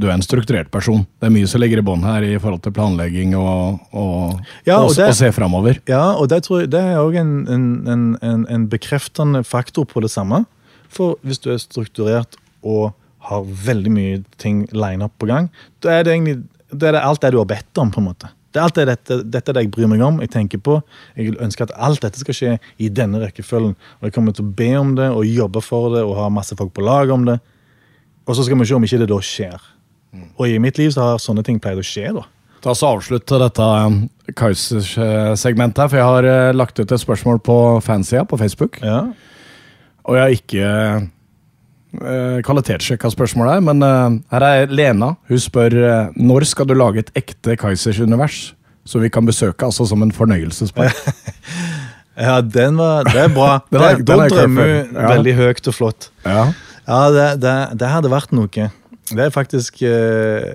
du 0.00 0.06
er 0.08 0.14
en 0.16 0.24
strukturert 0.24 0.70
person. 0.74 1.04
Det 1.20 1.28
er 1.28 1.34
mye 1.34 1.46
som 1.50 1.60
ligger 1.62 1.78
i 1.82 1.84
bånn 1.86 2.02
her 2.06 2.24
i 2.26 2.32
forhold 2.42 2.64
til 2.64 2.72
planlegging 2.74 3.36
og, 3.38 3.78
og, 3.94 4.40
Ja, 4.66 4.80
og 4.80 4.88
og, 4.90 4.96
det- 4.98 5.10
og 5.12 5.18
se 5.20 5.28
framover. 5.36 5.78
Ja, 5.90 6.04
og 6.18 6.26
det, 6.32 6.40
tror 6.48 6.64
jeg, 6.64 6.72
det 6.74 6.80
er 6.82 6.98
òg 6.98 7.18
en, 7.20 7.34
en, 7.52 7.66
en, 8.26 8.46
en 8.50 8.64
bekreftende 8.72 9.44
faktor 9.46 9.86
på 9.86 10.02
det 10.02 10.10
samme. 10.10 10.42
For 10.92 11.18
hvis 11.26 11.42
du 11.44 11.50
er 11.52 11.60
strukturert 11.62 12.38
og 12.62 12.92
har 13.28 13.44
veldig 13.44 13.92
mye 13.92 14.22
ting 14.40 14.64
line 14.72 15.04
opp 15.04 15.16
på 15.20 15.28
gang, 15.28 15.50
da 15.84 15.98
er 15.98 16.06
det 16.06 16.14
egentlig 16.14 16.40
da 16.68 16.90
er 16.90 16.98
det 16.98 17.04
alt 17.04 17.22
det 17.24 17.32
du 17.32 17.38
har 17.40 17.48
bedt 17.48 17.80
om. 17.80 17.90
på 17.90 18.00
en 18.00 18.08
måte. 18.10 18.28
Det 18.52 18.60
er 18.60 18.64
alt 18.64 18.76
det, 18.76 18.86
dette, 18.88 19.16
dette 19.28 19.50
er 19.52 19.56
det 19.56 19.62
jeg 19.66 19.72
bryr 19.72 19.88
meg 19.90 20.02
om, 20.04 20.20
jeg 20.24 20.32
tenker 20.32 20.60
på. 20.64 20.78
Jeg 21.16 21.36
ønsker 21.40 21.68
at 21.68 21.74
alt 21.76 22.02
dette 22.04 22.20
skal 22.20 22.36
skje 22.36 22.54
i 22.80 22.88
denne 22.92 23.20
rekkefølgen. 23.22 23.74
Og 24.00 24.08
jeg 24.08 24.14
kommer 24.16 24.36
til 24.36 24.46
å 24.46 24.54
be 24.56 24.70
om 24.80 24.94
det 24.98 25.08
og 25.12 25.28
jobbe 25.28 25.62
for 25.64 25.92
det 25.96 26.04
og 26.04 26.16
ha 26.20 26.28
masse 26.32 26.56
folk 26.56 26.72
på 26.76 26.84
lag 26.84 27.12
om 27.12 27.26
det. 27.28 27.38
Og 28.28 28.36
så 28.36 28.44
skal 28.44 28.60
vi 28.60 28.68
se 28.68 28.76
om 28.76 28.84
ikke 28.84 29.00
det 29.00 29.08
da 29.08 29.20
skjer. 29.24 29.68
Og 30.40 30.48
i 30.48 30.58
mitt 30.62 30.80
liv 30.80 30.92
så 30.92 31.04
har 31.04 31.22
sånne 31.22 31.44
ting 31.44 31.60
pleid 31.60 31.80
å 31.80 31.84
skje. 31.84 32.10
da. 32.16 32.24
Ta 32.64 32.72
oss 32.72 32.82
Avslutte 32.82 33.38
dette 33.38 33.62
um, 33.62 34.00
Kaizers-segmentet, 34.36 35.84
for 35.90 36.00
jeg 36.00 36.08
har 36.08 36.26
eh, 36.26 36.56
lagt 36.56 36.80
ut 36.80 36.90
et 36.90 37.00
spørsmål 37.00 37.38
på 37.44 37.56
fansida 37.84 38.24
på 38.28 38.38
Facebook. 38.40 38.80
Ja. 38.82 39.04
Og 40.08 40.16
jeg 40.16 40.22
har 40.24 40.34
ikke 40.34 40.68
uh, 42.00 42.38
kvalitetssjekka 42.46 43.10
spørsmålet, 43.12 43.62
men 43.66 43.82
uh, 43.84 44.18
her 44.32 44.46
er 44.46 44.72
Lena. 44.72 45.12
Hun 45.28 45.42
spør 45.42 45.74
uh, 45.78 46.14
når 46.16 46.46
skal 46.48 46.68
du 46.70 46.74
lage 46.78 47.02
et 47.04 47.12
ekte 47.18 47.56
Kaizers-univers, 47.60 48.54
så 48.88 49.02
vi 49.02 49.10
kan 49.12 49.26
besøke, 49.28 49.66
altså 49.68 49.84
som 49.88 50.02
en 50.06 50.14
fornøyelsespark. 50.16 50.96
Ja, 52.18 52.40
den 52.42 52.74
var, 52.74 53.04
det 53.06 53.14
er 53.14 53.28
bra. 53.30 53.60
Den 53.70 53.78
er- 53.78 54.00
Da 54.02 54.14
er 54.24 54.32
drømmer 54.32 54.70
hun 54.72 54.96
Ja. 54.96 55.08
veldig 55.12 55.34
høyt 55.38 55.68
og 55.70 55.74
flott. 55.76 56.08
ja. 56.26 56.48
Ja, 56.88 56.96
det, 57.14 57.26
det, 57.44 57.52
det 57.78 57.88
hadde 57.92 58.10
vært 58.10 58.32
noe. 58.34 58.48
Det 59.12 59.20
er 59.22 59.30
faktisk 59.30 59.82
uh, 59.86 60.48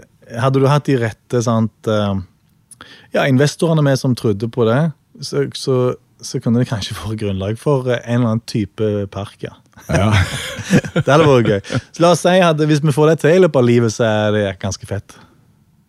Hadde 0.43 0.59
du 0.59 0.65
hatt 0.67 0.83
de 0.89 0.97
rette 0.99 1.39
sant, 1.45 1.87
eh, 1.87 2.15
ja, 3.13 3.23
investorene 3.29 3.83
med 3.85 3.99
som 4.01 4.15
trodde 4.17 4.47
på 4.51 4.65
det, 4.67 4.79
så, 5.23 5.45
så, 5.55 5.77
så 6.25 6.39
kunne 6.43 6.61
det 6.61 6.69
kanskje 6.69 6.95
vært 6.97 7.19
grunnlag 7.21 7.59
for 7.61 7.89
eh, 7.91 8.01
en 8.03 8.21
eller 8.21 8.33
annen 8.33 8.47
type 8.49 8.89
park, 9.13 9.37
ja. 9.43 9.53
ja. 9.89 10.09
Det 10.95 11.07
hadde 11.07 11.27
vært 11.27 11.51
gøy. 11.51 11.61
Så 11.91 12.03
la 12.03 12.13
oss 12.15 12.23
si 12.25 12.35
at 12.43 12.65
hvis 12.69 12.83
vi 12.83 12.95
får 12.95 13.13
det 13.13 13.19
til 13.23 13.37
i 13.37 13.43
løpet 13.43 13.61
av 13.61 13.67
livet, 13.67 13.93
så 13.95 14.07
er 14.07 14.35
det 14.35 14.43
ganske 14.63 14.89
fett. 14.89 15.17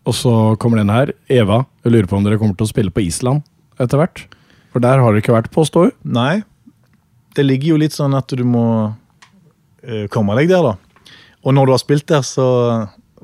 Og 0.05 0.13
så 0.13 0.33
kommer 0.61 0.81
den 0.81 0.93
her. 0.93 1.13
Eva, 1.31 1.63
jeg 1.83 1.95
lurer 1.95 2.09
på 2.09 2.17
om 2.19 2.25
dere 2.25 2.39
kommer 2.41 2.57
til 2.57 2.67
å 2.67 2.73
spille 2.73 2.93
på 2.93 3.05
Island 3.05 3.45
etter 3.81 3.99
hvert? 3.99 4.25
For 4.73 4.83
der 4.83 5.01
har 5.01 5.13
dere 5.13 5.23
ikke 5.23 5.35
vært 5.35 5.53
påstår 5.55 5.89
hun. 5.89 5.95
Nei. 6.17 6.43
Det 7.35 7.43
ligger 7.45 7.73
jo 7.73 7.81
litt 7.81 7.95
sånn 7.95 8.15
at 8.15 8.31
du 8.31 8.43
må 8.47 8.65
eh, 9.83 10.05
komme 10.11 10.35
deg 10.39 10.51
der, 10.51 10.73
da. 10.73 11.13
Og 11.45 11.55
når 11.55 11.67
du 11.67 11.75
har 11.75 11.81
spilt 11.81 12.07
der, 12.09 12.23
så 12.25 12.45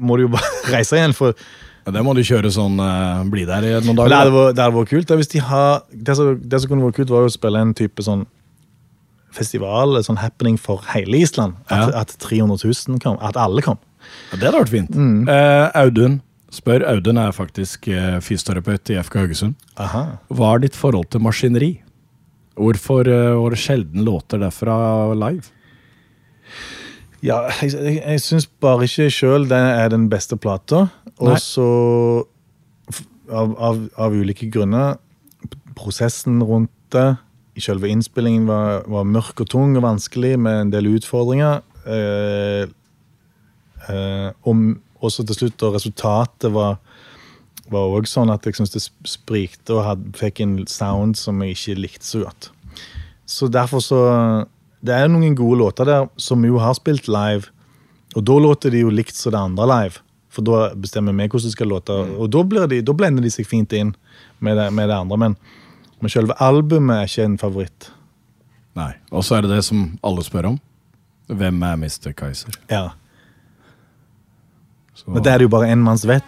må 0.01 0.17
du 0.17 0.27
jo 0.27 0.33
bare 0.33 0.49
reise 0.75 0.97
igjen. 0.97 1.15
For 1.17 1.37
Ja, 1.85 1.91
det 1.95 2.03
må 2.05 2.13
du 2.13 2.21
kjøre 2.21 2.51
sånn 2.53 2.75
uh, 2.77 3.23
Bli 3.31 3.45
der 3.49 3.65
i 3.65 3.71
noen 3.81 3.97
dager. 3.97 4.11
det 4.53 4.61
hadde 4.61 4.75
vært 4.75 4.91
kult. 4.91 5.13
de 5.31 5.39
har, 5.47 5.81
det, 5.91 6.15
som, 6.17 6.35
det 6.37 6.59
som 6.61 6.69
kunne 6.69 6.85
vært 6.85 6.99
kult, 7.01 7.09
var 7.13 7.25
å 7.25 7.31
spille 7.33 7.61
en 7.63 7.73
type 7.77 8.05
sånn 8.05 8.25
festival, 9.35 9.95
sånn 10.03 10.19
happening 10.21 10.57
for 10.59 10.83
hele 10.91 11.21
Island. 11.23 11.55
At, 11.69 11.89
Ja. 11.93 12.01
at 12.03 12.15
300 12.19 12.57
000 12.63 12.99
kom. 13.03 13.17
At 13.21 13.37
alle 13.39 13.63
kom. 13.65 13.79
Ja, 14.31 14.37
det 14.37 14.45
hadde 14.49 14.59
vært 14.63 14.73
fint. 14.73 14.91
Mm. 14.95 15.23
Uh, 15.29 15.69
Audun 15.83 16.19
spør. 16.51 16.83
Audun 16.91 17.17
er 17.21 17.31
faktisk 17.35 17.87
uh, 17.87 18.19
fysioterapeut 18.23 18.91
i 18.91 18.99
FK 19.01 19.21
Haugesund. 19.23 19.55
Aha. 19.79 20.03
Hva 20.29 20.55
er 20.55 20.65
ditt 20.65 20.75
forhold 20.77 21.09
til 21.13 21.23
maskineri? 21.23 21.71
Hvorfor 22.59 23.07
uh, 23.07 23.39
var 23.39 23.55
det 23.55 23.61
sjelden 23.63 24.03
låter 24.05 24.41
derfra 24.41 24.75
live? 25.15 25.47
Ja, 27.21 27.43
jeg, 27.61 27.73
jeg, 27.75 27.97
jeg 28.01 28.21
syns 28.23 28.47
bare 28.61 28.87
ikke 28.87 29.09
sjøl 29.13 29.47
det 29.49 29.59
er 29.59 29.91
den 29.93 30.09
beste 30.09 30.37
plata. 30.41 30.87
Og 31.21 31.35
så, 31.41 31.67
av, 33.29 33.53
av, 33.61 33.81
av 34.01 34.15
ulike 34.17 34.49
grunner, 34.53 34.97
prosessen 35.77 36.41
rundt 36.43 36.73
det 36.91 37.13
selve 37.61 37.91
innspillingen 37.91 38.47
var, 38.49 38.85
var 38.89 39.05
mørk 39.05 39.43
og 39.43 39.49
tung 39.51 39.75
og 39.77 39.83
vanskelig 39.85 40.33
med 40.41 40.63
en 40.63 40.71
del 40.73 40.87
utfordringer. 40.95 41.59
Eh, 41.85 42.63
eh, 43.85 44.29
og 44.49 44.63
også 45.01 45.25
til 45.27 45.37
slutt, 45.37 45.67
og 45.67 45.77
resultatet 45.77 46.49
var 46.55 46.79
var 47.71 47.93
også 47.95 48.19
sånn 48.19 48.31
at 48.33 48.45
jeg 48.45 48.57
syntes 48.57 48.73
det 48.73 48.81
sprikte 49.07 49.77
og 49.77 49.85
had, 49.85 50.01
fikk 50.17 50.41
en 50.43 50.55
sound 50.67 51.15
som 51.19 51.41
jeg 51.43 51.55
ikke 51.55 51.77
likte 51.79 52.07
så 52.07 52.25
godt. 52.25 52.49
Så 53.29 53.47
derfor 53.47 53.83
så 53.83 54.01
Det 54.83 54.93
er 54.97 55.07
noen 55.13 55.35
gode 55.37 55.59
låter 55.59 55.85
der 55.85 56.07
som 56.17 56.41
vi 56.41 56.47
jo 56.49 56.57
har 56.61 56.73
spilt 56.77 57.07
live, 57.11 57.49
og 58.15 58.23
da 58.27 58.33
låter 58.41 58.71
de 58.73 58.79
jo 58.81 58.89
likt 58.89 59.15
som 59.15 59.31
det 59.35 59.39
andre 59.39 59.67
live. 59.69 59.99
For 60.31 60.41
da 60.47 60.71
bestemmer 60.79 61.11
vi 61.13 61.27
hvordan 61.27 61.43
det 61.49 61.51
skal 61.53 61.67
låte, 61.67 61.91
og 62.17 62.29
da, 62.31 62.41
blir 62.47 62.67
de, 62.71 62.81
da 62.87 62.93
blender 62.95 63.21
de 63.23 63.29
seg 63.33 63.45
fint 63.47 63.73
inn 63.75 63.93
med 64.39 64.57
det, 64.57 64.69
med 64.73 64.87
det 64.89 64.95
andre. 64.95 65.17
Men, 65.19 65.35
men 66.01 66.09
selve 66.13 66.33
albumet 66.41 66.95
er 67.03 67.09
ikke 67.11 67.25
en 67.27 67.37
favoritt. 67.41 67.89
Nei. 68.79 68.93
Og 69.11 69.23
så 69.27 69.35
er 69.37 69.41
det 69.45 69.51
det 69.57 69.63
som 69.67 69.97
alle 70.07 70.23
spør 70.23 70.47
om. 70.53 70.59
Hvem 71.27 71.61
er 71.67 71.75
Mr. 71.83 72.13
Kaiser? 72.15 72.55
Ja. 72.71 72.89
Så- 74.95 75.11
Men 75.11 75.23
det 75.23 75.31
er 75.33 75.37
det 75.39 75.43
jo 75.49 75.53
bare 75.57 75.67
én 75.71 75.83
manns 75.83 76.05
vet. 76.07 76.23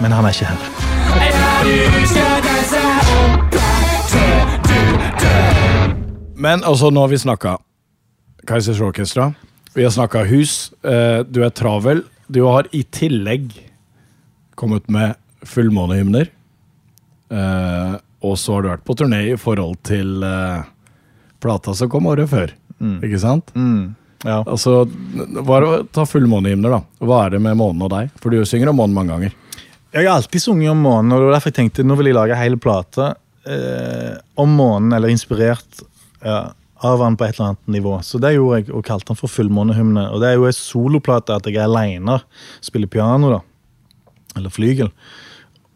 Men 0.00 0.12
han 0.12 0.24
er 0.24 0.30
ikke 0.32 0.46
her. 0.48 0.58
Men 6.38 6.62
altså, 6.62 6.92
nå 6.94 7.02
har 7.02 7.10
vi 7.10 7.18
snakka 7.18 7.56
Kaizers 8.46 8.80
Orkestra. 8.80 9.32
Vi 9.74 9.82
har 9.84 9.90
snakka 9.90 10.22
hus. 10.30 10.70
Eh, 10.86 11.24
du 11.26 11.42
er 11.42 11.50
travel. 11.50 12.04
Du 12.30 12.44
har 12.46 12.68
i 12.70 12.84
tillegg 12.94 13.50
kommet 14.58 14.86
med 14.88 15.18
fullmånehymner. 15.42 16.30
Eh, 17.34 17.96
og 18.22 18.38
så 18.38 18.54
har 18.54 18.64
du 18.64 18.70
vært 18.70 18.86
på 18.86 18.96
turné 18.98 19.24
i 19.32 19.38
forhold 19.38 19.80
til 19.86 20.22
eh, 20.26 20.62
plata 21.42 21.74
som 21.74 21.90
kom 21.90 22.06
året 22.10 22.30
før. 22.30 22.54
Ikke 22.78 23.18
sant? 23.18 23.50
Mm. 23.58 23.96
Ja. 24.22 24.40
Altså, 24.46 24.84
det, 24.86 25.42
Ta 25.94 26.06
fullmånehymner, 26.06 26.78
da. 26.78 26.80
Hva 27.02 27.24
er 27.26 27.34
det 27.34 27.42
med 27.42 27.58
månen 27.58 27.82
og 27.86 27.92
deg? 27.94 28.14
For 28.22 28.30
du 28.30 28.46
synger 28.46 28.70
om 28.70 28.78
månen 28.78 28.94
mange 28.94 29.14
ganger. 29.14 29.36
Jeg 29.90 30.06
har 30.06 30.14
alltid 30.14 30.42
sunget 30.44 30.70
om 30.70 30.86
månen, 30.86 31.10
og 31.10 31.18
det 31.18 31.28
var 31.28 31.38
derfor 31.38 31.50
jeg 31.50 31.58
tenkte 31.62 31.86
nå 31.86 31.98
vil 31.98 32.12
jeg 32.12 32.18
lage 32.18 32.38
hele 32.38 32.58
plate 32.62 33.12
eh, 33.48 34.18
om 34.38 34.58
månen, 34.58 34.92
eller 34.94 35.10
inspirert 35.10 35.82
ja, 36.24 36.38
av 36.78 37.02
han 37.02 37.16
på 37.18 37.26
et 37.26 37.34
eller 37.36 37.52
annet 37.52 37.72
nivå. 37.78 37.94
Så 38.02 38.20
det 38.22 38.34
gjorde 38.36 38.60
jeg, 38.60 38.70
og 38.72 38.84
kalte 38.86 39.12
han 39.12 39.18
for 39.18 39.30
Fullmånehymne. 39.32 40.08
Og 40.12 40.22
det 40.22 40.30
er 40.30 40.38
jo 40.38 40.46
en 40.48 40.56
soloplate 40.56 41.34
at 41.34 41.48
jeg 41.48 41.58
er 41.58 41.66
aleine, 41.66 42.20
spiller 42.64 42.90
piano, 42.90 43.32
da. 43.34 43.40
Eller 44.38 44.54
flygel. 44.54 44.92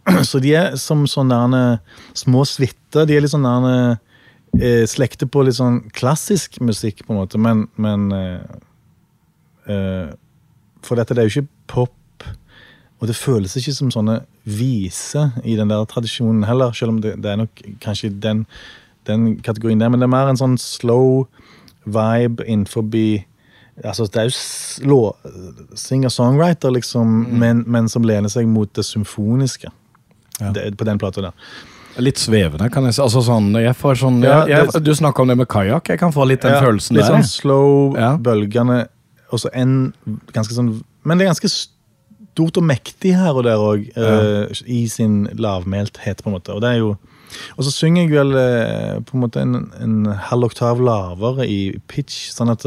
Så 0.28 0.42
de 0.42 0.54
er 0.58 0.76
som 0.80 1.04
sånne 1.10 1.62
små 2.18 2.44
suiter. 2.48 3.06
De 3.08 3.16
er 3.16 3.24
litt 3.24 3.34
sånn 3.34 3.46
derne 3.46 3.74
eh, 4.58 4.84
Slekter 4.90 5.30
på 5.30 5.42
litt 5.46 5.58
sånn 5.58 5.82
klassisk 5.96 6.60
musikk, 6.62 7.02
på 7.06 7.14
en 7.14 7.22
måte, 7.22 7.40
men, 7.40 7.66
men 7.80 8.10
eh, 8.16 8.60
eh, 9.72 10.12
For 10.86 10.98
dette 10.98 11.16
det 11.16 11.24
er 11.24 11.30
jo 11.30 11.42
ikke 11.42 11.52
pop. 11.72 11.98
Og 13.02 13.08
det 13.10 13.18
føles 13.18 13.56
ikke 13.58 13.74
som 13.74 13.90
sånne 13.90 14.20
viser 14.46 15.32
i 15.42 15.56
den 15.58 15.70
der 15.70 15.82
tradisjonen 15.90 16.44
heller, 16.46 16.70
selv 16.74 16.94
om 16.94 17.00
det, 17.02 17.16
det 17.22 17.32
er 17.32 17.40
nok 17.40 17.62
kanskje 17.82 18.12
den, 18.22 18.44
den 19.06 19.36
kategorien 19.42 19.78
der, 19.82 19.88
men 19.90 20.00
det 20.00 20.06
er 20.06 20.14
mer 20.14 20.28
en 20.30 20.36
sånn 20.40 20.58
slow 20.60 21.26
vibe 21.84 22.44
innenfor 22.46 22.84
altså 23.82 24.04
Det 24.12 24.20
er 24.20 24.28
jo 24.28 25.12
singer-songwriter, 25.74 26.70
liksom, 26.70 27.26
men, 27.40 27.64
men 27.66 27.88
som 27.88 28.04
lener 28.04 28.28
seg 28.32 28.46
mot 28.50 28.70
det 28.76 28.84
symfoniske 28.86 29.70
Ja. 30.40 30.50
det, 30.52 30.76
på 30.76 30.84
den 30.84 30.98
plata 30.98 31.20
der. 31.22 31.32
Litt 32.00 32.16
svevende, 32.18 32.70
kan 32.72 32.84
jeg 32.88 32.94
si. 32.96 33.02
Altså 33.04 33.20
sånn, 33.24 33.50
jeg 33.60 33.74
får 33.76 33.98
sånn 34.00 34.22
Ja, 34.24 34.46
jeg, 34.48 34.68
jeg, 34.72 34.82
Du 34.84 34.94
snakka 34.96 35.22
om 35.22 35.28
det 35.28 35.36
med 35.36 35.48
kajakk. 35.52 35.90
Jeg 35.92 36.00
kan 36.00 36.12
få 36.14 36.24
litt 36.28 36.40
den 36.44 36.54
Ja, 36.54 36.62
følelsen 36.64 36.96
litt 36.96 37.04
der. 37.04 37.18
sånn 37.18 37.28
slow, 37.28 37.96
Ja. 37.98 38.14
bølgende, 38.16 38.86
og 39.30 39.38
så 39.40 39.50
en 39.52 39.92
ganske 40.32 40.54
sånn 40.56 40.82
Men 41.04 41.18
det 41.18 41.26
er 41.26 41.32
ganske 41.34 41.50
stort 41.52 42.56
og 42.56 42.64
mektig 42.64 43.12
her 43.16 43.34
og 43.36 43.44
der 43.44 43.58
òg, 43.60 43.88
i 44.66 44.86
sin 44.88 45.26
lavmælthet, 45.36 46.22
på 46.22 46.30
en 46.30 46.36
måte. 46.38 46.54
Og 46.54 46.60
det 46.62 46.70
er 46.70 46.78
jo 46.78 46.96
og 47.56 47.64
så 47.64 47.70
synger 47.72 48.02
jeg 48.04 48.10
vel 48.12 48.34
eh, 48.36 49.00
på 49.06 49.14
en 49.16 49.22
måte 49.24 49.40
en, 49.42 49.54
en 49.80 49.96
halv 50.28 50.44
oktav 50.50 50.80
lavere 50.84 51.46
i 51.48 51.78
pitch, 51.88 52.30
sånn 52.34 52.50
at, 52.52 52.66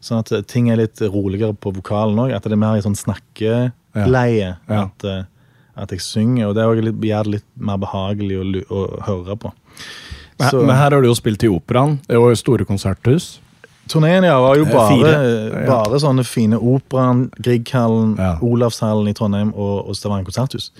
sånn 0.00 0.18
at 0.22 0.32
ting 0.48 0.70
er 0.70 0.76
litt 0.82 1.00
roligere 1.00 1.54
på 1.54 1.72
vokalen 1.76 2.18
òg. 2.26 2.34
At 2.36 2.42
det 2.48 2.52
er 2.52 2.62
mer 2.62 2.76
i 2.78 2.84
sånn 2.84 2.98
snakkeleie 2.98 4.56
Ja. 4.68 4.82
at, 4.84 5.04
eh, 5.04 5.24
at 5.76 5.90
jeg 5.90 6.00
synger. 6.00 6.48
Og 6.50 6.54
det 6.54 6.84
litt, 6.84 7.00
gjør 7.00 7.24
det 7.24 7.34
litt 7.38 7.48
mer 7.56 7.78
behagelig 7.78 8.38
å, 8.40 8.62
å 8.70 9.02
høre 9.06 9.36
på. 9.36 9.52
Men, 10.38 10.50
Så- 10.50 10.62
men 10.66 10.76
her 10.76 10.90
har 10.90 11.00
du 11.02 11.08
jo 11.08 11.14
spilt 11.14 11.42
i 11.44 11.48
operaen. 11.48 11.98
Det 12.06 12.16
var 12.18 12.28
jo 12.30 12.34
store 12.36 12.64
konserthus. 12.64 13.38
Turneen 13.88 14.24
ja, 14.24 14.40
var 14.40 14.56
jo 14.56 14.64
Eh, 14.66 14.72
bare. 14.72 15.10
Ja. 15.64 15.66
bare 15.84 16.00
sånne 16.02 16.24
fine 16.26 16.58
Operaen, 16.58 17.30
Grieghallen, 17.40 18.16
Ja. 18.18 18.32
Olavshallen 18.42 19.08
i 19.08 19.12
Trondheim 19.14 19.52
og, 19.54 19.86
og 19.88 19.94
Stavanger 19.94 20.24
konserthus. 20.24 20.72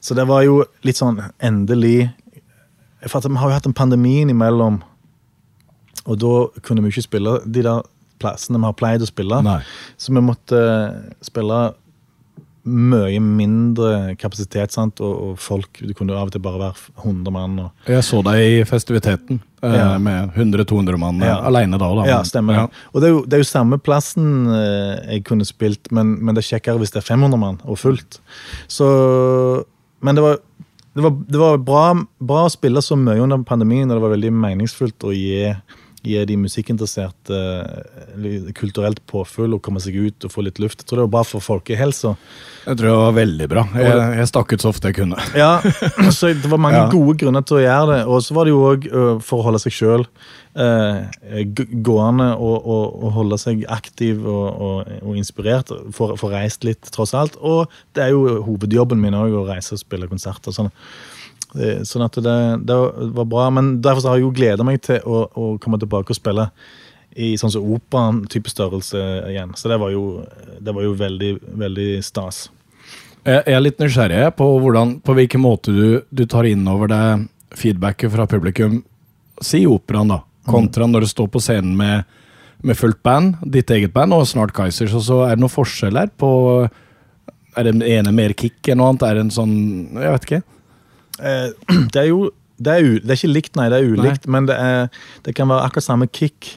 Så 0.00 0.14
det 0.16 0.26
var 0.26 0.42
jo 0.44 0.64
litt 0.82 0.96
sånn 0.96 1.20
endelig 1.38 2.10
For 3.08 3.20
Vi 3.24 3.36
har 3.36 3.48
jo 3.48 3.54
hatt 3.56 3.66
en 3.66 3.72
pandemi 3.76 4.20
imellom, 4.28 4.82
og 6.06 6.18
da 6.20 6.60
kunne 6.62 6.82
vi 6.82 6.90
ikke 6.92 7.06
spille 7.06 7.38
de 7.46 7.62
der 7.62 7.82
plassene 8.20 8.58
vi 8.60 8.64
har 8.68 8.74
pleid 8.76 9.00
å 9.00 9.08
spille. 9.08 9.42
Nei. 9.42 9.60
Så 9.96 10.12
vi 10.12 10.20
måtte 10.20 10.58
spille 11.24 11.72
mye 12.70 13.16
mindre 13.24 14.14
kapasitet, 14.20 14.70
sant? 14.74 15.00
Og, 15.00 15.14
og 15.30 15.38
folk 15.40 15.78
Det 15.80 15.94
kunne 15.96 16.12
av 16.12 16.28
og 16.28 16.34
til 16.34 16.42
bare 16.44 16.60
være 16.60 16.90
100 17.00 17.32
mann. 17.32 17.54
og 17.64 17.88
Jeg 17.88 18.04
så 18.04 18.20
deg 18.22 18.36
i 18.36 18.64
festiviteten 18.68 19.40
eh, 19.64 19.72
Ja. 19.78 19.96
med 19.98 20.34
100-200 20.36 20.98
mann 21.00 21.22
eh, 21.22 21.26
Ja. 21.30 21.38
alene 21.48 21.78
da. 21.80 21.88
da. 21.96 22.04
Ja, 22.06 22.20
stemmer 22.22 22.52
Ja. 22.54 22.66
det. 22.66 22.84
Og 22.92 23.00
det 23.00 23.08
er, 23.08 23.14
jo, 23.14 23.22
det 23.24 23.32
er 23.32 23.42
jo 23.44 23.48
samme 23.48 23.78
plassen 23.80 24.46
eh, 24.52 25.14
jeg 25.14 25.24
kunne 25.24 25.44
spilt, 25.48 25.88
men, 25.90 26.18
men 26.22 26.34
det 26.36 26.44
er 26.44 26.58
kjekkere 26.58 26.78
hvis 26.84 26.92
det 26.92 27.00
er 27.00 27.08
500 27.08 27.40
mann 27.40 27.60
og 27.64 27.78
fullt. 27.80 28.20
Så 28.68 29.64
Men 30.02 30.14
det 30.16 30.22
var, 30.24 30.38
det 30.94 31.04
var, 31.04 31.14
det 31.28 31.38
var 31.38 31.60
bra, 31.62 31.84
bra 32.18 32.44
å 32.46 32.52
spille 32.52 32.82
så 32.82 32.98
mye 32.98 33.22
under 33.22 33.44
pandemien, 33.46 33.88
og 33.90 33.96
det 33.96 34.04
var 34.04 34.14
veldig 34.16 34.32
meningsfullt 34.34 35.06
å 35.06 35.14
gi, 35.14 35.52
gi 36.06 36.16
de 36.24 36.36
musikkinteresserte 36.40 37.36
eh, 37.36 38.50
kulturelt 38.56 39.02
påfyll 39.10 39.52
og 39.56 39.62
komme 39.66 39.82
seg 39.84 39.98
ut 40.00 40.26
og 40.26 40.32
få 40.32 40.44
litt 40.46 40.58
luft. 40.62 40.80
Jeg 40.82 40.88
tror 40.88 41.02
det 41.02 41.06
var 41.08 41.14
bra 41.18 41.22
for 41.28 41.44
folkehelsa. 41.44 42.14
Jeg 42.66 42.78
tror 42.80 42.88
det 42.88 42.96
var 43.02 43.16
veldig 43.18 43.48
bra. 43.52 43.64
Jeg, 43.76 44.00
jeg 44.20 44.30
stakk 44.30 44.54
ut 44.54 44.64
så 44.64 44.72
ofte 44.72 44.90
jeg 44.92 44.98
kunne. 45.02 45.20
Ja, 45.40 45.52
så 46.12 46.32
det 46.32 46.48
var 46.50 46.60
mange 46.62 46.80
Ja. 46.80 46.88
gode 46.92 47.16
grunner 47.20 47.44
til 47.44 47.60
å 47.60 47.64
gjøre 47.64 47.90
det. 47.94 48.00
Og 48.08 48.24
så 48.24 48.36
var 48.36 48.48
det 48.48 48.54
jo 48.56 48.62
òg 48.72 48.88
for 49.24 49.40
å 49.42 49.46
holde 49.50 49.60
seg 49.62 49.76
sjøl 49.76 50.06
gående 51.86 52.26
og, 52.36 52.56
og, 52.66 52.96
og 53.04 53.12
holde 53.14 53.38
seg 53.40 53.62
aktiv 53.70 54.24
og, 54.26 54.48
og, 54.50 54.90
og 55.04 55.16
inspirert. 55.20 55.70
Få 55.94 56.32
reist 56.32 56.64
litt, 56.66 56.90
tross 56.94 57.14
alt. 57.16 57.36
Og 57.40 57.70
det 57.96 58.08
er 58.08 58.14
jo 58.16 58.40
hovedjobben 58.48 59.00
min 59.00 59.16
òg, 59.16 59.36
å 59.42 59.46
reise 59.48 59.76
og 59.76 59.82
spille 59.84 60.08
konserter. 60.10 60.54
Sånn, 60.56 60.72
Eh, 60.74 61.19
sånn 61.86 62.04
at 62.06 62.20
det, 62.22 62.36
det 62.68 62.76
var 63.16 63.26
bra. 63.26 63.48
Men 63.54 63.76
derfor 63.82 64.10
har 64.10 64.20
jeg 64.20 64.26
jo 64.28 64.36
gleda 64.36 64.66
meg 64.66 64.82
til 64.86 65.02
å, 65.02 65.24
å 65.34 65.50
komme 65.62 65.80
tilbake 65.80 66.14
og 66.14 66.18
spille 66.18 66.50
i 67.18 67.34
sånn 67.38 67.50
som 67.50 67.66
operaen 67.74 68.22
type 68.30 68.50
størrelse 68.50 69.00
igjen. 69.32 69.52
Så 69.58 69.70
det 69.70 69.80
var 69.82 69.90
jo, 69.94 70.22
det 70.60 70.74
var 70.74 70.86
jo 70.86 70.94
veldig, 70.98 71.32
veldig 71.58 71.90
stas. 72.06 72.48
Jeg 73.26 73.52
er 73.52 73.60
litt 73.60 73.80
nysgjerrig 73.82 74.30
på, 74.38 74.46
hvordan, 74.62 74.96
på 75.04 75.14
hvilken 75.18 75.42
måte 75.42 75.74
du, 75.74 76.00
du 76.08 76.24
tar 76.30 76.48
inn 76.48 76.62
over 76.70 76.88
deg 76.90 77.26
feedbacket 77.56 78.12
fra 78.14 78.26
publikum. 78.30 78.80
Si 79.42 79.64
operaen, 79.68 80.14
da. 80.14 80.22
Kontra 80.50 80.86
når 80.88 81.04
du 81.04 81.10
står 81.10 81.28
på 81.34 81.42
scenen 81.42 81.74
med, 81.76 82.06
med 82.64 82.78
fullt 82.78 83.02
band, 83.04 83.42
ditt 83.44 83.70
eget 83.74 83.92
band, 83.92 84.14
og 84.16 84.24
snart 84.28 84.54
Kaizers. 84.56 84.94
Og 84.96 85.04
så 85.04 85.18
er 85.26 85.36
det 85.36 85.44
noen 85.44 85.52
forskjell 85.52 85.98
her 86.00 86.14
på 86.16 86.30
Er 87.58 87.66
det 87.66 87.74
ene 87.90 88.12
mer 88.14 88.32
kick 88.38 88.70
enn 88.70 88.78
noe 88.80 88.92
annet? 88.92 89.04
Er 89.04 89.18
det 89.18 89.26
en 89.26 89.34
sånn 89.34 89.54
Jeg 89.98 90.14
vet 90.14 90.28
ikke. 90.28 90.42
Eh, 91.20 91.50
det 91.94 92.04
er 92.04 92.10
jo 92.10 92.30
det 92.60 92.72
er, 92.76 92.86
det 93.00 93.08
er 93.08 93.16
ikke 93.16 93.32
likt, 93.32 93.54
nei. 93.56 93.70
Det 93.72 93.78
er 93.78 93.88
ulikt, 93.94 94.26
men 94.28 94.44
det, 94.48 94.56
er, 94.60 94.90
det 95.24 95.32
kan 95.36 95.48
være 95.48 95.64
akkurat 95.64 95.86
samme 95.86 96.08
kick 96.12 96.50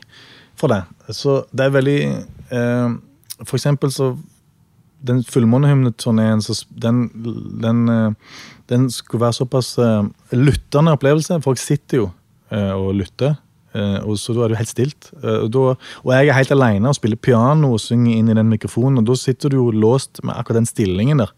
for 0.59 0.71
det. 0.71 0.81
Så 1.15 1.43
det 1.55 1.65
er 1.65 1.75
veldig 1.77 1.99
eh, 2.03 2.95
For 3.43 3.57
eksempel 3.57 3.91
så 3.91 4.13
Den 5.03 5.23
fullmånehymneturneen, 5.27 6.39
den, 6.79 6.99
den, 7.63 7.79
eh, 7.91 8.35
den 8.71 8.89
skulle 8.91 9.25
være 9.25 9.39
såpass 9.39 9.77
eh, 9.77 10.03
lyttende 10.31 10.93
opplevelse. 10.95 11.41
Folk 11.43 11.59
sitter 11.59 11.97
jo 11.97 12.05
eh, 12.51 12.71
og 12.71 12.93
lytter. 12.95 13.35
Eh, 13.73 13.99
og 14.01 14.17
så 14.21 14.35
da 14.35 14.45
er 14.45 14.51
det 14.51 14.57
jo 14.57 14.61
helt 14.61 14.71
stilt. 14.71 15.09
Eh, 15.21 15.39
og, 15.43 15.49
da, 15.53 15.63
og 16.03 16.13
jeg 16.15 16.29
er 16.29 16.37
helt 16.37 16.53
alene 16.55 16.91
og 16.91 16.97
spiller 16.97 17.19
piano 17.19 17.73
og 17.75 17.81
synger 17.83 18.17
inn 18.17 18.31
i 18.31 18.37
den 18.37 18.51
mikrofonen. 18.51 19.01
Og 19.01 19.07
da 19.09 19.17
sitter 19.19 19.53
du 19.53 19.59
jo 19.59 19.69
låst 19.73 20.23
med 20.23 20.35
akkurat 20.35 20.61
den 20.61 20.69
stillingen 20.69 21.23
der. 21.23 21.33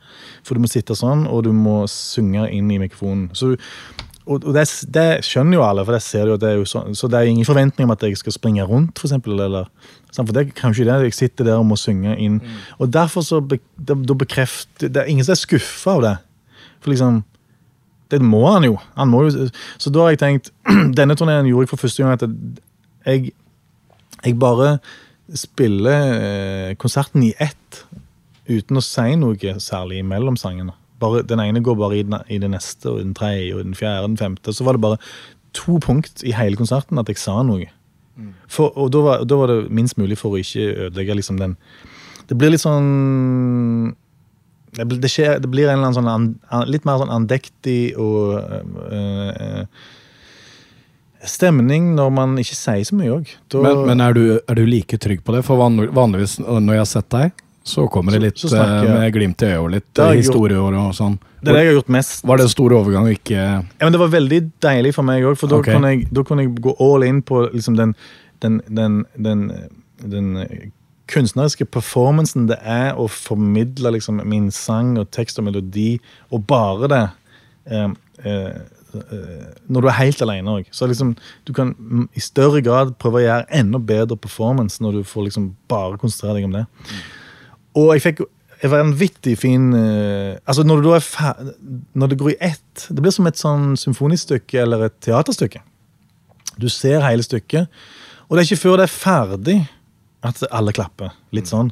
For 0.45 0.55
du 0.55 0.63
må 0.63 0.71
sitte 0.71 0.97
sånn, 0.97 1.25
og 1.31 1.45
du 1.47 1.53
må 1.55 1.83
synge 1.91 2.49
inn 2.53 2.71
i 2.71 2.81
mikrofonen. 2.81 3.29
Så, 3.38 3.55
og 4.25 4.45
og 4.45 4.55
det, 4.55 4.65
det 4.89 5.07
skjønner 5.25 5.59
jo 5.59 5.65
alle, 5.65 5.83
for 5.86 5.93
det 5.93 6.01
ser 6.01 6.25
du 6.25 6.33
jo 6.33 6.38
at 6.39 6.41
det 6.41 6.49
er 6.49 6.57
jo 6.57 6.69
sånn. 6.69 6.95
Så 6.97 7.09
det 7.11 7.19
er 7.19 7.29
ingen 7.29 7.45
forventning 7.45 7.86
om 7.86 7.93
at 7.93 8.01
jeg 8.07 8.17
skal 8.17 8.33
springe 8.33 8.65
rundt, 8.65 8.97
for 8.97 9.05
eksempel. 9.09 9.38
Eller, 9.38 9.69
for 10.15 10.33
det 10.33 10.41
er 10.41 10.55
kanskje 10.57 10.88
det. 10.88 10.95
Jeg 11.11 11.17
sitter 11.19 11.51
der 11.51 11.61
og 11.61 11.67
må 11.69 11.77
synge 11.77 12.15
inn. 12.17 12.39
Og 12.79 12.89
derfor 12.93 13.25
så 13.25 13.41
da, 13.45 13.59
da 13.77 14.17
bekrefter 14.17 14.89
Det 14.89 15.03
er 15.03 15.11
ingen 15.11 15.27
som 15.27 15.36
er 15.36 15.43
skuffa 15.43 15.97
av 15.99 16.05
det. 16.07 16.15
For 16.81 16.93
liksom 16.93 17.21
det 18.22 18.28
må 18.28 18.43
han 18.47 18.68
jo. 18.68 18.78
Han 18.95 19.11
må 19.11 19.26
jo. 19.26 19.47
Så 19.82 19.91
da 19.93 20.05
har 20.05 20.16
jeg 20.16 20.22
tenkt 20.24 20.51
Denne 20.99 21.18
turneen 21.18 21.49
gjorde 21.49 21.68
jeg 21.68 21.74
for 21.74 21.84
første 21.86 22.03
gang 22.03 22.16
at 22.16 22.26
jeg, 23.05 23.34
jeg 24.26 24.39
bare 24.41 24.78
spiller 25.36 26.09
eh, 26.16 26.72
konserten 26.82 27.24
i 27.26 27.34
ett 27.41 27.86
uten 28.49 28.78
å 28.78 28.84
si 28.84 29.16
noe 29.18 29.55
særlig 29.61 30.03
mellom 30.05 30.38
sangene. 30.38 30.76
Bare, 31.01 31.24
den 31.28 31.41
ene 31.43 31.63
går 31.66 31.78
bare 31.80 31.97
i 31.97 32.03
den, 32.05 32.18
i 32.32 32.38
det 32.41 32.49
neste, 32.53 32.91
og 32.91 33.01
den 33.01 33.16
tredje, 33.18 33.55
og 33.55 33.66
den 33.66 33.76
fjerde, 33.78 34.07
den 34.07 34.20
femte. 34.22 34.53
Så 34.53 34.68
var 34.68 34.78
det 34.78 34.86
bare 34.86 34.99
to 35.57 35.80
punkt 35.82 36.24
i 36.24 36.34
hele 36.36 36.59
konserten 36.59 37.01
at 37.01 37.09
jeg 37.09 37.20
sa 37.22 37.39
noe. 37.45 37.68
For, 38.47 38.72
og 38.80 38.93
da 38.93 39.01
var, 39.03 39.24
da 39.28 39.38
var 39.41 39.51
det 39.51 39.72
minst 39.76 39.97
mulig 39.99 40.16
for 40.22 40.36
å 40.36 40.39
ikke 40.39 40.86
ødelegge 40.86 41.18
liksom 41.20 41.39
den 41.41 41.57
Det 42.30 42.38
blir 42.39 42.53
litt 42.53 42.63
sånn 42.63 43.91
det, 44.76 44.88
det, 45.01 45.11
skjer, 45.11 45.39
det 45.41 45.51
blir 45.51 45.69
en 45.69 45.80
eller 45.80 45.91
annen 45.91 45.97
sånn 45.97 46.09
an, 46.11 46.67
litt 46.69 46.86
mer 46.88 46.99
sånn 47.01 47.13
andektig 47.13 47.95
og 48.01 48.36
uh, 48.39 49.63
uh, 49.63 49.63
stemning 51.26 51.93
når 51.97 52.11
man 52.13 52.36
ikke 52.41 52.57
sier 52.57 52.84
så 52.86 52.97
mye 52.97 53.13
òg. 53.15 53.32
Men, 53.55 53.82
men 53.89 54.03
er, 54.03 54.17
du, 54.17 54.38
er 54.38 54.59
du 54.59 54.65
like 54.67 54.99
trygg 55.01 55.23
på 55.26 55.36
det? 55.36 55.41
For 55.47 55.57
vanligvis 55.57 56.38
når 56.43 56.76
jeg 56.76 56.84
har 56.84 56.91
sett 56.91 57.09
deg, 57.15 57.45
så 57.65 57.88
kommer 57.89 58.13
det 58.13 58.19
litt 58.21 58.38
så 58.38 58.51
snakker 58.51 58.91
eh, 58.91 58.93
med 58.93 59.13
glimt 59.15 59.41
i 59.41 59.47
øyet 59.49 59.57
og 59.57 59.71
litt 59.73 60.01
historieår 60.19 60.76
og 60.78 60.91
sånn. 60.93 61.15
det 61.41 61.49
er 61.49 61.55
det 61.57 61.63
jeg 61.63 61.71
har 61.71 61.78
gjort 61.80 61.95
mest. 61.95 62.19
Var 62.30 62.38
det 62.38 62.45
en 62.45 62.51
stor 62.53 62.76
overgang 62.78 63.07
og 63.09 63.15
ikke 63.15 63.39
Ja, 63.41 63.63
men 63.82 63.95
Det 63.95 64.01
var 64.03 64.11
veldig 64.13 64.39
deilig 64.61 64.91
for 64.93 65.07
meg 65.07 65.26
òg, 65.26 65.39
for 65.41 65.49
da, 65.49 65.63
okay. 65.63 65.73
kunne 65.73 65.95
jeg, 65.95 66.05
da 66.13 66.26
kunne 66.28 66.45
jeg 66.45 66.53
gå 66.61 66.76
all 66.86 67.07
in 67.07 67.23
på 67.26 67.47
liksom 67.47 67.80
den, 67.80 67.95
den, 68.45 68.59
den, 68.69 68.99
den, 69.17 70.30
kunstneriske 71.12 71.68
performancen 71.70 72.47
det 72.49 72.58
er 72.62 72.97
å 72.97 73.08
formidle 73.12 73.93
liksom 73.95 74.22
min 74.28 74.49
sang 74.53 74.95
og 75.01 75.12
tekst 75.16 75.39
og 75.41 75.47
melodi, 75.49 75.99
og 76.34 76.45
bare 76.49 76.89
det 76.91 77.03
eh, 77.72 77.91
eh, 78.24 78.64
når 79.68 79.82
du 79.84 79.89
er 79.89 79.97
helt 79.97 80.22
alene 80.24 80.53
òg. 80.60 80.70
Så 80.72 80.88
liksom, 80.88 81.16
du 81.43 81.51
kan 81.56 81.74
i 82.16 82.24
større 82.24 82.62
grad 82.64 82.93
prøve 83.01 83.20
å 83.20 83.26
gjøre 83.26 83.58
enda 83.60 83.82
bedre 83.82 84.16
performance 84.16 84.84
når 84.84 85.01
du 85.01 85.10
får 85.10 85.28
liksom 85.28 85.49
bare 85.72 85.99
konsentrere 85.99 86.39
deg 86.39 86.47
om 86.47 86.56
det. 86.56 86.64
Og 87.76 87.91
jeg 87.95 88.06
fikk 88.06 88.24
en 88.64 88.72
vanvittig 88.72 89.36
fin 89.38 89.74
eh, 89.76 90.38
Altså 90.47 90.64
Når 90.64 90.82
du 90.82 90.93
er 90.95 91.03
Når 91.93 92.08
det 92.08 92.18
går 92.22 92.30
i 92.32 92.38
ett 92.47 92.86
Det 92.88 93.01
blir 93.03 93.12
som 93.12 93.28
et 93.28 93.36
sånn 93.39 93.74
symfonistykke 93.76 94.62
eller 94.62 94.86
et 94.88 94.95
teaterstykke. 95.03 95.60
Du 96.56 96.70
ser 96.72 97.03
hele 97.03 97.24
stykket, 97.26 97.68
og 98.30 98.38
det 98.38 98.41
er 98.41 98.47
ikke 98.47 98.62
før 98.62 98.78
det 98.80 98.86
er 98.86 98.93
ferdig 98.93 99.58
at 100.28 100.41
alle 100.51 100.73
klapper. 100.76 101.13
Litt 101.36 101.51
sånn. 101.51 101.71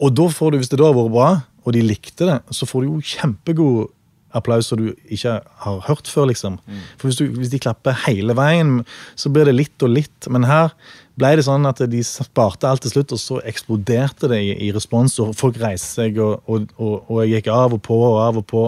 Og 0.00 0.14
da 0.18 0.28
får 0.32 0.52
du, 0.52 0.60
hvis 0.62 0.70
det 0.72 0.78
da 0.80 0.90
har 0.90 0.98
vært 0.98 1.16
bra, 1.16 1.32
og 1.62 1.74
de 1.76 1.82
likte 1.86 2.26
det, 2.28 2.38
så 2.50 2.66
får 2.66 2.82
du 2.82 2.88
jo 2.90 3.02
kjempegod 3.12 3.90
applaus 4.32 4.70
som 4.70 4.80
du 4.80 4.94
ikke 5.12 5.34
har 5.44 5.80
hørt 5.86 6.08
før, 6.08 6.30
liksom. 6.30 6.58
For 6.96 7.10
hvis, 7.10 7.20
du, 7.20 7.26
hvis 7.36 7.50
de 7.52 7.60
klapper 7.60 7.96
hele 8.06 8.34
veien, 8.38 8.80
så 9.14 9.28
blir 9.32 9.44
det 9.48 9.54
litt 9.58 9.84
og 9.84 9.92
litt. 9.92 10.28
Men 10.32 10.46
her 10.48 10.72
ble 11.20 11.34
det 11.36 11.44
sånn 11.44 11.68
at 11.68 11.82
de 11.92 12.00
sparte 12.06 12.68
alt 12.68 12.84
til 12.86 12.94
slutt, 12.94 13.12
og 13.12 13.20
så 13.20 13.42
eksploderte 13.48 14.30
det 14.32 14.40
i, 14.40 14.54
i 14.68 14.70
respons, 14.72 15.18
og 15.20 15.34
folk 15.36 15.60
reiste 15.60 16.00
seg, 16.00 16.22
og, 16.22 16.40
og, 16.48 16.72
og, 16.78 16.94
og 17.08 17.20
jeg 17.22 17.42
gikk 17.42 17.52
av 17.52 17.76
og 17.76 17.84
på 17.84 17.98
og 17.98 18.18
av 18.22 18.40
og 18.40 18.48
på. 18.48 18.64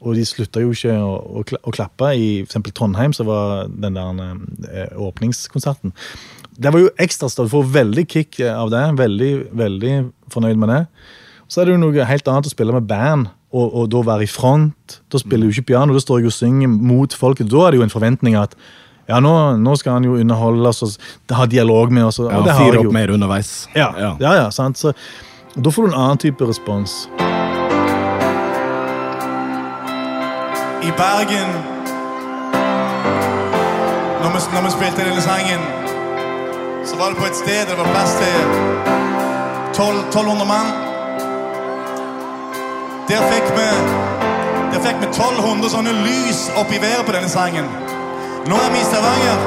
og 0.00 0.14
de 0.14 0.24
slutta 0.24 0.62
jo 0.62 0.72
ikke 0.72 0.94
å 0.94 1.72
klappe. 1.74 2.12
I 2.14 2.28
for 2.44 2.52
eksempel 2.52 2.72
Trondheim 2.72 3.12
som 3.16 3.26
var 3.28 3.68
den 3.68 3.98
der 3.98 4.20
eh, 4.70 4.92
åpningskonserten. 4.94 5.92
Det 6.58 6.72
var 6.74 6.82
jo 6.82 6.90
ekstra 6.98 7.28
stolt, 7.30 7.50
Du 7.50 7.54
får 7.54 7.68
veldig 7.70 8.04
kick 8.10 8.40
av 8.42 8.70
det. 8.70 8.82
Veldig, 8.98 9.32
veldig 9.54 9.92
fornøyd 10.32 10.58
med 10.58 10.72
det. 10.72 10.80
Så 11.48 11.60
er 11.60 11.68
det 11.68 11.76
jo 11.76 11.82
noe 11.84 12.04
helt 12.04 12.28
annet 12.28 12.48
å 12.48 12.52
spille 12.52 12.74
med 12.74 12.88
band 12.90 13.28
og, 13.54 13.70
og 13.72 13.86
da 13.92 14.02
være 14.04 14.26
i 14.26 14.30
front. 14.30 14.98
Da 15.08 15.20
spiller 15.22 15.46
jo 15.46 15.54
ikke 15.54 15.70
piano, 15.70 15.94
da 15.94 16.02
står 16.02 16.20
jeg 16.20 16.32
og 16.32 16.34
synger 16.34 16.68
mot 16.68 17.14
folket. 17.14 17.48
Da 17.48 17.62
er 17.64 17.72
det 17.72 17.80
jo 17.80 17.86
en 17.86 17.94
forventning 17.94 18.36
at 18.36 18.58
ja, 19.08 19.22
nå, 19.24 19.32
nå 19.62 19.76
skal 19.80 19.96
han 19.96 20.04
jo 20.04 20.18
underholde 20.18 20.68
oss 20.68 20.82
og 20.84 21.32
ha 21.32 21.46
dialog 21.48 21.94
med 21.94 22.10
oss. 22.10 22.18
Og, 22.20 22.28
Ja, 22.28 22.42
og 22.42 22.44
det 22.44 22.58
har 22.58 22.74
jeg 22.74 22.82
opp 22.82 22.92
mer 22.92 23.14
underveis. 23.14 23.54
Ja, 23.78 23.88
ja. 23.96 24.12
ja, 24.20 24.50
sant? 24.52 24.76
Så, 24.76 24.92
da 25.56 25.72
får 25.72 25.86
du 25.88 25.94
en 25.94 25.96
annen 26.02 26.20
type 26.20 26.44
respons. 26.44 27.06
I 30.84 30.90
Bergen 30.98 31.56
når 34.18 34.34
vi, 34.34 34.40
når 34.52 34.64
vi 34.66 34.70
spilte 34.74 35.06
denne 35.06 35.22
sangen, 35.22 35.77
så 36.90 36.96
var 36.96 37.08
det 37.08 37.16
på 37.16 37.24
et 37.24 37.36
sted 37.36 37.60
der 37.60 37.66
det 37.70 37.78
var 37.78 37.88
plass 37.94 38.12
til 38.22 38.36
12, 39.74 39.98
1200 39.98 40.48
mann. 40.54 40.68
Der 43.08 43.20
fikk 43.32 43.46
vi 43.58 43.68
Der 44.72 44.80
fikk 44.86 44.96
vi 45.02 45.06
1200 45.06 45.70
sånne 45.74 45.92
lys 46.06 46.40
opp 46.60 46.72
i 46.72 46.80
været 46.86 47.04
på 47.06 47.12
denne 47.16 47.28
sangen. 47.28 47.66
Nå 48.50 48.56
er 48.66 48.70
vi 48.74 48.80
i 48.80 48.88
Stavanger. 48.90 49.38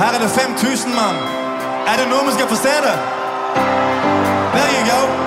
Her 0.00 0.10
er 0.16 0.20
det 0.24 0.30
5000 0.30 0.94
mann. 1.00 1.16
Er 1.90 1.96
det 2.00 2.06
nå 2.12 2.18
vi 2.28 2.32
skal 2.36 2.48
få 2.48 2.56
se 2.66 2.74
det? 2.86 2.96
There 4.54 4.70
you 4.76 4.84
go. 4.92 5.25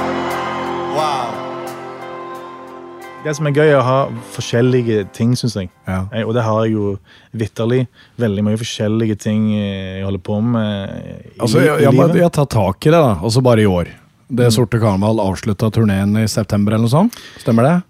Det 3.23 3.33
som 3.35 3.47
er 3.49 3.51
gøy, 3.51 3.67
er 3.67 3.77
å 3.81 3.83
ha 3.83 3.97
forskjellige 4.31 5.01
ting, 5.15 5.33
syns 5.35 5.55
jeg. 5.59 5.69
Ja. 5.87 6.05
Jeg- 6.13 6.25
Og 6.25 6.33
det 6.33 6.43
har 6.43 6.63
jeg 6.65 6.73
jo 6.73 6.99
vitterlig. 7.35 7.87
Veldig 8.17 8.43
mye 8.43 8.57
forskjellige 8.57 9.17
ting 9.19 9.51
eh, 9.53 9.97
jeg 9.99 10.05
holder 10.05 10.19
på 10.23 10.41
med 10.41 10.89
i, 10.89 11.39
Altså, 11.39 11.59
jeg, 11.59 11.81
jeg, 11.83 11.91
livet. 11.91 12.15
jeg 12.15 12.31
tar 12.31 12.45
tak 12.45 12.85
i 12.87 12.89
det, 12.89 12.99
da. 12.99 13.15
Altså 13.21 13.41
bare 13.43 13.59
i 13.61 13.65
år. 13.65 13.87
Det 14.31 14.53
Sorte 14.53 14.79
Karneval 14.79 15.19
avslutta 15.19 15.69
turneen 15.71 16.15
i 16.17 16.27
september 16.27 16.71
eller 16.73 16.87
noe 16.87 16.89
sånt. 16.89 17.13
Stemmer 17.43 17.63
det? 17.63 17.83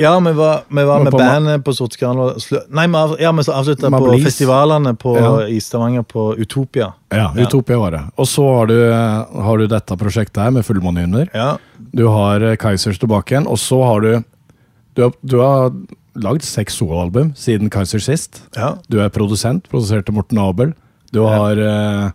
Ja, 0.00 0.18
vi 0.20 0.32
var, 0.32 0.62
vi 0.68 0.84
var 0.84 1.02
med 1.02 1.12
bandet 1.12 1.64
på 1.64 1.72
Sorte 1.74 1.96
Karneval. 1.96 2.36
Nei, 2.70 2.86
vi 2.86 3.22
ja, 3.22 3.32
vi 3.32 3.38
avslutta 3.42 3.88
på 3.88 3.90
Mablis. 3.90 4.24
festivalene 4.24 4.94
på, 4.98 5.16
Ja. 5.16 5.46
i 5.46 5.58
Stavanger 5.60 6.02
på 6.04 6.36
Utopia. 6.38 6.92
Ja, 7.10 7.32
Utopia 7.34 7.78
var 7.78 7.90
det. 7.92 8.02
Og 8.18 8.26
så 8.26 8.44
har 8.58 8.66
du, 8.66 8.92
har 8.92 9.56
du 9.58 9.66
dette 9.66 9.96
prosjektet 9.96 10.42
her 10.42 10.50
med 10.50 10.64
fullmånehinder. 10.66 11.28
Ja. 11.32 11.56
Du 11.94 12.06
har 12.08 12.40
Keisers 12.56 12.98
tilbake 12.98 13.32
igjen, 13.32 13.46
og 13.48 13.56
så 13.56 13.82
har 13.82 14.00
du 14.00 14.24
Du 14.98 15.04
har, 15.06 15.14
du 15.22 15.36
har 15.38 15.68
lagd 16.18 16.42
seks 16.42 16.80
soloalbum 16.80 17.30
siden 17.38 17.70
Kaiser 17.70 18.02
sist. 18.02 18.42
ja. 18.58 18.72
Du 18.90 18.98
er 18.98 19.12
produsent, 19.14 19.68
produserte 19.70 20.10
Morten 20.14 20.40
Abel. 20.42 20.72
Du 21.14 21.22
har 21.22 21.56
uh, 21.62 22.10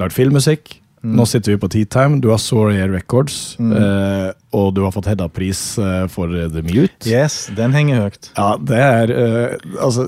lagd 0.00 0.16
filmmusikk. 0.16 0.78
Mm. 1.04 1.18
Nå 1.18 1.26
sitter 1.28 1.52
vi 1.52 1.58
på 1.60 1.68
T-Time. 1.68 2.16
Du 2.24 2.30
har 2.32 2.38
Sawyer 2.40 2.88
Records. 2.88 3.58
eh, 3.60 4.30
og 4.56 4.70
du 4.72 4.80
har 4.86 4.92
fått 4.94 5.10
Hedda-pris 5.10 5.60
eh, 5.76 6.06
for 6.08 6.32
The 6.32 6.62
Mute. 6.64 7.04
Yes, 7.04 7.50
den 7.52 7.76
henger 7.76 8.06
høyt. 8.06 8.30
Ja, 8.38 8.46
det 8.56 8.78
er 8.80 9.12
eh, 9.12 9.58
Altså, 9.84 10.06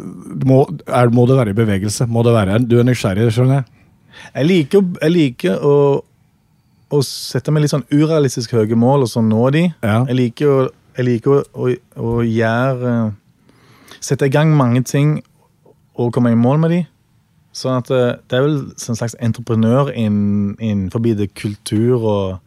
må, 0.49 0.63
er, 0.89 1.13
må 1.13 1.27
det 1.29 1.37
være 1.37 1.53
i 1.53 1.59
bevegelse? 1.59 2.09
Må 2.09 2.25
det 2.25 2.33
være 2.33 2.63
Du 2.65 2.79
er 2.81 2.89
nysgjerrig, 2.89 3.29
skjønner 3.37 3.61
jeg? 3.61 3.69
Jeg 4.39 4.49
liker, 4.49 4.87
jeg 5.03 5.13
liker 5.13 5.61
å, 5.69 5.77
å 6.89 7.03
sette 7.05 7.53
meg 7.53 7.67
litt 7.67 7.75
sånn 7.75 7.85
urealistisk 7.93 8.57
høye 8.57 8.81
mål 8.81 9.05
og 9.05 9.13
så 9.13 9.21
nå 9.21 9.51
de. 9.53 9.67
Ja. 9.85 9.99
Jeg 10.09 10.17
liker 10.23 10.55
å, 10.55 10.59
jeg 10.97 11.05
liker 11.07 11.31
å, 11.31 11.43
å, 11.55 11.71
å 12.01 12.17
gjøre 12.25 13.13
Sette 14.01 14.27
i 14.29 14.33
gang 14.33 14.51
mange 14.57 14.83
ting 14.87 15.17
og 15.97 16.13
komme 16.13 16.31
i 16.31 16.37
mål 16.39 16.59
med 16.63 16.71
de. 16.75 16.81
Sånn 17.57 17.79
at 17.81 17.89
eh, 17.91 18.11
det 18.29 18.37
er 18.37 18.43
vel 18.45 18.57
en 18.77 18.99
slags 18.99 19.15
entreprenør 19.25 19.89
inn- 19.97 20.57
innenfor 20.61 21.01
det 21.17 21.31
kultur 21.35 22.05
og 22.05 22.39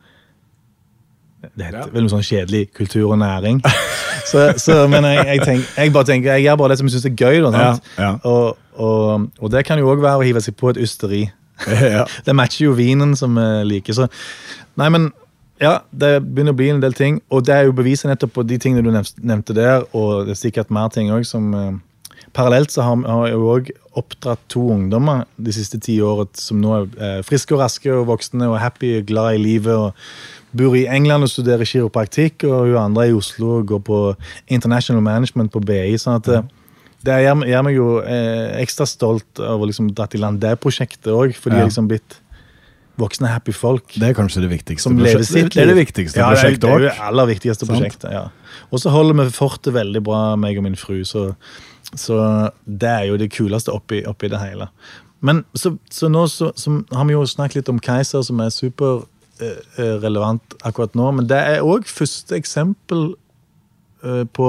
Det 1.41 1.66
heter 1.66 1.80
Ja. 1.80 1.86
vel 1.93 2.04
noe 2.04 2.12
sånn 2.12 2.24
kjedelig 2.26 2.70
kultur 2.76 3.08
og 3.14 3.18
næring. 3.22 3.62
så, 4.30 4.50
så, 4.60 4.82
men 4.91 5.04
jeg, 5.08 5.26
jeg, 5.26 5.41
tenk, 5.47 5.66
jeg 5.78 5.93
bare 5.95 6.06
tenker, 6.10 6.34
jeg 6.36 6.43
gjør 6.45 6.58
bare 6.60 6.70
det 6.74 6.78
som 6.82 6.88
jeg 6.89 6.93
syns 6.97 7.08
er 7.10 7.16
gøy. 7.16 7.39
Da? 7.45 7.52
Ja, 7.64 7.70
ja. 7.97 8.10
Og, 8.28 8.58
og, 8.76 9.28
og 9.39 9.52
det 9.54 9.66
kan 9.68 9.80
jo 9.80 9.88
òg 9.93 10.02
være 10.04 10.20
å 10.20 10.26
hive 10.28 10.41
seg 10.43 10.58
på 10.60 10.70
et 10.74 10.82
ysteri. 10.84 11.26
Det 12.26 12.36
matcher 12.36 12.66
jo 12.70 12.76
vinen 12.78 13.16
som 13.20 13.34
vi 13.39 13.47
liker. 13.72 13.95
Så 13.97 14.06
nei, 14.80 14.89
men 14.93 15.10
ja, 15.60 15.80
det 15.91 16.14
begynner 16.24 16.55
å 16.55 16.60
bli 16.60 16.70
en 16.72 16.82
del 16.84 16.95
ting. 16.95 17.20
Og 17.30 17.43
det 17.47 17.55
er 17.55 17.68
jo 17.68 17.76
beviset 17.76 18.10
nettopp 18.10 18.34
på 18.38 18.45
de 18.47 18.57
tingene 18.62 18.84
du 18.86 18.91
nevnte 18.93 19.55
der, 19.57 19.86
og 19.93 20.26
det 20.28 20.36
er 20.38 20.41
sikkert 20.45 20.72
mer 20.74 20.89
ting 20.93 21.12
òg 21.12 21.28
som 21.28 21.53
eh, 21.53 21.78
Parallelt 22.36 22.70
så 22.70 22.84
har, 22.86 22.99
har 23.10 23.28
jeg 23.32 23.39
òg 23.41 23.70
oppdratt 23.97 24.41
to 24.53 24.68
ungdommer 24.76 25.24
de 25.41 25.53
siste 25.55 25.80
ti 25.82 25.95
årene 26.05 26.38
som 26.38 26.60
nå 26.62 26.76
er 26.76 26.84
eh, 27.01 27.22
friske 27.26 27.55
og 27.55 27.64
raske 27.64 27.89
og 27.89 28.05
voksne 28.12 28.45
og 28.51 28.60
happy 28.62 28.99
og 28.99 29.07
glad 29.10 29.39
i 29.39 29.41
livet. 29.41 29.74
og 29.74 30.53
Bor 30.53 30.76
i 30.78 30.86
England 30.89 31.26
og 31.26 31.32
studerer 31.32 31.66
kiropraktikk, 31.66 32.45
og 32.45 32.70
hun 32.70 32.78
andre 32.84 33.07
er 33.07 33.12
i 33.12 33.18
Oslo 33.18 33.60
og 33.60 33.68
går 33.72 33.82
på 33.86 33.99
International 34.47 35.01
Management 35.05 35.51
på 35.53 35.62
BI. 35.66 35.97
sånn 35.97 36.20
at 36.22 36.30
eh, 36.36 36.47
det 37.07 37.18
gjør, 37.24 37.45
gjør 37.47 37.66
meg 37.66 37.76
jo 37.78 37.89
eh, 38.03 38.62
ekstra 38.62 38.86
stolt 38.89 39.39
av 39.41 39.62
å 39.62 39.70
liksom 39.70 39.91
dratt 39.95 40.16
i 40.18 40.22
land 40.22 40.41
det 40.43 40.57
prosjektet 40.62 41.10
òg, 41.14 41.34
for 41.34 41.49
de 41.49 41.57
Ja. 41.57 41.64
jeg 41.64 41.72
liksom 41.72 41.89
blitt 41.89 42.20
voksne, 43.00 43.32
happy 43.32 43.54
folk. 43.56 43.95
Det 43.95 44.12
er 44.12 44.16
kanskje 44.18 44.43
det 44.45 44.52
viktigste 44.52 44.91
prosjektet. 44.93 45.56
Det 45.56 45.64
er 45.64 45.72
det 45.72 45.80
viktigste 45.80 46.22
ja, 46.22 46.30
prosjektet 46.34 46.66
det 46.66 46.70
er, 46.70 46.84
det 46.84 46.91
er 46.91 47.00
det 47.00 47.08
aller 47.10 47.30
viktigste 47.32 47.66
Sant. 47.66 47.74
prosjektet, 47.74 48.14
ja. 48.14 48.28
Og 48.70 48.84
så 48.84 48.93
holder 48.93 49.18
vi 49.22 49.28
fortet 49.36 49.74
veldig 49.76 50.02
bra, 50.06 50.22
meg 50.39 50.60
og 50.60 50.66
min 50.68 50.78
fru, 50.80 51.02
så, 51.08 51.30
så 51.93 52.20
det 52.66 52.89
er 52.89 53.06
jo 53.10 53.20
det 53.22 53.32
kuleste 53.34 53.74
oppi, 53.74 54.04
oppi 54.10 54.32
det 54.32 54.41
hele. 54.43 54.70
Men 55.26 55.43
så, 55.58 55.76
så 55.91 56.10
nå 56.12 56.26
så, 56.32 56.52
har 56.95 57.10
vi 57.10 57.16
jo 57.16 57.26
snakket 57.28 57.62
litt 57.62 57.74
om 57.74 57.82
Keiser, 57.84 58.24
som 58.26 58.39
er 58.43 58.54
superrelevant 58.56 60.58
akkurat 60.68 60.95
nå, 60.97 61.12
men 61.18 61.30
det 61.32 61.39
er 61.39 61.66
òg 61.66 61.89
første 61.89 62.38
eksempel 62.39 63.14
eh, 64.06 64.24
på 64.24 64.47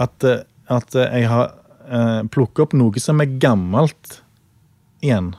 at, 0.00 0.24
eh, 0.24 0.42
at 0.72 0.96
jeg 0.96 1.28
har 1.28 1.52
uh, 1.84 2.22
plukket 2.32 2.64
opp 2.64 2.76
noe 2.76 3.00
som 3.02 3.20
er 3.20 3.34
gammelt 3.40 4.20
igjen. 5.04 5.34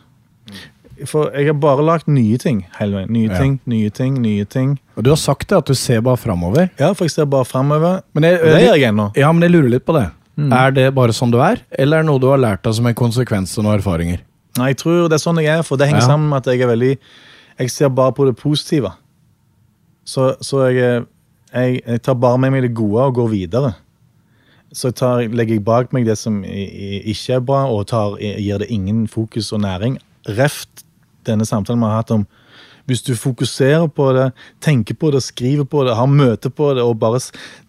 For 1.06 1.32
jeg 1.36 1.48
har 1.48 1.54
bare 1.60 1.84
lagt 1.84 2.08
nye 2.08 2.38
ting 2.38 2.66
hele 2.80 2.96
veien. 3.02 3.10
Nye 3.12 3.28
Ja. 3.28 3.38
ting, 3.40 3.60
nye 3.68 3.90
ting, 3.90 4.14
nye 4.22 4.46
ting. 4.46 4.80
Og 4.96 5.04
du 5.04 5.10
har 5.12 5.18
sagt 5.18 5.48
det, 5.50 5.58
at 5.58 5.66
du 5.66 5.74
ser 5.76 6.00
bare 6.02 6.16
framover. 6.18 6.70
Ja, 6.80 6.94
for 6.94 7.04
jeg 7.06 7.12
ser 7.12 7.26
bare 7.26 7.44
framover. 7.46 8.02
Men 8.14 8.24
jeg, 8.24 8.40
Det 8.40 8.62
gjør 8.64 8.78
jeg 8.80 8.90
ennå. 8.94 9.12
Ja, 9.18 9.32
men 9.34 9.42
jeg 9.42 9.52
lurer 9.52 9.70
litt 9.70 9.86
på 9.86 9.94
det. 10.00 10.10
Mm. 10.38 10.52
Er 10.54 10.72
det 10.72 10.94
bare 10.96 11.10
sånn 11.16 11.32
du 11.32 11.38
er, 11.40 11.60
eller 11.78 11.98
er 11.98 12.02
det 12.04 12.08
noe 12.08 12.20
du 12.20 12.28
har 12.28 12.38
lært 12.38 12.64
deg 12.64 12.74
som 12.76 12.86
en 12.88 12.94
konsekvens 12.96 13.58
av 13.58 13.64
noen 13.64 13.80
erfaringer? 13.80 14.20
Nei, 14.58 14.68
jeg 14.72 14.78
tror 14.78 15.10
det 15.10 15.14
er 15.20 15.24
sånn 15.24 15.42
jeg 15.44 15.48
er, 15.60 15.64
for 15.64 15.76
det 15.78 15.88
henger 15.88 16.02
Ja. 16.02 16.08
sammen 16.08 16.30
med 16.30 16.38
at 16.38 16.46
jeg 16.54 16.62
er 16.62 16.68
veldig 16.76 16.98
Jeg 17.60 17.70
ser 17.72 17.90
bare 17.90 18.12
på 18.12 18.26
det 18.26 18.36
positive. 18.38 18.92
Så, 20.06 20.36
så 20.42 20.70
jeg, 20.72 20.78
er- 20.84 21.06
jeg, 21.54 21.82
jeg 21.88 22.02
tar 22.04 22.14
bare 22.16 22.38
med 22.38 22.52
meg 22.52 22.62
det 22.64 22.74
gode 22.74 23.02
og 23.02 23.16
går 23.16 23.30
videre. 23.32 23.74
Så 24.74 24.90
jeg 24.90 24.96
tar, 24.96 25.20
legger 25.30 25.56
jeg 25.56 25.64
bak 25.66 25.94
meg 25.94 26.06
det 26.06 26.18
som 26.18 26.42
ikke 26.44 27.36
er 27.36 27.40
bra, 27.40 27.66
og 27.72 27.88
tar, 27.88 28.18
gir 28.20 28.58
det 28.60 28.68
ingen 28.70 29.08
fokus 29.08 29.52
og 29.54 29.62
næring. 29.62 29.98
Reft 30.28 30.84
denne 31.28 31.48
samtalen 31.48 31.82
vi 31.84 31.90
har 31.92 32.02
hatt 32.04 32.16
om 32.16 32.26
hvis 32.86 33.02
du 33.02 33.16
fokuserer 33.18 33.88
på 33.90 34.12
det, 34.14 34.28
tenker 34.62 34.94
på 35.02 35.10
det, 35.14 35.24
skriver 35.26 35.66
på 35.66 35.82
det, 35.88 35.96
har 35.98 36.10
møte 36.10 36.52
på 36.54 36.68
det, 36.78 36.84
og 36.86 37.00
bare 37.02 37.18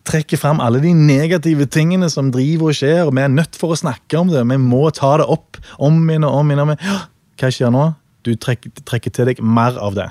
trekker 0.04 0.36
fram 0.40 0.60
alle 0.60 0.82
de 0.82 0.92
negative 0.92 1.64
tingene 1.72 2.10
som 2.12 2.28
driver 2.34 2.68
og 2.68 2.76
skjer, 2.76 3.00
og 3.06 3.14
vi 3.16 3.24
er 3.24 3.32
nødt 3.32 3.56
for 3.56 3.72
å 3.72 3.78
snakke 3.80 4.20
om 4.20 4.28
det, 4.32 4.44
vi 4.44 4.58
må 4.60 4.82
ta 4.92 5.14
det 5.22 5.28
opp 5.32 5.56
om 5.80 6.02
igjen 6.04 6.28
og 6.28 6.42
om 6.42 6.52
igjen. 6.52 6.74
«Ja, 6.84 6.98
Hva 7.40 7.52
skjer 7.52 7.72
nå? 7.72 7.86
Du 8.28 8.34
trekker, 8.36 8.72
trekker 8.84 9.12
til 9.14 9.30
deg 9.30 9.40
mer 9.40 9.78
av 9.80 9.96
det. 9.96 10.10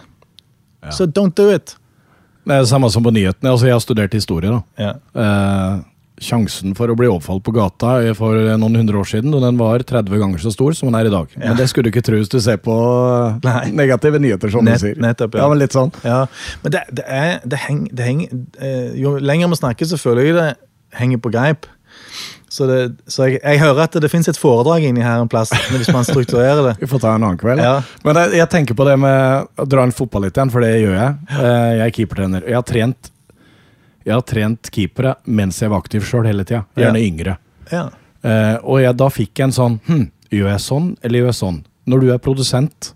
Så 0.93 1.05
don't 1.09 1.37
do 1.37 1.49
it. 1.53 1.75
Det 2.45 2.53
er 2.53 2.61
det 2.61 2.69
samme 2.69 2.89
som 2.93 3.05
på 3.05 3.13
nyhetene. 3.13 3.49
Altså, 3.49 3.65
jeg 3.65 3.73
har 3.73 3.81
studert 3.81 4.13
historie. 4.13 4.53
da. 4.53 4.61
Ja. 4.77 4.91
Eh, 5.21 5.79
sjansen 6.21 6.75
for 6.77 6.91
å 6.91 6.95
bli 6.97 7.09
overfalt 7.09 7.43
på 7.45 7.53
gata 7.55 7.97
for 8.17 8.37
noen 8.59 8.79
hundre 8.79 9.01
år 9.01 9.09
siden, 9.09 9.33
og 9.35 9.43
den 9.43 9.59
var 9.59 9.83
30 9.83 10.21
ganger 10.21 10.43
så 10.43 10.53
stor 10.53 10.75
som 10.77 10.89
den 10.89 10.99
er 10.99 11.09
i 11.09 11.13
dag. 11.13 11.31
Men 11.41 11.57
det 11.59 11.67
skulle 11.71 11.89
du 11.89 11.93
ikke 11.93 12.05
tro 12.07 12.19
hvis 12.19 12.31
du 12.31 12.39
ser 12.43 12.59
på 12.63 12.75
Nei. 13.43 13.71
negative 13.75 14.21
nyheter, 14.23 14.53
som 14.53 14.65
Net, 14.65 14.79
du 14.79 14.87
sier. 14.87 14.99
nettopp, 15.01 15.35
ja. 15.35 15.43
ja. 15.43 15.51
men 15.51 15.63
litt 15.63 15.75
sånn. 15.75 15.91
Ja, 16.07 16.21
men 16.63 16.75
det, 16.75 16.85
det 16.95 17.07
er 17.11 17.39
det 17.43 17.61
heng, 17.67 17.85
det 17.91 18.07
heng, 18.07 18.25
eh, 18.59 18.93
Jo 18.99 19.17
lenger 19.19 19.51
vi 19.51 19.59
snakker, 19.59 19.89
så 19.89 19.99
føler 19.99 20.29
jeg 20.29 20.37
det 20.39 20.51
henger 20.95 21.19
på 21.23 21.33
greip. 21.33 21.67
Så, 22.55 22.67
det, 22.69 22.77
så 23.11 23.25
jeg, 23.27 23.39
jeg 23.41 23.59
hører 23.59 23.81
at 23.83 23.95
det, 23.99 24.09
finnes 24.11 24.29
et 24.31 24.39
foredrag 24.39 24.85
inni 24.87 25.03
her 25.03 25.19
en 25.19 25.31
plass, 25.31 25.51
hvis 25.73 25.89
man 25.91 26.05
strukturerer 26.07 26.61
det. 26.69 26.75
Vi 26.83 26.87
får 26.87 27.01
ta 27.03 27.15
en 27.15 27.25
annen 27.25 27.39
kveld. 27.41 27.59
Ja. 27.59 27.81
Men 28.05 28.19
jeg, 28.21 28.37
jeg 28.39 28.47
tenker 28.53 28.77
på 28.79 28.85
det 28.87 28.95
med 29.01 29.49
å 29.59 29.65
dra 29.67 29.83
en 29.83 29.91
fotball 29.95 30.27
litt 30.27 30.37
igjen, 30.37 30.53
for 30.53 30.63
det 30.63 30.71
gjør 30.77 30.95
jeg. 30.95 31.17
Eh, 31.35 31.71
jeg 31.81 31.83
er 31.83 31.93
keepertrener. 31.97 32.45
Jeg 32.47 32.55
har 32.55 32.67
trent, 32.69 33.11
jeg 34.05 34.13
har 34.13 34.25
trent 34.29 34.69
keepere 34.71 35.15
mens 35.25 35.59
jeg 35.63 35.71
var 35.73 35.81
aktiv 35.81 36.03
sjøl 36.05 36.27
hele 36.29 36.45
tida. 36.45 36.63
Gjerne 36.77 36.99
Ja. 37.01 37.07
yngre. 37.09 37.37
Ja. 37.71 37.85
Uh, 38.25 38.57
og 38.63 38.79
jeg, 38.81 38.95
da 38.97 39.07
fikk 39.13 39.37
jeg 39.37 39.49
en 39.51 39.53
sånn 39.53 39.79
hm, 39.85 40.07
Gjør 40.33 40.47
jeg 40.49 40.61
sånn, 40.63 40.87
eller 41.05 41.19
gjør 41.21 41.29
jeg 41.29 41.37
sånn? 41.37 41.57
Når 41.85 42.01
du 42.01 42.07
er 42.13 42.17
produsent, 42.25 42.93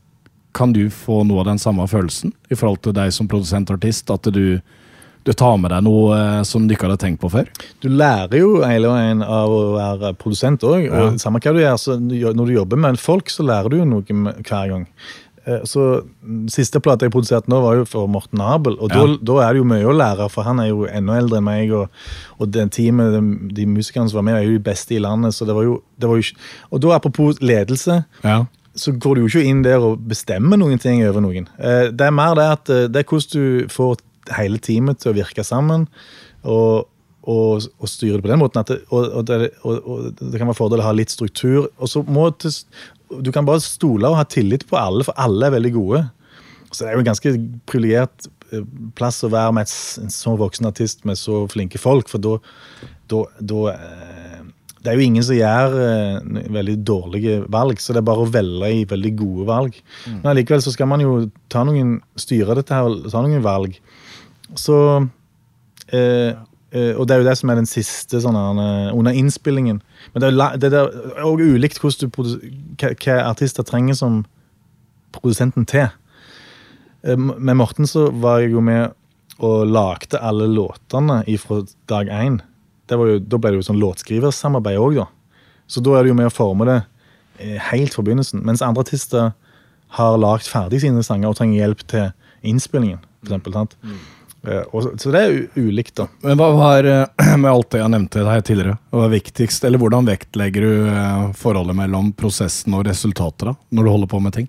kan 0.57 0.71
du 0.73 0.87
få 0.89 1.21
noe 1.29 1.43
av 1.43 1.45
den 1.51 1.59
samme 1.61 1.85
følelsen 1.87 2.33
i 2.49 2.57
forhold 2.57 2.81
til 2.81 2.95
deg 2.97 3.11
som 3.13 3.27
produsent-artist? 3.29 4.09
At 4.09 4.25
du, 4.33 4.59
du 5.23 5.31
tar 5.37 5.59
med 5.61 5.69
deg 5.71 5.85
noe 5.85 6.17
uh, 6.17 6.41
som 6.43 6.65
du 6.67 6.73
ikke 6.73 6.87
hadde 6.89 6.97
tenkt 7.05 7.21
på 7.21 7.29
før? 7.29 7.47
Du 7.85 7.87
lærer 7.93 8.41
jo 8.41 8.63
hele 8.65 8.89
veien 8.89 9.21
av 9.23 9.53
å 9.53 9.61
være 9.77 10.11
produsent 10.19 10.65
òg. 10.65 10.87
Ja. 10.89 11.03
Og 11.11 11.21
samme 11.21 11.39
hva 11.45 11.53
du 11.53 11.61
gjør, 11.61 11.77
så 11.77 11.99
når 12.01 12.41
du 12.49 12.53
jobber 12.57 12.81
med 12.81 12.97
folk, 12.99 13.29
så 13.29 13.45
lærer 13.45 13.69
du 13.69 13.77
jo 13.83 13.85
noe 13.93 14.03
hver 14.41 14.73
gang. 14.73 14.87
Eh, 15.49 15.63
Så 15.65 15.83
mm, 16.05 16.43
Siste 16.53 16.81
plate 16.83 17.07
jeg 17.07 17.13
produserte 17.15 17.49
nå, 17.51 17.59
var 17.63 17.79
jo 17.79 17.85
for 17.89 18.07
Morten 18.11 18.41
Abel. 18.45 18.77
Og 18.79 18.93
Ja. 18.93 19.05
da, 19.17 19.37
er 19.47 19.53
det 19.57 19.63
jo 19.63 19.67
mye 19.71 19.87
å 19.89 19.95
lære, 19.95 20.29
for 20.31 20.45
han 20.47 20.59
er 20.61 20.69
jo 20.69 20.85
enda 20.85 21.17
eldre 21.17 21.39
enn 21.41 21.47
meg. 21.47 21.73
Og, 21.73 21.89
og 22.39 22.51
den 22.53 22.69
teamet, 22.69 23.11
de, 23.17 23.23
de 23.57 23.65
musikerne 23.69 24.09
som 24.11 24.19
var 24.21 24.27
med, 24.29 24.37
er 24.39 24.47
jo 24.47 24.57
de 24.59 24.63
beste 24.69 24.95
i 24.95 25.01
landet. 25.03 25.33
så 25.33 25.47
det 25.49 25.55
var 25.57 25.63
jo, 25.67 25.79
det 25.99 26.09
var 26.11 26.21
jo. 26.21 26.37
Og 26.71 26.81
da, 26.85 26.93
apropos 26.99 27.41
ledelse, 27.41 28.03
Ja. 28.23 28.45
så 28.75 28.93
går 28.93 29.15
du 29.15 29.21
jo 29.25 29.31
ikke 29.33 29.47
inn 29.49 29.63
der 29.65 29.79
og 29.83 29.99
bestemmer 30.07 30.57
noen 30.61 30.79
ting 30.79 31.01
over 31.07 31.21
noen. 31.25 31.47
Eh, 31.59 31.89
Det 31.91 32.05
er 32.07 32.11
mer 32.15 32.35
det 32.35 32.47
at 32.51 32.69
eh, 32.69 32.87
det 32.87 33.03
er 33.03 33.09
hvordan 33.09 33.33
du 33.33 33.67
får 33.73 33.97
hele 34.37 34.59
teamet 34.61 34.99
til 35.01 35.11
å 35.11 35.15
virke 35.17 35.43
sammen. 35.43 35.87
Og, 36.45 36.85
og, 37.29 37.65
og 37.81 37.89
styre 37.89 38.17
det 38.17 38.23
på 38.23 38.29
den 38.31 38.39
måten. 38.39 38.63
Det, 38.65 38.77
og, 38.91 39.07
og, 39.19 39.25
det, 39.25 39.49
og, 39.65 40.13
det 40.19 40.37
kan 40.39 40.47
være 40.47 40.57
fordel 40.57 40.79
å 40.83 40.85
ha 40.87 40.93
litt 40.95 41.11
struktur. 41.11 41.67
Og 41.79 41.89
så 41.91 42.03
må 42.07 42.29
Du 43.09 43.31
kan 43.33 43.47
bare 43.47 43.61
stole 43.63 44.09
og 44.09 44.19
ha 44.19 44.25
tillit 44.29 44.67
på 44.69 44.77
alle, 44.79 45.05
for 45.07 45.17
alle 45.17 45.47
er 45.47 45.55
veldig 45.57 45.71
gode. 45.75 46.03
Så 46.69 46.83
det 46.83 46.91
er 46.91 46.97
jo 46.97 47.03
en 47.03 47.09
ganske 47.09 47.33
privilegert 47.69 48.29
eh, 48.53 48.65
plass 48.97 49.23
å 49.25 49.31
være 49.33 49.55
med 49.57 49.71
en 50.03 50.13
så 50.13 50.35
voksen 50.37 50.69
artist 50.69 51.05
med 51.09 51.17
så 51.17 51.43
flinke 51.49 51.81
folk, 51.81 52.11
for 52.11 52.21
da 52.21 52.35
eh, 53.73 54.41
Det 54.79 54.91
er 54.91 54.95
jo 54.95 55.07
ingen 55.07 55.25
som 55.25 55.35
gjør 55.35 55.77
eh, 55.83 56.43
veldig 56.59 56.77
dårlige 56.87 57.39
valg, 57.51 57.81
så 57.81 57.95
det 57.95 58.03
er 58.03 58.09
bare 58.11 58.25
å 58.27 58.29
velge 58.31 58.69
i 58.71 58.85
veldig 58.89 59.13
gode 59.17 59.47
valg. 59.49 59.79
Men 60.19 60.29
allikevel 60.33 60.61
så 60.63 60.75
skal 60.75 60.91
man 60.91 61.01
jo 61.03 61.15
ta 61.49 61.65
noen, 61.67 61.97
styre 62.15 62.55
dette 62.61 62.77
her 62.77 63.01
ta 63.09 63.23
noen 63.25 63.43
valg. 63.43 63.79
Så 64.57 64.77
eh, 65.89 66.37
Og 66.99 67.07
det 67.07 67.15
er 67.15 67.23
jo 67.23 67.27
det 67.29 67.37
som 67.39 67.49
er 67.49 67.57
den 67.57 67.69
siste 67.69 68.19
sånn 68.21 68.35
eh, 68.37 68.91
under 68.93 69.15
innspillingen. 69.17 69.79
Men 70.13 70.21
det 70.21 70.29
er, 70.29 70.57
det 70.61 70.83
ulikt 71.25 71.79
hva, 71.81 73.17
artister 73.25 73.65
trenger 73.65 73.97
som 73.97 74.21
produsenten 75.15 75.65
til. 75.69 75.89
Eh, 77.03 77.17
Med 77.17 77.57
Morten 77.57 77.89
så 77.89 78.09
var 78.11 78.43
jeg 78.43 78.53
jo 78.53 78.61
med 78.61 78.93
og 79.39 79.69
lagde 79.71 80.19
alle 80.19 80.49
låtene 80.51 81.21
fra 81.39 81.61
dag 81.87 82.09
én. 82.11 82.41
Da 82.91 82.97
ble 82.99 83.19
det 83.23 83.55
jo 83.55 83.63
sånn 83.63 83.79
låtskriversamarbeid 83.79 84.79
òg, 84.81 84.97
da. 84.97 85.05
Så 85.69 85.79
da 85.85 85.93
er 85.95 86.03
det 86.03 86.11
jo 86.11 86.17
med 86.17 86.27
å 86.27 86.33
forme 86.33 86.67
det 86.67 86.79
eh, 87.39 87.55
helt 87.69 87.95
fra 87.95 88.03
begynnelsen. 88.03 88.43
Mens 88.43 88.63
andre 88.65 88.83
artister 88.83 89.31
har 89.95 90.17
lagd 90.21 90.49
ferdig 90.49 90.81
sine 90.83 91.03
sanger 91.05 91.31
og 91.31 91.37
trenger 91.39 91.61
hjelp 91.61 91.85
til 91.87 92.09
innspillingen. 92.51 92.99
For 93.21 93.29
eksempel, 93.29 93.55
sant? 93.55 93.77
Eh, 93.85 93.95
og, 94.45 94.83
så- 94.83 94.93
så 94.97 95.11
det 95.11 95.21
er 95.21 95.33
ulikt, 95.59 95.95
da. 95.99 96.05
Men 96.23 96.37
hva 96.39 96.51
var, 96.55 96.85
eh, 96.87 97.35
med 97.41 97.49
alt 97.51 97.69
det 97.71 97.81
jeg 97.81 97.91
nevnte 97.91 98.23
her 98.25 98.41
tidligere, 98.41 98.77
hva 98.91 99.01
var 99.05 99.09
viktigst, 99.11 99.63
eller 99.67 99.77
hvordan 99.81 100.07
vektlegger 100.07 100.61
du 100.61 100.87
eh, 100.87 101.25
forholdet 101.35 101.75
mellom 101.75 102.13
prosessen 102.13 102.73
og 102.77 102.85
resultatet 102.87 103.49
da, 103.51 103.55
når 103.75 103.83
du 103.83 103.89
holder 103.95 104.07
på 104.13 104.21
med 104.23 104.33
ting? 104.37 104.47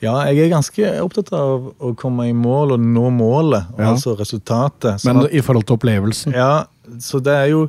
Ja, 0.00 0.14
jeg 0.32 0.46
er 0.46 0.52
ganske 0.54 0.90
opptatt 1.04 1.28
av 1.36 1.66
å 1.76 1.90
komme 2.00 2.24
i 2.30 2.32
mål 2.36 2.72
og 2.76 2.80
nå 2.80 3.10
målet, 3.12 3.66
Ja. 3.78 3.90
altså 3.92 4.14
resultatet. 4.16 5.02
Men 5.04 5.24
at- 5.26 5.32
i 5.36 5.40
forhold 5.44 5.66
til 5.68 5.76
opplevelsen? 5.76 6.32
Ja, 6.32 6.64
så 6.98 7.20
det 7.22 7.32
er 7.36 7.48
jo 7.52 7.68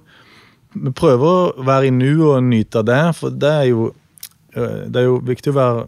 Vi 0.74 0.90
prøver 0.96 1.52
å 1.52 1.64
være 1.68 1.88
i 1.88 1.92
nu 1.92 2.24
og 2.30 2.44
nyte 2.44 2.80
av 2.80 2.86
det, 2.86 3.16
for 3.18 3.30
det 3.30 3.50
er 3.52 3.66
jo 3.74 3.94
Det 4.56 4.96
er 4.96 5.04
jo 5.04 5.18
viktig 5.20 5.52
å 5.52 5.58
være 5.58 5.82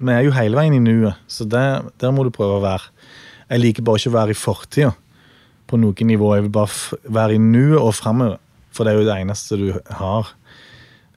Vi 0.00 0.10
er 0.12 0.24
jo 0.24 0.32
hele 0.32 0.56
veien 0.58 0.74
i 0.74 0.80
nuet, 0.82 1.14
så 1.28 1.44
det, 1.48 1.62
der 2.00 2.10
må 2.10 2.24
du 2.24 2.30
prøve 2.30 2.58
å 2.58 2.62
være. 2.64 2.82
Jeg 3.54 3.62
liker 3.62 3.86
bare 3.86 4.00
ikke 4.02 4.10
å 4.10 4.16
være 4.18 4.34
i 4.34 4.38
fortida 4.38 4.92
på 5.70 5.78
noe 5.80 6.06
nivå. 6.10 6.32
Jeg 6.36 6.44
vil 6.48 6.54
bare 6.58 6.98
være 7.14 7.36
i 7.36 7.42
nuet 7.42 7.78
og 7.80 7.92
framover, 7.96 8.40
for 8.74 8.84
det 8.84 8.92
er 8.92 8.98
jo 8.98 9.06
det 9.06 9.18
eneste 9.22 9.58
du 9.60 9.68
har. 10.00 10.32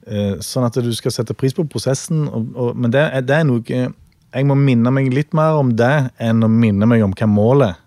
Eh, 0.07 0.35
Sånn 0.45 0.67
at 0.67 0.77
du 0.79 0.91
skal 0.95 1.11
sette 1.15 1.33
pris 1.35 1.55
på 1.57 1.65
prosessen, 1.67 2.27
og, 2.29 2.51
og, 2.55 2.69
men 2.77 2.93
det, 2.93 3.03
det 3.27 3.39
er 3.41 3.47
noe 3.49 3.63
Jeg 3.67 4.45
må 4.45 4.55
minne 4.59 4.91
meg 4.93 5.09
litt 5.15 5.33
mer 5.35 5.57
om 5.57 5.71
det 5.79 6.11
enn 6.21 6.43
å 6.45 6.49
minne 6.51 6.85
meg 6.87 7.01
om 7.03 7.15
hva 7.17 7.27
målet 7.31 7.73
er. 7.73 7.83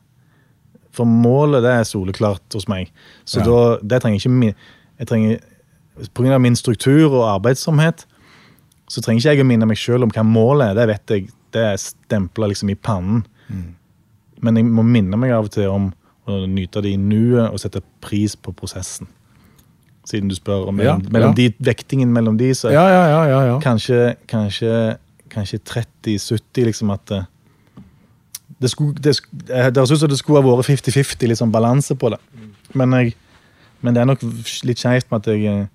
For 0.96 1.06
målet 1.06 1.62
det 1.62 1.70
er 1.78 1.84
soleklart 1.86 2.56
hos 2.56 2.66
meg. 2.68 2.90
Så 3.28 3.38
Ja. 3.40 3.46
da, 3.46 3.58
det 3.86 4.00
trenger 4.02 4.18
ikke 4.18 4.32
min, 4.34 4.54
jeg 4.98 5.06
trenger, 5.06 5.40
På 6.14 6.22
grunn 6.24 6.32
av 6.34 6.40
min 6.42 6.56
struktur 6.56 7.12
og 7.12 7.28
arbeidsomhet 7.28 8.06
så 8.90 9.02
trenger 9.04 9.20
ikke 9.22 9.34
jeg 9.36 9.44
å 9.44 9.46
minne 9.46 9.66
meg 9.70 9.78
sjøl 9.78 10.02
om 10.02 10.10
hva 10.10 10.24
målet 10.26 10.72
er. 10.72 10.74
Det 10.80 10.86
vet 10.90 11.12
jeg, 11.14 11.28
det 11.54 11.62
er 11.62 11.76
stempla 11.78 12.48
liksom 12.50 12.72
i 12.72 12.74
pannen. 12.74 13.20
Mm. 13.46 13.68
Men 14.40 14.56
jeg 14.56 14.68
må 14.68 14.84
minne 14.86 15.18
meg 15.20 15.34
av 15.36 15.48
og 15.48 15.54
til 15.54 15.70
om 15.70 15.90
å 16.30 16.42
nyte 16.48 16.82
det 16.84 16.94
i 16.94 17.00
nuet 17.00 17.48
og 17.48 17.60
sette 17.60 17.82
pris 18.04 18.36
på 18.36 18.52
prosessen. 18.56 19.08
Siden 20.08 20.30
du 20.30 20.34
spør 20.34 20.68
om 20.70 20.80
Ja, 20.80 20.96
mellom, 21.12 21.34
ja. 21.34 21.36
de, 21.36 21.64
vektingen 21.64 22.12
mellom 22.12 22.38
de, 22.40 22.50
så 22.56 22.72
Ja, 22.72 23.58
kanskje, 23.62 24.14
kanskje, 24.30 24.96
kanskje 25.30 25.60
30-70, 25.60 26.64
liksom 26.70 26.92
at 26.94 27.04
det, 27.10 27.24
det, 28.58 28.70
skulle, 28.72 28.94
det, 28.96 29.16
det 29.48 29.76
høres 29.76 29.92
ut 29.92 30.00
som 30.02 30.10
det 30.10 30.18
skulle 30.18 30.40
ha 30.42 30.56
vært 30.56 30.70
50-50, 30.70 31.28
litt 31.28 31.40
sånn 31.40 31.52
balanse 31.52 31.96
på 32.00 32.10
det. 32.12 32.20
Men, 32.74 32.96
jeg, 32.96 33.14
men 33.80 33.96
det 33.96 34.02
er 34.02 34.08
nok 34.10 34.24
litt 34.68 34.80
skeivt 34.80 35.10
med 35.12 35.22
at 35.22 35.30
jeg 35.34 35.52
er 35.52 35.68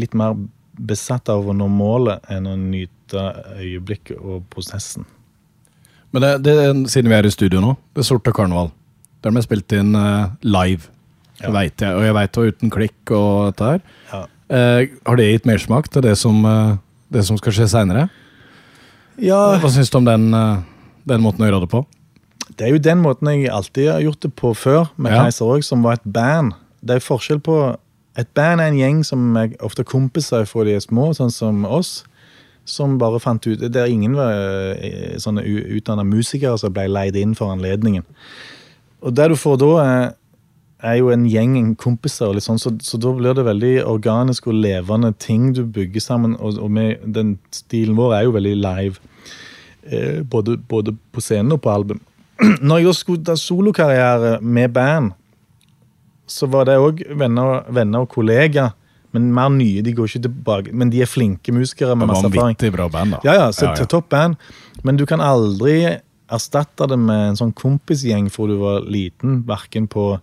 litt 0.00 0.14
mer 0.18 0.38
besatt 0.74 1.30
av 1.30 1.46
å 1.46 1.54
nå 1.54 1.68
målet 1.70 2.24
enn 2.32 2.48
å 2.50 2.56
nyte 2.58 3.26
øyeblikket 3.60 4.18
og 4.18 4.46
prosessen. 4.50 5.06
Men 6.14 6.22
det, 6.22 6.32
det, 6.46 6.56
siden 6.92 7.10
vi 7.10 7.16
er 7.16 7.26
i 7.26 7.32
studio 7.34 7.60
nå, 7.62 7.72
Det 7.96 8.04
sorte 8.06 8.30
karneval, 8.34 8.68
der 9.24 9.34
ble 9.34 9.42
spilt 9.42 9.72
inn 9.74 9.96
uh, 9.98 10.30
live. 10.46 10.86
Ja. 11.40 11.50
Vet 11.50 11.82
jeg, 11.82 11.90
og 11.90 12.04
jeg 12.06 12.14
veit 12.14 12.30
det 12.30 12.40
var 12.40 12.52
uten 12.54 12.70
klikk 12.70 13.12
og 13.16 13.30
dette 13.48 13.70
her. 13.72 13.80
Ja. 14.12 14.20
Uh, 14.44 14.92
har 15.08 15.18
det 15.18 15.26
gitt 15.32 15.48
mersmak 15.50 15.88
til 15.90 16.04
det 16.06 16.14
som, 16.20 16.38
uh, 16.46 16.76
det 17.10 17.24
som 17.26 17.40
skal 17.40 17.56
skje 17.56 17.66
seinere? 17.72 18.06
Ja, 19.18 19.56
Hva 19.58 19.70
syns 19.74 19.90
du 19.90 19.98
om 19.98 20.06
den, 20.06 20.30
den 21.06 21.22
måten 21.22 21.42
å 21.42 21.48
gjøre 21.48 21.64
det 21.64 21.70
på? 21.70 21.82
Det 22.54 22.66
er 22.66 22.74
jo 22.74 22.82
den 22.82 23.02
måten 23.02 23.30
jeg 23.30 23.50
alltid 23.50 23.90
har 23.90 24.02
gjort 24.04 24.22
det 24.22 24.30
på 24.38 24.52
før, 24.58 24.88
med 24.96 25.14
Ja. 25.14 25.24
Keiser 25.24 25.50
òg, 25.50 25.66
som 25.66 25.82
var 25.86 25.98
et 25.98 26.06
band. 26.06 26.54
Det 26.82 26.98
er 26.98 27.02
forskjell 27.02 27.42
på 27.42 27.58
Et 28.14 28.28
band 28.30 28.60
er 28.62 28.70
en 28.70 28.76
gjeng 28.78 28.98
som 29.02 29.34
er 29.34 29.56
ofte 29.58 29.82
kompiser 29.82 30.44
fra 30.46 30.62
de 30.62 30.76
er 30.76 30.82
små, 30.82 31.08
sånn 31.18 31.32
som 31.34 31.64
oss. 31.66 32.04
Som 32.64 32.96
bare 32.96 33.20
fant 33.20 33.44
ut 33.44 33.60
Det 33.60 33.76
er 33.76 33.92
ingen 33.92 34.14
var 34.16 34.32
sånne 35.20 35.42
utdanna 35.44 36.04
musikere 36.08 36.56
som 36.56 36.72
ble 36.72 36.86
leid 36.88 37.16
inn 37.20 37.34
for 37.36 37.52
anledningen. 37.52 38.06
Og 39.04 39.12
det 39.12 39.26
du 39.28 39.36
får 39.36 39.58
da, 39.60 39.70
er, 39.84 40.14
er 40.80 40.94
jo 40.96 41.10
en 41.12 41.26
gjeng 41.28 41.58
en 41.60 41.74
kompiser, 41.76 42.30
og 42.30 42.38
litt 42.38 42.46
sånn, 42.46 42.60
så, 42.60 42.72
så 42.80 43.00
da 43.00 43.12
blir 43.16 43.36
det 43.36 43.44
veldig 43.44 43.74
organisk 43.88 44.48
og 44.48 44.62
levende 44.64 45.12
ting 45.20 45.50
du 45.56 45.64
bygger 45.68 46.00
sammen. 46.00 46.38
Og, 46.40 46.56
og 46.56 46.72
med, 46.72 47.04
den 47.04 47.36
stilen 47.52 47.98
vår 47.98 48.16
er 48.16 48.24
jo 48.28 48.36
veldig 48.38 48.54
live. 48.62 49.12
Eh, 49.84 50.22
både, 50.22 50.56
både 50.56 50.96
på 51.12 51.20
scenen 51.20 51.52
og 51.56 51.60
på 51.64 51.72
album. 51.74 52.00
Når 52.68 52.86
jeg 52.86 52.96
skulle 52.96 53.24
ta 53.28 53.36
solokarriere 53.36 54.38
med 54.40 54.72
band, 54.72 55.12
så 56.26 56.48
var 56.48 56.64
det 56.64 56.80
òg 56.80 57.04
venner, 57.12 57.66
venner 57.68 58.06
og 58.06 58.14
kollegaer. 58.16 58.72
Men 59.14 59.30
mer 59.34 59.52
nye. 59.54 59.82
De 59.86 59.92
går 59.94 60.10
ikke 60.10 60.24
tilbake. 60.26 60.72
Men 60.74 60.90
de 60.90 61.02
er 61.04 61.10
flinke 61.10 61.54
musikere 61.54 61.94
med 61.96 62.10
masse 62.10 62.26
erfaring. 62.26 62.58
Bra 62.74 62.88
band, 62.90 63.16
da. 63.16 63.20
Ja, 63.26 63.36
ja, 63.44 63.52
så 63.54 63.70
til 63.78 63.88
topp 63.90 64.10
band. 64.14 64.40
Men 64.84 64.98
du 64.98 65.06
kan 65.06 65.22
aldri 65.22 65.78
erstatte 66.34 66.88
det 66.90 66.98
med 66.98 67.30
en 67.30 67.38
sånn 67.38 67.54
kompisgjeng 67.56 68.30
fra 68.32 68.48
du 68.50 68.56
var 68.62 68.88
liten. 68.90 69.42
Verken 69.48 69.86
på 69.90 70.16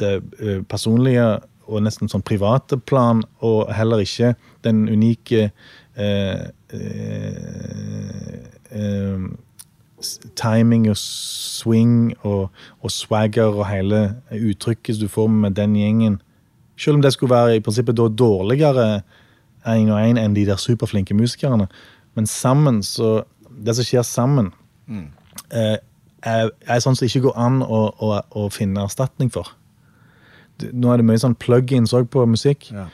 det 0.00 0.16
eh, 0.40 0.60
personlige 0.70 1.38
og 1.70 1.84
nesten 1.84 2.10
sånn 2.10 2.24
private 2.26 2.78
plan, 2.82 3.22
og 3.46 3.70
heller 3.74 4.02
ikke 4.02 4.34
den 4.66 4.88
unike 4.90 5.50
eh, 5.94 6.48
eh, 6.74 8.40
eh, 8.74 9.28
timing 10.40 10.88
og 10.90 10.98
swing 10.98 11.94
og, 12.24 12.48
og 12.80 12.94
swagger 12.94 13.52
og 13.52 13.68
hele 13.68 14.02
uttrykket 14.34 15.00
du 15.00 15.06
får 15.12 15.30
med 15.30 15.58
den 15.60 15.76
gjengen. 15.78 16.18
Selv 16.80 16.96
om 16.96 17.02
det 17.04 17.12
skulle 17.12 17.34
være 17.34 17.58
i 17.58 17.64
prinsippet 17.64 17.98
dårligere 18.16 19.02
en 19.68 19.90
og 19.92 20.00
en 20.00 20.18
enn 20.20 20.36
de 20.36 20.46
der 20.48 20.60
superflinke 20.60 21.14
musikerne. 21.16 21.68
Men 22.16 22.26
sammen, 22.26 22.82
så 22.82 23.24
Det 23.50 23.74
som 23.76 23.84
skjer 23.84 24.04
sammen, 24.06 24.52
mm. 24.88 25.08
er, 25.52 25.80
er 26.22 26.80
sånn 26.80 26.94
som 26.96 27.02
det 27.04 27.10
ikke 27.10 27.26
går 27.26 27.34
an 27.36 27.58
å, 27.60 27.80
å, 27.92 28.20
å 28.30 28.46
finne 28.48 28.86
erstatning 28.86 29.28
for. 29.34 29.50
Nå 30.72 30.92
er 30.92 31.00
det 31.00 31.04
mye 31.08 31.20
sånn 31.20 31.36
plug-ins 31.36 31.92
òg 31.96 32.08
på 32.12 32.24
musikk 32.30 32.70
Ja. 32.72 32.86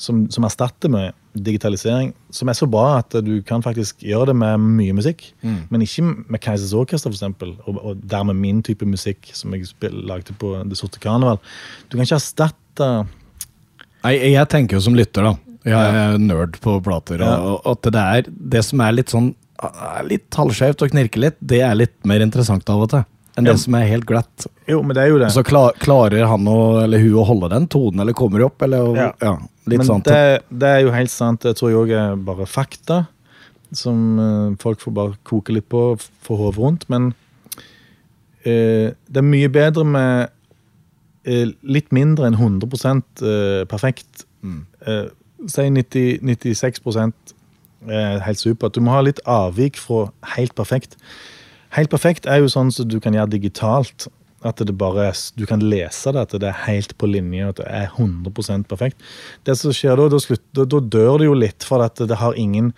som, 0.00 0.30
som 0.32 0.46
erstatter 0.48 0.88
med 0.88 1.12
digitalisering. 1.34 2.14
Som 2.30 2.48
er 2.48 2.56
så 2.56 2.70
bra 2.70 3.02
at 3.02 3.18
du 3.26 3.42
kan 3.42 3.60
faktisk 3.62 4.00
gjøre 4.06 4.30
det 4.30 4.36
med 4.40 4.64
mye 4.78 4.96
musikk. 4.96 5.26
Men 5.68 5.84
ikke 5.84 6.06
med 6.06 6.40
Keisers 6.40 6.72
Orkester, 6.72 7.10
for 7.10 7.18
eksempel, 7.18 7.56
og, 7.66 7.82
og 7.84 8.02
dermed 8.08 8.38
min 8.38 8.62
type 8.62 8.86
musikk 8.88 9.28
som 9.34 9.52
jeg 9.52 9.68
lagde 9.92 10.32
på 10.40 10.54
Det 10.70 10.78
sorte 10.78 11.02
karneval. 11.02 11.42
Du 11.90 11.98
kan 11.98 12.06
ikke 12.06 12.22
erstatte 12.22 12.92
Nei, 14.08 14.16
jeg 14.32 14.48
tenker 14.48 14.78
jo 14.78 14.80
som 14.88 14.96
lytter, 14.96 15.28
da. 15.28 15.34
Jeg 15.68 15.98
er 16.00 16.16
nerd 16.22 16.56
på 16.64 16.78
plater. 16.86 17.20
Og, 17.26 17.58
og 17.60 17.74
at 17.76 17.88
det 17.92 18.02
er 18.02 18.28
det 18.56 18.62
som 18.64 18.80
er 18.80 18.94
litt 18.96 19.12
sånn 19.12 19.34
litt 20.06 20.30
halvskjevt 20.38 20.84
og 20.86 20.92
knirker 20.92 21.18
litt, 21.24 21.36
det 21.42 21.58
er 21.66 21.74
litt 21.76 21.96
mer 22.06 22.22
interessant 22.24 22.68
av 22.70 22.84
og 22.86 22.92
til. 22.92 23.04
Enn 23.38 23.46
Ja. 23.46 23.52
det 23.52 23.60
som 23.62 23.74
er 23.78 23.84
helt 23.90 24.06
glatt. 24.06 24.46
Jo, 24.70 24.80
men 24.86 24.94
det 24.96 25.02
er 25.04 25.10
jo 25.12 25.18
det. 25.18 25.28
Så 25.34 25.42
klar, 25.46 25.74
klarer 25.82 26.24
han 26.30 26.46
å, 26.50 26.56
eller 26.84 26.98
hun 27.02 27.18
å 27.20 27.26
holde 27.26 27.50
den 27.52 27.66
tonen, 27.70 28.00
eller 28.02 28.14
kommer 28.16 28.42
opp, 28.46 28.62
eller 28.66 28.96
Ja. 28.96 29.08
ja, 29.20 29.32
litt 29.66 29.78
Men 29.82 29.86
sånn. 29.86 30.02
det, 30.06 30.40
det 30.50 30.68
er 30.76 30.80
jo 30.86 30.94
helt 30.94 31.10
sant. 31.12 31.40
Det 31.42 31.56
tror 31.58 31.70
jeg 31.70 31.78
òg 31.82 31.92
er 31.98 32.16
bare 32.16 32.46
fakta. 32.46 33.06
som 33.74 34.18
eh, 34.18 34.56
folk 34.62 34.80
får 34.80 34.94
bare 34.96 35.16
koke 35.28 35.52
litt 35.52 35.68
på, 35.68 35.82
få 36.24 36.36
hodet 36.38 36.58
rundt. 36.62 36.86
Men 36.88 37.10
eh, 38.46 38.94
det 39.10 39.20
er 39.20 39.26
mye 39.26 39.50
bedre 39.52 39.84
med 39.84 40.30
litt 41.28 41.90
mindre 41.94 42.28
enn 42.28 42.38
100 42.38 42.68
eh, 43.22 43.64
perfekt. 43.68 44.26
Eh, 44.86 45.08
si 45.46 45.66
90, 45.70 46.20
96% 46.24 47.34
er 47.88 48.22
helt 48.24 48.40
supert. 48.40 48.74
Du 48.74 48.82
må 48.84 48.94
ha 48.94 49.02
litt 49.06 49.20
avvik 49.28 49.78
fra 49.78 50.08
helt 50.36 50.54
perfekt. 50.58 50.96
Helt 51.76 51.92
perfekt 51.92 52.26
er 52.26 52.40
jo 52.42 52.50
sånn 52.50 52.72
som 52.74 52.88
du 52.88 52.98
kan 53.02 53.16
gjøre 53.16 53.36
digitalt. 53.36 54.08
At 54.46 54.60
det 54.62 54.76
bare, 54.78 55.10
du 55.34 55.42
kan 55.50 55.58
lese 55.58 56.12
det, 56.14 56.20
at 56.28 56.34
det 56.38 56.46
er 56.46 56.60
helt 56.68 56.92
på 56.94 57.08
linje, 57.10 57.48
at 57.50 57.58
det 57.58 57.66
er 57.66 57.88
100% 57.90 58.68
perfekt. 58.70 59.00
Det 59.42 59.56
som 59.58 59.74
skjer 59.74 59.98
da, 59.98 60.06
da, 60.12 60.20
slutt, 60.22 60.44
da, 60.54 60.62
da 60.62 60.78
dør 60.78 61.18
det 61.18 61.26
jo 61.26 61.34
litt, 61.34 61.66
for 61.66 61.82
at 61.82 61.98
det 61.98 62.20
har 62.20 62.38
ingen 62.38 62.70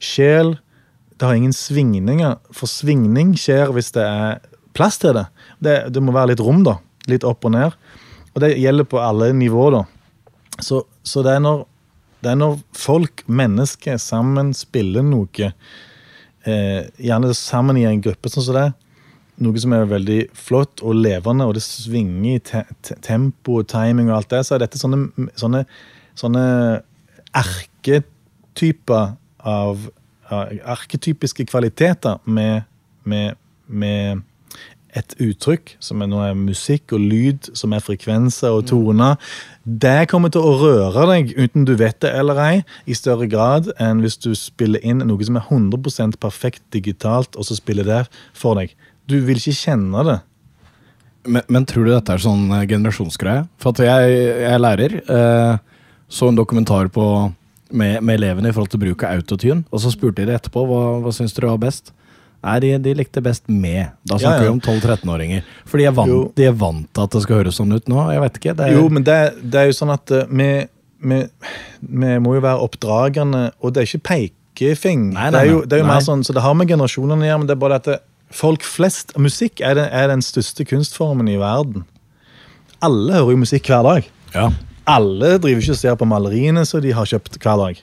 sjel. 0.00 0.54
Det 1.20 1.28
har 1.28 1.36
ingen 1.36 1.52
svingninger. 1.52 2.38
For 2.56 2.70
svingning 2.70 3.34
skjer 3.36 3.74
hvis 3.76 3.92
det 3.92 4.06
er 4.08 4.40
plass 4.72 4.96
til 5.02 5.18
det. 5.18 5.26
Det, 5.60 5.76
det 5.92 6.02
må 6.02 6.16
være 6.16 6.32
litt 6.32 6.42
rom, 6.44 6.64
da. 6.64 6.78
Litt 7.12 7.28
opp 7.28 7.44
og 7.44 7.52
ned. 7.58 7.76
Og 8.32 8.42
det 8.44 8.54
gjelder 8.60 8.88
på 8.88 9.00
alle 9.02 9.32
nivåer, 9.36 9.78
da. 9.78 10.60
Så, 10.62 10.82
så 11.04 11.24
det, 11.24 11.36
er 11.36 11.42
når, 11.44 11.64
det 12.24 12.32
er 12.32 12.38
når 12.40 12.60
folk, 12.76 13.24
mennesker, 13.26 13.98
sammen 14.00 14.52
spiller 14.56 15.04
noe, 15.04 15.52
eh, 16.48 16.80
gjerne 16.96 17.32
sammen 17.36 17.80
i 17.80 17.86
en 17.88 18.02
gruppe 18.04 18.32
sånn 18.32 18.46
som 18.46 18.58
det, 18.58 18.68
noe 19.42 19.58
som 19.58 19.72
er 19.74 19.88
veldig 19.90 20.20
flott 20.36 20.84
og 20.84 21.00
levende, 21.00 21.48
og 21.48 21.56
det 21.56 21.64
svinger 21.64 22.36
i 22.36 22.42
te 22.46 22.62
te 22.84 22.98
tempo 23.02 23.58
og 23.62 23.68
timing 23.72 24.10
og 24.10 24.20
alt 24.20 24.30
det, 24.34 24.44
så 24.46 24.56
er 24.56 24.64
dette 24.64 24.80
sånne, 24.80 25.30
sånne, 25.40 25.64
sånne 26.20 26.44
erketyper 27.40 29.16
av 29.48 29.90
av 30.32 30.52
arketypiske 30.64 31.46
kvaliteter 31.50 32.20
med, 32.24 32.62
med, 33.04 33.36
med 33.66 34.22
et 34.98 35.14
uttrykk, 35.24 35.74
som 35.80 36.02
er, 36.04 36.08
nå 36.10 36.20
er 36.20 36.36
musikk 36.36 36.92
og 36.92 37.00
lyd, 37.00 37.48
som 37.56 37.72
er 37.72 37.84
frekvenser 37.84 38.52
og 38.52 38.66
toner. 38.68 39.16
Det 39.64 40.08
kommer 40.10 40.32
til 40.32 40.44
å 40.44 40.56
røre 40.60 41.06
deg, 41.08 41.32
uten 41.38 41.64
du 41.68 41.72
vet 41.80 42.00
det 42.04 42.12
eller 42.18 42.40
ei, 42.42 42.56
i 42.84 42.96
større 42.98 43.28
grad 43.30 43.70
enn 43.80 44.02
hvis 44.04 44.18
du 44.20 44.32
spiller 44.36 44.84
inn 44.84 45.00
noe 45.08 45.28
som 45.28 45.38
er 45.40 45.48
100% 45.48 46.18
perfekt 46.20 46.64
digitalt, 46.76 47.38
og 47.38 47.48
så 47.48 47.56
spiller 47.56 47.88
det 47.88 48.02
for 48.36 48.60
deg. 48.60 48.76
Du 49.08 49.16
vil 49.24 49.40
ikke 49.40 49.56
kjenne 49.62 50.04
det. 50.08 50.18
Men, 51.22 51.46
men 51.48 51.66
tror 51.68 51.86
du 51.86 51.92
dette 51.92 52.16
er 52.16 52.22
sånn 52.22 52.50
eh, 52.50 52.66
generasjonsgreie? 52.70 53.46
For 53.62 53.72
at 53.72 53.84
jeg, 53.86 54.16
jeg 54.42 54.50
er 54.50 54.62
lærer. 54.62 54.98
Eh, 55.00 55.54
så 56.12 56.28
en 56.28 56.36
dokumentar 56.36 56.90
på, 56.92 57.06
med, 57.70 58.00
med 58.02 58.18
elevene 58.18 58.50
i 58.50 58.54
forhold 58.54 58.72
til 58.74 58.82
bruk 58.82 59.04
av 59.06 59.20
autotune. 59.20 59.62
Og 59.70 59.84
så 59.84 59.92
spurte 59.94 60.26
de 60.26 60.34
etterpå 60.34 60.64
hva, 60.68 60.82
hva 61.04 61.14
syns 61.14 61.34
dere 61.36 61.54
var 61.54 61.62
best. 61.62 61.94
Nei, 62.42 62.56
de, 62.62 62.72
de 62.82 62.92
likte 62.98 63.22
best 63.22 63.46
med. 63.46 63.92
Da 64.08 64.18
snakker 64.18 64.42
ja. 64.42 64.50
vi 64.50 64.52
om 64.56 64.60
12-13-åringer. 64.60 65.44
For 65.68 65.78
de 65.78 65.86
er, 65.86 65.94
vant, 65.94 66.32
de 66.38 66.46
er 66.48 66.54
vant 66.58 66.88
til 66.90 67.04
at 67.04 67.14
det 67.14 67.22
skal 67.22 67.38
høres 67.38 67.58
sånn 67.60 67.74
ut 67.74 67.90
nå. 67.90 68.00
Jeg 68.10 68.22
vet 68.24 68.38
ikke. 68.40 68.54
Det 68.58 68.66
er, 68.66 68.78
Jo, 68.78 68.88
men 68.90 69.06
det, 69.06 69.18
det 69.42 69.60
er 69.60 69.68
jo 69.70 69.76
sånn 69.78 69.92
at 69.94 70.10
eh, 70.10 70.26
vi, 70.26 70.48
vi, 71.06 71.20
vi 71.86 72.16
må 72.24 72.34
jo 72.38 72.42
være 72.42 72.64
oppdragende, 72.66 73.44
og 73.62 73.76
det 73.76 73.84
er 73.84 73.90
ikke 73.92 74.08
pekefing. 74.10 75.12
Nei, 75.12 75.28
nei, 75.28 75.30
det 75.36 75.44
er 75.44 75.52
jo, 75.52 75.60
det 75.62 75.78
er 75.78 75.84
jo 75.84 75.90
mer 75.92 76.02
sånn, 76.02 76.26
så 76.26 76.34
det 76.34 76.42
har 76.42 76.58
med 76.58 76.72
generasjonene 76.72 77.22
å 77.22 77.30
gjøre, 77.30 77.44
men 77.44 77.52
det 77.52 77.54
er 77.54 77.62
bare 77.62 77.78
at 77.78 77.88
det, 77.92 78.00
folk 78.32 78.66
flest 78.66 79.14
Musikk 79.20 79.62
er, 79.62 79.78
det, 79.78 79.86
er 79.94 80.10
den 80.10 80.24
største 80.24 80.66
kunstformen 80.66 81.30
i 81.30 81.38
verden. 81.38 81.86
Alle 82.82 83.20
hører 83.20 83.36
jo 83.36 83.42
musikk 83.44 83.70
hver 83.70 83.86
dag. 83.86 84.12
ja. 84.34 84.50
Alle 84.90 85.36
driver 85.38 85.62
ikke 85.62 85.76
og 85.76 85.78
ser 85.78 85.94
på 85.94 86.06
maleriene 86.10 86.64
som 86.66 86.80
de 86.82 86.90
har 86.90 87.06
kjøpt 87.06 87.36
hver 87.38 87.60
dag. 87.60 87.82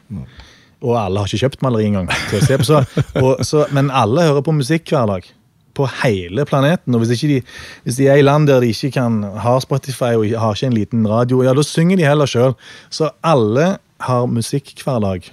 Og 0.86 0.96
alle 0.96 1.20
har 1.20 1.28
ikke 1.28 1.44
kjøpt 1.44 1.66
maleri 1.66 1.90
engang. 1.90 2.08
til 2.30 2.40
å 2.40 2.46
se 2.46 2.60
på. 2.60 2.68
Så, 2.68 2.84
og, 3.20 3.44
så, 3.48 3.66
men 3.76 3.92
alle 3.92 4.30
hører 4.30 4.46
på 4.46 4.56
musikk 4.56 4.94
hver 4.94 5.10
dag. 5.12 5.28
På 5.76 5.88
hele 6.02 6.46
planeten. 6.48 6.96
Og 6.96 7.04
hvis, 7.04 7.24
de, 7.24 7.42
hvis 7.86 8.00
de 8.00 8.08
er 8.12 8.22
i 8.22 8.26
land 8.26 8.48
der 8.50 8.64
de 8.64 8.72
ikke 8.72 8.94
kan 8.96 9.22
ha 9.44 9.58
Spotify 9.64 10.16
og 10.16 10.28
har 10.30 10.56
ikke 10.56 10.72
en 10.72 10.78
liten 10.78 11.08
radio, 11.08 11.44
ja, 11.44 11.56
da 11.56 11.66
synger 11.66 12.00
de 12.00 12.08
heller 12.08 12.30
sjøl. 12.30 12.56
Så 12.94 13.12
alle 13.26 13.74
har 14.08 14.32
musikk 14.32 14.72
hver 14.86 15.04
dag. 15.04 15.28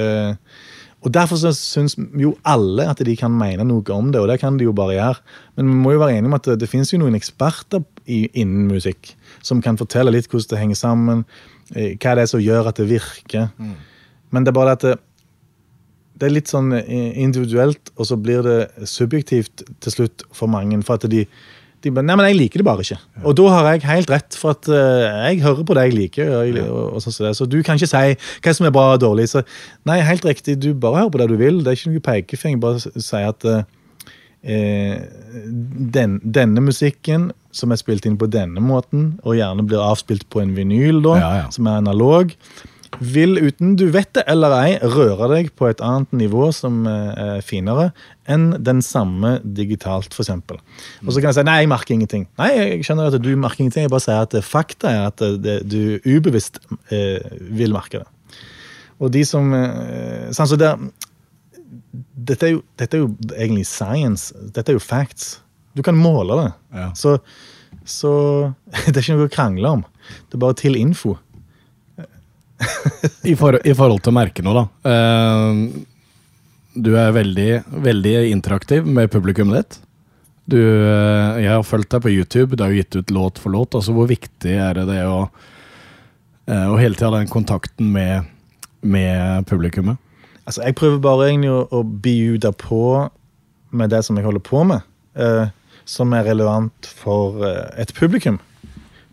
Eh, 0.00 0.32
og 1.06 1.12
Derfor 1.14 1.38
så 1.38 1.52
syns 1.54 1.94
jo 2.18 2.32
alle 2.48 2.88
at 2.90 2.98
de 3.04 3.12
kan 3.18 3.30
mene 3.30 3.62
noe 3.68 3.84
om 3.94 4.08
det, 4.10 4.20
og 4.20 4.30
det 4.30 4.40
kan 4.42 4.56
de 4.58 4.66
jo 4.66 4.74
bare 4.74 4.96
gjøre. 4.96 5.20
Men 5.58 5.68
vi 5.70 5.82
må 5.84 5.92
jo 5.94 6.00
være 6.02 6.16
enige 6.16 6.32
om 6.32 6.38
at 6.38 6.48
det, 6.48 6.56
det 6.64 6.70
finnes 6.72 6.90
jo 6.90 6.98
noen 6.98 7.14
eksperter 7.18 7.84
i, 8.10 8.24
innen 8.32 8.66
musikk 8.72 9.12
som 9.44 9.60
kan 9.62 9.78
fortelle 9.78 10.10
litt 10.14 10.26
hvordan 10.32 10.50
det 10.50 10.62
henger 10.62 10.80
sammen, 10.80 11.22
eh, 11.76 11.94
hva 11.94 12.16
det 12.16 12.24
er 12.24 12.32
som 12.32 12.42
gjør 12.42 12.72
at 12.72 12.80
det 12.80 12.88
virker. 12.90 13.52
Men 14.36 14.44
det 14.44 14.52
er 14.52 14.58
bare 14.60 14.76
at 14.76 14.84
det, 14.84 14.94
det 16.16 16.28
er 16.28 16.36
litt 16.36 16.52
sånn 16.52 16.72
individuelt, 16.76 17.92
og 17.96 18.08
så 18.08 18.16
blir 18.20 18.44
det 18.44 18.88
subjektivt 18.88 19.64
til 19.84 19.94
slutt 19.94 20.26
for 20.36 20.52
mange. 20.52 20.78
For 20.84 21.00
at 21.00 21.08
de, 21.12 21.24
de 21.84 21.92
Nei, 21.92 22.16
men 22.16 22.24
jeg 22.28 22.38
liker 22.38 22.62
det 22.62 22.66
bare 22.66 22.84
ikke. 22.84 22.98
Og 23.22 23.36
da 23.38 23.46
har 23.52 23.68
jeg 23.68 23.84
helt 23.86 24.10
rett, 24.10 24.36
for 24.40 24.56
at 24.56 24.68
eh, 24.72 25.18
jeg 25.28 25.42
hører 25.44 25.66
på 25.68 25.76
det 25.76 25.84
jeg 25.86 25.96
liker. 25.96 26.30
Og, 26.32 26.48
jeg, 26.48 26.64
og, 26.66 26.96
og 26.96 27.04
sånn 27.04 27.14
så. 27.14 27.32
Så 27.36 27.48
du 27.48 27.58
kan 27.66 27.78
ikke 27.78 27.90
si 27.90 28.16
hva 28.42 28.54
som 28.56 28.68
er 28.68 28.74
bra 28.74 28.86
og 28.94 29.02
dårlig. 29.04 29.28
Så 29.32 29.44
nei, 29.88 30.00
helt 30.04 30.24
riktig, 30.26 30.56
du 30.64 30.72
bare 30.72 31.04
hører 31.04 31.12
på 31.14 31.20
det 31.22 31.28
du 31.32 31.36
vil. 31.40 31.60
Det 31.62 31.72
er 31.72 31.80
ikke 31.80 31.92
noe 31.92 32.06
pekefing. 32.08 32.60
Bare 32.64 32.80
si 32.80 33.20
at 33.20 33.48
eh, 33.50 34.96
den, 35.96 36.16
denne 36.22 36.64
musikken 36.64 37.30
som 37.56 37.72
er 37.72 37.80
spilt 37.80 38.06
inn 38.08 38.18
på 38.20 38.28
denne 38.30 38.62
måten, 38.62 39.14
og 39.24 39.38
gjerne 39.38 39.64
blir 39.66 39.82
avspilt 39.82 40.26
på 40.32 40.42
en 40.42 40.56
vinyl, 40.56 41.00
da, 41.04 41.14
Ja, 41.20 41.30
ja. 41.42 41.46
som 41.54 41.68
er 41.68 41.80
analog, 41.80 42.34
vil 43.00 43.38
uten 43.38 43.74
du 43.78 43.86
vet 43.94 44.10
det 44.16 44.24
eller 44.30 44.54
ei, 44.56 44.76
røre 44.80 45.28
deg 45.32 45.50
på 45.58 45.68
et 45.70 45.82
annet 45.84 46.12
nivå 46.16 46.48
som 46.54 46.84
eh, 46.90 47.12
er 47.38 47.44
finere 47.44 47.90
enn 48.30 48.48
den 48.66 48.82
samme 48.82 49.36
digitalt, 49.44 50.14
f.eks. 50.14 50.32
Og 51.04 51.12
så 51.12 51.20
kan 51.20 51.30
jeg 51.30 51.38
si 51.38 51.46
nei, 51.46 51.60
jeg 51.62 51.70
merker 51.70 51.96
ingenting. 51.96 52.26
Nei, 52.40 52.50
jeg 52.56 52.86
skjønner 52.86 53.10
at 53.12 53.22
du 53.22 53.30
merker 53.38 53.64
ingenting. 53.64 53.86
Jeg 53.86 53.94
bare 53.94 54.06
sier 54.06 54.26
at 54.26 54.36
eh, 54.36 54.44
fakta 54.44 54.92
er 54.92 55.08
at 55.10 55.22
det, 55.22 55.32
det, 55.44 55.56
du 55.70 56.16
ubevisst 56.16 56.60
eh, 56.94 57.22
vil 57.54 57.74
merke 57.76 58.02
det. 58.02 58.08
Og 59.02 59.12
de 59.12 59.22
som 59.28 59.52
eh, 59.54 60.30
sånn, 60.34 60.48
så 60.50 60.58
det, 60.60 60.72
dette, 62.16 62.48
er 62.48 62.56
jo, 62.56 62.62
dette 62.80 62.98
er 62.98 63.04
jo 63.04 63.10
egentlig 63.36 63.66
science. 63.68 64.32
Dette 64.56 64.72
er 64.72 64.78
jo 64.78 64.82
facts. 64.82 65.36
Du 65.76 65.84
kan 65.86 65.98
måle 65.98 66.38
det. 66.40 66.48
Ja. 66.78 66.88
Så, 66.96 67.18
så 67.84 68.14
det 68.88 68.96
er 68.96 69.04
ikke 69.04 69.18
noe 69.18 69.28
å 69.28 69.36
krangle 69.36 69.74
om. 69.78 69.86
Det 70.26 70.38
er 70.38 70.44
bare 70.46 70.58
til 70.58 70.78
info. 70.80 71.16
I, 73.30 73.34
for, 73.36 73.58
I 73.66 73.74
forhold 73.76 74.02
til 74.04 74.14
å 74.14 74.16
merke 74.16 74.44
noe, 74.44 74.62
da. 74.62 74.92
Eh, 74.92 75.84
du 76.76 76.92
er 77.00 77.14
veldig, 77.16 77.50
veldig 77.84 78.14
interaktiv 78.30 78.86
med 78.86 79.10
publikummet 79.12 79.58
ditt. 79.62 79.78
Du, 80.46 80.60
eh, 80.60 81.42
jeg 81.42 81.50
har 81.50 81.66
fulgt 81.66 81.90
deg 81.90 82.04
på 82.04 82.12
YouTube, 82.12 82.54
du 82.54 82.62
har 82.62 82.70
jo 82.70 82.82
gitt 82.82 82.96
ut 82.96 83.12
låt 83.14 83.40
for 83.42 83.50
låt. 83.50 83.74
altså 83.74 83.94
Hvor 83.96 84.06
viktig 84.10 84.52
er 84.52 84.78
det 84.78 85.02
å, 85.08 85.28
eh, 86.46 86.66
å 86.70 86.78
hele 86.78 86.94
tida 86.94 87.10
ha 87.10 87.18
den 87.18 87.32
kontakten 87.32 87.90
med, 87.92 88.28
med 88.82 89.46
publikummet? 89.46 89.98
Altså, 90.46 90.62
jeg 90.62 90.76
prøver 90.78 91.00
bare 91.02 91.30
egentlig 91.30 91.50
å, 91.50 91.64
å 91.74 91.82
bjude 91.82 92.52
på 92.60 92.82
med 93.72 93.90
det 93.90 94.04
som 94.06 94.16
jeg 94.16 94.28
holder 94.28 94.44
på 94.46 94.62
med, 94.68 94.84
eh, 95.18 95.48
som 95.84 96.12
er 96.14 96.28
relevant 96.28 96.86
for 96.86 97.42
et 97.74 97.90
publikum. 97.94 98.38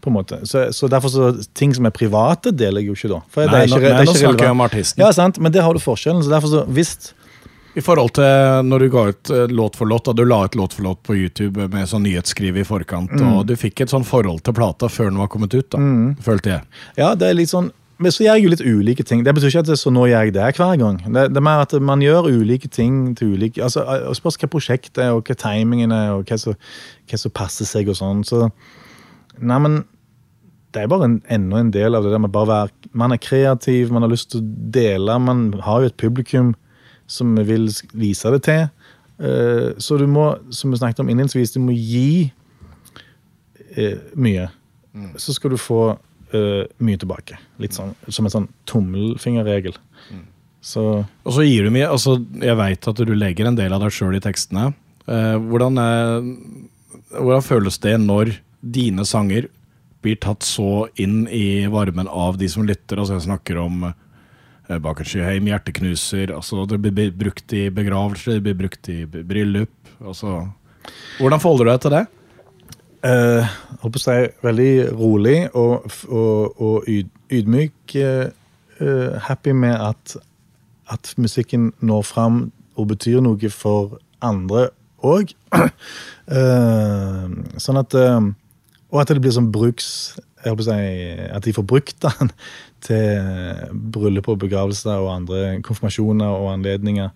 På 0.04 0.12
en 0.12 0.18
måte. 0.20 0.42
Så, 0.50 0.66
så 0.76 0.90
derfor 0.92 1.12
så 1.14 1.32
ting 1.58 1.74
som 1.76 1.88
er 1.88 1.94
private, 1.96 2.52
deler 2.52 2.84
jeg 2.84 2.92
jo 2.92 2.96
ikke 3.00 3.12
da. 3.16 3.20
For 3.32 3.44
det 3.46 3.52
Nei, 3.54 3.66
er 3.66 3.72
nå, 3.72 3.80
ikke, 3.82 3.90
det 3.90 3.92
er 3.96 4.08
ikke 4.08 4.14
nå 4.14 4.22
snakker 4.22 4.50
jeg 4.50 4.56
om 4.58 4.64
artisten. 4.68 5.04
Ja, 5.04 5.12
sant, 5.16 5.40
men 5.40 5.54
det 5.56 5.64
har 5.66 5.74
du 5.78 5.82
forskjellen. 5.84 6.24
så 6.26 6.34
derfor 6.34 6.52
så, 6.52 6.64
hvis 6.76 6.96
I 7.74 7.82
forhold 7.82 8.12
til 8.14 8.68
når 8.70 8.84
du 8.84 8.90
ga 8.94 9.04
ut 9.10 9.30
eh, 9.34 9.48
låt 9.50 9.78
for 9.80 9.90
låt, 9.90 10.06
da 10.06 10.14
du 10.14 10.26
la 10.30 10.44
ut 10.46 10.56
låt 10.60 10.76
for 10.78 10.86
låt 10.86 11.00
på 11.08 11.16
YouTube 11.18 11.66
med 11.74 11.88
sånn 11.90 12.04
nyhetsskriv 12.06 12.60
i 12.62 12.66
forkant, 12.68 13.10
Mm. 13.18 13.32
og 13.40 13.48
du 13.50 13.56
fikk 13.58 13.82
et 13.82 13.90
sånn 13.90 14.06
forhold 14.06 14.44
til 14.46 14.54
plata 14.54 14.86
før 14.92 15.10
den 15.10 15.18
var 15.24 15.32
kommet 15.34 15.56
ut, 15.58 15.70
da, 15.74 15.80
følte 16.22 16.52
jeg. 16.58 16.62
Ja, 17.00 17.16
det 17.16 17.32
er 17.32 17.40
litt 17.40 17.50
sånn 17.54 17.72
men 18.04 18.12
så 18.12 18.24
gjør 18.26 18.36
jeg 18.36 18.44
jo 18.44 18.50
litt 18.52 18.62
ulike 18.66 19.04
ting. 19.06 19.22
Det 19.24 19.32
betyr 19.38 19.52
ikke 19.52 19.62
at 19.64 19.68
det, 19.70 19.76
så 19.80 19.92
nå 19.94 20.08
gjør 20.10 20.26
jeg 20.26 20.34
det 20.36 20.48
hver 20.58 20.78
gang. 20.82 20.98
Det, 21.14 21.22
det 21.32 21.40
er 21.40 21.46
mer 21.46 21.62
at 21.64 21.74
man 21.80 22.02
gjør 22.04 22.26
ulike 22.28 22.68
ting 22.74 23.14
til 23.16 23.36
ulike 23.38 23.62
altså, 23.64 23.84
og 24.10 24.16
Spørs 24.18 24.36
hva 24.42 24.50
prosjektet 24.52 24.98
er, 25.06 25.12
og 25.16 25.24
hva 25.30 25.36
timingen 25.40 25.94
er, 25.96 26.10
og 26.18 26.26
hva 26.28 26.38
som 27.22 27.32
passer 27.38 27.70
seg 27.70 27.88
og 27.94 27.96
sånn. 28.02 28.24
Så 28.28 28.50
Nei, 29.40 29.60
men 29.62 29.78
det 30.74 30.84
er 30.84 30.90
bare 30.91 31.08
en, 31.10 31.20
enda 31.32 31.62
en 31.62 31.72
del 31.74 31.95
av 31.95 32.06
det 32.06 32.14
der 32.14 32.22
med 32.24 32.34
bare 32.34 32.50
være 32.50 32.91
Man 32.98 33.14
er 33.14 33.22
kreativ, 33.22 33.91
man 33.94 34.06
har 34.06 34.12
lyst 34.12 34.32
til 34.32 34.41
å 34.41 34.48
dele, 34.74 35.18
man 35.22 35.48
har 35.66 35.84
jo 35.84 35.91
et 35.91 36.00
publikum 36.00 36.54
som 37.10 37.36
vil 37.45 37.68
vise 37.94 38.32
det 38.34 38.41
til. 38.48 38.68
Eh, 39.20 39.74
så 39.78 39.98
du 40.00 40.06
må, 40.10 40.32
som 40.54 40.72
vi 40.72 40.80
snakket 40.80 41.04
om 41.04 41.10
innledningsvis, 41.12 41.54
du 41.56 41.62
må 41.62 41.76
gi 41.76 42.32
eh, 43.76 44.00
mye. 44.16 44.48
Så 45.18 45.36
skal 45.36 45.54
du 45.54 45.60
få 45.62 45.82
eh, 46.34 46.70
mye 46.86 47.02
tilbake. 47.02 47.40
Litt 47.62 47.76
sånn, 47.78 47.94
som 48.08 48.30
en 48.30 48.36
sånn 48.36 48.48
tommelfingerregel. 48.70 49.76
Så 50.64 51.04
Og 51.04 51.36
så 51.36 51.44
gir 51.44 51.68
du 51.68 51.74
mye, 51.76 51.90
altså 51.91 52.16
jeg 52.40 52.56
veit 52.56 52.88
at 52.88 53.02
du 53.04 53.14
legger 53.18 53.50
en 53.50 53.58
del 53.60 53.74
av 53.76 53.84
deg 53.84 53.94
sjøl 53.94 54.16
i 54.16 54.24
tekstene. 54.24 54.70
Eh, 55.12 55.36
hvordan, 55.50 55.82
er, 55.82 56.24
hvordan 57.18 57.44
føles 57.44 57.82
det 57.84 57.98
når 58.00 58.38
dine 58.64 59.04
sanger 59.06 59.50
blir 60.04 60.20
tatt 60.22 60.46
så 60.46 60.88
inn 61.00 61.24
i 61.28 61.66
varmen 61.72 62.08
av 62.08 62.38
de 62.40 62.50
som 62.52 62.66
lytter? 62.68 63.00
Altså 63.00 63.18
jeg 63.18 63.28
snakker 63.28 63.60
om 63.64 63.84
Bakerskyheim, 63.84 64.82
Bakersheim, 64.84 65.48
Hjerteknuser. 65.52 66.34
Altså, 66.36 66.66
det 66.70 66.80
blir 66.80 67.12
brukt 67.12 67.54
i 67.54 67.70
begravelser, 67.74 68.38
det 68.38 68.44
blir 68.46 68.60
brukt 68.64 68.90
i 68.90 69.04
bryllup. 69.06 69.74
Altså. 70.04 70.48
Hvordan 71.20 71.42
forholder 71.44 71.66
du 71.66 71.72
deg 71.72 71.82
til 71.84 71.96
det? 71.98 72.04
Eh, 73.04 73.56
holdt 73.82 73.98
på 73.98 74.00
å 74.00 74.04
si 74.06 74.20
veldig 74.46 74.74
rolig 74.96 75.38
og, 75.60 75.90
og, 76.08 76.62
og 76.64 76.88
yd, 76.88 77.10
ydmyk. 77.36 77.96
eh, 78.00 78.30
eh, 78.80 79.18
happy 79.28 79.52
med 79.52 79.76
at, 79.76 80.16
at 80.88 81.14
musikken 81.18 81.74
når 81.82 82.08
fram 82.08 82.46
og 82.80 82.88
betyr 82.94 83.20
noe 83.22 83.50
for 83.52 84.00
andre 84.24 84.70
òg. 85.04 85.36
sånn 87.66 87.82
at 87.84 88.00
eh, 88.00 88.32
Og 88.94 89.02
at 89.02 89.10
det 89.10 89.24
blir 89.24 89.34
sånn 89.34 89.52
bruks 89.53 89.88
jeg 90.44 90.52
håper 90.52 90.65
si, 90.68 90.76
At 91.32 91.45
de 91.45 91.53
får 91.56 91.65
brukt 91.65 91.98
den 92.03 92.32
til 92.84 93.72
bryllup 93.95 94.28
og 94.28 94.41
begravelser 94.44 94.99
og 94.99 95.14
andre 95.14 95.57
konfirmasjoner 95.64 96.28
og 96.28 96.52
anledninger. 96.52 97.14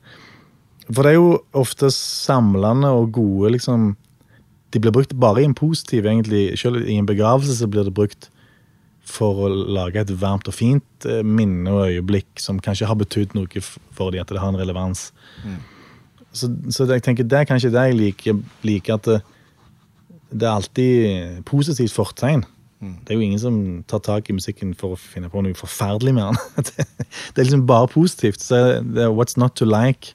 For 0.87 1.03
det 1.03 1.11
er 1.11 1.17
jo 1.17 1.41
ofte 1.59 1.89
samlende 1.91 2.93
og 2.95 3.11
gode 3.17 3.51
liksom 3.57 3.95
de 4.75 4.81
blir 4.83 4.91
brukt 4.91 5.13
bare 5.15 5.41
i 5.43 5.47
en 5.47 5.55
positiv, 5.55 6.05
egentlig. 6.05 6.57
Selv 6.59 6.83
i 6.83 6.97
en 6.99 7.07
begravelse 7.07 7.55
så 7.55 7.69
blir 7.71 7.87
det 7.87 7.95
brukt 7.95 8.29
for 9.07 9.45
å 9.45 9.51
lage 9.77 10.01
et 10.01 10.11
varmt 10.19 10.49
og 10.51 10.55
fint 10.55 11.07
eh, 11.07 11.23
minne 11.23 11.71
og 11.71 11.93
øyeblikk 11.93 12.41
som 12.43 12.59
kanskje 12.59 12.89
har 12.89 12.97
betydd 12.99 13.37
noe 13.37 13.63
for 13.63 14.11
dem, 14.11 14.19
at 14.19 14.31
det 14.33 14.41
har 14.43 14.51
en 14.51 14.59
relevans. 14.59 15.07
Så, 16.35 16.51
så 16.73 16.87
jeg 16.91 17.05
tenker, 17.05 17.23
det 17.23 17.39
er 17.39 17.47
kanskje 17.47 17.71
det 17.71 17.85
jeg 17.87 17.99
liker, 18.01 18.41
liker 18.67 18.97
at 18.97 19.07
det, 19.07 19.21
det 20.31 20.47
er 20.47 20.53
alltid 20.53 21.43
positivt 21.47 21.95
fortegn. 21.95 22.43
Det 22.79 23.09
er 23.09 23.17
jo 23.17 23.25
ingen 23.25 23.39
som 23.41 23.55
tar 23.89 24.03
tak 24.05 24.27
i 24.29 24.35
musikken 24.37 24.75
for 24.77 24.93
å 24.93 24.99
finne 24.99 25.31
på 25.33 25.41
noe 25.41 25.57
forferdelig 25.57 26.13
med 26.13 26.27
den. 26.29 26.67
det, 27.33 27.39
er 27.39 27.47
liksom 27.47 27.65
bare 27.69 27.89
positivt. 27.89 28.43
Så 28.43 28.83
det 28.85 29.07
er 29.07 29.13
what's 29.13 29.37
not 29.39 29.55
to 29.57 29.65
like. 29.65 30.13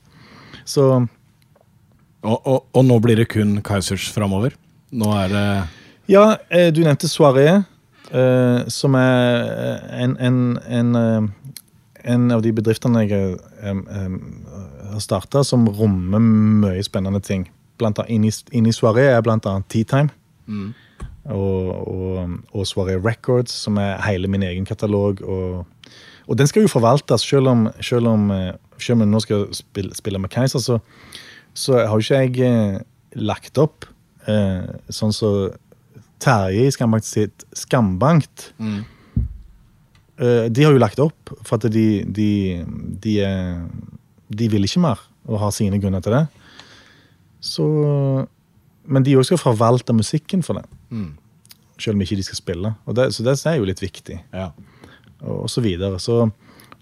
Så 0.64 1.06
Og, 2.22 2.38
og, 2.46 2.66
og 2.70 2.84
nå 2.86 3.00
blir 3.02 3.18
det 3.18 3.32
kun 3.32 3.56
Kaizers 3.66 4.06
framover. 4.14 4.54
Nå 4.94 5.08
er 5.24 5.32
det 5.32 5.46
Ja, 6.12 6.36
eh, 6.54 6.68
du 6.70 6.84
nevnte 6.84 7.10
Soiré, 7.10 7.48
eh, 8.12 8.58
som 8.70 8.94
er 8.94 9.42
eh, 9.42 10.04
en, 10.04 10.14
en, 10.20 10.38
en, 10.62 11.32
en 12.04 12.30
av 12.30 12.44
de 12.44 12.52
bedriftene 12.54 13.02
jeg 13.08 13.40
har 13.58 15.02
starta, 15.02 15.42
som 15.42 15.66
rommer 15.66 16.22
mye 16.22 16.86
spennende 16.86 17.22
ting. 17.24 17.48
Blant 17.80 17.98
annet, 18.02 18.12
inni, 18.12 18.32
inni 18.52 18.74
Soiré 18.74 19.08
er 19.10 19.22
blant 19.24 19.46
annet 19.48 19.68
Tea 19.72 19.88
Time. 19.88 20.12
Og, 21.32 21.70
og, 21.88 22.36
og 22.52 22.66
Soiré 22.68 22.98
Records, 22.98 23.54
som 23.64 23.78
er 23.78 24.00
hele 24.06 24.30
min 24.30 24.42
egen 24.46 24.66
katalog. 24.68 25.22
Og, 25.22 25.90
og 26.26 26.38
den 26.38 26.50
skal 26.50 26.66
jo 26.66 26.72
forvaltes, 26.72 27.24
selv 27.26 27.52
om, 27.52 27.66
selv 27.80 28.10
om, 28.10 28.30
eh, 28.34 28.52
selv 28.78 28.98
om 28.98 29.06
jeg 29.06 29.12
nå 29.12 29.22
skal 29.24 29.46
spille, 29.56 29.94
spille 29.98 30.22
med 30.22 30.32
Kaiser, 30.34 30.62
så, 30.62 30.78
så 31.54 31.82
har 31.86 31.94
jo 31.94 32.04
ikke 32.04 32.22
jeg 32.22 32.48
eh, 32.48 32.80
lagt 33.22 33.58
opp 33.60 33.86
eh, 34.30 34.66
sånn 34.92 35.14
som 35.14 35.52
Terje 36.22 36.68
i 36.68 36.72
Skambankt 36.74 37.08
sitt 37.08 37.46
Skambankt. 37.56 38.50
Eh, 40.22 40.44
de 40.50 40.64
har 40.64 40.74
jo 40.74 40.82
lagt 40.82 41.00
opp 41.02 41.32
for 41.42 41.58
at 41.58 41.72
de, 41.72 42.04
de, 42.06 42.30
de, 43.02 43.16
eh, 43.26 43.64
de 44.30 44.50
vil 44.52 44.68
ikke 44.68 44.82
mer 44.84 45.02
og 45.26 45.40
har 45.42 45.54
sine 45.54 45.78
grunner 45.82 46.02
til 46.04 46.14
det. 46.16 46.24
Så, 47.42 47.66
men 48.86 49.06
de 49.06 49.16
òg 49.18 49.26
skal 49.26 49.40
forvalte 49.40 49.94
musikken 49.96 50.44
for 50.46 50.60
det. 50.60 50.66
Selv 51.82 51.96
om 51.96 52.04
ikke 52.04 52.18
de 52.20 52.26
skal 52.26 52.38
spille. 52.38 52.74
Det, 52.94 53.08
så 53.16 53.26
det 53.26 53.34
er 53.50 53.58
jo 53.58 53.66
litt 53.68 53.82
viktig. 53.82 54.20
ja. 54.34 54.52
Og, 55.22 55.44
og 55.44 55.50
så 55.50 55.62
videre. 55.62 56.00
Så 56.02 56.24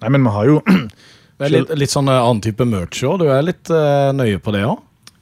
Nei, 0.00 0.08
men 0.08 0.22
vi 0.24 0.30
har 0.32 0.46
jo 0.48 0.60
Det 1.40 1.48
er 1.48 1.52
litt, 1.52 1.72
litt 1.76 1.92
sånn 1.92 2.08
eh, 2.08 2.20
annen 2.20 2.40
type 2.44 2.64
merch 2.68 3.02
òg. 3.04 3.22
Du 3.22 3.30
er 3.32 3.44
litt 3.44 3.68
uh, 3.72 4.12
nøye 4.16 4.40
på 4.40 4.52
det 4.56 4.62
òg? 4.68 4.78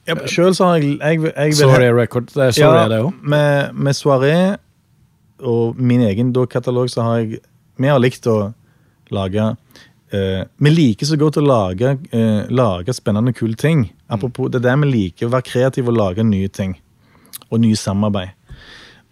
ja, 0.09 0.15
Sjøl 0.27 0.55
så 0.57 0.71
har 0.71 0.81
jeg, 0.81 0.97
jeg, 0.97 1.21
jeg 1.29 1.57
Sorry 1.59 1.89
Record. 1.95 2.31
Det 2.33 2.49
er 2.49 2.55
sorry, 2.55 2.81
det 2.91 2.99
òg. 3.05 3.21
med, 3.21 3.75
med 3.75 3.97
Soiré 3.97 4.35
og 5.39 5.79
min 5.79 6.03
egen 6.07 6.33
da, 6.35 6.43
katalog, 6.49 6.89
så 6.91 7.05
har 7.05 7.21
jeg 7.21 7.39
Vi 7.79 7.87
har 7.87 8.01
likt 8.01 8.27
å 8.27 8.51
lage 9.15 9.45
eh, 10.13 10.43
Vi 10.57 10.71
liker 10.73 11.05
så 11.05 11.17
godt 11.19 11.39
å 11.39 11.45
lage, 11.45 11.97
eh, 12.11 12.47
lage 12.49 12.93
spennende, 12.93 13.33
kule 13.33 13.55
ting. 13.55 13.91
Apropos, 14.09 14.49
Det 14.49 14.63
er 14.63 14.69
det 14.69 14.79
vi 14.83 14.91
liker, 14.91 15.27
å 15.27 15.35
være 15.35 15.49
kreative 15.49 15.89
og 15.89 15.97
lage 15.97 16.23
nye 16.23 16.47
ting. 16.47 16.75
Og 17.51 17.59
nye 17.59 17.75
samarbeid. 17.75 18.29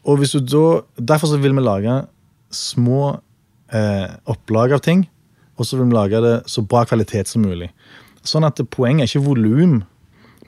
Og 0.05 0.19
hvis 0.19 0.31
du 0.31 0.39
da, 0.39 0.81
Derfor 0.99 1.27
så 1.27 1.41
vil 1.41 1.53
vi 1.53 1.61
lage 1.61 2.07
små 2.51 3.19
eh, 3.73 4.07
opplag 4.25 4.71
av 4.71 4.79
ting, 4.79 5.07
og 5.57 5.65
så 5.65 5.77
vil 5.77 5.89
vi 5.89 5.97
lage 5.97 6.21
det 6.21 6.35
så 6.47 6.61
bra 6.61 6.85
kvalitet 6.85 7.27
som 7.27 7.41
mulig. 7.41 7.71
Sånn 8.23 8.45
at 8.45 8.59
poenget 8.71 9.03
er 9.03 9.11
ikke 9.11 9.27
volum. 9.27 9.83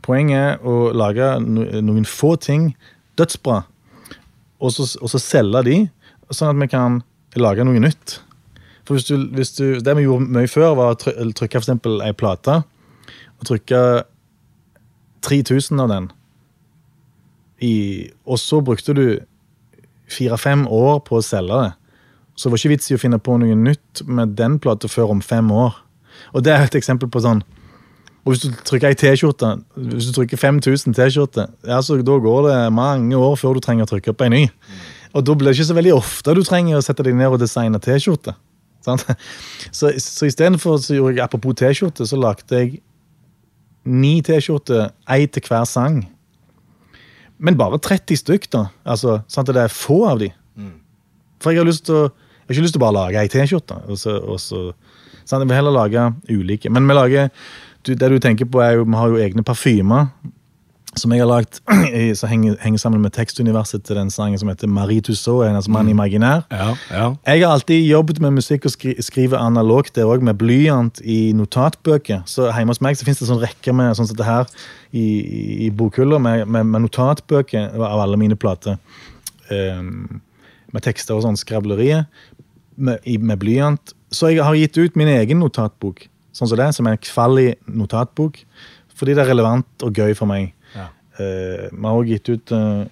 Poenget 0.05 0.38
er 0.38 0.63
å 0.63 0.91
lage 0.95 1.39
no, 1.43 1.65
noen 1.81 2.05
få 2.07 2.35
ting 2.39 2.76
dødsbra, 3.19 3.63
og 4.59 4.71
så, 4.71 4.85
og 4.99 5.11
så 5.11 5.19
selge 5.19 5.63
de, 5.67 5.77
sånn 6.31 6.53
at 6.53 6.61
vi 6.61 6.69
kan 6.71 7.01
lage 7.39 7.65
noe 7.67 7.81
nytt. 7.84 8.19
For 8.90 8.98
hvis 8.98 9.06
du, 9.06 9.28
hvis 9.38 9.52
du, 9.53 9.78
Det 9.86 9.94
vi 9.94 10.07
gjorde 10.07 10.34
mye 10.34 10.49
før, 10.49 10.72
var 10.74 10.95
å 10.95 10.98
trykke 10.98 11.60
eksempel 11.60 11.99
ei 12.02 12.10
plate. 12.18 12.64
Og 13.38 13.45
trykke 13.45 13.82
3000 15.22 15.84
av 15.84 15.91
den. 15.91 16.07
I, 17.61 18.10
og 18.26 18.40
så 18.41 18.64
brukte 18.66 18.95
du 18.98 19.03
fire-fem 20.10 20.66
år 20.66 21.03
på 21.06 21.20
å 21.20 21.22
selge 21.22 21.53
det. 21.53 21.76
Så 22.34 22.48
det 22.48 22.56
var 22.56 22.64
ikke 22.64 22.74
vits 22.74 22.90
i 22.90 22.98
å 22.98 23.03
finne 23.03 23.20
på 23.22 23.38
noe 23.38 23.61
nytt 23.61 24.02
med 24.10 24.34
den 24.40 24.57
plata 24.57 24.90
før 24.90 25.14
om 25.14 25.22
fem 25.22 25.53
år. 25.53 25.78
Og 26.34 26.41
det 26.48 26.56
er 26.56 26.66
et 26.66 26.82
eksempel 26.82 27.11
på 27.14 27.22
sånn 27.22 27.45
og 28.26 28.34
Hvis 28.34 28.41
du 28.44 28.56
trykker 28.68 28.90
ei 28.90 28.98
T-skjorte, 28.99 29.48
hvis 29.80 30.10
du 30.10 30.16
trykker 30.18 30.38
5000 30.38 30.94
T-skjorter, 30.94 31.53
ja, 31.66 31.78
så 31.82 31.95
da 32.03 32.18
går 32.20 32.49
det 32.49 32.57
mange 32.76 33.16
år 33.16 33.38
før 33.40 33.56
du 33.56 33.61
trenger 33.64 33.88
å 33.88 33.90
trykke 33.94 34.11
opp 34.11 34.26
ei 34.26 34.30
ny. 34.34 34.41
Og 35.16 35.24
da 35.26 35.34
blir 35.34 35.49
det 35.49 35.56
ikke 35.56 35.70
så 35.70 35.78
veldig 35.78 35.94
ofte 35.95 36.36
du 36.36 36.44
trenger 36.44 36.78
å 36.78 36.84
sette 36.84 37.06
deg 37.07 37.16
ned 37.16 37.32
og 37.32 37.40
designe 37.41 37.80
T-skjorte. 37.82 38.36
Sant? 38.85 39.06
Så, 39.76 39.91
så 40.01 40.30
istedenfor 40.30 40.80
så 40.81 40.95
gjorde 40.95 41.18
jeg 41.18 41.23
apropos 41.26 41.57
T-skjorte, 41.60 42.07
så 42.07 42.18
lagde 42.19 42.56
jeg 42.56 42.80
ni 43.89 44.19
T-skjorter, 44.26 44.89
ei 45.11 45.27
til 45.27 45.45
hver 45.45 45.68
sang. 45.69 46.01
Men 47.39 47.57
bare 47.60 47.80
30 47.80 48.19
stykk, 48.19 48.49
da. 48.51 48.65
Altså, 48.84 49.19
sant? 49.31 49.51
det 49.51 49.64
er 49.64 49.72
få 49.73 50.01
av 50.10 50.19
de. 50.23 50.31
For 51.39 51.56
jeg 51.56 51.64
har 51.64 51.69
lyst 51.69 51.88
til 51.88 51.95
å 51.95 52.10
Jeg 52.49 52.56
har 52.56 52.57
ikke 52.57 52.65
lyst 52.65 52.73
til 52.73 52.81
å 52.81 52.85
bare 52.88 52.97
lage 52.97 53.19
ei 53.22 53.30
T-skjorte. 53.30 53.76
Jeg 55.30 55.39
vil 55.45 55.53
heller 55.53 55.76
lage 55.76 56.06
ulike. 56.34 56.72
Men 56.73 56.88
vi 56.89 56.95
lager 56.97 57.27
du, 57.85 57.93
det 57.93 58.10
du 58.10 58.18
tenker 58.18 58.49
på 58.49 58.64
er 58.65 58.80
jo, 58.80 58.88
Vi 58.89 58.97
har 58.97 59.11
jo 59.11 59.19
egne 59.22 59.43
parfymer 59.45 60.07
som 60.98 61.11
jeg 61.14 61.22
har 61.22 61.28
lagd, 61.30 61.60
i- 61.94 62.16
som 62.18 62.30
henger, 62.32 62.56
henger 62.64 62.80
sammen 62.82 63.02
med 63.02 63.14
tekstuniverset 63.14 63.84
til 63.86 63.95
den 63.95 64.10
sangen 64.10 64.40
som 64.41 64.49
heter 64.49 64.68
Marie 64.68 65.02
Tussaud, 65.06 65.44
hennes 65.45 65.68
mann 65.70 65.88
imaginær. 65.91 66.41
Ja, 66.52 66.72
ja. 66.91 67.03
Jeg 67.30 67.44
har 67.45 67.53
alltid 67.53 67.86
jobbet 67.88 68.20
med 68.20 68.34
musikk 68.40 68.66
og 68.66 68.74
skri 68.74 68.95
skriver 69.06 69.38
analogt 69.40 69.94
der 69.95 70.10
òg, 70.10 70.22
med 70.26 70.38
blyant 70.41 70.99
i 71.06 71.32
notatbøker. 71.38 72.24
Så 72.26 72.49
hjemme 72.52 72.74
hos 72.74 72.82
meg 72.82 72.98
så 72.99 73.06
fins 73.07 73.22
det 73.22 73.30
sånn 73.30 73.40
rekker 73.44 73.74
med 73.78 73.95
sånn 73.99 74.10
som 74.10 74.18
det 74.20 74.26
her 74.28 74.49
i, 74.91 75.06
i 75.68 75.70
bokhylla, 75.70 76.20
med, 76.20 76.48
med, 76.49 76.66
med 76.74 76.88
notatbøker 76.88 77.70
av 77.78 78.02
alle 78.02 78.18
mine 78.20 78.36
plater. 78.40 78.80
Um, 79.49 80.20
med 80.74 80.84
tekster 80.86 81.16
og 81.18 81.24
sånn 81.26 81.38
skrablerier 81.40 82.03
med, 82.78 83.02
med 83.18 83.40
blyant. 83.41 83.94
Så 84.14 84.30
jeg 84.34 84.44
har 84.45 84.57
gitt 84.57 84.78
ut 84.78 84.98
min 84.99 85.10
egen 85.10 85.40
notatbok, 85.41 86.03
sånn 86.34 86.49
som 86.52 86.57
det, 86.60 86.68
som 86.78 86.86
er 86.90 86.98
en 86.98 87.02
kvallig 87.06 87.48
notatbok. 87.66 88.38
Fordi 88.99 89.16
det 89.16 89.24
er 89.24 89.32
relevant 89.32 89.86
og 89.86 89.95
gøy 89.98 90.14
for 90.18 90.30
meg. 90.30 90.52
Eh, 91.19 91.67
Vi 91.71 91.83
har 91.85 91.93
også 91.99 92.09
gitt 92.09 92.29
ut 92.29 92.51
uh, 92.55 92.85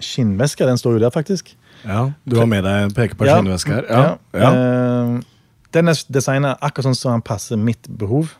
skinnvesker. 0.00 0.66
Den 0.66 0.80
står 0.80 0.98
jo 0.98 1.02
der, 1.04 1.10
faktisk. 1.14 1.54
ja. 1.84 2.10
Du 2.26 2.36
har 2.36 2.46
med 2.46 2.64
deg 2.64 2.88
en 2.88 2.90
på 3.16 3.26
Ja. 3.26 3.38
skinnveske 3.38 3.72
her? 3.72 3.84
Ja. 3.88 4.18
ja. 4.34 4.50
Eh, 4.50 5.20
den 5.72 5.88
er 5.88 5.94
designa 6.10 6.56
akkurat 6.60 6.90
sånn 6.90 6.98
som 6.98 7.12
han 7.12 7.22
passer 7.22 7.56
mitt 7.56 7.86
behov. 7.88 8.34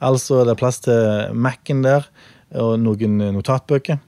Altså, 0.00 0.44
det 0.44 0.54
er 0.54 0.60
plass 0.60 0.80
til 0.80 1.34
Mac-en 1.34 1.82
der, 1.82 2.06
og 2.54 2.78
noen 2.80 3.18
notatbøker. 3.36 3.98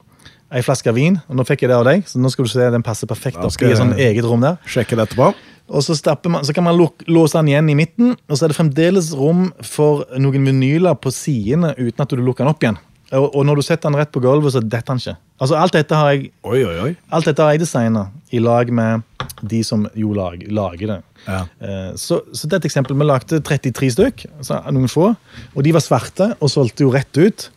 Ei 0.50 0.62
flaske 0.64 0.92
vin. 0.96 1.18
og 1.28 1.36
Nå 1.36 1.44
fikk 1.44 1.62
jeg 1.66 1.68
det 1.68 1.76
av 1.76 1.84
deg, 1.84 2.06
så 2.08 2.16
nå 2.22 2.30
skal 2.32 2.46
du 2.46 2.50
se 2.50 2.70
den 2.72 2.82
passer 2.82 3.06
perfekt 3.10 3.36
oppi 3.44 3.68
et 3.68 3.76
sånn 3.76 3.92
eget 4.00 4.24
rom 4.24 4.40
der. 4.40 4.56
Sjekke 4.64 4.96
det 4.96 5.10
etterpå. 5.10 5.34
Og 5.68 5.84
så, 5.84 5.92
man, 6.24 6.44
så 6.48 6.54
kan 6.56 6.64
man 6.64 6.78
låse 6.78 7.36
den 7.36 7.50
igjen 7.52 7.68
i 7.68 7.76
midten, 7.76 8.14
og 8.28 8.38
så 8.38 8.46
er 8.46 8.52
det 8.54 8.56
fremdeles 8.56 9.10
rom 9.12 9.50
for 9.60 10.06
noen 10.16 10.46
vinyler 10.48 10.96
på 10.96 11.12
sidene 11.12 11.74
uten 11.76 12.00
at 12.00 12.08
du 12.08 12.16
lukker 12.16 12.46
den 12.46 12.54
opp 12.54 12.64
igjen. 12.64 12.78
Og, 13.16 13.26
og 13.32 13.44
når 13.48 13.60
du 13.60 13.64
setter 13.64 13.88
den 13.88 13.96
rett 13.96 14.10
på 14.12 14.20
gulvet, 14.20 14.52
så 14.52 14.60
detter 14.60 14.92
den 14.92 15.00
ikke. 15.00 15.16
Altså, 15.38 15.56
alt 15.56 15.76
dette 15.76 15.96
har 15.96 16.10
jeg 16.12 16.30
Oi, 16.44 16.60
oi, 16.66 16.76
oi. 16.84 16.90
Alt 17.14 17.28
dette 17.30 17.44
har 17.44 17.54
jeg 17.54 17.62
designa 17.62 18.08
i 18.34 18.40
lag 18.42 18.68
med 18.74 19.04
de 19.48 19.60
som 19.64 19.86
jo 19.96 20.12
lag, 20.16 20.42
lager 20.52 20.92
det. 20.92 20.98
Ja. 21.24 21.42
Uh, 21.62 21.92
Så, 21.96 22.20
så 22.32 22.48
det 22.48 22.58
er 22.58 22.64
et 22.64 22.68
eksempel. 22.68 22.98
Vi 22.98 23.06
lagde 23.06 23.40
33 23.40 23.92
stykk, 23.94 24.26
altså 24.40 24.60
noen 24.74 24.90
få, 24.92 25.12
og 25.54 25.64
de 25.64 25.72
var 25.76 25.84
svarte 25.84 26.32
og 26.36 26.52
solgte 26.52 26.84
jo 26.84 26.92
rett 26.92 27.20
ut. 27.20 27.48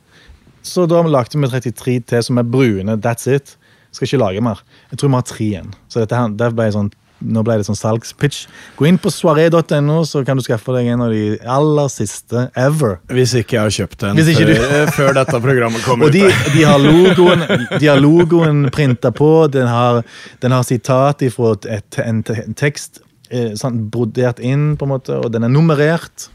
Så 0.64 0.86
da 0.88 1.02
lagde 1.03 1.40
vi 1.41 1.49
33 1.49 1.99
til 2.14 2.23
som 2.23 2.40
er 2.40 2.48
brune. 2.48 2.99
That's 3.02 3.28
it. 3.28 3.57
Skal 3.91 4.07
ikke 4.07 4.22
lage 4.22 4.44
mer. 4.45 4.61
Jeg 4.91 5.02
tror 5.02 5.10
vi 5.11 5.18
har 5.18 5.28
tre 5.28 5.45
igjen. 5.49 5.73
Så 5.91 5.99
dette 5.99 6.15
her, 6.15 6.32
det 6.38 6.52
ble 6.56 6.69
sånn 6.72 6.91
nå 7.22 7.43
ble 7.45 7.57
det 7.60 7.65
sånn 7.68 7.77
salgspitch. 7.77 8.45
Gå 8.80 8.88
inn 8.89 8.98
på 9.02 9.11
soaré.no, 9.14 9.99
så 10.10 10.23
kan 10.26 10.38
du 10.39 10.43
skaffe 10.45 10.73
deg 10.76 10.88
en 10.93 11.03
av 11.06 11.11
de 11.14 11.38
aller 11.45 11.88
siste 11.93 12.48
ever. 12.57 12.98
Hvis 13.14 13.35
ikke 13.38 13.57
jeg 13.57 13.61
har 13.61 13.76
kjøpt 13.77 14.06
Hvis 14.18 14.31
ikke 14.34 14.48
du- 14.49 14.56
før, 14.57 14.91
før 14.98 15.14
dette 15.19 15.41
programmet 15.43 15.84
kommer 15.85 16.06
Og 16.10 16.11
de, 16.15 16.26
ut. 16.27 16.49
de 16.56 16.64
har 16.65 16.80
logoen, 16.81 17.45
de 17.80 17.85
har 17.91 18.02
logoen 18.02 18.65
printa 18.73 19.11
på, 19.15 19.31
den 19.53 19.68
har, 19.68 20.02
den 20.41 20.52
har 20.52 20.64
sitat 20.68 21.22
fra 21.35 21.53
et, 21.69 21.99
en, 22.02 22.23
en 22.35 22.53
tekst 22.57 23.02
eh, 23.30 23.53
sånn, 23.56 23.84
brodert 23.93 24.39
inn, 24.43 24.76
på 24.77 24.88
en 24.88 24.93
måte, 24.95 25.19
og 25.22 25.31
den 25.31 25.43
er 25.48 25.53
nummerert. 25.53 26.30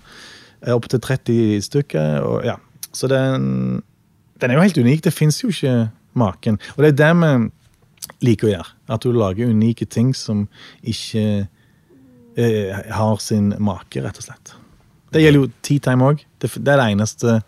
eh, 0.64 0.72
Opptil 0.74 1.00
30 1.02 1.60
stykker. 1.66 2.22
Og, 2.24 2.44
ja. 2.46 2.56
Så 2.96 3.08
den, 3.12 3.82
den 4.40 4.50
er 4.50 4.56
jo 4.56 4.62
helt 4.64 4.78
unik. 4.78 5.02
Det 5.04 5.12
fins 5.12 5.42
jo 5.42 5.50
ikke 5.52 5.88
maken. 6.16 6.56
Og 6.76 6.84
det 6.86 6.94
er 6.94 6.96
det 7.02 7.10
vi 7.20 7.32
liker 8.24 8.48
å 8.48 8.52
gjøre. 8.54 8.70
At 8.96 9.06
du 9.06 9.12
lager 9.16 9.50
unike 9.52 9.86
ting 9.90 10.12
som 10.16 10.46
ikke 10.82 11.46
eh, 12.36 12.84
har 12.96 13.16
sin 13.22 13.52
make, 13.62 14.00
rett 14.02 14.20
og 14.20 14.26
slett. 14.28 14.54
Det 15.14 15.22
gjelder 15.22 15.44
jo 15.46 15.50
T-Time 15.64 16.04
òg. 16.12 16.22
Det, 16.42 16.50
det 16.60 16.72
er 16.74 16.80
det 16.82 16.86
eneste 16.92 17.40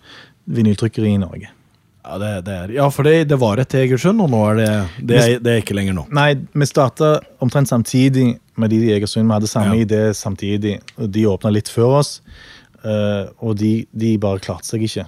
vinyltrykkeriet 0.49 1.19
i 1.19 1.23
Norge. 1.23 1.51
Ja, 2.09 2.17
det, 2.23 2.29
det 2.47 2.55
er, 2.57 2.71
ja, 2.79 2.87
for 2.95 3.05
det, 3.05 3.27
det 3.29 3.37
var 3.37 3.61
et 3.61 3.75
Egersund, 3.77 4.23
og 4.25 4.31
nå 4.33 4.39
er 4.55 4.57
det 4.57 4.69
det 5.11 5.17
er, 5.19 5.33
det 5.45 5.53
er 5.53 5.59
ikke 5.61 5.75
lenger 5.77 5.97
nå. 5.99 6.07
Nei, 6.17 6.31
vi 6.57 6.69
starta 6.71 7.19
omtrent 7.45 7.69
samtidig 7.69 8.31
med 8.57 8.73
de 8.73 8.79
i 8.87 8.95
Egersund. 8.95 9.27
Vi 9.29 9.35
hadde 9.35 9.51
samme 9.51 9.75
Ja. 9.77 9.83
idé 9.85 10.01
samtidig. 10.17 10.79
og 10.97 11.11
De 11.13 11.27
åpna 11.29 11.53
litt 11.53 11.69
før 11.69 11.99
oss, 11.99 12.15
eh, 12.81 13.27
og 13.45 13.59
de, 13.61 13.85
de 13.93 14.15
bare 14.23 14.41
klarte 14.41 14.65
seg 14.71 14.87
ikke. 14.89 15.05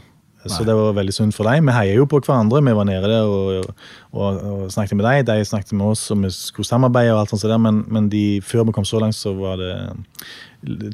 Så 0.49 0.65
det 0.65 0.73
var 0.73 0.95
veldig 0.97 1.13
synd 1.13 1.35
for 1.37 1.45
dem. 1.45 1.67
Vi 1.69 1.75
heier 1.77 1.99
jo 1.99 2.07
på 2.09 2.21
hverandre. 2.25 2.63
Vi 2.65 2.73
var 2.77 2.87
nede 2.89 3.09
der 3.11 3.29
og, 3.29 3.75
og, 4.17 4.39
og 4.41 4.63
snakket 4.73 4.97
med 4.97 5.05
dem. 5.05 5.27
De 5.29 5.45
snakket 5.45 5.75
med 5.77 5.93
oss, 5.93 6.07
og 6.15 6.23
vi 6.23 6.31
skulle 6.33 6.69
samarbeide, 6.69 7.13
og 7.13 7.21
alt 7.21 7.35
sånt, 7.35 7.45
der, 7.45 7.61
men, 7.61 7.83
men 7.93 8.09
de, 8.13 8.41
før 8.41 8.65
vi 8.69 8.77
kom 8.77 8.87
så 8.89 9.03
langt, 9.03 9.19
så 9.19 9.35
var 9.37 9.61
det 9.61 9.75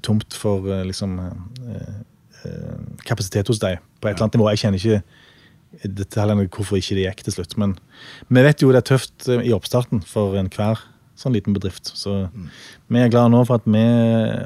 tomt 0.03 0.35
for 0.35 0.67
eh, 0.67 0.83
liksom 0.89 1.15
eh, 1.23 1.95
eh, 2.43 2.75
kapasitet 3.07 3.47
hos 3.53 3.63
dem 3.63 3.79
på 4.01 4.11
et 4.11 4.17
eller 4.17 4.27
annet 4.27 4.41
nivå. 4.41 4.51
Jeg 4.51 4.65
kjenner 4.65 4.83
ikke 4.83 5.95
detaljene 6.03 6.49
hvorfor 6.49 6.81
ikke 6.81 6.99
det 6.99 7.07
gikk 7.07 7.25
til 7.29 7.39
slutt. 7.39 7.57
Men 7.61 7.79
vi 8.27 8.43
vet 8.43 8.63
jo 8.65 8.73
det 8.75 8.83
er 8.83 8.91
tøft 8.95 9.31
i 9.31 9.55
oppstarten 9.55 10.03
for 10.07 10.35
enhver 10.41 10.83
sånn 11.17 11.33
liten 11.37 11.55
bedrift. 11.57 11.89
Så 11.97 12.29
vi 12.93 13.01
er 13.01 13.09
glade 13.13 13.33
nå 13.33 13.41
for 13.49 13.57
at 13.61 13.67
vi 13.67 13.83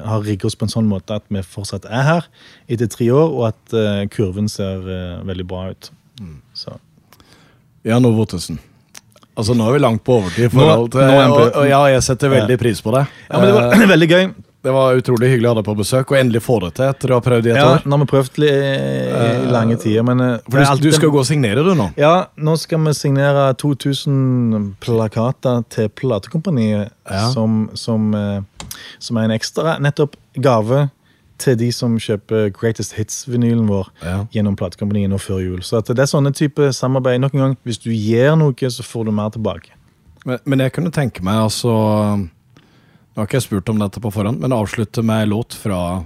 har 0.07 0.23
rigget 0.23 0.47
oss 0.49 0.55
på 0.55 0.67
en 0.67 0.73
sånn 0.73 0.87
måte 0.89 1.17
at 1.19 1.25
vi 1.31 1.43
fortsatt 1.43 1.85
er 1.89 2.05
her 2.07 2.27
etter 2.71 2.87
tre 2.91 3.09
år, 3.11 3.33
og 3.35 3.47
at 3.51 3.75
uh, 3.75 4.03
kurven 4.13 4.47
ser 4.51 4.83
uh, 4.87 5.21
veldig 5.27 5.47
bra 5.51 5.65
ut. 5.73 5.91
Så. 6.55 6.77
Jan 7.87 8.05
Ove 8.05 8.23
Ottesen. 8.23 8.59
Altså, 9.31 9.55
nå 9.57 9.65
er 9.69 9.77
vi 9.77 9.81
langt 9.81 10.03
på 10.05 10.19
overtid. 10.19 10.47
i 10.47 10.55
Nå- 10.55 10.59
forhold 10.59 10.89
til, 10.93 11.01
nå 11.07 11.35
og, 11.35 11.43
og 11.63 11.67
ja, 11.69 11.79
jeg 11.95 12.03
setter 12.05 12.29
veldig 12.33 12.57
pris 12.61 12.81
på 12.83 12.91
det. 12.95 13.05
Ja, 13.29 13.39
men 13.39 13.47
det 13.47 13.53
var 13.57 13.87
veldig 13.95 14.09
gøy. 14.11 14.25
Det 14.63 14.71
var 14.75 14.93
utrolig 14.99 15.29
hyggelig 15.31 15.47
å 15.49 15.53
ha 15.55 15.57
deg 15.61 15.65
på 15.65 15.73
besøk, 15.79 16.11
og 16.13 16.17
endelig 16.19 16.41
få 16.45 16.59
det 16.61 16.73
til 16.77 16.85
etter 16.85 17.09
å 17.11 17.17
ha 17.17 17.23
prøvd 17.25 17.47
i 17.47 17.49
et 17.49 17.57
Ja, 17.57 17.67
år. 17.73 17.81
nå 17.85 17.97
har 17.97 18.03
vi 18.05 18.09
prøvd 18.11 18.35
i, 18.45 18.51
i 18.51 19.51
lange 19.51 19.77
tider, 19.81 20.03
men 20.05 20.21
eh, 20.21 20.37
du, 20.47 20.57
alltid- 20.61 20.83
du 20.83 20.91
skal 20.99 21.09
gå 21.09 21.19
og 21.19 21.25
signere, 21.25 21.63
du, 21.65 21.73
nå? 21.75 21.87
Ja, 21.97 22.27
nå 22.37 22.53
skal 22.61 22.79
vi 22.85 22.93
signere 22.93 23.47
2000 23.57 24.75
plakater 24.79 25.63
til 25.69 25.89
platekompaniet, 25.89 26.91
Ja. 27.09 27.29
som, 27.33 27.69
som, 27.73 28.13
eh, 28.13 28.41
som 28.99 29.17
er 29.17 29.23
en 29.29 29.31
ekstra 29.39 29.79
nettopp 29.81 30.15
gave 30.39 30.89
til 31.41 31.55
de 31.57 31.71
som 31.73 31.97
kjøper 31.97 32.51
Greatest 32.53 32.93
Hits-vinylen 32.93 33.65
vår 33.67 33.87
Ja. 34.05 34.25
gjennom 34.31 34.55
platekompaniet 34.55 35.09
nå 35.09 35.17
før 35.17 35.41
jul. 35.41 35.59
Så 35.65 35.81
det 35.83 35.97
er 35.97 36.05
sånne 36.05 36.31
type 36.37 36.69
samarbeid. 36.71 37.19
Nok 37.19 37.33
en 37.33 37.39
gang, 37.39 37.57
hvis 37.65 37.79
du 37.81 37.89
gir 37.89 38.35
noe, 38.37 38.53
så 38.53 38.83
får 38.85 39.05
du 39.05 39.11
mer 39.11 39.29
tilbake. 39.33 39.71
Men, 40.23 40.37
men 40.45 40.59
jeg 40.59 40.71
kunne 40.73 40.91
tenke 40.93 41.23
meg, 41.23 41.33
altså 41.49 42.29
Nå 43.11 43.19
har 43.19 43.27
ikke 43.27 43.41
jeg 43.41 43.47
spurt 43.49 43.69
om 43.73 43.81
dette 43.81 43.99
på 43.99 44.11
forhånd, 44.13 44.39
men 44.39 44.53
avslutte 44.55 45.03
med 45.03 45.27
låt 45.27 45.55
fra 45.59 46.03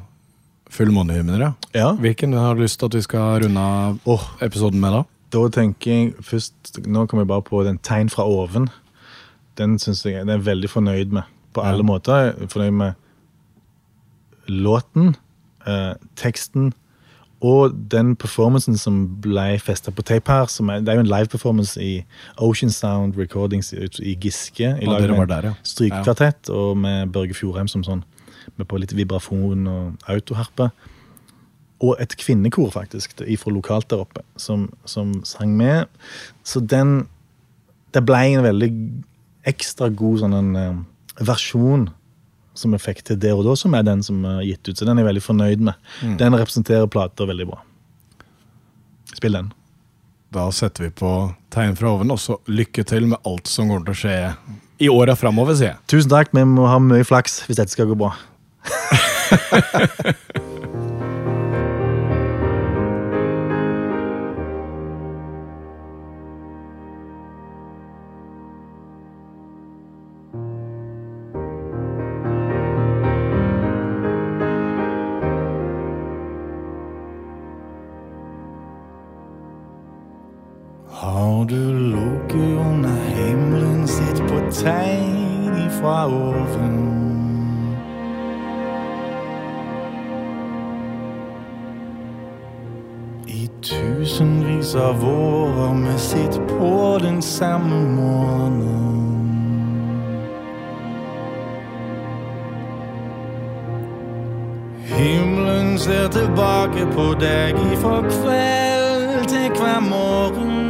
Fullmånehymner. 0.73 1.51
Ja. 1.75 1.91
Hvilken 2.01 2.33
har 2.33 2.55
du 2.55 2.63
lyst 2.63 2.79
til 2.81 2.89
at 2.89 2.97
vi 2.97 3.03
skal 3.05 3.43
runde 3.43 3.61
av 3.61 3.99
oh. 4.09 4.23
episoden 4.41 4.81
med, 4.81 4.95
da? 4.95 5.03
da 5.35 5.43
tenker 5.53 5.91
jeg 5.91 6.25
først 6.25 6.79
Nå 6.85 7.05
kommer 7.05 7.23
jeg 7.23 7.29
bare 7.29 7.45
på 7.45 7.61
den 7.67 7.77
tegn 7.85 8.09
fra 8.09 8.25
oven. 8.25 8.71
Den 9.59 9.77
synes 9.79 10.01
jeg 10.05 10.17
den 10.17 10.33
er 10.33 10.39
jeg 10.39 10.47
veldig 10.47 10.71
fornøyd 10.71 11.13
med 11.13 11.29
på 11.55 11.63
alle 11.63 11.85
måter. 11.87 12.31
Jeg 12.31 12.33
er 12.47 12.51
fornøyd 12.51 12.79
med 12.81 14.49
låten, 14.49 15.13
eh, 15.69 15.93
teksten 16.19 16.73
og 17.43 17.75
den 17.91 18.13
performancen 18.15 18.77
som 18.79 19.01
ble 19.21 19.57
festa 19.59 19.91
på 19.91 20.05
tape 20.07 20.31
her. 20.31 20.47
Som 20.51 20.69
er, 20.71 20.81
det 20.83 20.93
er 20.93 20.99
jo 20.99 21.05
en 21.05 21.11
live-performance 21.11 21.81
i 21.81 22.05
Ocean 22.41 22.71
Sound 22.71 23.17
Recordings 23.19 23.73
i 23.73 24.15
Giske. 24.21 24.71
I 24.81 24.87
lag 24.87 25.09
med 25.11 25.27
der, 25.29 25.49
ja. 25.51 25.53
Strykekvartett 25.63 26.49
og 26.49 26.77
med 26.77 27.11
Børge 27.15 27.35
Fjordheim 27.37 27.69
som 27.71 27.83
sånn. 27.85 28.05
Med 28.55 28.69
på 28.69 28.79
litt 28.79 28.95
vibrafon 28.95 29.67
og 29.67 30.11
autoharpe. 30.11 30.69
Og 31.83 31.99
et 31.99 32.15
kvinnekor, 32.17 32.71
faktisk, 32.71 33.19
fra 33.19 33.51
lokalt 33.51 33.89
der 33.91 34.05
oppe, 34.05 34.23
som, 34.39 34.69
som 34.87 35.19
sang 35.27 35.57
med. 35.57 35.91
Så 36.43 36.63
den 36.63 37.07
Det 37.95 38.01
ble 38.03 38.17
en 38.27 38.43
veldig 38.43 38.67
ekstra 39.47 39.87
god 39.87 40.17
sånn 40.19 40.33
en, 40.35 40.55
eh, 40.59 41.23
versjon 41.23 41.85
som 42.55 42.73
jeg 42.75 42.83
fikk 42.83 43.03
til 43.07 43.19
der 43.21 43.35
og 43.37 43.45
da, 43.47 43.55
som 43.59 43.75
er 43.77 43.85
den 43.87 44.03
som 44.05 44.23
er 44.29 44.41
gitt 44.47 44.67
ut. 44.67 44.75
Så 44.77 44.87
den 44.87 44.97
er 44.97 45.03
jeg 45.03 45.11
veldig 45.11 45.25
fornøyd 45.25 45.63
med. 45.69 45.93
Den 46.19 46.37
representerer 46.37 46.89
plater 46.91 47.29
veldig 47.29 47.47
bra. 47.51 47.61
Spill 49.15 49.37
den. 49.37 49.51
Da 50.35 50.49
setter 50.51 50.87
vi 50.87 50.91
på 50.91 51.11
tegn 51.53 51.77
fra 51.79 51.93
oven, 51.95 52.11
og 52.11 52.19
så 52.19 52.39
lykke 52.51 52.83
til 52.87 53.07
med 53.11 53.21
alt 53.27 53.47
som 53.47 53.69
kommer 53.71 53.85
til 53.87 53.95
å 53.95 54.01
skje 54.01 54.17
i 54.83 54.89
åra 54.91 55.15
framover, 55.15 55.55
sier 55.55 55.73
jeg. 55.73 55.79
Tusen 55.91 56.11
takk, 56.11 56.33
vi 56.35 56.43
må 56.49 56.67
ha 56.67 56.79
mye 56.83 57.05
flaks 57.07 57.43
hvis 57.47 57.61
dette 57.61 57.71
skal 57.71 57.87
gå 57.91 57.99
bra. 57.99 58.11
tilbake 106.75 106.95
på 106.95 107.15
deg 107.19 107.55
ifra 107.73 108.01
kveld 108.01 109.27
til 109.27 109.49
hver 109.59 109.79
morgen. 109.79 110.65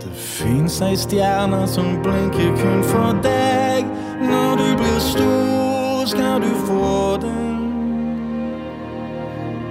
Det 0.00 0.12
fins 0.14 0.80
ei 0.80 0.96
stjerne 0.96 1.66
som 1.66 2.02
blinker 2.02 2.56
kun 2.56 2.82
for 2.82 3.14
deg. 3.22 3.86
Når 4.20 4.56
du 4.56 4.76
blir 4.76 4.98
stor, 4.98 6.06
skal 6.06 6.42
du 6.42 6.54
få 6.66 7.16
den. 7.22 7.58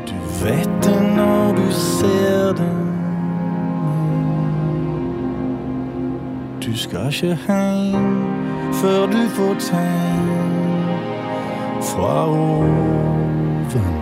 Du 0.08 0.46
vet 0.46 0.70
det 0.84 1.02
når 1.16 1.56
du 1.56 1.72
ser 1.72 2.54
den. 2.54 2.88
Du 6.66 6.78
skal 6.78 7.08
ikke 7.08 7.38
hjem 7.48 8.38
før 8.74 9.06
du 9.06 9.30
får 9.30 9.56
tegn 9.60 10.77
fra 11.98 12.26
oven. 12.26 13.94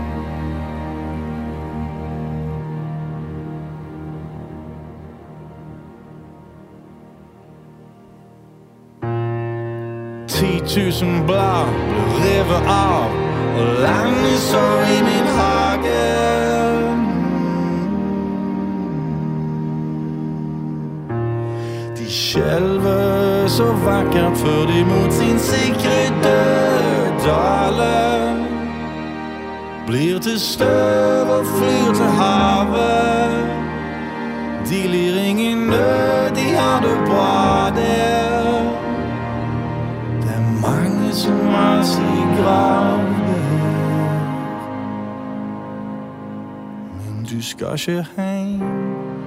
Ti 10.28 10.60
tusen 10.68 11.24
blad 11.28 11.72
ble 11.90 12.06
revet 12.20 12.68
av, 12.68 13.16
og 13.56 13.68
landet 13.84 14.40
så 14.50 14.66
i 14.96 15.00
min 15.08 15.28
hage. 15.38 16.04
Skjelver 22.16 23.48
så 23.48 23.66
vakkert 23.86 24.38
før 24.38 24.66
de 24.70 24.84
mot 24.86 25.14
sin 25.14 25.40
sikre 25.40 25.96
død 26.24 26.85
daler. 27.26 28.46
Blir 29.88 30.20
til 30.20 30.40
støv 30.40 31.28
og 31.30 31.46
flyr 31.46 31.94
til 31.94 32.06
havet. 32.06 33.46
De 34.70 34.88
lir 34.88 35.22
ingen 35.30 35.58
nød, 35.58 36.36
de 36.36 36.56
har 36.58 36.82
det 36.82 36.98
bra 37.08 37.70
der. 37.70 38.64
Det 40.22 40.32
er 40.36 40.68
mange 40.68 41.14
som 41.14 41.48
har 41.48 41.84
sin 41.84 42.28
grav 42.42 42.98
der. 43.28 43.76
Men 47.06 47.26
du 47.32 47.44
skal 47.44 47.68
ikke 47.74 48.06
hjem 48.18 48.62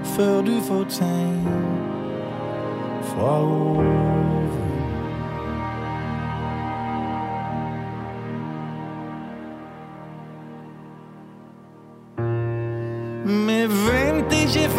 før 0.05 0.41
du 0.41 0.61
får 0.69 0.85
tegn 0.89 1.49
fra 3.03 3.41
oven. 3.41 4.48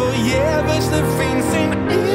Venter 0.00 0.14
ikke 0.14 0.30
forgjeves, 0.30 0.88
det 0.88 1.04
fins 1.18 2.09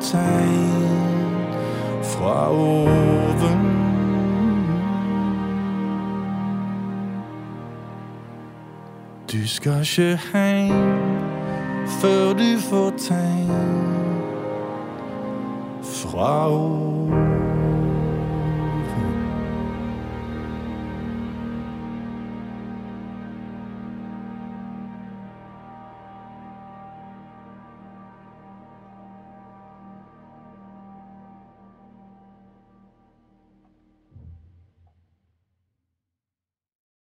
tegn 0.00 1.54
fra 2.02 2.50
oven. 2.50 3.60
Du 9.32 9.48
skal 9.48 9.80
ikke 9.80 10.20
heim 10.32 10.72
før 12.00 12.32
du 12.32 12.60
får 12.70 12.92
tegn 12.98 13.50
fra 15.82 16.50
oven. 16.50 16.87